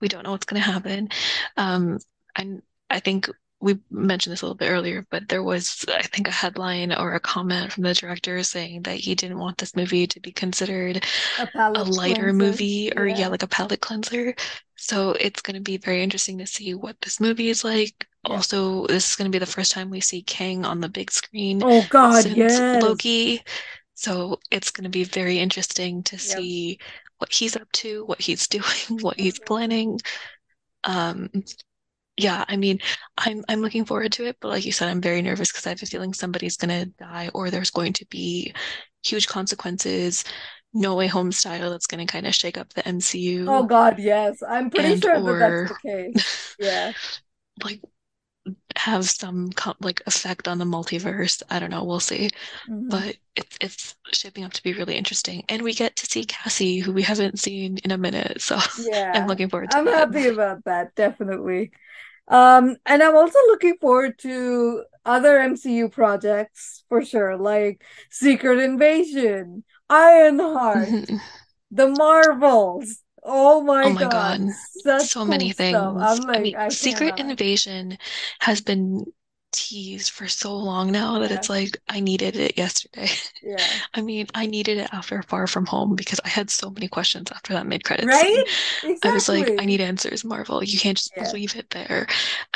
we 0.00 0.08
don't 0.08 0.24
know 0.24 0.32
what's 0.32 0.46
going 0.46 0.60
to 0.60 0.70
happen. 0.70 1.08
Um, 1.56 1.98
and 2.34 2.62
I 2.90 3.00
think 3.00 3.30
we 3.60 3.78
mentioned 3.90 4.32
this 4.32 4.42
a 4.42 4.44
little 4.44 4.56
bit 4.56 4.70
earlier, 4.70 5.06
but 5.10 5.28
there 5.28 5.42
was, 5.42 5.84
I 5.88 6.02
think, 6.02 6.28
a 6.28 6.32
headline 6.32 6.92
or 6.92 7.14
a 7.14 7.20
comment 7.20 7.72
from 7.72 7.84
the 7.84 7.94
director 7.94 8.42
saying 8.42 8.82
that 8.82 8.96
he 8.96 9.14
didn't 9.14 9.38
want 9.38 9.58
this 9.58 9.74
movie 9.74 10.06
to 10.06 10.20
be 10.20 10.30
considered 10.30 11.04
a, 11.38 11.48
a 11.56 11.84
lighter 11.84 12.14
cleanser. 12.14 12.32
movie 12.32 12.92
or, 12.94 13.06
yeah. 13.06 13.18
yeah, 13.18 13.28
like 13.28 13.42
a 13.42 13.48
palate 13.48 13.80
cleanser. 13.80 14.34
So 14.76 15.16
it's 15.18 15.40
going 15.40 15.54
to 15.54 15.62
be 15.62 15.78
very 15.78 16.02
interesting 16.02 16.38
to 16.38 16.46
see 16.46 16.74
what 16.74 17.00
this 17.00 17.18
movie 17.18 17.48
is 17.48 17.64
like. 17.64 18.06
Yeah. 18.28 18.34
Also, 18.34 18.86
this 18.88 19.08
is 19.08 19.16
going 19.16 19.30
to 19.30 19.34
be 19.34 19.40
the 19.40 19.46
first 19.50 19.72
time 19.72 19.88
we 19.88 20.00
see 20.00 20.22
Kang 20.22 20.66
on 20.66 20.80
the 20.80 20.88
big 20.88 21.10
screen. 21.10 21.62
Oh, 21.64 21.84
God, 21.88 22.22
since 22.22 22.36
yes. 22.36 22.82
Loki. 22.82 23.42
So 23.94 24.38
it's 24.50 24.70
going 24.70 24.84
to 24.84 24.90
be 24.90 25.04
very 25.04 25.38
interesting 25.38 26.02
to 26.04 26.18
see 26.18 26.72
yep. 26.72 26.78
what 27.18 27.32
he's 27.32 27.56
up 27.56 27.72
to, 27.72 28.04
what 28.04 28.20
he's 28.20 28.46
doing, 28.48 29.00
what 29.00 29.18
he's 29.18 29.38
planning. 29.38 29.98
Um, 30.84 31.30
yeah, 32.16 32.44
I 32.48 32.56
mean, 32.56 32.78
I'm 33.18 33.44
I'm 33.48 33.60
looking 33.60 33.84
forward 33.84 34.12
to 34.12 34.26
it, 34.26 34.36
but 34.40 34.48
like 34.48 34.64
you 34.64 34.72
said, 34.72 34.88
I'm 34.88 35.00
very 35.00 35.22
nervous 35.22 35.52
because 35.52 35.66
I 35.66 35.70
have 35.70 35.82
a 35.82 35.86
feeling 35.86 36.14
somebody's 36.14 36.56
gonna 36.56 36.86
die 36.86 37.30
or 37.34 37.50
there's 37.50 37.70
going 37.70 37.92
to 37.94 38.06
be 38.06 38.54
huge 39.04 39.26
consequences, 39.26 40.24
no 40.72 40.94
way 40.94 41.06
home 41.06 41.32
style 41.32 41.70
that's 41.70 41.86
gonna 41.86 42.06
kind 42.06 42.26
of 42.26 42.34
shake 42.34 42.58
up 42.58 42.72
the 42.72 42.82
MCU. 42.82 43.46
Oh 43.48 43.64
God, 43.64 43.98
yes. 43.98 44.42
I'm 44.46 44.70
pretty 44.70 44.94
and, 44.94 45.02
sure 45.02 45.18
or, 45.18 45.38
that 45.38 45.68
that's 45.68 45.82
the 45.82 45.88
case. 45.88 46.56
Yeah. 46.58 46.92
like 47.62 47.80
have 48.76 49.04
some 49.08 49.50
like 49.80 50.02
effect 50.06 50.48
on 50.48 50.58
the 50.58 50.64
multiverse. 50.64 51.42
I 51.50 51.58
don't 51.58 51.70
know, 51.70 51.84
we'll 51.84 52.00
see. 52.00 52.30
Mm-hmm. 52.68 52.88
But 52.88 53.16
it's 53.34 53.56
it's 53.60 53.94
shaping 54.12 54.44
up 54.44 54.52
to 54.54 54.62
be 54.62 54.72
really 54.72 54.96
interesting. 54.96 55.44
And 55.48 55.62
we 55.62 55.74
get 55.74 55.96
to 55.96 56.06
see 56.06 56.24
Cassie, 56.24 56.78
who 56.78 56.92
we 56.92 57.02
haven't 57.02 57.38
seen 57.38 57.78
in 57.84 57.90
a 57.90 57.98
minute. 57.98 58.40
So 58.40 58.58
yeah, 58.78 59.12
I'm 59.14 59.26
looking 59.26 59.48
forward 59.48 59.70
to 59.72 59.78
I'm 59.78 59.84
that. 59.86 60.14
happy 60.14 60.28
about 60.28 60.64
that, 60.64 60.94
definitely. 60.94 61.72
Um, 62.28 62.76
and 62.86 63.02
I'm 63.02 63.16
also 63.16 63.38
looking 63.46 63.76
forward 63.80 64.18
to 64.20 64.84
other 65.04 65.38
MCU 65.38 65.90
projects 65.90 66.84
for 66.88 67.04
sure, 67.04 67.36
like 67.36 67.82
Secret 68.10 68.58
Invasion, 68.58 69.64
Ironheart. 69.88 70.88
The 71.72 71.88
Marvels. 71.88 73.02
Oh 73.24 73.60
my, 73.60 73.84
oh 73.84 73.90
my 73.90 74.02
god. 74.02 74.40
god. 74.84 75.02
so 75.02 75.20
cool 75.20 75.26
many 75.26 75.50
things. 75.50 75.74
Like, 75.74 76.28
I 76.28 76.38
mean, 76.38 76.70
Secret 76.70 77.18
Invasion 77.18 77.98
has 78.38 78.60
been 78.60 79.04
teased 79.56 80.10
for 80.10 80.28
so 80.28 80.54
long 80.54 80.92
now 80.92 81.18
that 81.18 81.30
yeah. 81.30 81.36
it's 81.36 81.48
like 81.48 81.80
I 81.88 82.00
needed 82.00 82.36
it 82.36 82.58
yesterday. 82.58 83.08
Yeah. 83.42 83.56
I 83.94 84.02
mean, 84.02 84.26
I 84.34 84.46
needed 84.46 84.76
it 84.76 84.90
after 84.92 85.22
Far 85.22 85.46
From 85.46 85.64
Home 85.66 85.96
because 85.96 86.20
I 86.24 86.28
had 86.28 86.50
so 86.50 86.68
many 86.70 86.88
questions 86.88 87.32
after 87.32 87.54
that 87.54 87.66
mid 87.66 87.82
credits 87.82 88.06
right? 88.06 88.44
Exactly. 88.84 89.10
I 89.10 89.14
was 89.14 89.28
like, 89.28 89.50
I 89.58 89.64
need 89.64 89.80
answers, 89.80 90.24
Marvel. 90.24 90.62
You 90.62 90.78
can't 90.78 90.98
just 90.98 91.12
yeah. 91.16 91.30
leave 91.32 91.56
it 91.56 91.70
there. 91.70 92.06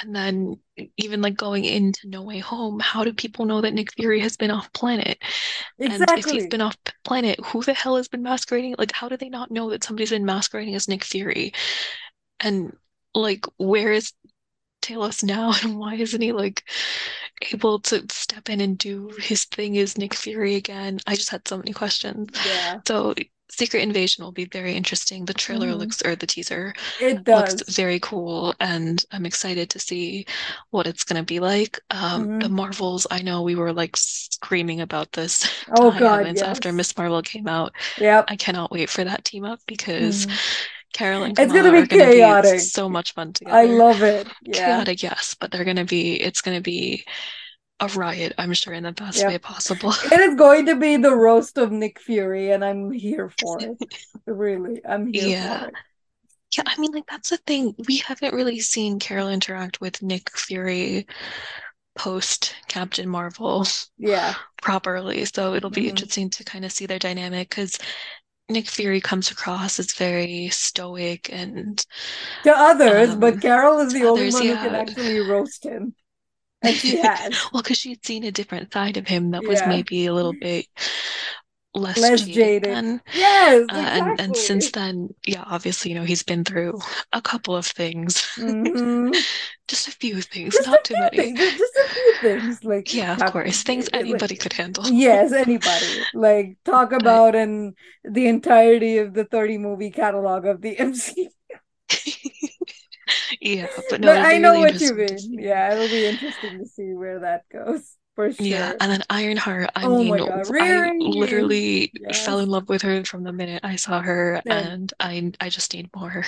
And 0.03 0.15
then 0.15 0.57
even 0.99 1.23
like 1.23 1.37
going 1.37 1.65
into 1.65 2.07
No 2.07 2.23
Way 2.23 2.39
Home, 2.41 2.79
how 2.81 3.03
do 3.03 3.13
people 3.13 3.47
know 3.47 3.63
that 3.63 3.73
Nick 3.73 3.93
Fury 3.95 4.21
has 4.21 4.37
been 4.37 4.51
off 4.51 4.73
planet? 4.75 5.19
Exactly. 5.79 6.15
And 6.15 6.19
if 6.19 6.31
he's 6.31 6.47
been 6.49 6.61
off 6.61 6.77
planet, 7.05 7.41
who 7.47 7.63
the 7.63 7.75
hell 7.75 7.97
has 7.97 8.09
been 8.09 8.23
masquerading? 8.23 8.75
Like, 8.79 8.93
how 8.93 9.09
do 9.09 9.17
they 9.17 9.31
not 9.31 9.51
know 9.51 9.71
that 9.71 9.85
somebody's 9.85 10.11
been 10.11 10.27
masquerading 10.27 10.75
as 10.75 10.89
Nick 10.89 11.05
Fury? 11.05 11.55
And 12.41 12.77
like, 13.15 13.47
where 13.57 13.93
is 13.93 14.13
Talos 14.81 15.23
now 15.23 15.53
and 15.63 15.79
why 15.79 15.95
isn't 15.95 16.21
he 16.21 16.33
like 16.33 16.65
able 17.53 17.79
to 17.81 18.05
step 18.11 18.49
in 18.49 18.61
and 18.61 18.77
do 18.77 19.11
his 19.19 19.45
thing 19.45 19.79
as 19.79 19.99
Nick 19.99 20.15
Fury 20.15 20.57
again? 20.57 21.01
I 21.07 21.15
just 21.15 21.31
had 21.31 21.47
so 21.47 21.57
many 21.57 21.73
questions. 21.73 22.29
Yeah. 22.47 22.81
So 22.87 23.15
Secret 23.51 23.83
Invasion 23.83 24.25
will 24.25 24.33
be 24.33 24.45
very 24.45 24.75
interesting. 24.75 25.25
The 25.25 25.35
trailer 25.35 25.69
mm-hmm. 25.69 25.79
looks 25.79 26.03
or 26.05 26.15
the 26.15 26.27
teaser 26.27 26.73
it 27.01 27.25
does. 27.25 27.55
looks 27.55 27.75
very 27.75 27.99
cool 27.99 28.55
and 28.61 29.05
I'm 29.11 29.27
excited 29.27 29.71
to 29.71 29.81
see 29.81 30.27
what 30.71 30.87
it's 30.87 31.05
gonna 31.05 31.25
be 31.25 31.41
like. 31.41 31.81
Um 31.91 32.23
mm-hmm. 32.23 32.39
the 32.41 32.49
Marvels, 32.49 33.07
I 33.11 33.23
know 33.23 33.43
we 33.43 33.57
were 33.57 33.73
like 33.73 33.97
screaming 33.97 34.81
about 34.81 35.13
this 35.13 35.47
oh 35.77 35.91
god 35.99 36.27
yes. 36.27 36.43
after 36.43 36.73
Miss 36.73 36.97
Marvel 36.97 37.23
came 37.23 37.49
out. 37.49 37.73
Yeah. 37.99 38.25
I 38.29 38.37
cannot 38.37 38.71
wait 38.71 38.89
for 38.89 39.05
that 39.05 39.25
team 39.25 39.45
up 39.45 39.61
because 39.67 40.27
mm-hmm 40.27 40.37
Carol 40.93 41.23
and 41.23 41.37
Kamala 41.37 41.55
it's 41.55 41.67
gonna 41.67 41.83
be 41.83 41.89
chaotic. 41.89 42.45
Gonna 42.45 42.55
be 42.57 42.59
so 42.59 42.89
much 42.89 43.15
fun 43.15 43.33
together. 43.33 43.57
I 43.57 43.65
love 43.65 44.03
it. 44.03 44.29
Yeah. 44.43 44.53
Chaotic, 44.53 45.03
yes, 45.03 45.37
but 45.39 45.51
they're 45.51 45.65
gonna 45.65 45.85
be. 45.85 46.21
It's 46.21 46.41
gonna 46.41 46.61
be 46.61 47.05
a 47.81 47.89
riot. 47.89 48.35
I'm 48.39 48.53
sure 48.53 48.75
in 48.75 48.83
the 48.83 48.93
best 48.93 49.25
way 49.27 49.39
possible. 49.39 49.91
it 49.91 50.21
is 50.21 50.35
going 50.35 50.67
to 50.67 50.77
be 50.77 50.97
the 50.99 51.15
roast 51.15 51.59
of 51.59 51.73
Nick 51.73 51.99
Fury, 52.01 52.51
and 52.51 52.65
I'm 52.65 52.91
here 52.91 53.33
for 53.41 53.59
it. 53.63 53.79
really, 54.27 54.81
I'm 54.87 55.13
here 55.13 55.29
yeah. 55.29 55.61
for 55.61 55.69
it. 55.69 55.75
Yeah, 56.57 56.65
I 56.67 56.81
mean, 56.81 56.93
like 56.93 57.07
that's 57.09 57.31
the 57.31 57.37
thing. 57.39 57.75
We 57.87 57.99
haven't 57.99 58.35
really 58.35 58.61
seen 58.61 58.99
Carol 58.99 59.29
interact 59.29 59.81
with 59.81 60.03
Nick 60.03 60.37
Fury 60.37 61.07
post 61.97 62.55
Captain 62.69 63.09
Marvel 63.09 63.67
yeah 63.99 64.35
properly 64.63 65.25
so 65.25 65.55
it'll 65.55 65.71
be 65.71 65.83
mm-hmm. 65.83 65.91
interesting 65.91 66.31
to 66.31 66.45
kind 66.45 66.65
of 66.65 66.73
see 66.73 66.87
their 66.87 66.99
dynamic 66.99 67.49
because 67.51 67.79
Nick 68.51 68.69
Fury 68.69 69.01
comes 69.01 69.31
across 69.31 69.79
as 69.79 69.93
very 69.95 70.49
stoic 70.51 71.31
and 71.33 71.85
to 72.45 72.53
others, 72.53 73.11
um, 73.11 73.21
but 73.21 73.41
Carol 73.41 73.81
is 73.81 73.93
the 73.93 74.05
only 74.05 74.31
one 74.31 74.45
yeah. 74.45 74.57
who 74.57 74.69
can 74.69 74.75
actually 74.75 75.21
roast 75.21 75.65
him. 75.65 75.95
And 76.63 76.75
she 76.77 76.97
has. 77.03 77.35
well, 77.53 77.63
because 77.63 77.79
she'd 77.79 78.05
seen 78.05 78.25
a 78.25 78.33
different 78.33 78.73
side 78.73 78.97
of 78.97 79.07
him 79.07 79.31
that 79.31 79.43
yeah. 79.43 79.49
was 79.49 79.63
maybe 79.67 80.07
a 80.07 80.15
little 80.15 80.35
bit 80.39 80.67
less, 81.75 81.99
less 81.99 82.23
jaded. 82.23 82.65
jaded. 82.65 83.01
Yes, 83.15 83.63
exactly. 83.63 83.81
uh, 83.81 84.05
and 84.11 84.21
and 84.21 84.37
since 84.37 84.71
then, 84.71 85.15
yeah, 85.27 85.45
obviously, 85.47 85.93
you 85.93 85.99
know, 85.99 86.05
he's 86.05 86.23
been 86.23 86.45
through 86.45 86.79
a 87.13 87.23
couple 87.23 87.57
of 87.57 87.67
things. 87.67 88.27
Mm-hmm. 88.37 89.13
just 89.71 89.89
a 89.89 89.93
few 89.93 90.21
things, 90.21 90.55
just 90.55 90.69
not 90.69 90.85
too 90.85 90.95
many. 90.99 91.17
Things, 91.17 91.39
just 91.39 91.77
a 91.77 91.89
few 91.89 92.15
things, 92.21 92.65
like 92.65 92.93
yeah, 92.93 93.15
of 93.15 93.33
course, 93.33 93.63
things 93.63 93.89
anybody 93.93 94.35
like, 94.35 94.41
could 94.41 94.53
handle. 94.53 94.87
yes, 94.89 95.33
anybody. 95.33 96.03
Like 96.15 96.59
talk 96.65 96.93
about 96.93 97.35
and 97.37 97.75
the 98.05 98.27
entirety 98.27 98.99
of 98.99 99.15
the 99.15 99.25
thirty 99.25 99.59
movie 99.59 99.91
catalog 99.91 100.45
of 100.45 100.61
the 100.61 100.77
MCU. 100.91 101.29
yeah, 103.41 103.69
but 103.89 104.01
no, 104.01 104.09
but 104.09 104.19
I 104.19 104.39
know 104.39 104.53
really 104.53 104.73
what 104.73 104.81
you 104.81 104.95
mean. 104.95 105.39
Yeah, 105.39 105.73
it'll 105.73 105.89
be 105.89 106.07
interesting 106.07 106.59
to 106.59 106.67
see 106.67 106.93
where 106.93 107.21
that 107.21 107.49
goes 107.49 107.97
for 108.21 108.33
sure. 108.33 108.47
Yeah, 108.47 108.73
and 108.81 108.91
then 108.93 109.03
Ironheart. 109.09 109.71
I 109.75 109.85
oh 109.85 109.99
mean, 109.99 110.15
I 110.15 110.93
literally 110.99 111.93
yes. 111.95 112.25
fell 112.25 112.39
in 112.41 112.49
love 112.49 112.69
with 112.69 112.83
her 112.83 113.05
from 113.05 113.25
the 113.25 113.33
minute 113.33 113.61
I 113.65 113.77
saw 113.77 114.01
her, 114.01 114.43
yeah. 114.45 114.59
and 114.59 114.93
I 115.01 115.33
I 115.41 115.49
just 115.49 115.73
need 115.75 115.89
more. 115.95 116.25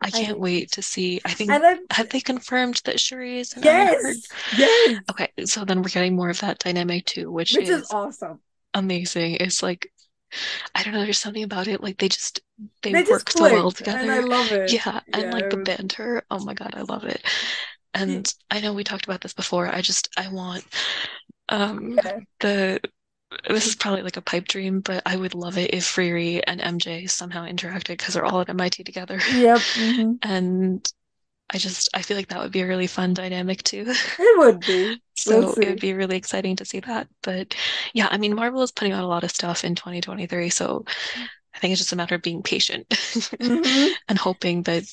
I 0.00 0.10
can't 0.10 0.36
I, 0.36 0.40
wait 0.40 0.72
to 0.72 0.82
see. 0.82 1.20
I 1.24 1.32
think 1.32 1.50
have 1.90 2.08
they 2.10 2.20
confirmed 2.20 2.80
that 2.84 3.00
Shuri 3.00 3.38
is 3.38 3.54
yes, 3.62 3.94
Ironheart? 3.94 4.16
Yes. 4.56 5.00
Okay, 5.10 5.28
so 5.44 5.64
then 5.64 5.82
we're 5.82 5.90
getting 5.90 6.16
more 6.16 6.30
of 6.30 6.40
that 6.40 6.58
dynamic 6.58 7.06
too, 7.06 7.30
which, 7.30 7.54
which 7.54 7.68
is, 7.68 7.82
is 7.82 7.90
awesome, 7.92 8.40
amazing. 8.74 9.36
It's 9.36 9.62
like 9.62 9.90
I 10.74 10.82
don't 10.82 10.92
know. 10.92 11.04
There's 11.04 11.18
something 11.18 11.44
about 11.44 11.68
it. 11.68 11.82
Like 11.82 11.98
they 11.98 12.08
just 12.08 12.40
they, 12.82 12.92
they 12.92 13.02
work 13.04 13.30
so 13.30 13.42
well 13.42 13.70
together. 13.70 13.98
And 13.98 14.10
I 14.10 14.20
love 14.20 14.52
it. 14.52 14.72
Yeah, 14.72 15.00
and 15.12 15.32
like 15.32 15.50
the 15.50 15.58
banter. 15.58 16.22
Oh 16.30 16.44
my 16.44 16.54
god, 16.54 16.74
I 16.74 16.82
love 16.82 17.04
it. 17.04 17.22
And 17.94 18.30
I 18.50 18.60
know 18.60 18.74
we 18.74 18.84
talked 18.84 19.06
about 19.06 19.22
this 19.22 19.32
before. 19.32 19.68
I 19.68 19.80
just 19.80 20.10
I 20.18 20.28
want 20.28 20.64
um 21.48 21.98
yeah. 22.04 22.20
the 22.40 22.80
this 23.48 23.66
is 23.66 23.76
probably 23.76 24.02
like 24.02 24.16
a 24.16 24.22
pipe 24.22 24.48
dream, 24.48 24.80
but 24.80 25.02
I 25.06 25.16
would 25.16 25.34
love 25.34 25.58
it 25.58 25.74
if 25.74 25.84
Riri 25.96 26.42
and 26.46 26.60
MJ 26.60 27.06
somehow 27.06 27.46
interacted 27.46 27.88
because 27.88 28.14
they're 28.14 28.24
all 28.24 28.40
at 28.40 28.48
MIT 28.50 28.84
together. 28.84 29.20
Yep. 29.26 29.66
hmm 29.76 30.12
And 30.22 30.86
I 31.50 31.58
just 31.58 31.88
I 31.94 32.02
feel 32.02 32.16
like 32.16 32.28
that 32.28 32.40
would 32.40 32.52
be 32.52 32.62
a 32.62 32.66
really 32.66 32.86
fun 32.88 33.14
dynamic 33.14 33.62
too. 33.64 33.86
It 34.18 34.38
would 34.38 34.64
be. 34.64 35.00
So 35.14 35.54
it 35.54 35.68
would 35.68 35.80
be 35.80 35.94
really 35.94 36.16
exciting 36.16 36.56
to 36.56 36.64
see 36.64 36.80
that. 36.80 37.08
But 37.22 37.54
yeah, 37.94 38.08
I 38.10 38.18
mean, 38.18 38.34
Marvel 38.34 38.62
is 38.62 38.72
putting 38.72 38.92
out 38.92 39.04
a 39.04 39.06
lot 39.08 39.24
of 39.24 39.30
stuff 39.30 39.64
in 39.64 39.74
2023, 39.74 40.50
so 40.50 40.84
I 41.54 41.58
think 41.58 41.72
it's 41.72 41.80
just 41.80 41.92
a 41.92 41.96
matter 41.96 42.14
of 42.16 42.22
being 42.22 42.42
patient 42.42 42.86
hmm 43.40 43.96
and 44.08 44.18
hoping 44.18 44.62
that 44.64 44.84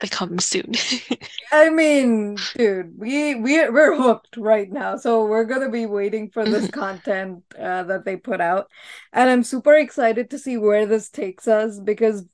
they 0.00 0.08
come 0.08 0.38
soon. 0.38 0.72
I 1.52 1.70
mean, 1.70 2.36
dude, 2.56 2.98
we 2.98 3.34
we 3.34 3.68
we're 3.68 3.96
hooked 3.96 4.36
right 4.36 4.70
now, 4.70 4.96
so 4.96 5.24
we're 5.24 5.44
gonna 5.44 5.70
be 5.70 5.86
waiting 5.86 6.30
for 6.30 6.44
this 6.44 6.70
content 6.72 7.42
uh, 7.58 7.82
that 7.84 8.04
they 8.04 8.16
put 8.16 8.40
out, 8.40 8.70
and 9.12 9.28
I'm 9.28 9.42
super 9.42 9.74
excited 9.74 10.30
to 10.30 10.38
see 10.38 10.56
where 10.56 10.86
this 10.86 11.10
takes 11.10 11.48
us 11.48 11.80
because 11.80 12.24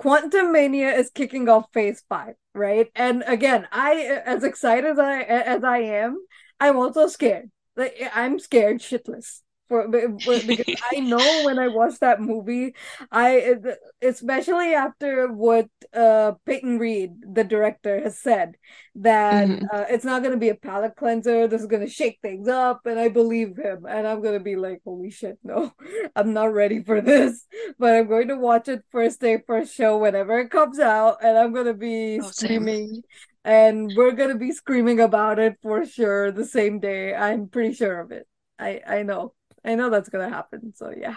Quantumania 0.00 0.96
is 0.96 1.10
kicking 1.10 1.48
off 1.48 1.66
Phase 1.72 2.02
Five, 2.08 2.34
right? 2.54 2.88
And 2.94 3.22
again, 3.26 3.68
I 3.70 4.22
as 4.24 4.42
excited 4.42 4.90
as 4.90 4.98
I 4.98 5.22
as 5.22 5.62
I 5.62 5.78
am, 5.78 6.18
I'm 6.58 6.76
also 6.76 7.06
scared. 7.06 7.50
Like 7.76 7.96
I'm 8.14 8.38
scared 8.38 8.78
shitless 8.80 9.42
for 9.70 9.88
because 9.88 10.66
I 10.92 11.00
know 11.00 11.40
when 11.40 11.58
I 11.58 11.68
watched 11.68 12.00
that 12.02 12.20
movie, 12.20 12.74
I 13.12 13.56
especially 14.02 14.74
after 14.74 15.32
what 15.32 15.68
uh 15.94 16.34
Peyton 16.46 16.78
Reed, 16.78 17.12
the 17.34 17.44
director, 17.44 18.00
has 18.02 18.18
said 18.18 18.56
that 18.96 19.50
mhm. 19.50 19.70
uh, 19.72 19.86
it's 19.88 20.04
not 20.04 20.22
going 20.22 20.34
to 20.34 20.40
be 20.40 20.50
a 20.50 20.54
palate 20.56 20.96
cleanser. 20.96 21.48
This 21.48 21.62
is 21.62 21.68
going 21.68 21.86
to 21.86 21.92
shake 21.92 22.18
things 22.22 22.48
up, 22.48 22.82
and 22.86 22.98
I 23.00 23.08
believe 23.08 23.56
him. 23.56 23.86
And 23.88 24.06
I'm 24.06 24.22
going 24.22 24.34
to 24.38 24.44
be 24.44 24.56
like, 24.56 24.82
holy 24.84 25.10
shit, 25.10 25.38
no, 25.44 25.72
I'm 26.16 26.34
not 26.34 26.52
ready 26.52 26.82
for 26.82 27.00
this 27.00 27.46
but 27.78 27.94
I'm 27.94 28.08
going 28.08 28.28
to 28.28 28.36
watch 28.36 28.68
it 28.68 28.82
first 28.92 29.20
day, 29.20 29.38
first 29.46 29.74
show 29.74 29.98
whenever 29.98 30.38
it 30.40 30.50
comes 30.50 30.78
out, 30.78 31.18
and 31.22 31.38
I'm 31.38 31.52
gonna 31.54 31.74
be 31.74 32.20
Oh, 32.20 32.30
same. 32.30 32.68
screaming, 32.68 33.02
and 33.44 33.94
we're 33.96 34.12
gonna 34.12 34.36
be 34.38 34.52
screaming 34.52 35.00
about 35.00 35.38
it 35.38 35.56
for 35.62 35.84
sure 35.86 36.32
the 36.32 36.44
same 36.44 36.80
day. 36.80 37.14
I'm 37.14 37.48
pretty 37.48 37.74
sure 37.74 38.00
of 38.00 38.12
it. 38.12 38.26
I 38.58 38.80
I 38.86 39.02
know. 39.02 39.34
I 39.64 39.74
know 39.74 39.90
that's 39.90 40.08
gonna 40.08 40.30
happen. 40.30 40.72
So 40.74 40.92
yeah. 40.96 41.16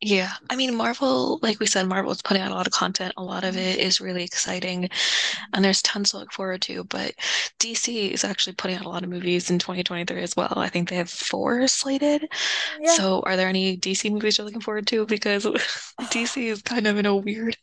Yeah, 0.00 0.32
I 0.50 0.56
mean, 0.56 0.74
Marvel, 0.74 1.38
like 1.40 1.60
we 1.60 1.66
said, 1.66 1.86
Marvel 1.86 2.12
is 2.12 2.20
putting 2.20 2.42
out 2.42 2.50
a 2.50 2.54
lot 2.54 2.66
of 2.66 2.74
content. 2.74 3.14
A 3.16 3.22
lot 3.22 3.42
of 3.42 3.56
it 3.56 3.78
mm-hmm. 3.78 3.86
is 3.86 4.02
really 4.02 4.22
exciting, 4.22 4.90
and 5.54 5.64
there's 5.64 5.80
tons 5.80 6.10
to 6.10 6.18
look 6.18 6.30
forward 6.30 6.60
to. 6.62 6.84
But 6.84 7.14
DC 7.58 8.10
is 8.10 8.22
actually 8.22 8.54
putting 8.54 8.76
out 8.76 8.84
a 8.84 8.88
lot 8.88 9.02
of 9.02 9.08
movies 9.08 9.50
in 9.50 9.58
2023 9.58 10.22
as 10.22 10.36
well. 10.36 10.52
I 10.56 10.68
think 10.68 10.90
they 10.90 10.96
have 10.96 11.08
four 11.08 11.66
slated. 11.68 12.28
Yeah. 12.80 12.90
So, 12.92 13.22
are 13.24 13.36
there 13.36 13.48
any 13.48 13.78
DC 13.78 14.12
movies 14.12 14.36
you're 14.36 14.44
looking 14.44 14.60
forward 14.60 14.86
to? 14.88 15.06
Because 15.06 15.44
DC 16.00 16.36
is 16.36 16.60
kind 16.60 16.86
of 16.86 16.98
in 16.98 17.06
a 17.06 17.16
weird, 17.16 17.56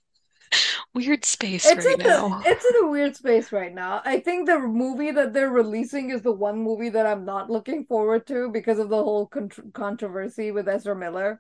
weird 0.94 1.26
space 1.26 1.61
It's 1.64 1.86
right 1.86 1.98
in 1.99 2.11
a 2.11 2.23
it's 2.44 2.65
in 2.65 2.84
a 2.86 2.88
weird 2.90 3.15
space 3.15 3.52
right 3.52 3.73
now. 3.73 4.02
I 4.03 4.19
think 4.19 4.48
the 4.48 4.57
movie 4.60 5.11
that 5.11 5.32
they're 5.34 5.49
releasing 5.49 6.10
is 6.10 6.23
the 6.23 6.32
one 6.32 6.57
movie 6.60 6.90
that 6.90 7.06
I'm 7.06 7.23
not 7.23 7.52
looking 7.52 7.86
forward 7.86 8.26
to 8.28 8.49
because 8.52 8.80
of 8.80 8.90
the 8.90 8.95
whole 9.03 9.28
con- 9.28 9.52
controversy 9.73 10.52
with 10.52 10.68
Ezra 10.68 10.95
Miller. 10.95 11.40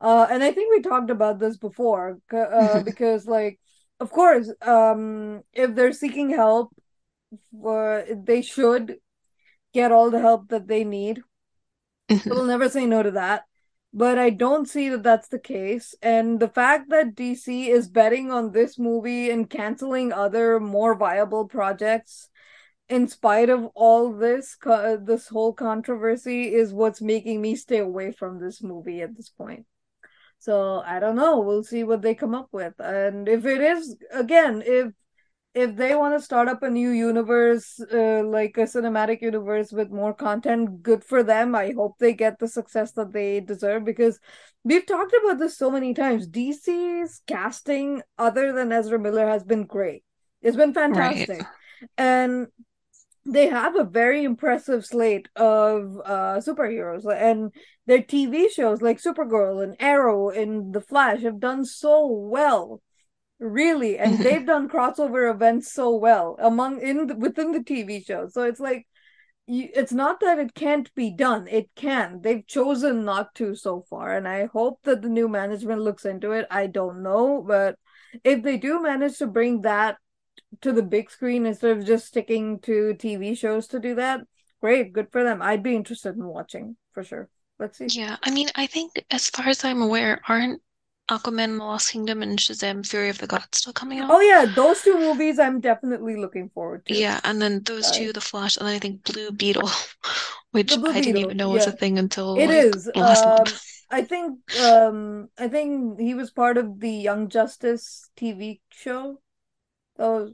Uh, 0.00 0.26
and 0.30 0.42
I 0.44 0.52
think 0.52 0.70
we 0.72 0.82
talked 0.82 1.10
about 1.10 1.40
this 1.40 1.58
before, 1.58 2.18
uh, 2.32 2.80
because 2.82 3.26
like, 3.26 3.60
of 4.00 4.10
course, 4.12 4.50
um, 4.62 5.42
if 5.52 5.74
they're 5.74 5.92
seeking 5.92 6.30
help, 6.30 6.72
uh, 7.66 8.02
they 8.16 8.42
should 8.42 8.98
get 9.74 9.92
all 9.92 10.10
the 10.10 10.20
help 10.20 10.48
that 10.50 10.68
they 10.68 10.84
need. 10.84 11.22
I 12.30 12.34
mhm, 12.34 12.34
will 12.34 12.44
never 12.44 12.68
say 12.68 12.86
no 12.86 13.02
to 13.02 13.10
that. 13.12 13.44
But 13.92 14.18
I 14.18 14.30
don't 14.30 14.68
see 14.68 14.88
that 14.90 15.02
that's 15.02 15.28
the 15.28 15.38
case. 15.38 15.96
And 16.00 16.38
the 16.38 16.48
fact 16.48 16.90
that 16.90 17.16
DC 17.16 17.68
is 17.68 17.88
betting 17.88 18.30
on 18.30 18.52
this 18.52 18.78
movie 18.78 19.30
and 19.30 19.50
canceling 19.50 20.12
other 20.12 20.60
more 20.60 20.94
viable 20.94 21.46
projects 21.48 22.28
in 22.88 23.08
spite 23.08 23.50
of 23.50 23.66
all 23.74 24.12
this, 24.12 24.56
this 24.64 25.28
whole 25.28 25.52
controversy 25.52 26.54
is 26.54 26.72
what's 26.72 27.00
making 27.00 27.40
me 27.40 27.56
stay 27.56 27.78
away 27.78 28.12
from 28.12 28.40
this 28.40 28.62
movie 28.62 29.00
at 29.00 29.16
this 29.16 29.28
point. 29.28 29.66
So 30.38 30.82
I 30.86 31.00
don't 31.00 31.16
know. 31.16 31.40
We'll 31.40 31.64
see 31.64 31.84
what 31.84 32.00
they 32.00 32.14
come 32.14 32.34
up 32.34 32.48
with. 32.52 32.74
And 32.78 33.28
if 33.28 33.44
it 33.44 33.60
is, 33.60 33.96
again, 34.12 34.62
if 34.64 34.92
if 35.54 35.74
they 35.76 35.94
want 35.96 36.16
to 36.16 36.24
start 36.24 36.48
up 36.48 36.62
a 36.62 36.70
new 36.70 36.90
universe, 36.90 37.80
uh, 37.92 38.22
like 38.24 38.56
a 38.56 38.62
cinematic 38.62 39.20
universe 39.20 39.72
with 39.72 39.90
more 39.90 40.14
content, 40.14 40.82
good 40.82 41.02
for 41.02 41.22
them. 41.24 41.54
I 41.54 41.72
hope 41.72 41.98
they 41.98 42.12
get 42.12 42.38
the 42.38 42.46
success 42.48 42.92
that 42.92 43.12
they 43.12 43.40
deserve 43.40 43.84
because 43.84 44.20
we've 44.62 44.86
talked 44.86 45.12
about 45.24 45.38
this 45.38 45.56
so 45.58 45.70
many 45.70 45.92
times. 45.92 46.28
DC's 46.28 47.22
casting, 47.26 48.02
other 48.16 48.52
than 48.52 48.70
Ezra 48.72 48.98
Miller, 48.98 49.28
has 49.28 49.42
been 49.42 49.64
great. 49.66 50.04
It's 50.40 50.56
been 50.56 50.72
Right. 50.88 51.30
fantastic. 51.32 51.48
And 51.98 52.46
they 53.26 53.48
have 53.48 53.76
a 53.76 53.84
very 53.84 54.24
impressive 54.24 54.84
slate 54.86 55.28
of 55.36 56.00
uh 56.04 56.40
superheroes 56.40 57.04
and 57.06 57.52
their 57.86 58.02
TV 58.02 58.48
shows 58.48 58.80
like 58.82 59.00
Supergirl 59.00 59.62
and 59.62 59.76
Arrow 59.78 60.30
and 60.30 60.72
The 60.72 60.80
Flash 60.80 61.22
have 61.22 61.38
done 61.40 61.64
so 61.64 62.06
well 62.06 62.80
really 63.40 63.98
and 63.98 64.18
they've 64.24 64.46
done 64.46 64.68
crossover 64.68 65.32
events 65.32 65.72
so 65.72 65.96
well 65.96 66.36
among 66.40 66.80
in 66.80 67.06
the, 67.06 67.16
within 67.16 67.52
the 67.52 67.60
TV 67.60 68.04
show 68.04 68.28
so 68.28 68.42
it's 68.42 68.60
like 68.60 68.86
you, 69.46 69.68
it's 69.74 69.92
not 69.92 70.20
that 70.20 70.38
it 70.38 70.54
can't 70.54 70.94
be 70.94 71.10
done 71.10 71.48
it 71.48 71.68
can 71.74 72.20
they've 72.22 72.46
chosen 72.46 73.04
not 73.04 73.34
to 73.34 73.54
so 73.54 73.84
far 73.90 74.14
and 74.14 74.28
I 74.28 74.46
hope 74.46 74.80
that 74.84 75.02
the 75.02 75.08
new 75.08 75.28
management 75.28 75.80
looks 75.80 76.04
into 76.04 76.32
it 76.32 76.46
I 76.50 76.66
don't 76.66 77.02
know 77.02 77.42
but 77.46 77.76
if 78.24 78.42
they 78.42 78.56
do 78.56 78.82
manage 78.82 79.18
to 79.18 79.26
bring 79.26 79.62
that 79.62 79.96
to 80.62 80.72
the 80.72 80.82
big 80.82 81.10
screen 81.10 81.46
instead 81.46 81.76
of 81.76 81.84
just 81.84 82.06
sticking 82.06 82.58
to 82.60 82.94
TV 82.98 83.36
shows 83.36 83.66
to 83.68 83.78
do 83.80 83.94
that, 83.96 84.20
great, 84.60 84.92
good 84.92 85.10
for 85.10 85.22
them. 85.22 85.42
I'd 85.42 85.62
be 85.62 85.76
interested 85.76 86.16
in 86.16 86.24
watching 86.24 86.76
for 86.92 87.04
sure. 87.04 87.28
Let's 87.58 87.78
see. 87.78 87.86
Yeah, 87.90 88.16
I 88.22 88.30
mean, 88.30 88.48
I 88.54 88.66
think 88.66 89.04
as 89.10 89.28
far 89.28 89.48
as 89.48 89.64
I'm 89.64 89.82
aware, 89.82 90.20
aren't 90.28 90.62
Aquaman 91.10 91.58
the 91.58 91.64
Lost 91.64 91.90
Kingdom 91.92 92.22
and 92.22 92.38
Shazam 92.38 92.86
Fury 92.86 93.08
of 93.10 93.18
the 93.18 93.26
Gods 93.26 93.58
still 93.58 93.72
coming 93.72 94.00
out. 94.00 94.08
Oh 94.10 94.20
yeah, 94.20 94.44
those 94.46 94.82
two 94.82 94.98
movies 94.98 95.38
I'm 95.38 95.60
definitely 95.60 96.16
looking 96.16 96.50
forward 96.50 96.84
to. 96.86 96.94
Yeah, 96.94 97.20
and 97.24 97.40
then 97.40 97.62
those 97.62 97.86
Uh, 97.86 97.90
two, 97.90 98.12
The 98.12 98.20
Flash, 98.20 98.56
and 98.56 98.66
then 98.66 98.74
I 98.74 98.78
think 98.78 99.04
Blue 99.04 99.30
Beetle, 99.30 99.70
which 100.50 100.76
Blue 100.76 100.92
I 100.92 101.00
didn't 101.00 101.16
Beetle, 101.16 101.22
even 101.22 101.36
know 101.36 101.50
was 101.50 101.66
a 101.66 101.72
thing 101.72 101.98
until 101.98 102.36
it 102.36 102.44
like 102.44 102.58
is. 102.64 102.90
last 102.94 103.26
month. 103.26 103.38
Um, 103.38 103.60
I 103.90 104.02
think 104.02 104.38
um, 104.56 105.28
I 105.38 105.48
think 105.48 105.98
he 106.00 106.14
was 106.14 106.30
part 106.30 106.56
of 106.58 106.80
the 106.80 106.90
Young 106.90 107.28
Justice 107.28 108.10
TV 108.16 108.60
show. 108.70 109.20
Oh, 109.98 110.32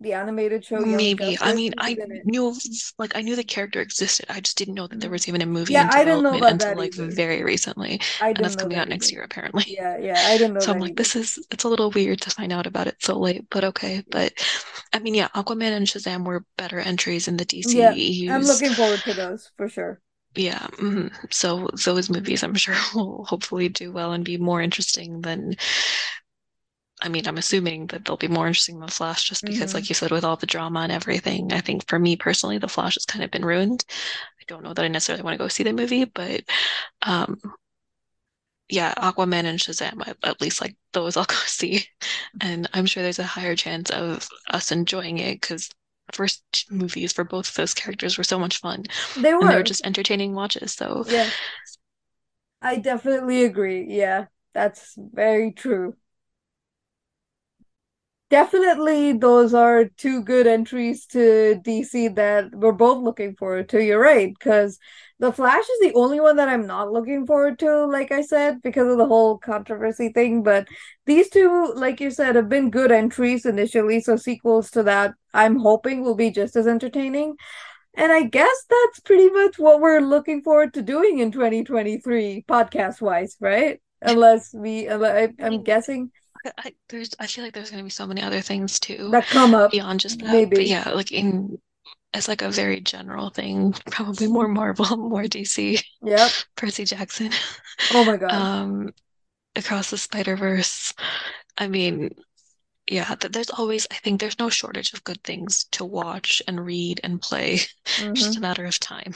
the 0.00 0.12
animated 0.12 0.64
show 0.64 0.84
Maybe. 0.84 1.36
I 1.40 1.52
mean, 1.54 1.72
I 1.78 1.98
knew 2.24 2.54
like 2.98 3.16
I 3.16 3.20
knew 3.22 3.34
the 3.34 3.42
character 3.44 3.80
existed. 3.80 4.26
I 4.28 4.40
just 4.40 4.56
didn't 4.56 4.74
know 4.74 4.86
that 4.86 5.00
there 5.00 5.10
was 5.10 5.26
even 5.28 5.42
a 5.42 5.46
movie 5.46 5.74
Yeah, 5.74 5.88
I 5.90 6.04
didn't 6.04 6.22
know 6.22 6.34
about 6.36 6.58
until 6.58 6.74
that 6.76 6.78
like 6.78 6.94
either. 6.96 7.16
very 7.16 7.42
recently, 7.42 8.00
I 8.20 8.32
and 8.34 8.44
that's 8.44 8.54
didn't 8.54 8.56
know 8.56 8.68
coming 8.68 8.78
that 8.78 8.78
out 8.78 8.88
next 8.88 9.10
either. 9.10 9.12
year 9.12 9.22
apparently. 9.22 9.64
Yeah, 9.66 9.98
yeah, 9.98 10.22
I 10.26 10.38
didn't 10.38 10.54
know 10.54 10.64
So 10.64 10.72
I'm 10.72 10.78
like, 10.80 10.94
either. 10.94 10.96
this 10.96 11.16
is 11.16 11.38
it's 11.50 11.64
a 11.64 11.68
little 11.68 11.90
weird 11.90 12.20
to 12.22 12.30
find 12.30 12.52
out 12.52 12.66
about 12.66 12.86
it 12.86 12.96
so 13.02 13.18
late, 13.18 13.46
but 13.50 13.64
okay. 13.64 14.04
But 14.10 14.34
I 14.92 15.00
mean, 15.00 15.14
yeah, 15.14 15.28
Aquaman 15.34 15.76
and 15.76 15.86
Shazam 15.86 16.24
were 16.24 16.44
better 16.56 16.78
entries 16.80 17.28
in 17.28 17.36
the 17.36 17.44
DC. 17.44 17.78
Yeah, 17.80 17.94
I'm 18.26 18.46
looking 18.46 18.74
forward 18.74 19.04
to 19.04 19.14
those 19.14 19.52
for 19.56 19.68
sure. 19.68 20.00
Yeah, 20.34 20.66
mhm. 20.78 21.10
So 21.32 21.68
those 21.84 22.10
movies 22.10 22.42
I'm 22.42 22.54
sure 22.54 22.76
will 22.94 23.24
hopefully 23.24 23.68
do 23.68 23.90
well 23.92 24.12
and 24.12 24.24
be 24.24 24.36
more 24.36 24.62
interesting 24.62 25.20
than 25.22 25.56
I 27.02 27.08
mean, 27.08 27.26
I'm 27.28 27.38
assuming 27.38 27.86
that 27.88 28.04
they'll 28.04 28.16
be 28.16 28.28
more 28.28 28.46
interesting 28.48 28.78
than 28.80 28.86
The 28.86 28.92
Flash 28.92 29.28
just 29.28 29.44
because, 29.46 29.72
hmm 29.72 29.74
like 29.74 29.88
you 29.88 29.94
said, 29.94 30.10
with 30.10 30.24
all 30.24 30.36
the 30.36 30.46
drama 30.46 30.80
and 30.80 30.92
everything, 30.92 31.52
I 31.52 31.60
think 31.60 31.88
for 31.88 31.98
me 31.98 32.16
personally, 32.16 32.58
The 32.58 32.68
Flash 32.68 32.94
has 32.94 33.04
kind 33.06 33.24
of 33.24 33.30
been 33.30 33.44
ruined. 33.44 33.84
I 34.40 34.44
don't 34.48 34.64
know 34.64 34.74
that 34.74 34.84
I 34.84 34.88
necessarily 34.88 35.22
want 35.24 35.34
to 35.34 35.44
go 35.44 35.48
see 35.48 35.64
the 35.64 35.72
movie, 35.74 36.04
but 36.06 36.42
um, 37.02 37.40
yeah, 38.68 38.92
Aquaman 38.98 39.44
and 39.44 39.58
Shazam, 39.58 40.06
at, 40.06 40.16
at 40.22 40.40
least 40.40 40.60
like 40.60 40.76
those 40.92 41.16
I'll 41.16 41.24
go 41.26 41.34
see. 41.46 41.86
And 42.40 42.68
I'm 42.74 42.86
sure 42.86 43.02
there's 43.02 43.18
a 43.18 43.24
higher 43.24 43.56
chance 43.56 43.90
of 43.90 44.28
us 44.50 44.70
enjoying 44.72 45.18
it 45.18 45.40
because 45.40 45.70
first 46.12 46.42
movies 46.70 47.12
for 47.12 47.24
both 47.24 47.48
of 47.50 47.54
those 47.54 47.74
characters 47.74 48.16
were 48.18 48.24
so 48.24 48.38
much 48.38 48.58
fun 48.60 48.84
They 49.14 49.34
and 49.40 49.50
they 49.50 49.56
were 49.56 49.62
were. 49.62 49.62
just 49.62 49.84
entertaining 49.86 50.34
watches. 50.34 50.72
So 50.74 51.04
Yeah, 51.04 51.30
I 52.62 52.76
definitely 52.78 53.44
agree. 53.44 53.84
Yeah, 53.88 54.26
that's 54.52 54.94
very 54.96 55.52
true. 55.52 55.96
Definitely, 58.30 59.14
those 59.14 59.54
are 59.54 59.86
two 59.86 60.22
good 60.22 60.46
entries 60.46 61.06
to 61.06 61.58
DC 61.64 62.08
that 62.08 62.54
we're 62.54 62.72
both 62.72 63.02
looking 63.02 63.34
forward 63.34 63.70
to. 63.70 63.82
You're 63.82 64.00
right, 64.00 64.34
because 64.38 64.78
The 65.18 65.32
Flash 65.32 65.62
is 65.64 65.80
the 65.80 65.94
only 65.94 66.20
one 66.20 66.36
that 66.36 66.48
I'm 66.50 66.66
not 66.66 66.92
looking 66.92 67.26
forward 67.26 67.58
to, 67.60 67.86
like 67.86 68.12
I 68.12 68.20
said, 68.20 68.60
because 68.62 68.86
of 68.86 68.98
the 68.98 69.06
whole 69.06 69.38
controversy 69.38 70.10
thing. 70.10 70.42
But 70.42 70.68
these 71.06 71.30
two, 71.30 71.72
like 71.74 72.00
you 72.00 72.10
said, 72.10 72.36
have 72.36 72.50
been 72.50 72.70
good 72.70 72.92
entries 72.92 73.46
initially, 73.46 74.00
so 74.00 74.16
sequels 74.16 74.70
to 74.72 74.82
that, 74.82 75.14
I'm 75.32 75.56
hoping 75.56 76.02
will 76.02 76.14
be 76.14 76.30
just 76.30 76.54
as 76.54 76.66
entertaining. 76.66 77.34
And 77.94 78.12
I 78.12 78.24
guess 78.24 78.64
that's 78.68 79.00
pretty 79.00 79.30
much 79.30 79.58
what 79.58 79.80
we're 79.80 80.00
looking 80.00 80.42
forward 80.42 80.74
to 80.74 80.82
doing 80.82 81.18
in 81.18 81.32
2023, 81.32 82.44
podcast 82.46 83.00
wise, 83.00 83.36
right? 83.40 83.80
Unless 84.02 84.52
we, 84.54 84.88
I'm 84.88 85.64
guessing 85.64 86.12
I, 86.58 86.74
there's 86.88 87.10
I 87.18 87.26
feel 87.26 87.44
like 87.44 87.54
there's 87.54 87.70
going 87.70 87.80
to 87.82 87.84
be 87.84 87.90
so 87.90 88.06
many 88.06 88.22
other 88.22 88.40
things 88.40 88.78
too 88.80 89.12
that 89.12 89.28
come 89.30 89.54
up, 89.54 89.72
beyond 89.72 90.00
just 90.00 90.20
that. 90.20 90.48
But 90.54 90.66
maybe. 90.66 90.66
yeah, 90.66 90.90
like 90.90 91.12
in 91.12 91.58
as 92.14 92.28
like 92.28 92.42
a 92.42 92.50
very 92.50 92.80
general 92.80 93.30
thing, 93.30 93.74
probably 93.90 94.26
more 94.28 94.48
Marvel, 94.48 94.96
more 95.10 95.26
DC, 95.28 95.80
Yep. 96.02 96.38
Percy 96.56 96.84
Jackson, 96.84 97.32
Oh 97.90 98.04
my 98.04 98.16
God. 98.16 98.48
um, 98.58 98.92
Across 99.56 99.90
the 99.90 99.98
Spider-Verse. 99.98 100.94
I 101.58 101.68
mean, 101.68 102.10
yeah, 102.90 103.14
th 103.16 103.32
there's 103.32 103.50
always 103.50 103.86
I 103.90 103.96
think 103.96 104.20
there's 104.20 104.38
no 104.38 104.50
shortage 104.50 104.92
of 104.94 105.04
good 105.04 105.22
things 105.24 105.64
to 105.72 105.84
watch 105.84 106.42
and 106.48 106.64
read 106.66 107.00
and 107.04 107.20
play. 107.22 107.60
Just 108.14 108.36
a 108.38 108.40
matter 108.40 108.64
of 108.66 108.78
time. 108.80 109.14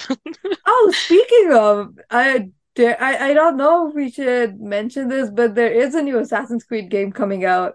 Oh, 0.66 0.93
speaking 0.97 1.53
of, 1.53 1.99
I 2.11 2.51
dare, 2.74 3.01
I 3.03 3.31
I 3.31 3.35
don't 3.35 3.57
know 3.57 3.89
if 3.89 3.94
we 3.94 4.11
should 4.11 4.61
mention 4.61 5.09
this, 5.09 5.31
but 5.31 5.55
there 5.55 5.73
is 5.73 5.94
a 5.94 6.03
new 6.03 6.19
Assassin's 6.19 6.65
Creed 6.65 6.90
game 6.90 7.12
coming 7.12 7.44
out 7.44 7.74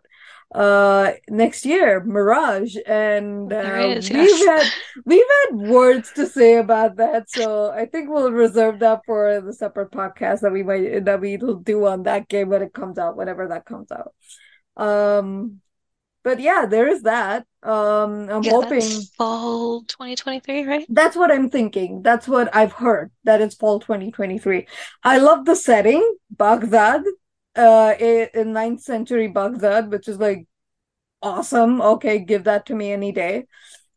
uh 0.55 1.11
next 1.29 1.65
year, 1.65 2.01
Mirage, 2.05 2.77
and 2.85 3.51
uh, 3.51 3.57
is, 3.97 4.09
we've 4.09 4.47
had 4.47 4.71
we've 5.05 5.25
had 5.49 5.69
words 5.69 6.11
to 6.13 6.25
say 6.25 6.55
about 6.57 6.95
that, 6.97 7.29
so 7.29 7.69
I 7.69 7.85
think 7.85 8.09
we'll 8.09 8.31
reserve 8.31 8.79
that 8.79 9.01
for 9.05 9.41
the 9.41 9.53
separate 9.53 9.91
podcast 9.91 10.41
that 10.41 10.53
we 10.53 10.63
might 10.63 11.03
that 11.05 11.19
we'll 11.19 11.55
do 11.55 11.85
on 11.85 12.03
that 12.03 12.29
game 12.29 12.49
when 12.49 12.61
it 12.61 12.73
comes 12.73 12.97
out, 12.97 13.17
whenever 13.17 13.49
that 13.49 13.65
comes 13.65 13.91
out. 13.91 14.13
Um, 14.77 15.59
but 16.27 16.41
yeah, 16.41 16.65
there 16.65 16.89
is 16.89 17.03
that. 17.03 17.47
Um, 17.63 18.27
I'm 18.27 18.43
Yeah, 18.43 18.51
hoping 18.51 19.07
fall 19.17 19.83
2023, 19.83 20.65
right? 20.65 20.85
that's 20.89 21.15
what 21.15 21.31
I'm 21.31 21.49
thinking. 21.49 22.01
That's 22.01 22.27
what 22.27 22.53
I've 22.53 22.73
heard, 22.73 23.11
that 23.23 23.39
it's 23.39 23.55
fall 23.55 23.79
2023. 23.79 24.67
I 25.03 25.19
love 25.19 25.45
the 25.45 25.55
setting, 25.55 26.03
Baghdad, 26.29 27.03
uh, 27.55 27.93
in 27.99 28.51
ninth 28.51 28.81
century 28.81 29.29
Baghdad, 29.29 29.89
which 29.89 30.09
is 30.09 30.19
like 30.19 30.45
awesome. 31.21 31.81
Okay, 31.81 32.19
give 32.19 32.43
that 32.43 32.65
to 32.65 32.75
me 32.75 32.91
any 32.91 33.13
day. 33.13 33.45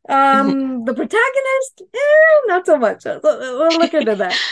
Um, 0.08 0.84
the 0.84 0.94
protagonist, 0.94 1.82
eh, 1.82 2.40
not 2.46 2.64
so 2.64 2.78
much. 2.78 3.02
So, 3.02 3.20
We'll 3.24 3.76
look 3.76 3.92
into 3.94 4.14
that. 4.16 4.36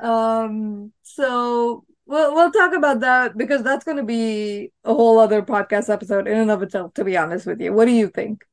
Um, 0.00 0.92
so 1.02 1.84
we'll 2.08 2.34
we'll 2.34 2.50
talk 2.50 2.72
about 2.72 3.00
that 3.00 3.36
because 3.36 3.62
that's 3.62 3.84
going 3.84 3.98
to 3.98 4.02
be 4.02 4.72
a 4.84 4.92
whole 4.94 5.18
other 5.18 5.42
podcast 5.42 5.92
episode 5.92 6.26
in 6.26 6.36
and 6.38 6.50
of 6.50 6.62
itself, 6.62 6.94
to 6.94 7.04
be 7.04 7.16
honest 7.16 7.46
with 7.46 7.60
you. 7.60 7.72
What 7.72 7.84
do 7.84 7.92
you 7.92 8.08
think? 8.08 8.44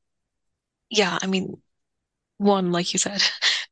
Yeah, 0.90 1.18
I 1.22 1.28
mean, 1.28 1.62
one, 2.38 2.72
like 2.72 2.94
you 2.94 3.00
said, 3.00 3.24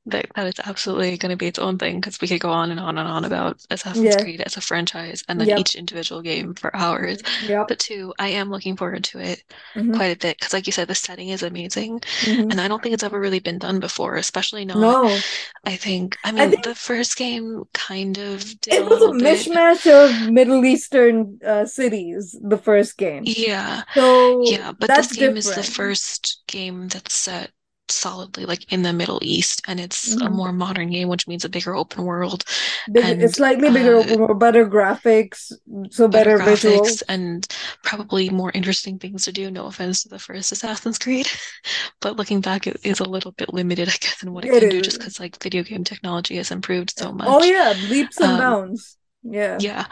that 0.05 0.27
that 0.35 0.47
it's 0.47 0.59
absolutely 0.59 1.17
going 1.17 1.29
to 1.31 1.37
be 1.37 1.47
its 1.47 1.59
own 1.59 1.77
thing 1.77 1.99
because 1.99 2.19
we 2.21 2.27
could 2.27 2.41
go 2.41 2.49
on 2.51 2.71
and 2.71 2.79
on 2.79 2.97
and 2.97 3.07
on 3.07 3.25
about 3.25 3.59
Assassin's 3.69 4.15
Yeah. 4.15 4.17
Creed 4.17 4.41
as 4.41 4.57
a 4.57 4.61
franchise 4.61 5.23
and 5.29 5.39
then 5.39 5.49
Yep. 5.49 5.55
each 5.55 5.75
individual 5.75 6.21
game 6.21 6.53
for 6.55 6.75
hours. 6.75 7.19
Yep. 7.39 7.67
But 7.67 7.79
two, 7.79 8.13
I 8.19 8.29
am 8.29 8.49
looking 8.49 8.75
forward 8.77 9.03
to 9.05 9.19
it 9.19 9.43
hmm 9.75 9.93
quite 9.93 10.07
a 10.15 10.17
bit 10.19 10.37
because, 10.39 10.53
like 10.53 10.65
you 10.67 10.73
said, 10.73 10.87
the 10.87 10.95
setting 10.95 11.29
is 11.29 11.43
amazing, 11.43 12.01
hmm 12.25 12.51
and 12.51 12.59
I 12.61 12.67
don't 12.67 12.81
think 12.83 12.93
it's 12.93 13.03
ever 13.03 13.19
really 13.19 13.39
been 13.39 13.59
done 13.59 13.79
before, 13.79 14.15
especially 14.15 14.65
not. 14.65 14.97
No. 14.97 15.25
I 15.65 15.75
think, 15.77 16.17
I 16.23 16.31
I 16.37 16.47
mean, 16.47 16.51
think 16.51 16.63
the 16.63 16.75
first 16.75 17.17
game 17.17 17.63
kind 17.73 18.17
of 18.17 18.59
did 18.61 18.79
it 18.79 18.83
was 18.85 19.01
a 19.03 19.11
bit. 19.17 19.49
mishmash 19.49 19.85
of 19.91 20.19
Middle 20.19 20.65
Eastern 20.65 21.39
uh, 21.45 21.65
cities, 21.65 22.37
the 22.41 22.57
first 22.57 22.97
game. 22.97 23.35
Yeah, 23.35 23.83
So 23.95 24.25
yeah, 24.41 24.71
but 24.73 24.93
this 24.95 25.13
game 25.13 25.37
is 25.37 25.51
the 25.51 25.63
first 25.63 26.43
game 26.47 26.89
that's 26.89 27.13
set 27.13 27.51
solidly 27.89 28.45
like 28.45 28.71
in 28.71 28.81
the 28.83 28.93
Middle 28.93 29.19
East, 29.23 29.61
and 29.67 29.79
it's 29.79 30.15
a 30.21 30.29
hmm 30.29 30.31
more 30.31 30.51
modern 30.53 30.89
game, 30.91 31.09
which 31.09 31.27
means 31.27 31.45
a 31.45 31.49
bigger 31.49 31.75
open 31.75 32.03
world 32.05 32.45
Big, 32.91 33.07
it's 33.21 33.37
slightly 33.37 33.69
bigger, 33.69 33.95
uh, 33.97 33.97
open 33.97 34.19
world, 34.19 34.39
better 34.39 34.65
graphics, 34.67 35.51
so 35.91 36.07
better 36.07 36.31
better 36.35 36.39
graphics 36.39 37.01
visuals. 37.01 37.03
and 37.09 37.47
probably 37.83 38.29
more 38.29 38.51
interesting 38.53 38.99
things 38.99 39.25
to 39.25 39.31
do. 39.31 39.49
No 39.49 39.65
offense 39.65 40.03
to 40.03 40.09
the 40.09 40.19
first 40.19 40.51
Assassin's 40.51 40.99
Creed, 40.99 41.27
but 42.01 42.15
looking 42.17 42.41
back, 42.41 42.67
it 42.67 42.79
is 42.83 42.99
a 42.99 43.03
little 43.09 43.31
bit 43.33 43.53
limited, 43.53 43.89
I 43.89 43.97
guess, 43.99 44.23
in 44.23 44.33
what 44.33 44.45
it 44.45 44.51
It 44.51 44.63
can 44.63 44.67
do, 44.67 44.81
just 44.81 44.99
because 44.99 45.19
like 45.19 45.41
video 45.41 45.63
game 45.63 45.83
technology 45.83 46.35
has 46.37 46.51
improved 46.51 46.93
so 46.97 47.11
much. 47.11 47.33
Oh 47.33 47.43
yeah, 47.43 47.73
leaps 47.77 48.19
and 48.19 48.37
Um, 48.37 48.37
bounds. 48.37 48.97
Yeah. 49.23 49.61
yeah, 49.61 49.85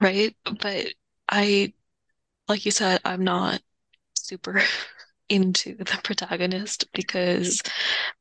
right. 0.00 0.36
But 0.44 0.88
I, 1.28 1.72
like 2.48 2.64
you 2.66 2.72
said, 2.72 3.00
I'm 3.04 3.24
not 3.24 3.62
super 4.14 4.62
into 5.28 5.74
the 5.76 5.84
protagonist 6.04 6.86
because 6.92 7.62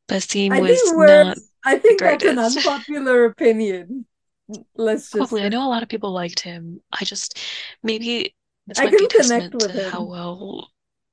Basim 0.09 0.51
I 0.51 0.61
was 0.61 0.93
not 0.93 1.38
I 1.65 1.77
think 1.79 1.99
that's 1.99 2.25
an 2.25 2.39
unpopular 2.39 3.25
opinion. 3.25 4.05
Let's 4.75 5.11
just 5.11 5.17
Probably, 5.17 5.43
I 5.43 5.49
know 5.49 5.67
a 5.67 5.69
lot 5.69 5.84
of 5.84 5.89
people 5.89 6.11
liked 6.11 6.39
him. 6.41 6.81
I 6.91 7.03
just 7.05 7.38
maybe 7.84 8.35
this 8.65 8.81
I 8.81 8.84
might 8.84 8.97
be 8.97 9.05
a 9.05 9.07
connect 9.09 9.51
testament 9.51 9.55
with 9.55 9.71
to 9.73 9.89
how 9.91 10.03
well, 10.03 10.69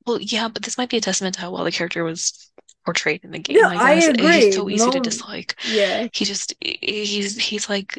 well, 0.07 0.21
yeah, 0.21 0.49
but 0.49 0.63
this 0.63 0.79
might 0.79 0.91
be 0.91 0.99
a 0.99 1.01
testament 1.01 1.35
to 1.37 1.41
how 1.43 1.51
well 1.53 1.65
the 1.65 1.73
character 1.73 2.05
was 2.05 2.51
portrayed 2.85 3.25
in 3.25 3.31
the 3.31 3.39
game, 3.39 3.59
Yeah, 3.59 3.69
I 3.69 3.77
I 3.77 3.95
guess. 3.95 4.11
He's 4.19 4.49
agree. 4.49 4.53
so 4.53 4.69
easy 4.71 4.91
to 4.91 5.01
dislike. 5.01 5.57
yeah, 5.63 6.09
He 6.13 6.25
just 6.25 6.55
he's 6.61 7.37
he's 7.39 7.69
like 7.69 7.99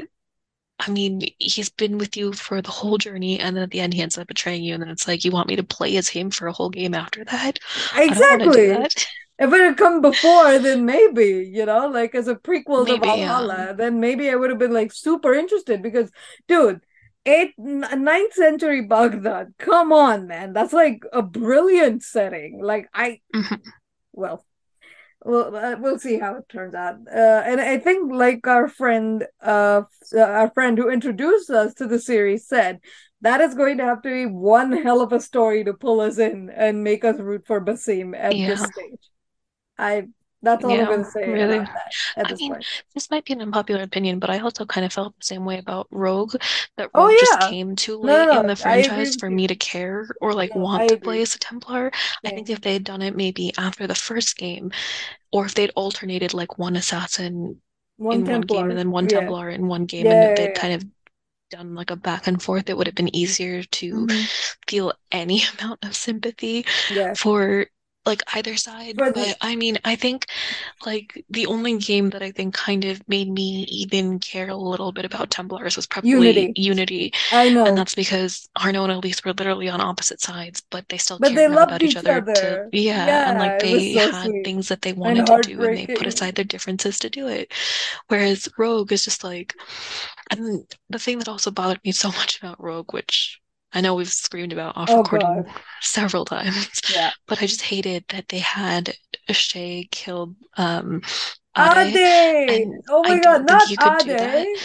I 0.79 0.91
mean, 0.91 1.21
he's 1.39 1.69
been 1.69 1.97
with 1.97 2.17
you 2.17 2.33
for 2.33 2.61
the 2.61 2.71
whole 2.71 2.97
journey, 2.97 3.39
and 3.39 3.55
then 3.55 3.63
at 3.63 3.71
the 3.71 3.79
end 3.79 3.93
he 3.93 4.01
ends 4.01 4.17
up 4.17 4.27
betraying 4.27 4.63
you, 4.63 4.73
and 4.73 4.83
then 4.83 4.89
it's 4.89 5.07
like 5.07 5.23
you 5.23 5.31
want 5.31 5.47
me 5.47 5.55
to 5.55 5.63
play 5.63 5.95
as 5.97 6.09
him 6.09 6.29
for 6.29 6.47
a 6.47 6.53
whole 6.53 6.69
game 6.69 6.93
after 6.93 7.23
that? 7.25 7.59
I 7.93 8.07
don't 8.07 8.39
want 8.39 8.41
to 8.41 8.51
do 8.51 8.51
exactly. 8.51 8.67
that. 8.67 9.05
If 9.37 9.53
it 9.53 9.59
had 9.59 9.77
come 9.77 10.01
before, 10.01 10.59
then 10.59 10.85
maybe, 10.85 11.49
you 11.51 11.65
know, 11.65 11.87
like 11.87 12.15
as 12.15 12.27
a 12.27 12.35
prequel 12.35 12.85
to 12.87 12.97
Valhalla, 12.97 13.71
um, 13.71 13.77
then 13.77 13.99
maybe 13.99 14.29
I 14.29 14.35
would 14.35 14.49
have 14.49 14.59
been 14.59 14.73
like 14.73 14.93
super 14.93 15.33
interested 15.33 15.81
because, 15.81 16.09
dude, 16.47 16.81
eighth, 17.25 17.53
ninth 17.57 18.33
century 18.33 18.81
Baghdad, 18.81 19.53
come 19.57 19.91
on, 19.91 20.27
man. 20.27 20.53
That's 20.53 20.71
like 20.73 21.03
a 21.11 21.21
brilliant 21.21 22.03
setting. 22.03 22.61
Like, 22.61 22.87
I, 22.93 23.19
mhm, 23.33 23.61
well, 24.13 24.45
well, 25.25 25.55
uh, 25.55 25.75
we'll 25.79 25.99
see 25.99 26.19
how 26.19 26.35
it 26.35 26.47
turns 26.47 26.75
out. 26.75 26.99
Uh, 27.07 27.41
and 27.45 27.59
I 27.59 27.79
think, 27.79 28.13
like 28.13 28.45
our 28.47 28.67
friend, 28.67 29.25
uh, 29.41 29.81
uh, 30.13 30.19
our 30.19 30.51
friend 30.51 30.77
who 30.77 30.89
introduced 30.89 31.49
us 31.49 31.73
to 31.75 31.87
the 31.87 31.99
series 31.99 32.47
said, 32.47 32.79
that 33.21 33.41
is 33.41 33.55
going 33.55 33.79
to 33.79 33.85
have 33.85 34.03
to 34.03 34.09
be 34.09 34.25
one 34.27 34.71
hell 34.71 35.01
of 35.01 35.11
a 35.11 35.19
story 35.19 35.63
to 35.63 35.73
pull 35.73 35.99
us 35.99 36.19
in 36.19 36.51
and 36.55 36.83
make 36.83 37.03
us 37.03 37.19
root 37.19 37.45
for 37.47 37.59
Basim 37.59 38.15
at 38.15 38.33
this 38.33 38.61
stage. 38.61 38.99
I 39.79 40.03
that's 40.45 40.65
all 40.65 40.77
I'm 40.79 40.85
gonna 40.87 41.03
say 41.05 41.25
really. 41.25 41.69
that 41.75 41.93
at 42.17 42.27
I 42.27 42.29
this 42.29 42.41
mean, 42.41 42.55
point. 42.55 42.65
this 42.93 43.11
might 43.11 43.25
be 43.25 43.33
an 43.33 43.41
unpopular 43.41 43.81
opinion, 43.83 44.19
but 44.19 44.29
I 44.29 44.39
also 44.39 44.65
kind 44.65 44.85
of 44.85 44.93
felt 44.93 45.15
the 45.19 45.25
same 45.25 45.45
way 45.45 45.57
about 45.59 45.87
Rogue, 45.91 46.35
that 46.77 46.91
Oh 46.95 47.07
Rogue 47.07 47.17
just 47.17 47.39
came 47.39 47.75
too 47.75 47.97
No, 48.01 48.25
late 48.25 48.27
no, 48.27 48.33
in 48.33 48.47
the 48.47 48.55
franchise 48.55 49.15
for 49.15 49.29
me 49.29 49.47
to 49.47 49.55
care 49.55 50.07
or 50.21 50.33
like 50.33 50.53
No, 50.53 50.55
want 50.55 50.87
to 50.89 50.97
play 50.97 51.21
as 51.21 51.35
a 51.35 51.39
Templar. 51.39 51.91
I 52.25 52.31
think 52.31 52.49
if 52.49 52.61
they 52.61 52.73
had 52.73 52.83
done 52.83 53.01
it 53.01 53.15
maybe 53.15 53.53
after 53.57 53.87
the 53.87 53.95
first 53.95 54.37
game, 54.37 54.71
or 55.31 55.45
if 55.45 55.55
they'd 55.55 55.71
alternated 55.75 56.33
like 56.33 56.57
one 56.59 56.75
assassin 56.77 57.61
One 57.97 58.23
in 58.23 58.27
one 58.27 58.41
game 58.41 58.69
and 58.71 58.79
then 58.79 58.91
one 58.91 59.07
Yeah. 59.07 59.09
Templar 59.09 59.49
in 59.49 59.67
one 59.67 59.85
game, 59.85 60.11
and 60.11 60.23
Yeah, 60.23 60.35
they'd 60.35 60.53
yeah, 60.53 60.55
kind 60.55 60.73
of 60.75 60.85
done 61.51 61.75
like 61.75 61.91
a 61.91 61.95
back 61.95 62.27
and 62.27 62.41
forth, 62.41 62.69
it 62.69 62.77
would 62.77 62.87
have 62.87 62.95
been 62.95 63.15
easier 63.15 63.63
yeah. 63.89 63.97
to 63.97 64.07
hmm 64.07 64.25
feel 64.67 64.93
any 65.11 65.41
amount 65.59 65.83
of 65.85 65.95
sympathy 65.95 66.65
Yeah. 66.89 67.15
for 67.15 67.67
like 68.05 68.21
either 68.35 68.55
side. 68.57 69.03
The 69.13 69.13
But 69.13 69.37
I 69.41 69.55
mean, 69.55 69.77
I 69.85 69.95
think 69.95 70.27
like 70.85 71.23
the 71.29 71.47
only 71.47 71.77
game 71.77 72.09
that 72.11 72.21
I 72.23 72.31
think 72.31 72.53
kind 72.55 72.85
of 72.85 73.07
made 73.07 73.29
me 73.31 73.65
even 73.69 74.19
care 74.19 74.49
a 74.49 74.55
little 74.55 74.91
bit 74.91 75.05
about 75.05 75.31
Templars 75.31 75.75
was 75.75 75.87
probably 75.87 76.09
Unity. 76.09 76.53
Unity. 76.55 77.13
I 77.31 77.49
know, 77.49 77.65
And 77.65 77.77
that's 77.77 77.95
because 77.95 78.49
Arno 78.55 78.83
and 78.83 78.93
Elise 78.93 79.23
were 79.25 79.33
literally 79.33 79.69
on 79.69 79.81
opposite 79.81 80.21
sides, 80.21 80.61
but 80.71 80.87
they 80.89 80.97
still 80.97 81.19
But 81.19 81.33
cared 81.33 81.35
they 81.35 81.47
about 81.47 81.83
each 81.83 81.95
each 81.95 81.95
other 81.95 82.21
to, 82.35 82.61
other. 82.61 82.69
yeah, 82.71 83.21
and 83.25 83.37
like 83.39 83.57
Yeah, 83.57 83.59
they 83.59 83.93
so 83.93 84.11
had 84.11 84.33
sweet 84.33 84.43
things 84.43 84.67
that 84.69 84.81
they 84.83 84.93
wanted 84.93 85.25
to 85.27 85.37
do 85.37 85.63
and 85.63 85.75
they 85.75 85.87
put 85.87 86.07
aside 86.07 86.35
their 86.35 86.45
differences 86.45 86.99
to 86.99 87.09
do 87.09 87.27
it. 87.27 87.53
Whereas 88.07 88.49
Rogue 88.57 88.91
is 88.91 89.03
just 89.05 89.23
like, 89.23 89.55
and 90.29 90.65
the 90.89 90.99
thing 90.99 91.19
that 91.19 91.27
also 91.29 91.51
bothered 91.51 91.83
me 91.85 91.91
so 91.91 92.09
much 92.11 92.37
about 92.39 92.61
Rogue, 92.61 92.93
which 92.93 93.39
I 93.75 93.81
know 93.81 93.95
we've 93.95 94.11
screamed 94.11 94.53
about 94.53 94.77
off 94.77 94.95
Oh 94.95 95.03
recording 95.03 95.29
God. 95.43 95.45
several 95.81 96.25
times, 96.25 96.81
Yeah. 96.87 97.11
but 97.27 97.41
I 97.41 97.47
just 97.47 97.61
hated 97.63 98.05
that 98.09 98.29
they 98.29 98.39
had 98.39 98.95
Shay 99.31 99.87
killed 99.91 100.35
um 100.57 101.01
Ade, 101.57 101.95
Ade. 102.47 102.69
Oh 102.89 103.03
I 103.03 103.09
my 103.09 103.19
God, 103.19 103.43
don't 103.43 103.47
think 103.47 103.67
not 103.67 103.69
you 103.69 103.77
could 103.77 103.97
do 103.97 104.15
that. 104.15 104.47
Ade. 104.47 104.63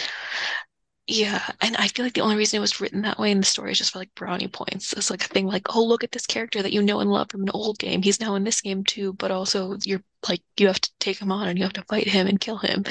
Yeah, 1.07 1.45
and 1.59 1.75
I 1.77 1.87
feel 1.89 2.05
like 2.05 2.13
the 2.13 2.21
only 2.21 2.37
reason 2.37 2.57
it 2.57 2.61
was 2.61 2.79
written 2.79 3.01
that 3.01 3.19
way 3.19 3.31
in 3.31 3.39
the 3.39 3.45
story 3.45 3.71
is 3.71 3.79
just 3.79 3.91
for 3.91 3.99
like 3.99 4.13
brownie 4.15 4.47
points. 4.47 4.93
It's 4.93 5.09
like 5.09 5.25
a 5.25 5.27
thing 5.27 5.45
like, 5.45 5.63
oh, 5.75 5.83
look 5.83 6.03
at 6.05 6.11
this 6.11 6.25
character 6.25 6.61
that 6.61 6.71
you 6.71 6.81
know 6.81 6.99
and 7.01 7.09
love 7.11 7.29
from 7.31 7.41
an 7.43 7.49
old 7.53 7.79
game. 7.79 8.01
He's 8.01 8.19
now 8.21 8.35
in 8.35 8.43
this 8.45 8.61
game 8.61 8.83
too, 8.85 9.11
but 9.13 9.29
also 9.31 9.75
you're 9.83 10.03
like 10.29 10.41
you 10.57 10.67
have 10.67 10.79
to 10.79 10.91
take 10.99 11.17
him 11.19 11.31
on 11.31 11.47
and 11.49 11.57
you 11.57 11.63
have 11.65 11.73
to 11.73 11.83
fight 11.83 12.07
him 12.07 12.27
and 12.27 12.39
kill 12.39 12.57
him. 12.59 12.85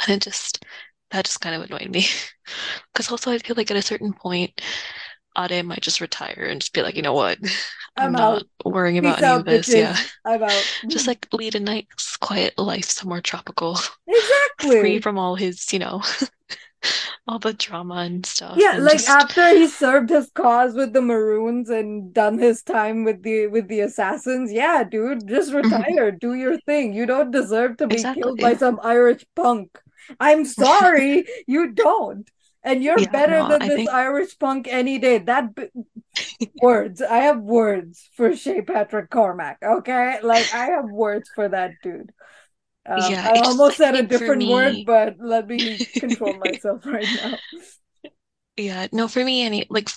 And 0.00 0.10
it 0.16 0.22
just 0.22 0.64
that 1.12 1.24
just 1.24 1.40
kind 1.40 1.54
of 1.54 1.62
annoyed 1.70 1.90
me. 1.90 2.06
Because 2.92 3.10
also 3.10 3.32
I 3.32 3.38
feel 3.38 3.56
like 3.56 3.70
at 3.70 3.76
a 3.76 3.82
certain 3.82 4.12
point, 4.12 4.60
Ade 5.36 5.64
might 5.64 5.82
just 5.82 6.00
retire 6.00 6.46
and 6.50 6.60
just 6.60 6.72
be 6.72 6.82
like, 6.82 6.96
you 6.96 7.02
know 7.02 7.12
what? 7.14 7.38
I'm 7.96 8.14
I'm 8.14 8.16
not 8.16 8.30
out. 8.32 8.48
worrying 8.64 8.98
about 8.98 9.18
Peace 9.18 9.20
any 9.20 9.34
of 9.36 9.44
out, 9.44 9.46
this. 9.46 9.74
Yeah. 9.74 9.96
bitches. 9.96 10.12
I'm 10.24 10.42
out. 10.42 10.70
Just 10.88 11.06
like 11.06 11.28
lead 11.32 11.54
a 11.56 11.60
nice, 11.60 12.16
quiet 12.20 12.58
life 12.58 12.86
somewhere 12.86 13.22
tropical, 13.22 13.78
Exactly. 14.08 14.80
free 14.80 15.00
from 15.00 15.18
all 15.18 15.36
his, 15.36 15.72
you 15.72 15.78
know, 15.80 16.02
all 17.28 17.38
the 17.38 17.52
drama 17.52 17.96
and 17.96 18.24
stuff, 18.26 18.68
Yeah, 18.68 18.72
and 18.72 18.88
like 18.88 19.04
just, 19.06 19.06
after 19.06 19.50
he 19.54 19.66
served 19.66 20.08
his 20.08 20.30
cause 20.30 20.74
with 20.74 20.94
the 20.94 21.02
Maroons 21.02 21.68
and 21.68 22.12
done 22.14 22.38
his 22.38 22.62
time 22.62 23.04
with 23.04 23.22
the 23.22 23.48
with 23.48 23.68
the 23.68 23.80
assassins, 23.80 24.50
yeah, 24.50 24.82
dude, 24.82 25.28
just 25.28 25.52
Mhm. 25.62 25.86
retire, 25.86 26.10
do 26.10 26.32
your 26.34 26.58
thing. 26.60 26.94
You 26.94 27.04
don't 27.04 27.30
deserve 27.30 27.76
to 27.78 27.86
be 27.86 28.06
killed 28.06 28.40
by 28.40 28.54
some 28.56 28.80
Irish 28.82 29.26
punk. 29.34 29.78
I'm 30.18 30.44
sorry, 30.46 31.26
you 31.46 31.72
don't. 31.72 32.30
And 32.66 32.84
you're 32.84 33.02
Yeah, 33.02 33.08
better 33.08 33.44
no, 33.44 33.46
than 33.46 33.60
I 33.60 33.68
this 33.68 33.70
think, 33.70 33.92
Irish 33.92 34.38
punk 34.40 34.68
any 34.70 34.98
day. 34.98 35.20
That 35.20 35.56
b- 35.56 35.70
words. 36.60 37.02
I 37.02 37.18
have 37.18 37.40
words 37.40 38.08
for 38.14 38.34
Shay 38.36 38.62
Patrick 38.62 39.10
Cormac, 39.10 39.58
okay? 39.62 40.20
Like 40.22 40.52
I 40.52 40.66
have 40.66 40.86
words 40.86 41.30
for 41.34 41.48
that 41.48 41.80
dude. 41.82 42.12
Um, 42.86 43.18
yeah, 43.18 43.22
I 43.22 43.38
almost 43.40 43.78
said 43.78 43.96
a 43.96 44.02
different 44.02 44.46
word, 44.46 44.84
but 44.84 45.16
let 45.20 45.48
me 45.48 45.84
control 45.98 46.38
myself 46.38 46.86
right 46.86 47.10
now. 47.10 47.40
yeah, 48.56 48.86
no, 48.92 49.06
for 49.08 49.22
me, 49.24 49.42
any, 49.44 49.66
like, 49.68 49.90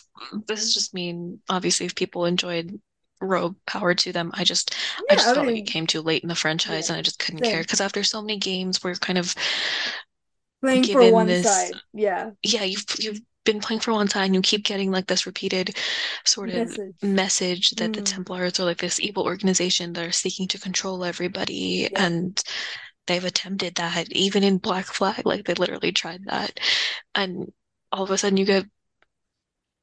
this 0.47 0.61
is 0.63 0.73
just 0.73 0.93
me, 0.93 1.09
and 1.09 1.39
obviously, 1.49 1.85
if 1.85 1.95
people 1.95 2.25
enjoyed 2.25 2.79
Rogue, 3.21 3.55
power 3.65 3.93
to 3.93 4.11
them. 4.11 4.31
I 4.33 4.43
just, 4.43 4.75
I 5.09 5.15
Yeah, 5.15 5.15
just 5.15 5.31
I 5.31 5.33
felt 5.33 5.45
like 5.47 5.55
it 5.57 5.65
came 5.65 5.87
too 5.87 6.01
late 6.01 6.23
in 6.23 6.29
the 6.29 6.35
franchise, 6.35 6.89
yeah, 6.89 6.89
and 6.89 6.97
I 6.97 7.01
just 7.01 7.19
couldn't 7.19 7.43
care 7.43 7.61
because 7.61 7.81
after 7.81 8.03
so 8.03 8.21
many 8.21 8.37
games, 8.37 8.83
we're 8.83 8.95
kind 8.95 9.17
of 9.17 9.33
Playing 10.61 10.87
for 10.87 11.05
one 11.07 11.27
this, 11.27 11.43
side. 11.43 11.73
Yeah. 11.93 12.31
yeah, 12.43 12.63
you've 12.63 12.85
you've 12.99 13.21
been 13.45 13.59
playing 13.61 13.79
for 13.81 13.93
one 13.93 14.07
side, 14.09 14.25
and 14.25 14.35
you 14.35 14.41
keep 14.41 14.63
getting 14.65 14.91
like 14.91 15.07
this 15.07 15.25
repeated 15.25 15.77
sort 16.25 16.49
of 16.51 16.77
Message. 16.77 16.95
message 17.01 17.71
that 17.71 17.93
the 17.93 18.01
Mm, 18.01 18.03
Templars 18.03 18.59
are 18.59 18.65
like 18.65 18.79
this 18.79 18.99
evil 18.99 19.23
organization 19.25 19.93
that 19.93 20.05
are 20.05 20.11
seeking 20.11 20.47
to 20.49 20.59
control 20.59 21.03
everybody, 21.05 21.89
yep. 21.91 21.93
and 21.95 22.41
they've 23.07 23.25
attempted 23.25 23.75
that 23.75 24.11
even 24.11 24.43
in 24.43 24.57
Black 24.59 24.85
Flag, 24.87 25.25
like 25.25 25.45
they 25.45 25.53
literally 25.55 25.91
tried 25.91 26.25
that, 26.25 26.59
and 27.15 27.51
all 27.91 28.03
of 28.03 28.11
a 28.11 28.17
sudden 28.17 28.37
you 28.37 28.45
get 28.45 28.65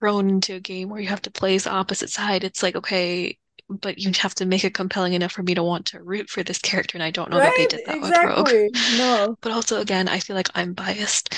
thrown 0.01 0.29
into 0.31 0.55
a 0.55 0.61
game 0.61 0.89
where 0.89 1.01
you 1.01 1.09
have 1.09 1.23
to 1.23 1.31
play 1.31 1.59
the 1.59 1.71
opposite 1.71 2.11
side. 2.11 2.45
It's 2.45 2.63
like, 2.63 2.77
okay, 2.77 3.39
but 3.69 3.99
you 3.99 4.13
have 4.21 4.35
to 4.37 4.47
make 4.47 4.65
it 4.65 4.75
compelling 4.75 5.13
enough 5.15 5.33
for 5.33 5.43
me 5.43 5.55
to 5.55 5.63
want 5.63 5.87
to 5.87 6.03
root 6.03 6.31
for 6.31 6.43
this 6.43 6.59
character, 6.59 6.97
and 6.97 7.03
I 7.03 7.11
don't 7.11 7.31
know 7.31 7.39
that 7.39 7.55
they 7.57 7.67
did 7.67 7.81
that 7.87 8.01
with 8.01 8.13
Rogue. 8.17 8.49
No. 8.99 9.37
But 9.41 9.53
also, 9.53 9.81
again, 9.81 10.09
I 10.09 10.21
feel 10.21 10.37
like 10.37 10.51
I'm 10.55 10.73
biased, 10.73 11.35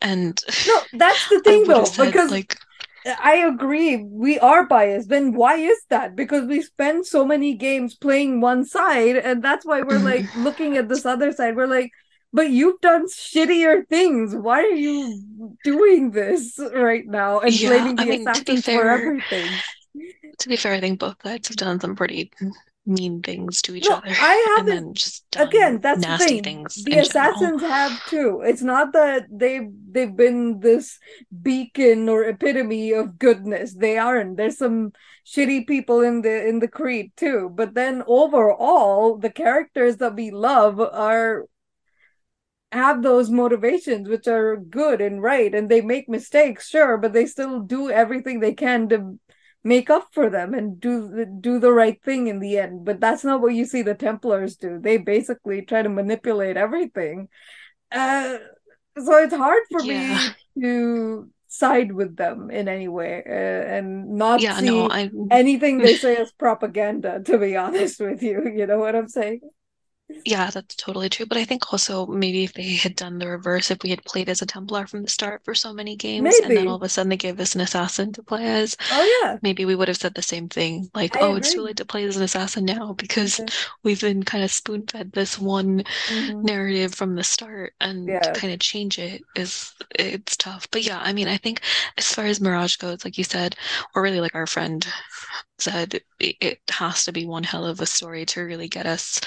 and 0.00 0.40
No, 0.66 0.80
that's 0.92 1.28
the 1.28 1.40
thing 1.44 1.64
though, 1.64 1.84
said 1.84 2.06
because 2.06 2.30
like, 2.30 2.56
I 3.04 3.36
agree, 3.36 3.96
we 3.96 4.38
are 4.38 4.66
biased. 4.66 5.08
Then 5.08 5.34
why 5.34 5.56
is 5.56 5.78
that? 5.90 6.16
Because 6.16 6.46
we 6.46 6.62
spend 6.62 7.06
so 7.06 7.24
many 7.24 7.54
games 7.54 7.96
playing 7.96 8.40
one 8.40 8.64
side, 8.64 9.16
and 9.16 9.42
that's 9.42 9.64
why 9.64 9.82
we're 9.82 9.98
like 9.98 10.24
looking 10.36 10.76
at 10.76 10.88
this 10.88 11.04
other 11.06 11.32
side. 11.32 11.56
We're 11.56 11.66
like, 11.66 11.90
but 12.32 12.50
you've 12.50 12.80
done 12.80 13.06
shittier 13.08 13.88
things. 13.88 14.34
Why 14.34 14.60
are 14.60 14.70
you 14.70 15.56
doing 15.64 16.10
this 16.12 16.58
right 16.74 17.06
now 17.06 17.40
and 17.40 17.58
yeah. 17.58 17.68
blaming 17.70 17.98
I 17.98 18.04
the 18.04 18.10
mean, 18.10 18.32
to 18.32 18.44
be 18.44 18.54
assassins 18.54 18.64
for 18.68 18.84
fair, 18.84 18.90
everything? 18.90 19.62
To 20.38 20.48
be 20.48 20.56
fair, 20.56 20.74
I 20.74 20.80
think 20.80 20.98
both 21.00 21.16
sides 21.22 21.48
have 21.48 21.56
done 21.56 21.80
some 21.80 21.96
pretty 21.96 22.30
mean 22.86 23.22
things 23.22 23.62
to 23.62 23.74
each 23.74 23.90
No, 23.90 23.90
other, 23.90 24.16
I 24.18 24.56
haven't 24.58 24.88
then 24.88 24.94
just 24.94 25.24
again, 25.36 25.80
that's 25.80 26.04
the 26.06 26.08
nasty 26.08 26.38
thing. 26.38 26.42
things 26.42 26.84
The 26.84 26.96
in 26.96 27.02
general. 27.02 27.34
assassins 27.34 27.60
have 27.62 28.02
too. 28.06 28.42
It's 28.44 28.62
not 28.62 28.92
that 28.94 29.26
they've 29.30 29.68
they've 29.90 30.14
been 30.14 30.60
this 30.60 30.98
beacon 31.42 32.08
or 32.08 32.24
epitome 32.24 32.92
of 32.92 33.18
goodness. 33.18 33.74
They 33.74 33.98
aren't. 33.98 34.36
There's 34.38 34.58
some 34.58 34.92
shitty 35.26 35.66
people 35.66 36.00
in 36.00 36.22
the 36.22 36.46
in 36.48 36.58
the 36.60 36.68
creed 36.68 37.12
too. 37.16 37.50
But 37.54 37.74
then 37.74 38.02
overall, 38.06 39.18
the 39.18 39.30
characters 39.30 39.98
that 39.98 40.14
we 40.16 40.30
love 40.30 40.80
are 40.80 41.44
have 42.72 43.02
those 43.02 43.30
motivations 43.30 44.08
which 44.08 44.26
are 44.26 44.56
good 44.56 45.00
and 45.00 45.22
right 45.22 45.54
and 45.54 45.68
they 45.68 45.80
make 45.80 46.08
mistakes 46.08 46.68
sure 46.68 46.98
but 46.98 47.12
they 47.12 47.24
still 47.24 47.60
do 47.60 47.90
everything 47.90 48.40
they 48.40 48.52
can 48.52 48.88
to 48.88 49.18
make 49.66 49.90
up 49.90 50.08
for 50.12 50.30
them 50.30 50.54
and 50.54 50.80
do 50.80 51.26
do 51.40 51.58
the 51.60 51.72
right 51.72 52.02
thing 52.02 52.28
in 52.28 52.40
the 52.40 52.58
end. 52.58 52.84
But 52.84 53.00
that's 53.00 53.24
not 53.24 53.40
what 53.40 53.54
you 53.54 53.64
see 53.64 53.82
the 53.82 53.94
templars 53.94 54.56
do. 54.56 54.78
They 54.80 54.98
basically 54.98 55.62
try 55.62 55.82
to 55.82 55.88
manipulate 55.88 56.56
everything. 56.56 57.28
Uh, 57.92 58.38
so 58.96 59.14
it's 59.22 59.34
hard 59.34 59.62
for 59.70 59.82
Yeah, 59.82 60.18
me 60.22 60.36
to 60.60 61.30
side 61.48 61.92
with 61.92 62.16
them 62.16 62.50
in 62.50 62.68
any 62.68 62.88
way 62.88 63.22
uh, 63.26 63.32
and 63.76 64.10
not 64.16 64.50
yeah. 64.58 64.88
See 64.88 64.90
I 64.90 65.10
anything 65.30 65.80
they 65.80 65.94
say 65.96 66.16
as 66.16 66.32
propaganda 66.32 67.22
to 67.24 67.38
be 67.38 67.56
honest 67.56 68.00
with 68.00 68.22
you. 68.22 68.50
You 68.54 68.66
know 68.66 68.78
what 68.78 68.96
i'm 68.96 69.08
saying 69.08 69.40
Yeah, 70.24 70.50
that's 70.50 70.74
totally 70.76 71.08
true. 71.08 71.26
But 71.26 71.38
I 71.38 71.44
think 71.44 71.72
also 71.72 72.06
maybe 72.06 72.44
if 72.44 72.52
they 72.52 72.74
had 72.74 72.96
done 72.96 73.18
the 73.18 73.28
reverse, 73.28 73.70
if 73.70 73.78
we 73.82 73.90
had 73.90 74.04
played 74.04 74.28
as 74.28 74.42
a 74.42 74.46
Templar 74.46 74.86
from 74.86 75.02
the 75.02 75.08
start 75.08 75.42
for 75.44 75.54
so 75.54 75.72
many 75.72 75.96
games, 75.96 76.40
and 76.40 76.56
then 76.56 76.66
all 76.68 76.76
of 76.76 76.82
a 76.82 76.88
sudden 76.88 77.10
they 77.10 77.16
gave 77.16 77.38
us 77.40 77.54
an 77.54 77.60
assassin 77.60 78.12
to 78.12 78.22
play 78.22 78.44
as, 78.46 78.76
oh 78.90 79.02
yeah 79.22 79.38
maybe 79.42 79.64
we 79.64 79.74
would 79.74 79.88
have 79.88 79.96
said 79.96 80.14
the 80.14 80.22
same 80.22 80.48
thing. 80.48 80.90
Like, 80.94 81.16
i 81.16 81.20
oh, 81.20 81.34
it's 81.36 81.52
too 81.52 81.62
late 81.62 81.76
to 81.78 81.84
play 81.84 82.04
as 82.04 82.16
an 82.16 82.22
assassin 82.22 82.64
now 82.64 82.94
because 82.94 83.38
yeah. 83.38 83.46
we've 83.84 84.00
been 84.00 84.22
kind 84.24 84.42
of 84.44 84.50
spoon-fed 84.50 85.12
this 85.12 85.38
one 85.38 85.84
hmm 86.08 86.42
narrative 86.42 86.94
from 86.94 87.14
the 87.14 87.24
start, 87.24 87.74
and 87.80 88.20
to 88.22 88.30
kind 88.32 88.52
of 88.52 88.60
change 88.60 88.98
it 88.98 89.22
is 89.34 89.72
it's 89.98 90.36
tough. 90.36 90.68
But 90.70 90.82
yeah, 90.84 91.00
I 91.00 91.12
mean, 91.12 91.28
I 91.28 91.36
think 91.36 91.60
as 91.98 92.12
far 92.12 92.26
as 92.26 92.40
Mirage 92.40 92.76
goes, 92.76 93.04
like 93.04 93.18
you 93.18 93.24
said, 93.24 93.56
or 93.94 94.02
really 94.02 94.20
like 94.20 94.34
our 94.34 94.46
friend 94.46 94.86
said, 95.58 95.94
it, 96.20 96.36
it 96.40 96.60
has 96.70 97.04
to 97.06 97.12
be 97.12 97.26
one 97.26 97.44
hell 97.44 97.66
of 97.66 97.80
a 97.80 97.86
story 97.86 98.26
to 98.26 98.42
really 98.42 98.68
get 98.68 98.86
us 98.86 99.20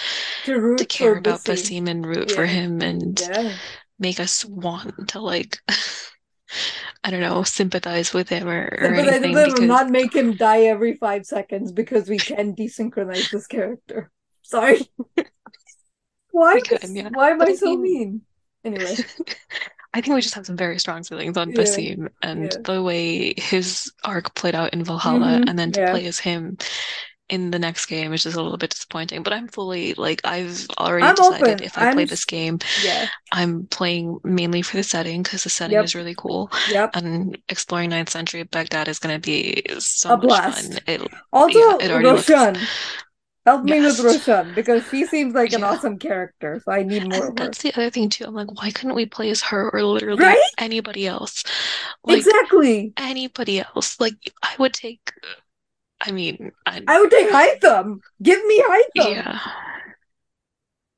To 0.43 0.59
to 0.77 0.85
care 0.85 1.17
about 1.17 1.43
Basim. 1.45 1.89
And 1.89 2.05
root 2.05 2.31
for 2.31 2.45
him 2.45 2.81
and 2.81 3.21
Yeah. 3.21 3.59
make 3.99 4.19
us 4.19 4.45
want 4.45 5.09
to 5.09 5.19
like 5.21 5.59
I 7.03 7.11
don't 7.11 7.21
know, 7.21 7.43
sympathize 7.43 8.13
with 8.13 8.29
him 8.29 8.47
or, 8.47 8.67
or 8.81 8.93
anything 8.93 9.41
because 9.43 9.61
not 9.61 9.89
make 9.89 10.13
him 10.15 10.35
die 10.35 10.63
every 10.63 10.95
five 10.95 11.25
seconds 11.25 11.71
because 11.71 12.09
we 12.09 12.21
can 12.21 12.55
desynchronize 12.55 13.29
this 13.29 13.47
character. 13.47 14.11
Sorry. 14.43 14.79
Why 16.31 16.61
can, 16.61 16.95
yeah. 16.95 17.09
why 17.09 17.29
am 17.31 17.39
But 17.39 17.49
I 17.49 17.51
I 17.51 17.55
so 17.55 17.75
mean 17.77 17.77
mean? 17.77 18.21
Anyway. 18.63 19.03
I 19.93 20.01
think 20.01 20.13
we 20.15 20.21
just 20.21 20.35
have 20.35 20.45
some 20.45 20.57
very 20.57 20.77
strong 20.79 21.03
feelings 21.03 21.35
on 21.37 21.51
Yeah. 21.51 21.53
Basim 21.53 22.09
and 22.21 22.51
Yeah. 22.51 22.59
the 22.63 22.83
way 22.83 23.33
his 23.37 23.91
arc 24.03 24.35
played 24.35 24.53
out 24.55 24.73
in 24.73 24.83
Valhalla 24.83 25.39
hmm 25.39 25.47
and 25.47 25.57
then 25.57 25.71
to 25.71 25.79
Yeah. 25.79 25.89
play 25.89 26.05
as 26.05 26.19
him 26.19 26.57
in 27.29 27.51
the 27.51 27.59
next 27.59 27.87
game 27.87 28.13
is 28.13 28.23
just 28.23 28.37
a 28.37 28.41
little 28.41 28.57
bit 28.57 28.71
disappointing. 28.71 29.23
But 29.23 29.33
I'm 29.33 29.47
fully 29.47 29.93
like 29.95 30.21
I've 30.25 30.67
already 30.79 31.07
I'm 31.07 31.13
decided 31.13 31.61
open. 31.61 31.63
if 31.63 31.77
I 31.77 31.85
I'm 31.85 31.87
play 31.87 32.05
this 32.05 32.25
game, 32.25 32.59
yeah. 32.75 33.09
I'm 33.31 33.67
playing 33.67 34.19
mainly 34.23 34.61
for 34.63 34.77
the 34.77 34.83
setting 34.83 35.23
because 35.23 35.43
the 35.43 35.49
setting 35.51 35.81
Yep. 35.81 35.83
is 35.83 35.95
really 35.95 36.15
cool, 36.15 36.51
Yep. 36.65 36.95
and 36.95 37.37
exploring 37.49 37.91
ninth 37.91 38.09
century 38.09 38.43
Baghdad 38.43 38.87
is 38.87 38.99
going 38.99 39.15
to 39.15 39.25
be 39.25 39.63
so 39.79 40.13
A 40.13 40.17
much 40.17 40.39
fun. 40.39 40.77
blast. 40.77 40.81
It, 40.87 41.01
yeah, 41.47 41.75
Also, 41.77 41.79
it 41.79 41.91
already 41.91 42.13
looks. 42.13 42.49
Help 43.45 43.65
me 43.65 43.81
with 43.81 43.99
yes, 43.99 44.15
Roshan 44.27 44.53
because 44.53 44.87
she 44.87 45.05
seems 45.05 45.33
like 45.33 45.53
an 45.53 45.63
awesome 45.63 45.97
character, 45.99 46.61
so 46.63 46.71
I 46.71 46.83
need 46.83 47.03
more 47.03 47.27
And 47.27 47.31
of 47.31 47.37
her. 47.37 47.55
that's 47.55 47.61
the 47.61 47.73
other 47.73 47.89
thing 47.89 48.09
too. 48.09 48.25
I'm 48.25 48.33
like, 48.35 48.51
why 48.51 48.71
couldn't 48.71 48.95
we 48.95 49.05
play 49.05 49.29
as 49.29 49.41
her 49.43 49.69
or 49.73 49.83
literally 49.83 50.37
Right? 50.37 50.51
anybody 50.57 51.07
else? 51.07 51.43
Like 52.03 52.27
Exactly. 52.27 52.93
anybody 52.97 53.61
else. 53.61 53.99
Like 53.99 54.15
I 54.43 54.55
would 54.59 54.73
take. 54.73 55.13
I 56.01 56.11
mean, 56.11 56.51
I 56.65 56.87
I 56.87 56.99
would 56.99 57.09
take 57.11 57.31
Hytham. 57.31 58.01
Give 58.21 58.43
me 58.45 58.61
Hytham. 58.61 59.23
yeah. 59.23 59.39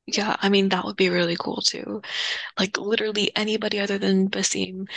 Yeah, 0.07 0.35
I 0.39 0.49
mean 0.49 0.69
that 0.69 0.83
would 0.85 0.97
be 0.97 1.09
really 1.09 1.35
cool 1.37 1.61
too. 1.61 2.01
Like 2.59 2.77
literally 2.77 3.35
anybody 3.37 3.79
other 3.79 3.97
than 3.99 4.29
Basim, 4.29 4.89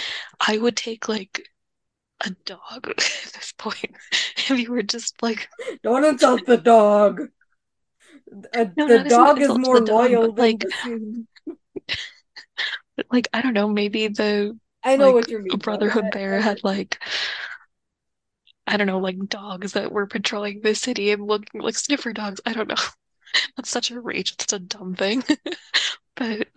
I 0.47 0.59
would 0.59 0.77
take 0.77 1.09
like 1.09 1.49
a 2.23 2.31
dog 2.45 2.89
at 2.89 2.97
this 2.97 3.53
point. 3.57 3.97
If 4.47 4.59
you 4.59 4.71
were 4.71 4.83
just 4.83 5.23
like, 5.23 5.49
Don't 5.83 6.05
insult 6.05 6.45
the 6.45 6.59
dog. 6.59 7.29
Uh, 8.53 8.67
no, 8.77 8.89
the 8.89 8.99
not 8.99 9.07
as 9.07 9.13
an 9.13 9.19
dog 9.25 9.41
is 9.41 9.49
more 9.57 9.81
the 9.81 9.87
dog, 9.87 10.11
loyal 10.11 10.33
than 10.33 10.59
like, 10.59 10.65
like 13.11 13.29
I 13.33 13.41
don't 13.41 13.55
know, 13.55 13.69
maybe 13.69 14.09
the 14.09 14.59
I 14.83 14.97
know 14.97 15.07
like 15.07 15.15
what 15.15 15.31
you 15.31 15.39
mean. 15.39 15.59
Brotherhood 15.59 16.11
Bear 16.11 16.41
had 16.41 16.63
like 16.63 16.99
I 18.67 18.77
don't 18.77 18.87
know, 18.87 18.99
like 18.99 19.19
dogs 19.29 19.73
that 19.73 19.93
were 19.93 20.07
patrolling 20.07 20.61
the 20.63 20.75
city 20.75 21.11
and 21.11 21.27
looking 21.27 21.61
like 21.63 21.77
sniffer 21.77 22.13
dogs. 22.13 22.41
I 22.45 22.53
don't 22.53 22.69
know. 22.69 22.75
That's 23.57 23.71
such 23.71 23.91
a 23.91 24.01
rage. 24.01 24.37
That's 24.37 24.53
a 24.53 24.59
dumb 24.59 24.95
thing. 24.95 25.23
But 26.17 26.49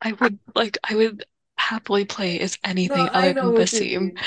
I 0.00 0.12
would 0.12 0.38
like 0.54 0.78
I 0.88 0.94
would 0.94 1.24
happily 1.56 2.04
play 2.04 2.38
as 2.40 2.58
anything 2.62 3.08
I 3.08 3.30
other 3.30 3.34
than 3.34 3.46
you 3.46 3.52
Basim. 3.52 4.18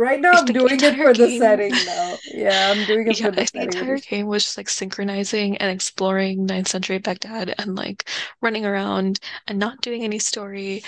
Right 0.00 0.20
now, 0.20 0.38
I'm 0.38 0.50
doing 0.52 0.82
it 0.82 0.96
for 1.00 1.14
the 1.14 1.28
setting 1.28 1.84
now. 1.84 2.20
Yeah, 2.32 2.70
I'm 2.70 2.84
doing 2.84 3.06
it 3.08 3.18
yeah, 3.18 3.30
for 3.30 3.30
the 3.30 3.48
the 3.52 3.62
entire 3.62 3.98
game 3.98 4.26
was 4.26 4.44
just 4.44 4.56
like 4.56 4.68
synchronizing 4.68 5.56
and 5.58 5.70
exploring 5.70 6.46
ninth 6.46 6.68
century 6.68 6.98
Baghdad 6.98 7.54
and 7.58 7.74
like 7.76 8.08
running 8.40 8.64
around 8.64 9.20
and 9.46 9.58
not 9.58 9.80
doing 9.80 10.02
any 10.04 10.18
story, 10.18 10.82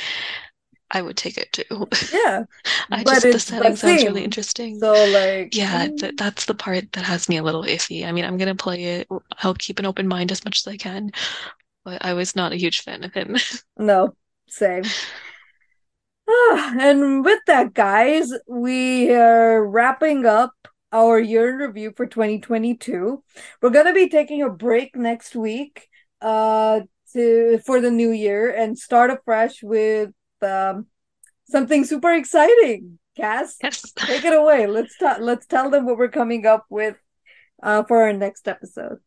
I 0.91 1.03
would 1.03 1.17
take 1.17 1.39
it 1.39 1.53
too. 1.53 1.89
Yeah, 2.11 2.45
I 2.93 3.05
but 3.05 3.05
just 3.05 3.31
the 3.31 3.41
setting 3.41 3.77
sounds 3.77 4.07
really 4.07 4.25
interesting. 4.25 4.83
So 4.83 5.05
like, 5.05 5.53
Yeah, 5.53 5.89
th 5.99 6.15
that's 6.17 6.47
the 6.47 6.55
part 6.55 6.93
that 6.93 7.05
has 7.05 7.29
me 7.29 7.39
a 7.39 7.43
little 7.45 7.65
iffy. 7.65 8.07
I 8.07 8.13
mean, 8.13 8.25
I'm 8.25 8.39
gonna 8.39 8.55
play 8.57 8.85
it. 9.01 9.09
I'll 9.43 9.55
keep 9.55 9.79
an 9.81 9.87
open 9.87 10.09
mind 10.09 10.33
as 10.33 10.45
much 10.45 10.61
as 10.61 10.69
I 10.69 10.77
can, 10.79 11.13
but 11.85 12.05
I 12.05 12.15
was 12.15 12.37
not 12.37 12.53
a 12.53 12.57
huge 12.57 12.83
fan 12.83 13.05
of 13.05 13.15
him. 13.15 13.37
no, 13.77 14.17
same. 14.49 14.95
And 16.81 17.25
with 17.25 17.41
that, 17.47 17.75
guys, 17.75 18.33
we 18.49 19.13
are 19.15 19.65
wrapping 19.65 20.25
up 20.27 20.53
our 20.93 21.19
year 21.19 21.51
in 21.51 21.57
review 21.57 21.93
for 21.97 22.07
2022. 22.07 23.23
We're 23.61 23.71
gonna 23.71 23.93
be 23.93 24.09
taking 24.09 24.43
a 24.43 24.51
break 24.51 24.97
next 24.97 25.35
week, 25.35 25.89
uh, 26.21 26.81
to 27.13 27.59
for 27.67 27.81
the 27.81 27.91
new 27.91 28.11
year 28.11 28.51
and 28.51 28.79
start 28.79 29.11
afresh 29.11 29.63
with 29.63 30.11
um 30.41 30.87
something 31.45 31.85
super 31.85 32.13
exciting. 32.15 32.99
Cass, 33.17 33.57
Yes. 33.63 33.93
take 33.97 34.25
it 34.25 34.33
away. 34.33 34.67
Let's. 34.67 34.95
Let's 35.01 35.47
tell 35.47 35.69
them 35.71 35.85
what 35.85 35.99
we're 35.99 36.09
coming 36.09 36.47
up 36.47 36.65
with, 36.71 36.97
uh, 37.63 37.83
for 37.85 38.03
our 38.05 38.13
next 38.15 38.49
episode. 38.49 38.99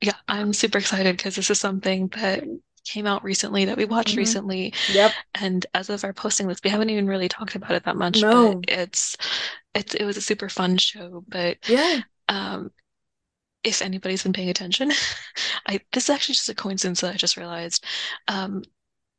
Yeah, 0.00 0.16
I'm 0.26 0.54
super 0.54 0.78
excited 0.78 1.18
because 1.18 1.36
this 1.36 1.50
is 1.50 1.60
something 1.60 2.08
that 2.08 2.44
came 2.84 3.06
out 3.06 3.22
recently 3.24 3.64
that 3.66 3.76
we 3.76 3.84
watched 3.84 4.14
Mhm. 4.14 4.18
recently. 4.18 4.74
Yep. 4.92 5.12
And 5.34 5.66
as 5.74 5.90
of 5.90 6.04
our 6.04 6.12
posting 6.12 6.48
this, 6.48 6.60
we 6.64 6.70
haven't 6.70 6.90
even 6.90 7.06
really 7.06 7.28
talked 7.28 7.54
about 7.54 7.72
it 7.72 7.84
that 7.84 7.96
much, 7.96 8.20
but 8.20 8.30
No. 8.30 8.62
it's 8.68 9.16
it's 9.74 9.94
it 9.94 10.04
was 10.04 10.16
a 10.16 10.20
super 10.22 10.48
fun 10.48 10.76
show. 10.78 11.24
But 11.28 11.58
Yeah. 11.68 12.00
um 12.28 12.70
if 13.62 13.82
anybody's 13.82 14.22
been 14.22 14.32
paying 14.32 14.48
attention, 14.50 14.90
I 15.66 15.80
this 15.92 16.04
is 16.04 16.10
actually 16.10 16.34
just 16.36 16.48
a 16.48 16.54
coincidence 16.54 17.00
that 17.02 17.14
I 17.14 17.16
just 17.16 17.36
realized. 17.36 17.84
Um 18.28 18.62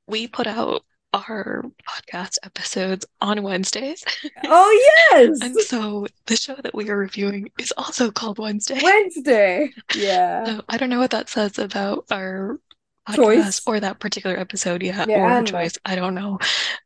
we 0.07 0.27
put 0.27 0.47
out 0.47 0.83
our 1.13 1.63
podcast 1.87 2.37
episodes 2.43 3.05
on 3.19 3.43
Wednesdays. 3.43 4.03
Oh 4.45 4.91
yes. 5.11 5.39
And 5.41 5.57
so 5.59 6.07
the 6.25 6.35
show 6.37 6.55
that 6.55 6.73
we 6.73 6.89
are 6.89 6.97
reviewing 6.97 7.49
is 7.59 7.73
also 7.77 8.11
called 8.11 8.39
Wednesday. 8.39 8.79
Wednesday. 8.81 9.71
Yeah. 9.95 10.45
So 10.45 10.61
I 10.69 10.77
don't 10.77 10.89
know 10.89 10.99
what 10.99 11.11
that 11.11 11.29
says 11.29 11.59
about 11.59 12.05
our 12.11 12.59
podcast 13.07 13.15
Choice. 13.15 13.61
or 13.67 13.79
that 13.79 13.99
particular 13.99 14.37
episode, 14.37 14.81
yeah, 14.83 15.05
Yeah, 15.07 15.19
or 15.19 15.25
I 15.25 15.33
don't 15.35 15.45
know. 15.45 15.51
choice. 15.51 15.77
I 15.85 15.95
don't 15.95 16.15
know. 16.15 16.39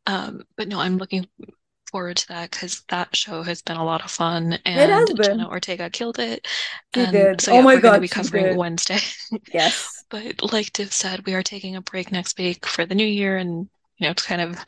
Um, 0.06 0.42
but 0.56 0.68
no, 0.68 0.80
I'm 0.80 0.96
looking 0.98 1.26
forward 1.90 2.16
to 2.16 2.28
that 2.28 2.50
because 2.50 2.82
that 2.88 3.14
show 3.14 3.42
has 3.42 3.62
been 3.62 3.76
a 3.76 3.84
lot 3.84 4.04
of 4.04 4.10
fun 4.10 4.58
and. 4.64 5.08
Jenna 5.22 5.48
Ortega 5.48 5.88
killed 5.90 6.18
it. 6.18 6.46
She 6.94 7.00
And 7.02 7.12
did. 7.12 7.40
so 7.40 7.52
Oh 7.52 7.56
yeah, 7.56 7.60
my 7.62 7.74
we're 7.76 7.80
God, 7.80 8.00
be 8.00 8.08
covering. 8.08 8.56
Wednesday. 8.56 8.98
Yes. 9.52 10.04
But 10.10 10.52
like 10.52 10.72
Div 10.72 10.92
said, 10.92 11.26
we 11.26 11.34
are 11.34 11.42
taking 11.42 11.76
a 11.76 11.80
break 11.82 12.12
next 12.12 12.38
week 12.38 12.64
for 12.66 12.86
the 12.86 12.94
new 12.94 13.06
year 13.06 13.36
and 13.36 13.68
you 13.98 14.06
know 14.08 14.12
to 14.12 14.24
kind 14.24 14.40
of 14.40 14.64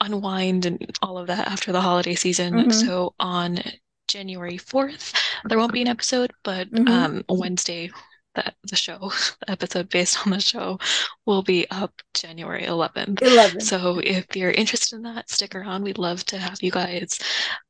unwind 0.00 0.66
and 0.66 0.98
all 1.00 1.18
of 1.18 1.28
that 1.28 1.46
after 1.48 1.72
the 1.72 1.80
holiday 1.80 2.14
season. 2.14 2.54
Mhm. 2.54 2.72
So 2.72 3.14
on 3.20 3.60
January 4.08 4.58
4th, 4.58 5.14
there 5.44 5.58
won't 5.58 5.72
be 5.72 5.82
an 5.82 5.88
episode, 5.88 6.32
but 6.42 6.70
Mhm. 6.70 6.88
um 6.88 7.24
Wednesday 7.28 7.90
that 8.34 8.54
the 8.64 8.76
show, 8.76 9.12
episode 9.48 9.88
based 9.88 10.24
on 10.26 10.32
the 10.32 10.40
show 10.40 10.78
will 11.26 11.42
be 11.42 11.68
up 11.70 11.92
January 12.14 12.64
11th. 12.64 13.20
11. 13.20 13.58
So 13.58 13.98
if 14.02 14.34
you're 14.36 14.50
interested 14.50 14.96
in 14.96 15.02
that, 15.02 15.30
stick 15.30 15.54
around. 15.54 15.82
We'd 15.84 15.98
love 15.98 16.24
to 16.26 16.38
have 16.38 16.62
you 16.62 16.70
guys 16.70 17.18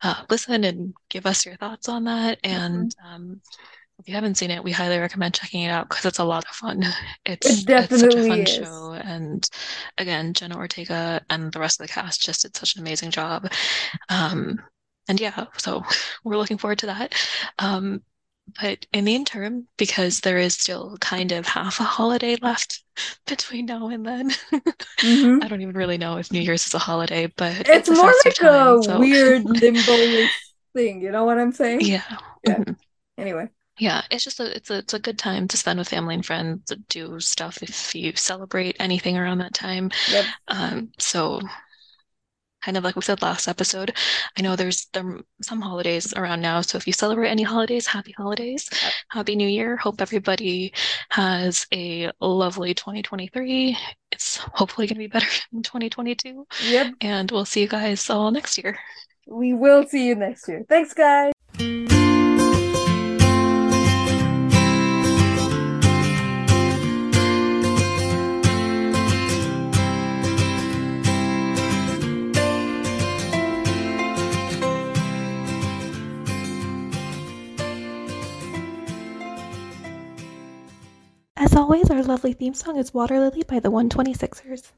uh, 0.03 0.25
listen 0.31 0.65
and 0.65 0.95
give 1.11 1.27
us 1.27 1.45
your 1.47 1.57
thoughts 1.57 1.89
on 1.89 2.05
that. 2.05 2.39
And 2.45 2.95
um, 3.05 3.41
if 3.99 4.09
you 4.09 4.15
haven't 4.15 4.37
seen 4.37 4.51
it, 4.51 4.65
we 4.65 4.73
highly 4.73 4.99
recommend 4.99 5.35
checking 5.35 5.63
it 5.63 5.69
out 5.71 5.89
because 5.89 6.05
it's 6.05 6.19
a 6.19 6.25
lot 6.25 6.45
of 6.49 6.55
fun. 6.57 6.83
It's 7.27 7.65
It 7.67 7.67
it's 7.79 7.99
such 7.99 8.17
a 8.17 8.21
definitely 8.21 8.23
fun 8.23 8.47
is. 8.47 8.69
show. 8.69 8.93
And 8.93 9.49
again, 9.99 10.35
Jenna 10.35 10.57
Ortega 10.57 11.21
and 11.31 11.53
the 11.53 11.61
rest 11.61 11.81
of 11.81 11.87
the 11.87 11.93
cast 11.93 12.23
just 12.23 12.43
did 12.43 12.57
such 12.57 12.75
an 12.77 12.83
amazing 12.83 13.11
job. 13.13 13.51
Um, 14.09 14.59
and 15.09 15.21
yeah, 15.21 15.47
so 15.59 15.85
we're 16.25 16.37
looking 16.37 16.59
forward 16.59 16.79
to 16.81 16.87
that. 16.87 17.15
Um, 17.59 18.03
but 18.60 18.86
in 18.93 19.05
the 19.05 19.14
interim, 19.14 19.69
because 19.77 20.20
there 20.20 20.39
is 20.39 20.55
still 20.55 20.97
kind 21.01 21.32
of 21.32 21.47
half 21.47 21.81
a 21.81 21.85
holiday 21.85 22.36
left 22.36 22.82
between 23.27 23.66
now 23.66 23.89
and 23.89 24.06
then, 24.06 24.31
Mhm. 25.02 25.40
I 25.40 25.48
don't 25.48 25.62
even 25.62 25.74
really 25.77 25.98
know 25.98 26.16
if 26.19 26.32
New 26.32 26.40
Year's 26.40 26.66
is 26.66 26.74
a 26.74 26.78
holiday, 26.78 27.27
but 27.36 27.69
It's 27.69 27.89
it's 27.89 27.89
more 27.89 28.12
like 28.24 28.40
a 28.43 28.77
so 28.82 28.98
weird 28.98 29.44
limbo-ish 29.44 30.52
thing. 30.74 31.01
You 31.02 31.10
know 31.12 31.24
what 31.24 31.39
I'm 31.39 31.52
saying? 31.52 31.81
yeah. 31.81 32.19
Yeah. 32.44 32.59
Mhm. 32.59 32.77
Anyway. 33.19 33.48
Yeah, 33.78 34.02
it's 34.10 34.23
just 34.24 34.39
a 34.39 34.55
it's 34.56 34.70
a 34.70 34.78
it's 34.78 34.94
a 34.94 34.98
good 34.98 35.19
time 35.19 35.48
to 35.48 35.56
spend 35.56 35.78
with 35.78 35.89
family 35.89 36.14
and 36.14 36.24
friends, 36.24 36.64
to 36.66 36.77
do 36.77 37.19
stuff 37.20 37.62
if 37.62 37.94
you 37.94 38.14
celebrate 38.16 38.77
anything 38.78 39.16
around 39.16 39.39
that 39.39 39.55
time. 39.55 39.90
Yep. 40.06 40.35
Um, 40.48 40.93
so 40.98 41.40
kind 42.63 42.77
of 42.77 42.85
like 42.85 42.97
we 42.97 43.03
said 43.03 43.23
last 43.23 43.49
episode, 43.49 43.93
I 44.39 44.43
know 44.43 44.57
there's 44.57 44.87
there 44.93 45.19
some 45.43 45.61
holidays 45.61 46.13
around 46.15 46.41
now, 46.41 46.61
so 46.61 46.79
if 46.79 46.87
you 46.87 46.93
celebrate 46.93 47.29
any 47.31 47.43
holidays, 47.43 47.87
happy 47.87 48.13
holidays, 48.17 48.69
Yep. 48.83 48.93
happy 49.09 49.37
New 49.37 49.49
Year. 49.49 49.77
Hope 49.77 50.01
everybody 50.01 50.73
has 51.11 51.67
a 51.73 52.11
lovely 52.21 52.75
2023. 52.75 53.77
It's 54.13 54.37
hopefully 54.37 54.87
going 54.87 54.97
to 54.97 54.99
be 55.01 55.07
better 55.07 55.27
than 55.53 55.63
2022, 55.63 56.47
Yep. 56.65 56.93
and 57.01 57.31
we'll 57.31 57.45
see 57.45 57.61
you 57.63 57.69
guys 57.69 58.09
all 58.09 58.31
next 58.31 58.57
year. 58.59 58.79
We 59.27 59.53
will 59.55 59.87
see 59.87 60.07
you 60.07 60.15
next 60.15 60.49
year. 60.49 60.65
Thanks, 60.69 60.95
guys. 60.95 61.33
As 81.53 81.59
always, 81.59 81.91
our 81.91 82.03
lovely 82.03 82.33
theme 82.33 82.55
song 82.55 82.79
is 82.79 82.95
Water 82.95 83.20
Lily 83.20 83.43
by 83.43 83.61
the 83.61 83.70
126ers. 83.70 84.73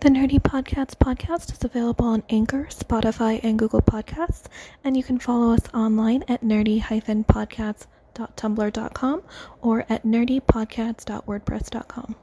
The 0.00 0.10
Nerdy 0.10 0.38
Podcasts 0.38 0.94
podcast 0.94 1.54
is 1.54 1.64
available 1.64 2.04
on 2.04 2.22
Anchor, 2.28 2.68
Spotify, 2.68 3.40
and 3.42 3.58
Google 3.58 3.80
Podcasts, 3.80 4.44
and 4.84 4.98
you 4.98 5.02
can 5.02 5.18
follow 5.18 5.54
us 5.54 5.66
online 5.72 6.24
at 6.28 6.42
nerdy-podcasts.tumblr.com 6.42 9.22
or 9.62 9.86
at 9.88 10.04
nerdypodcasts.wordpress.com. 10.04 12.16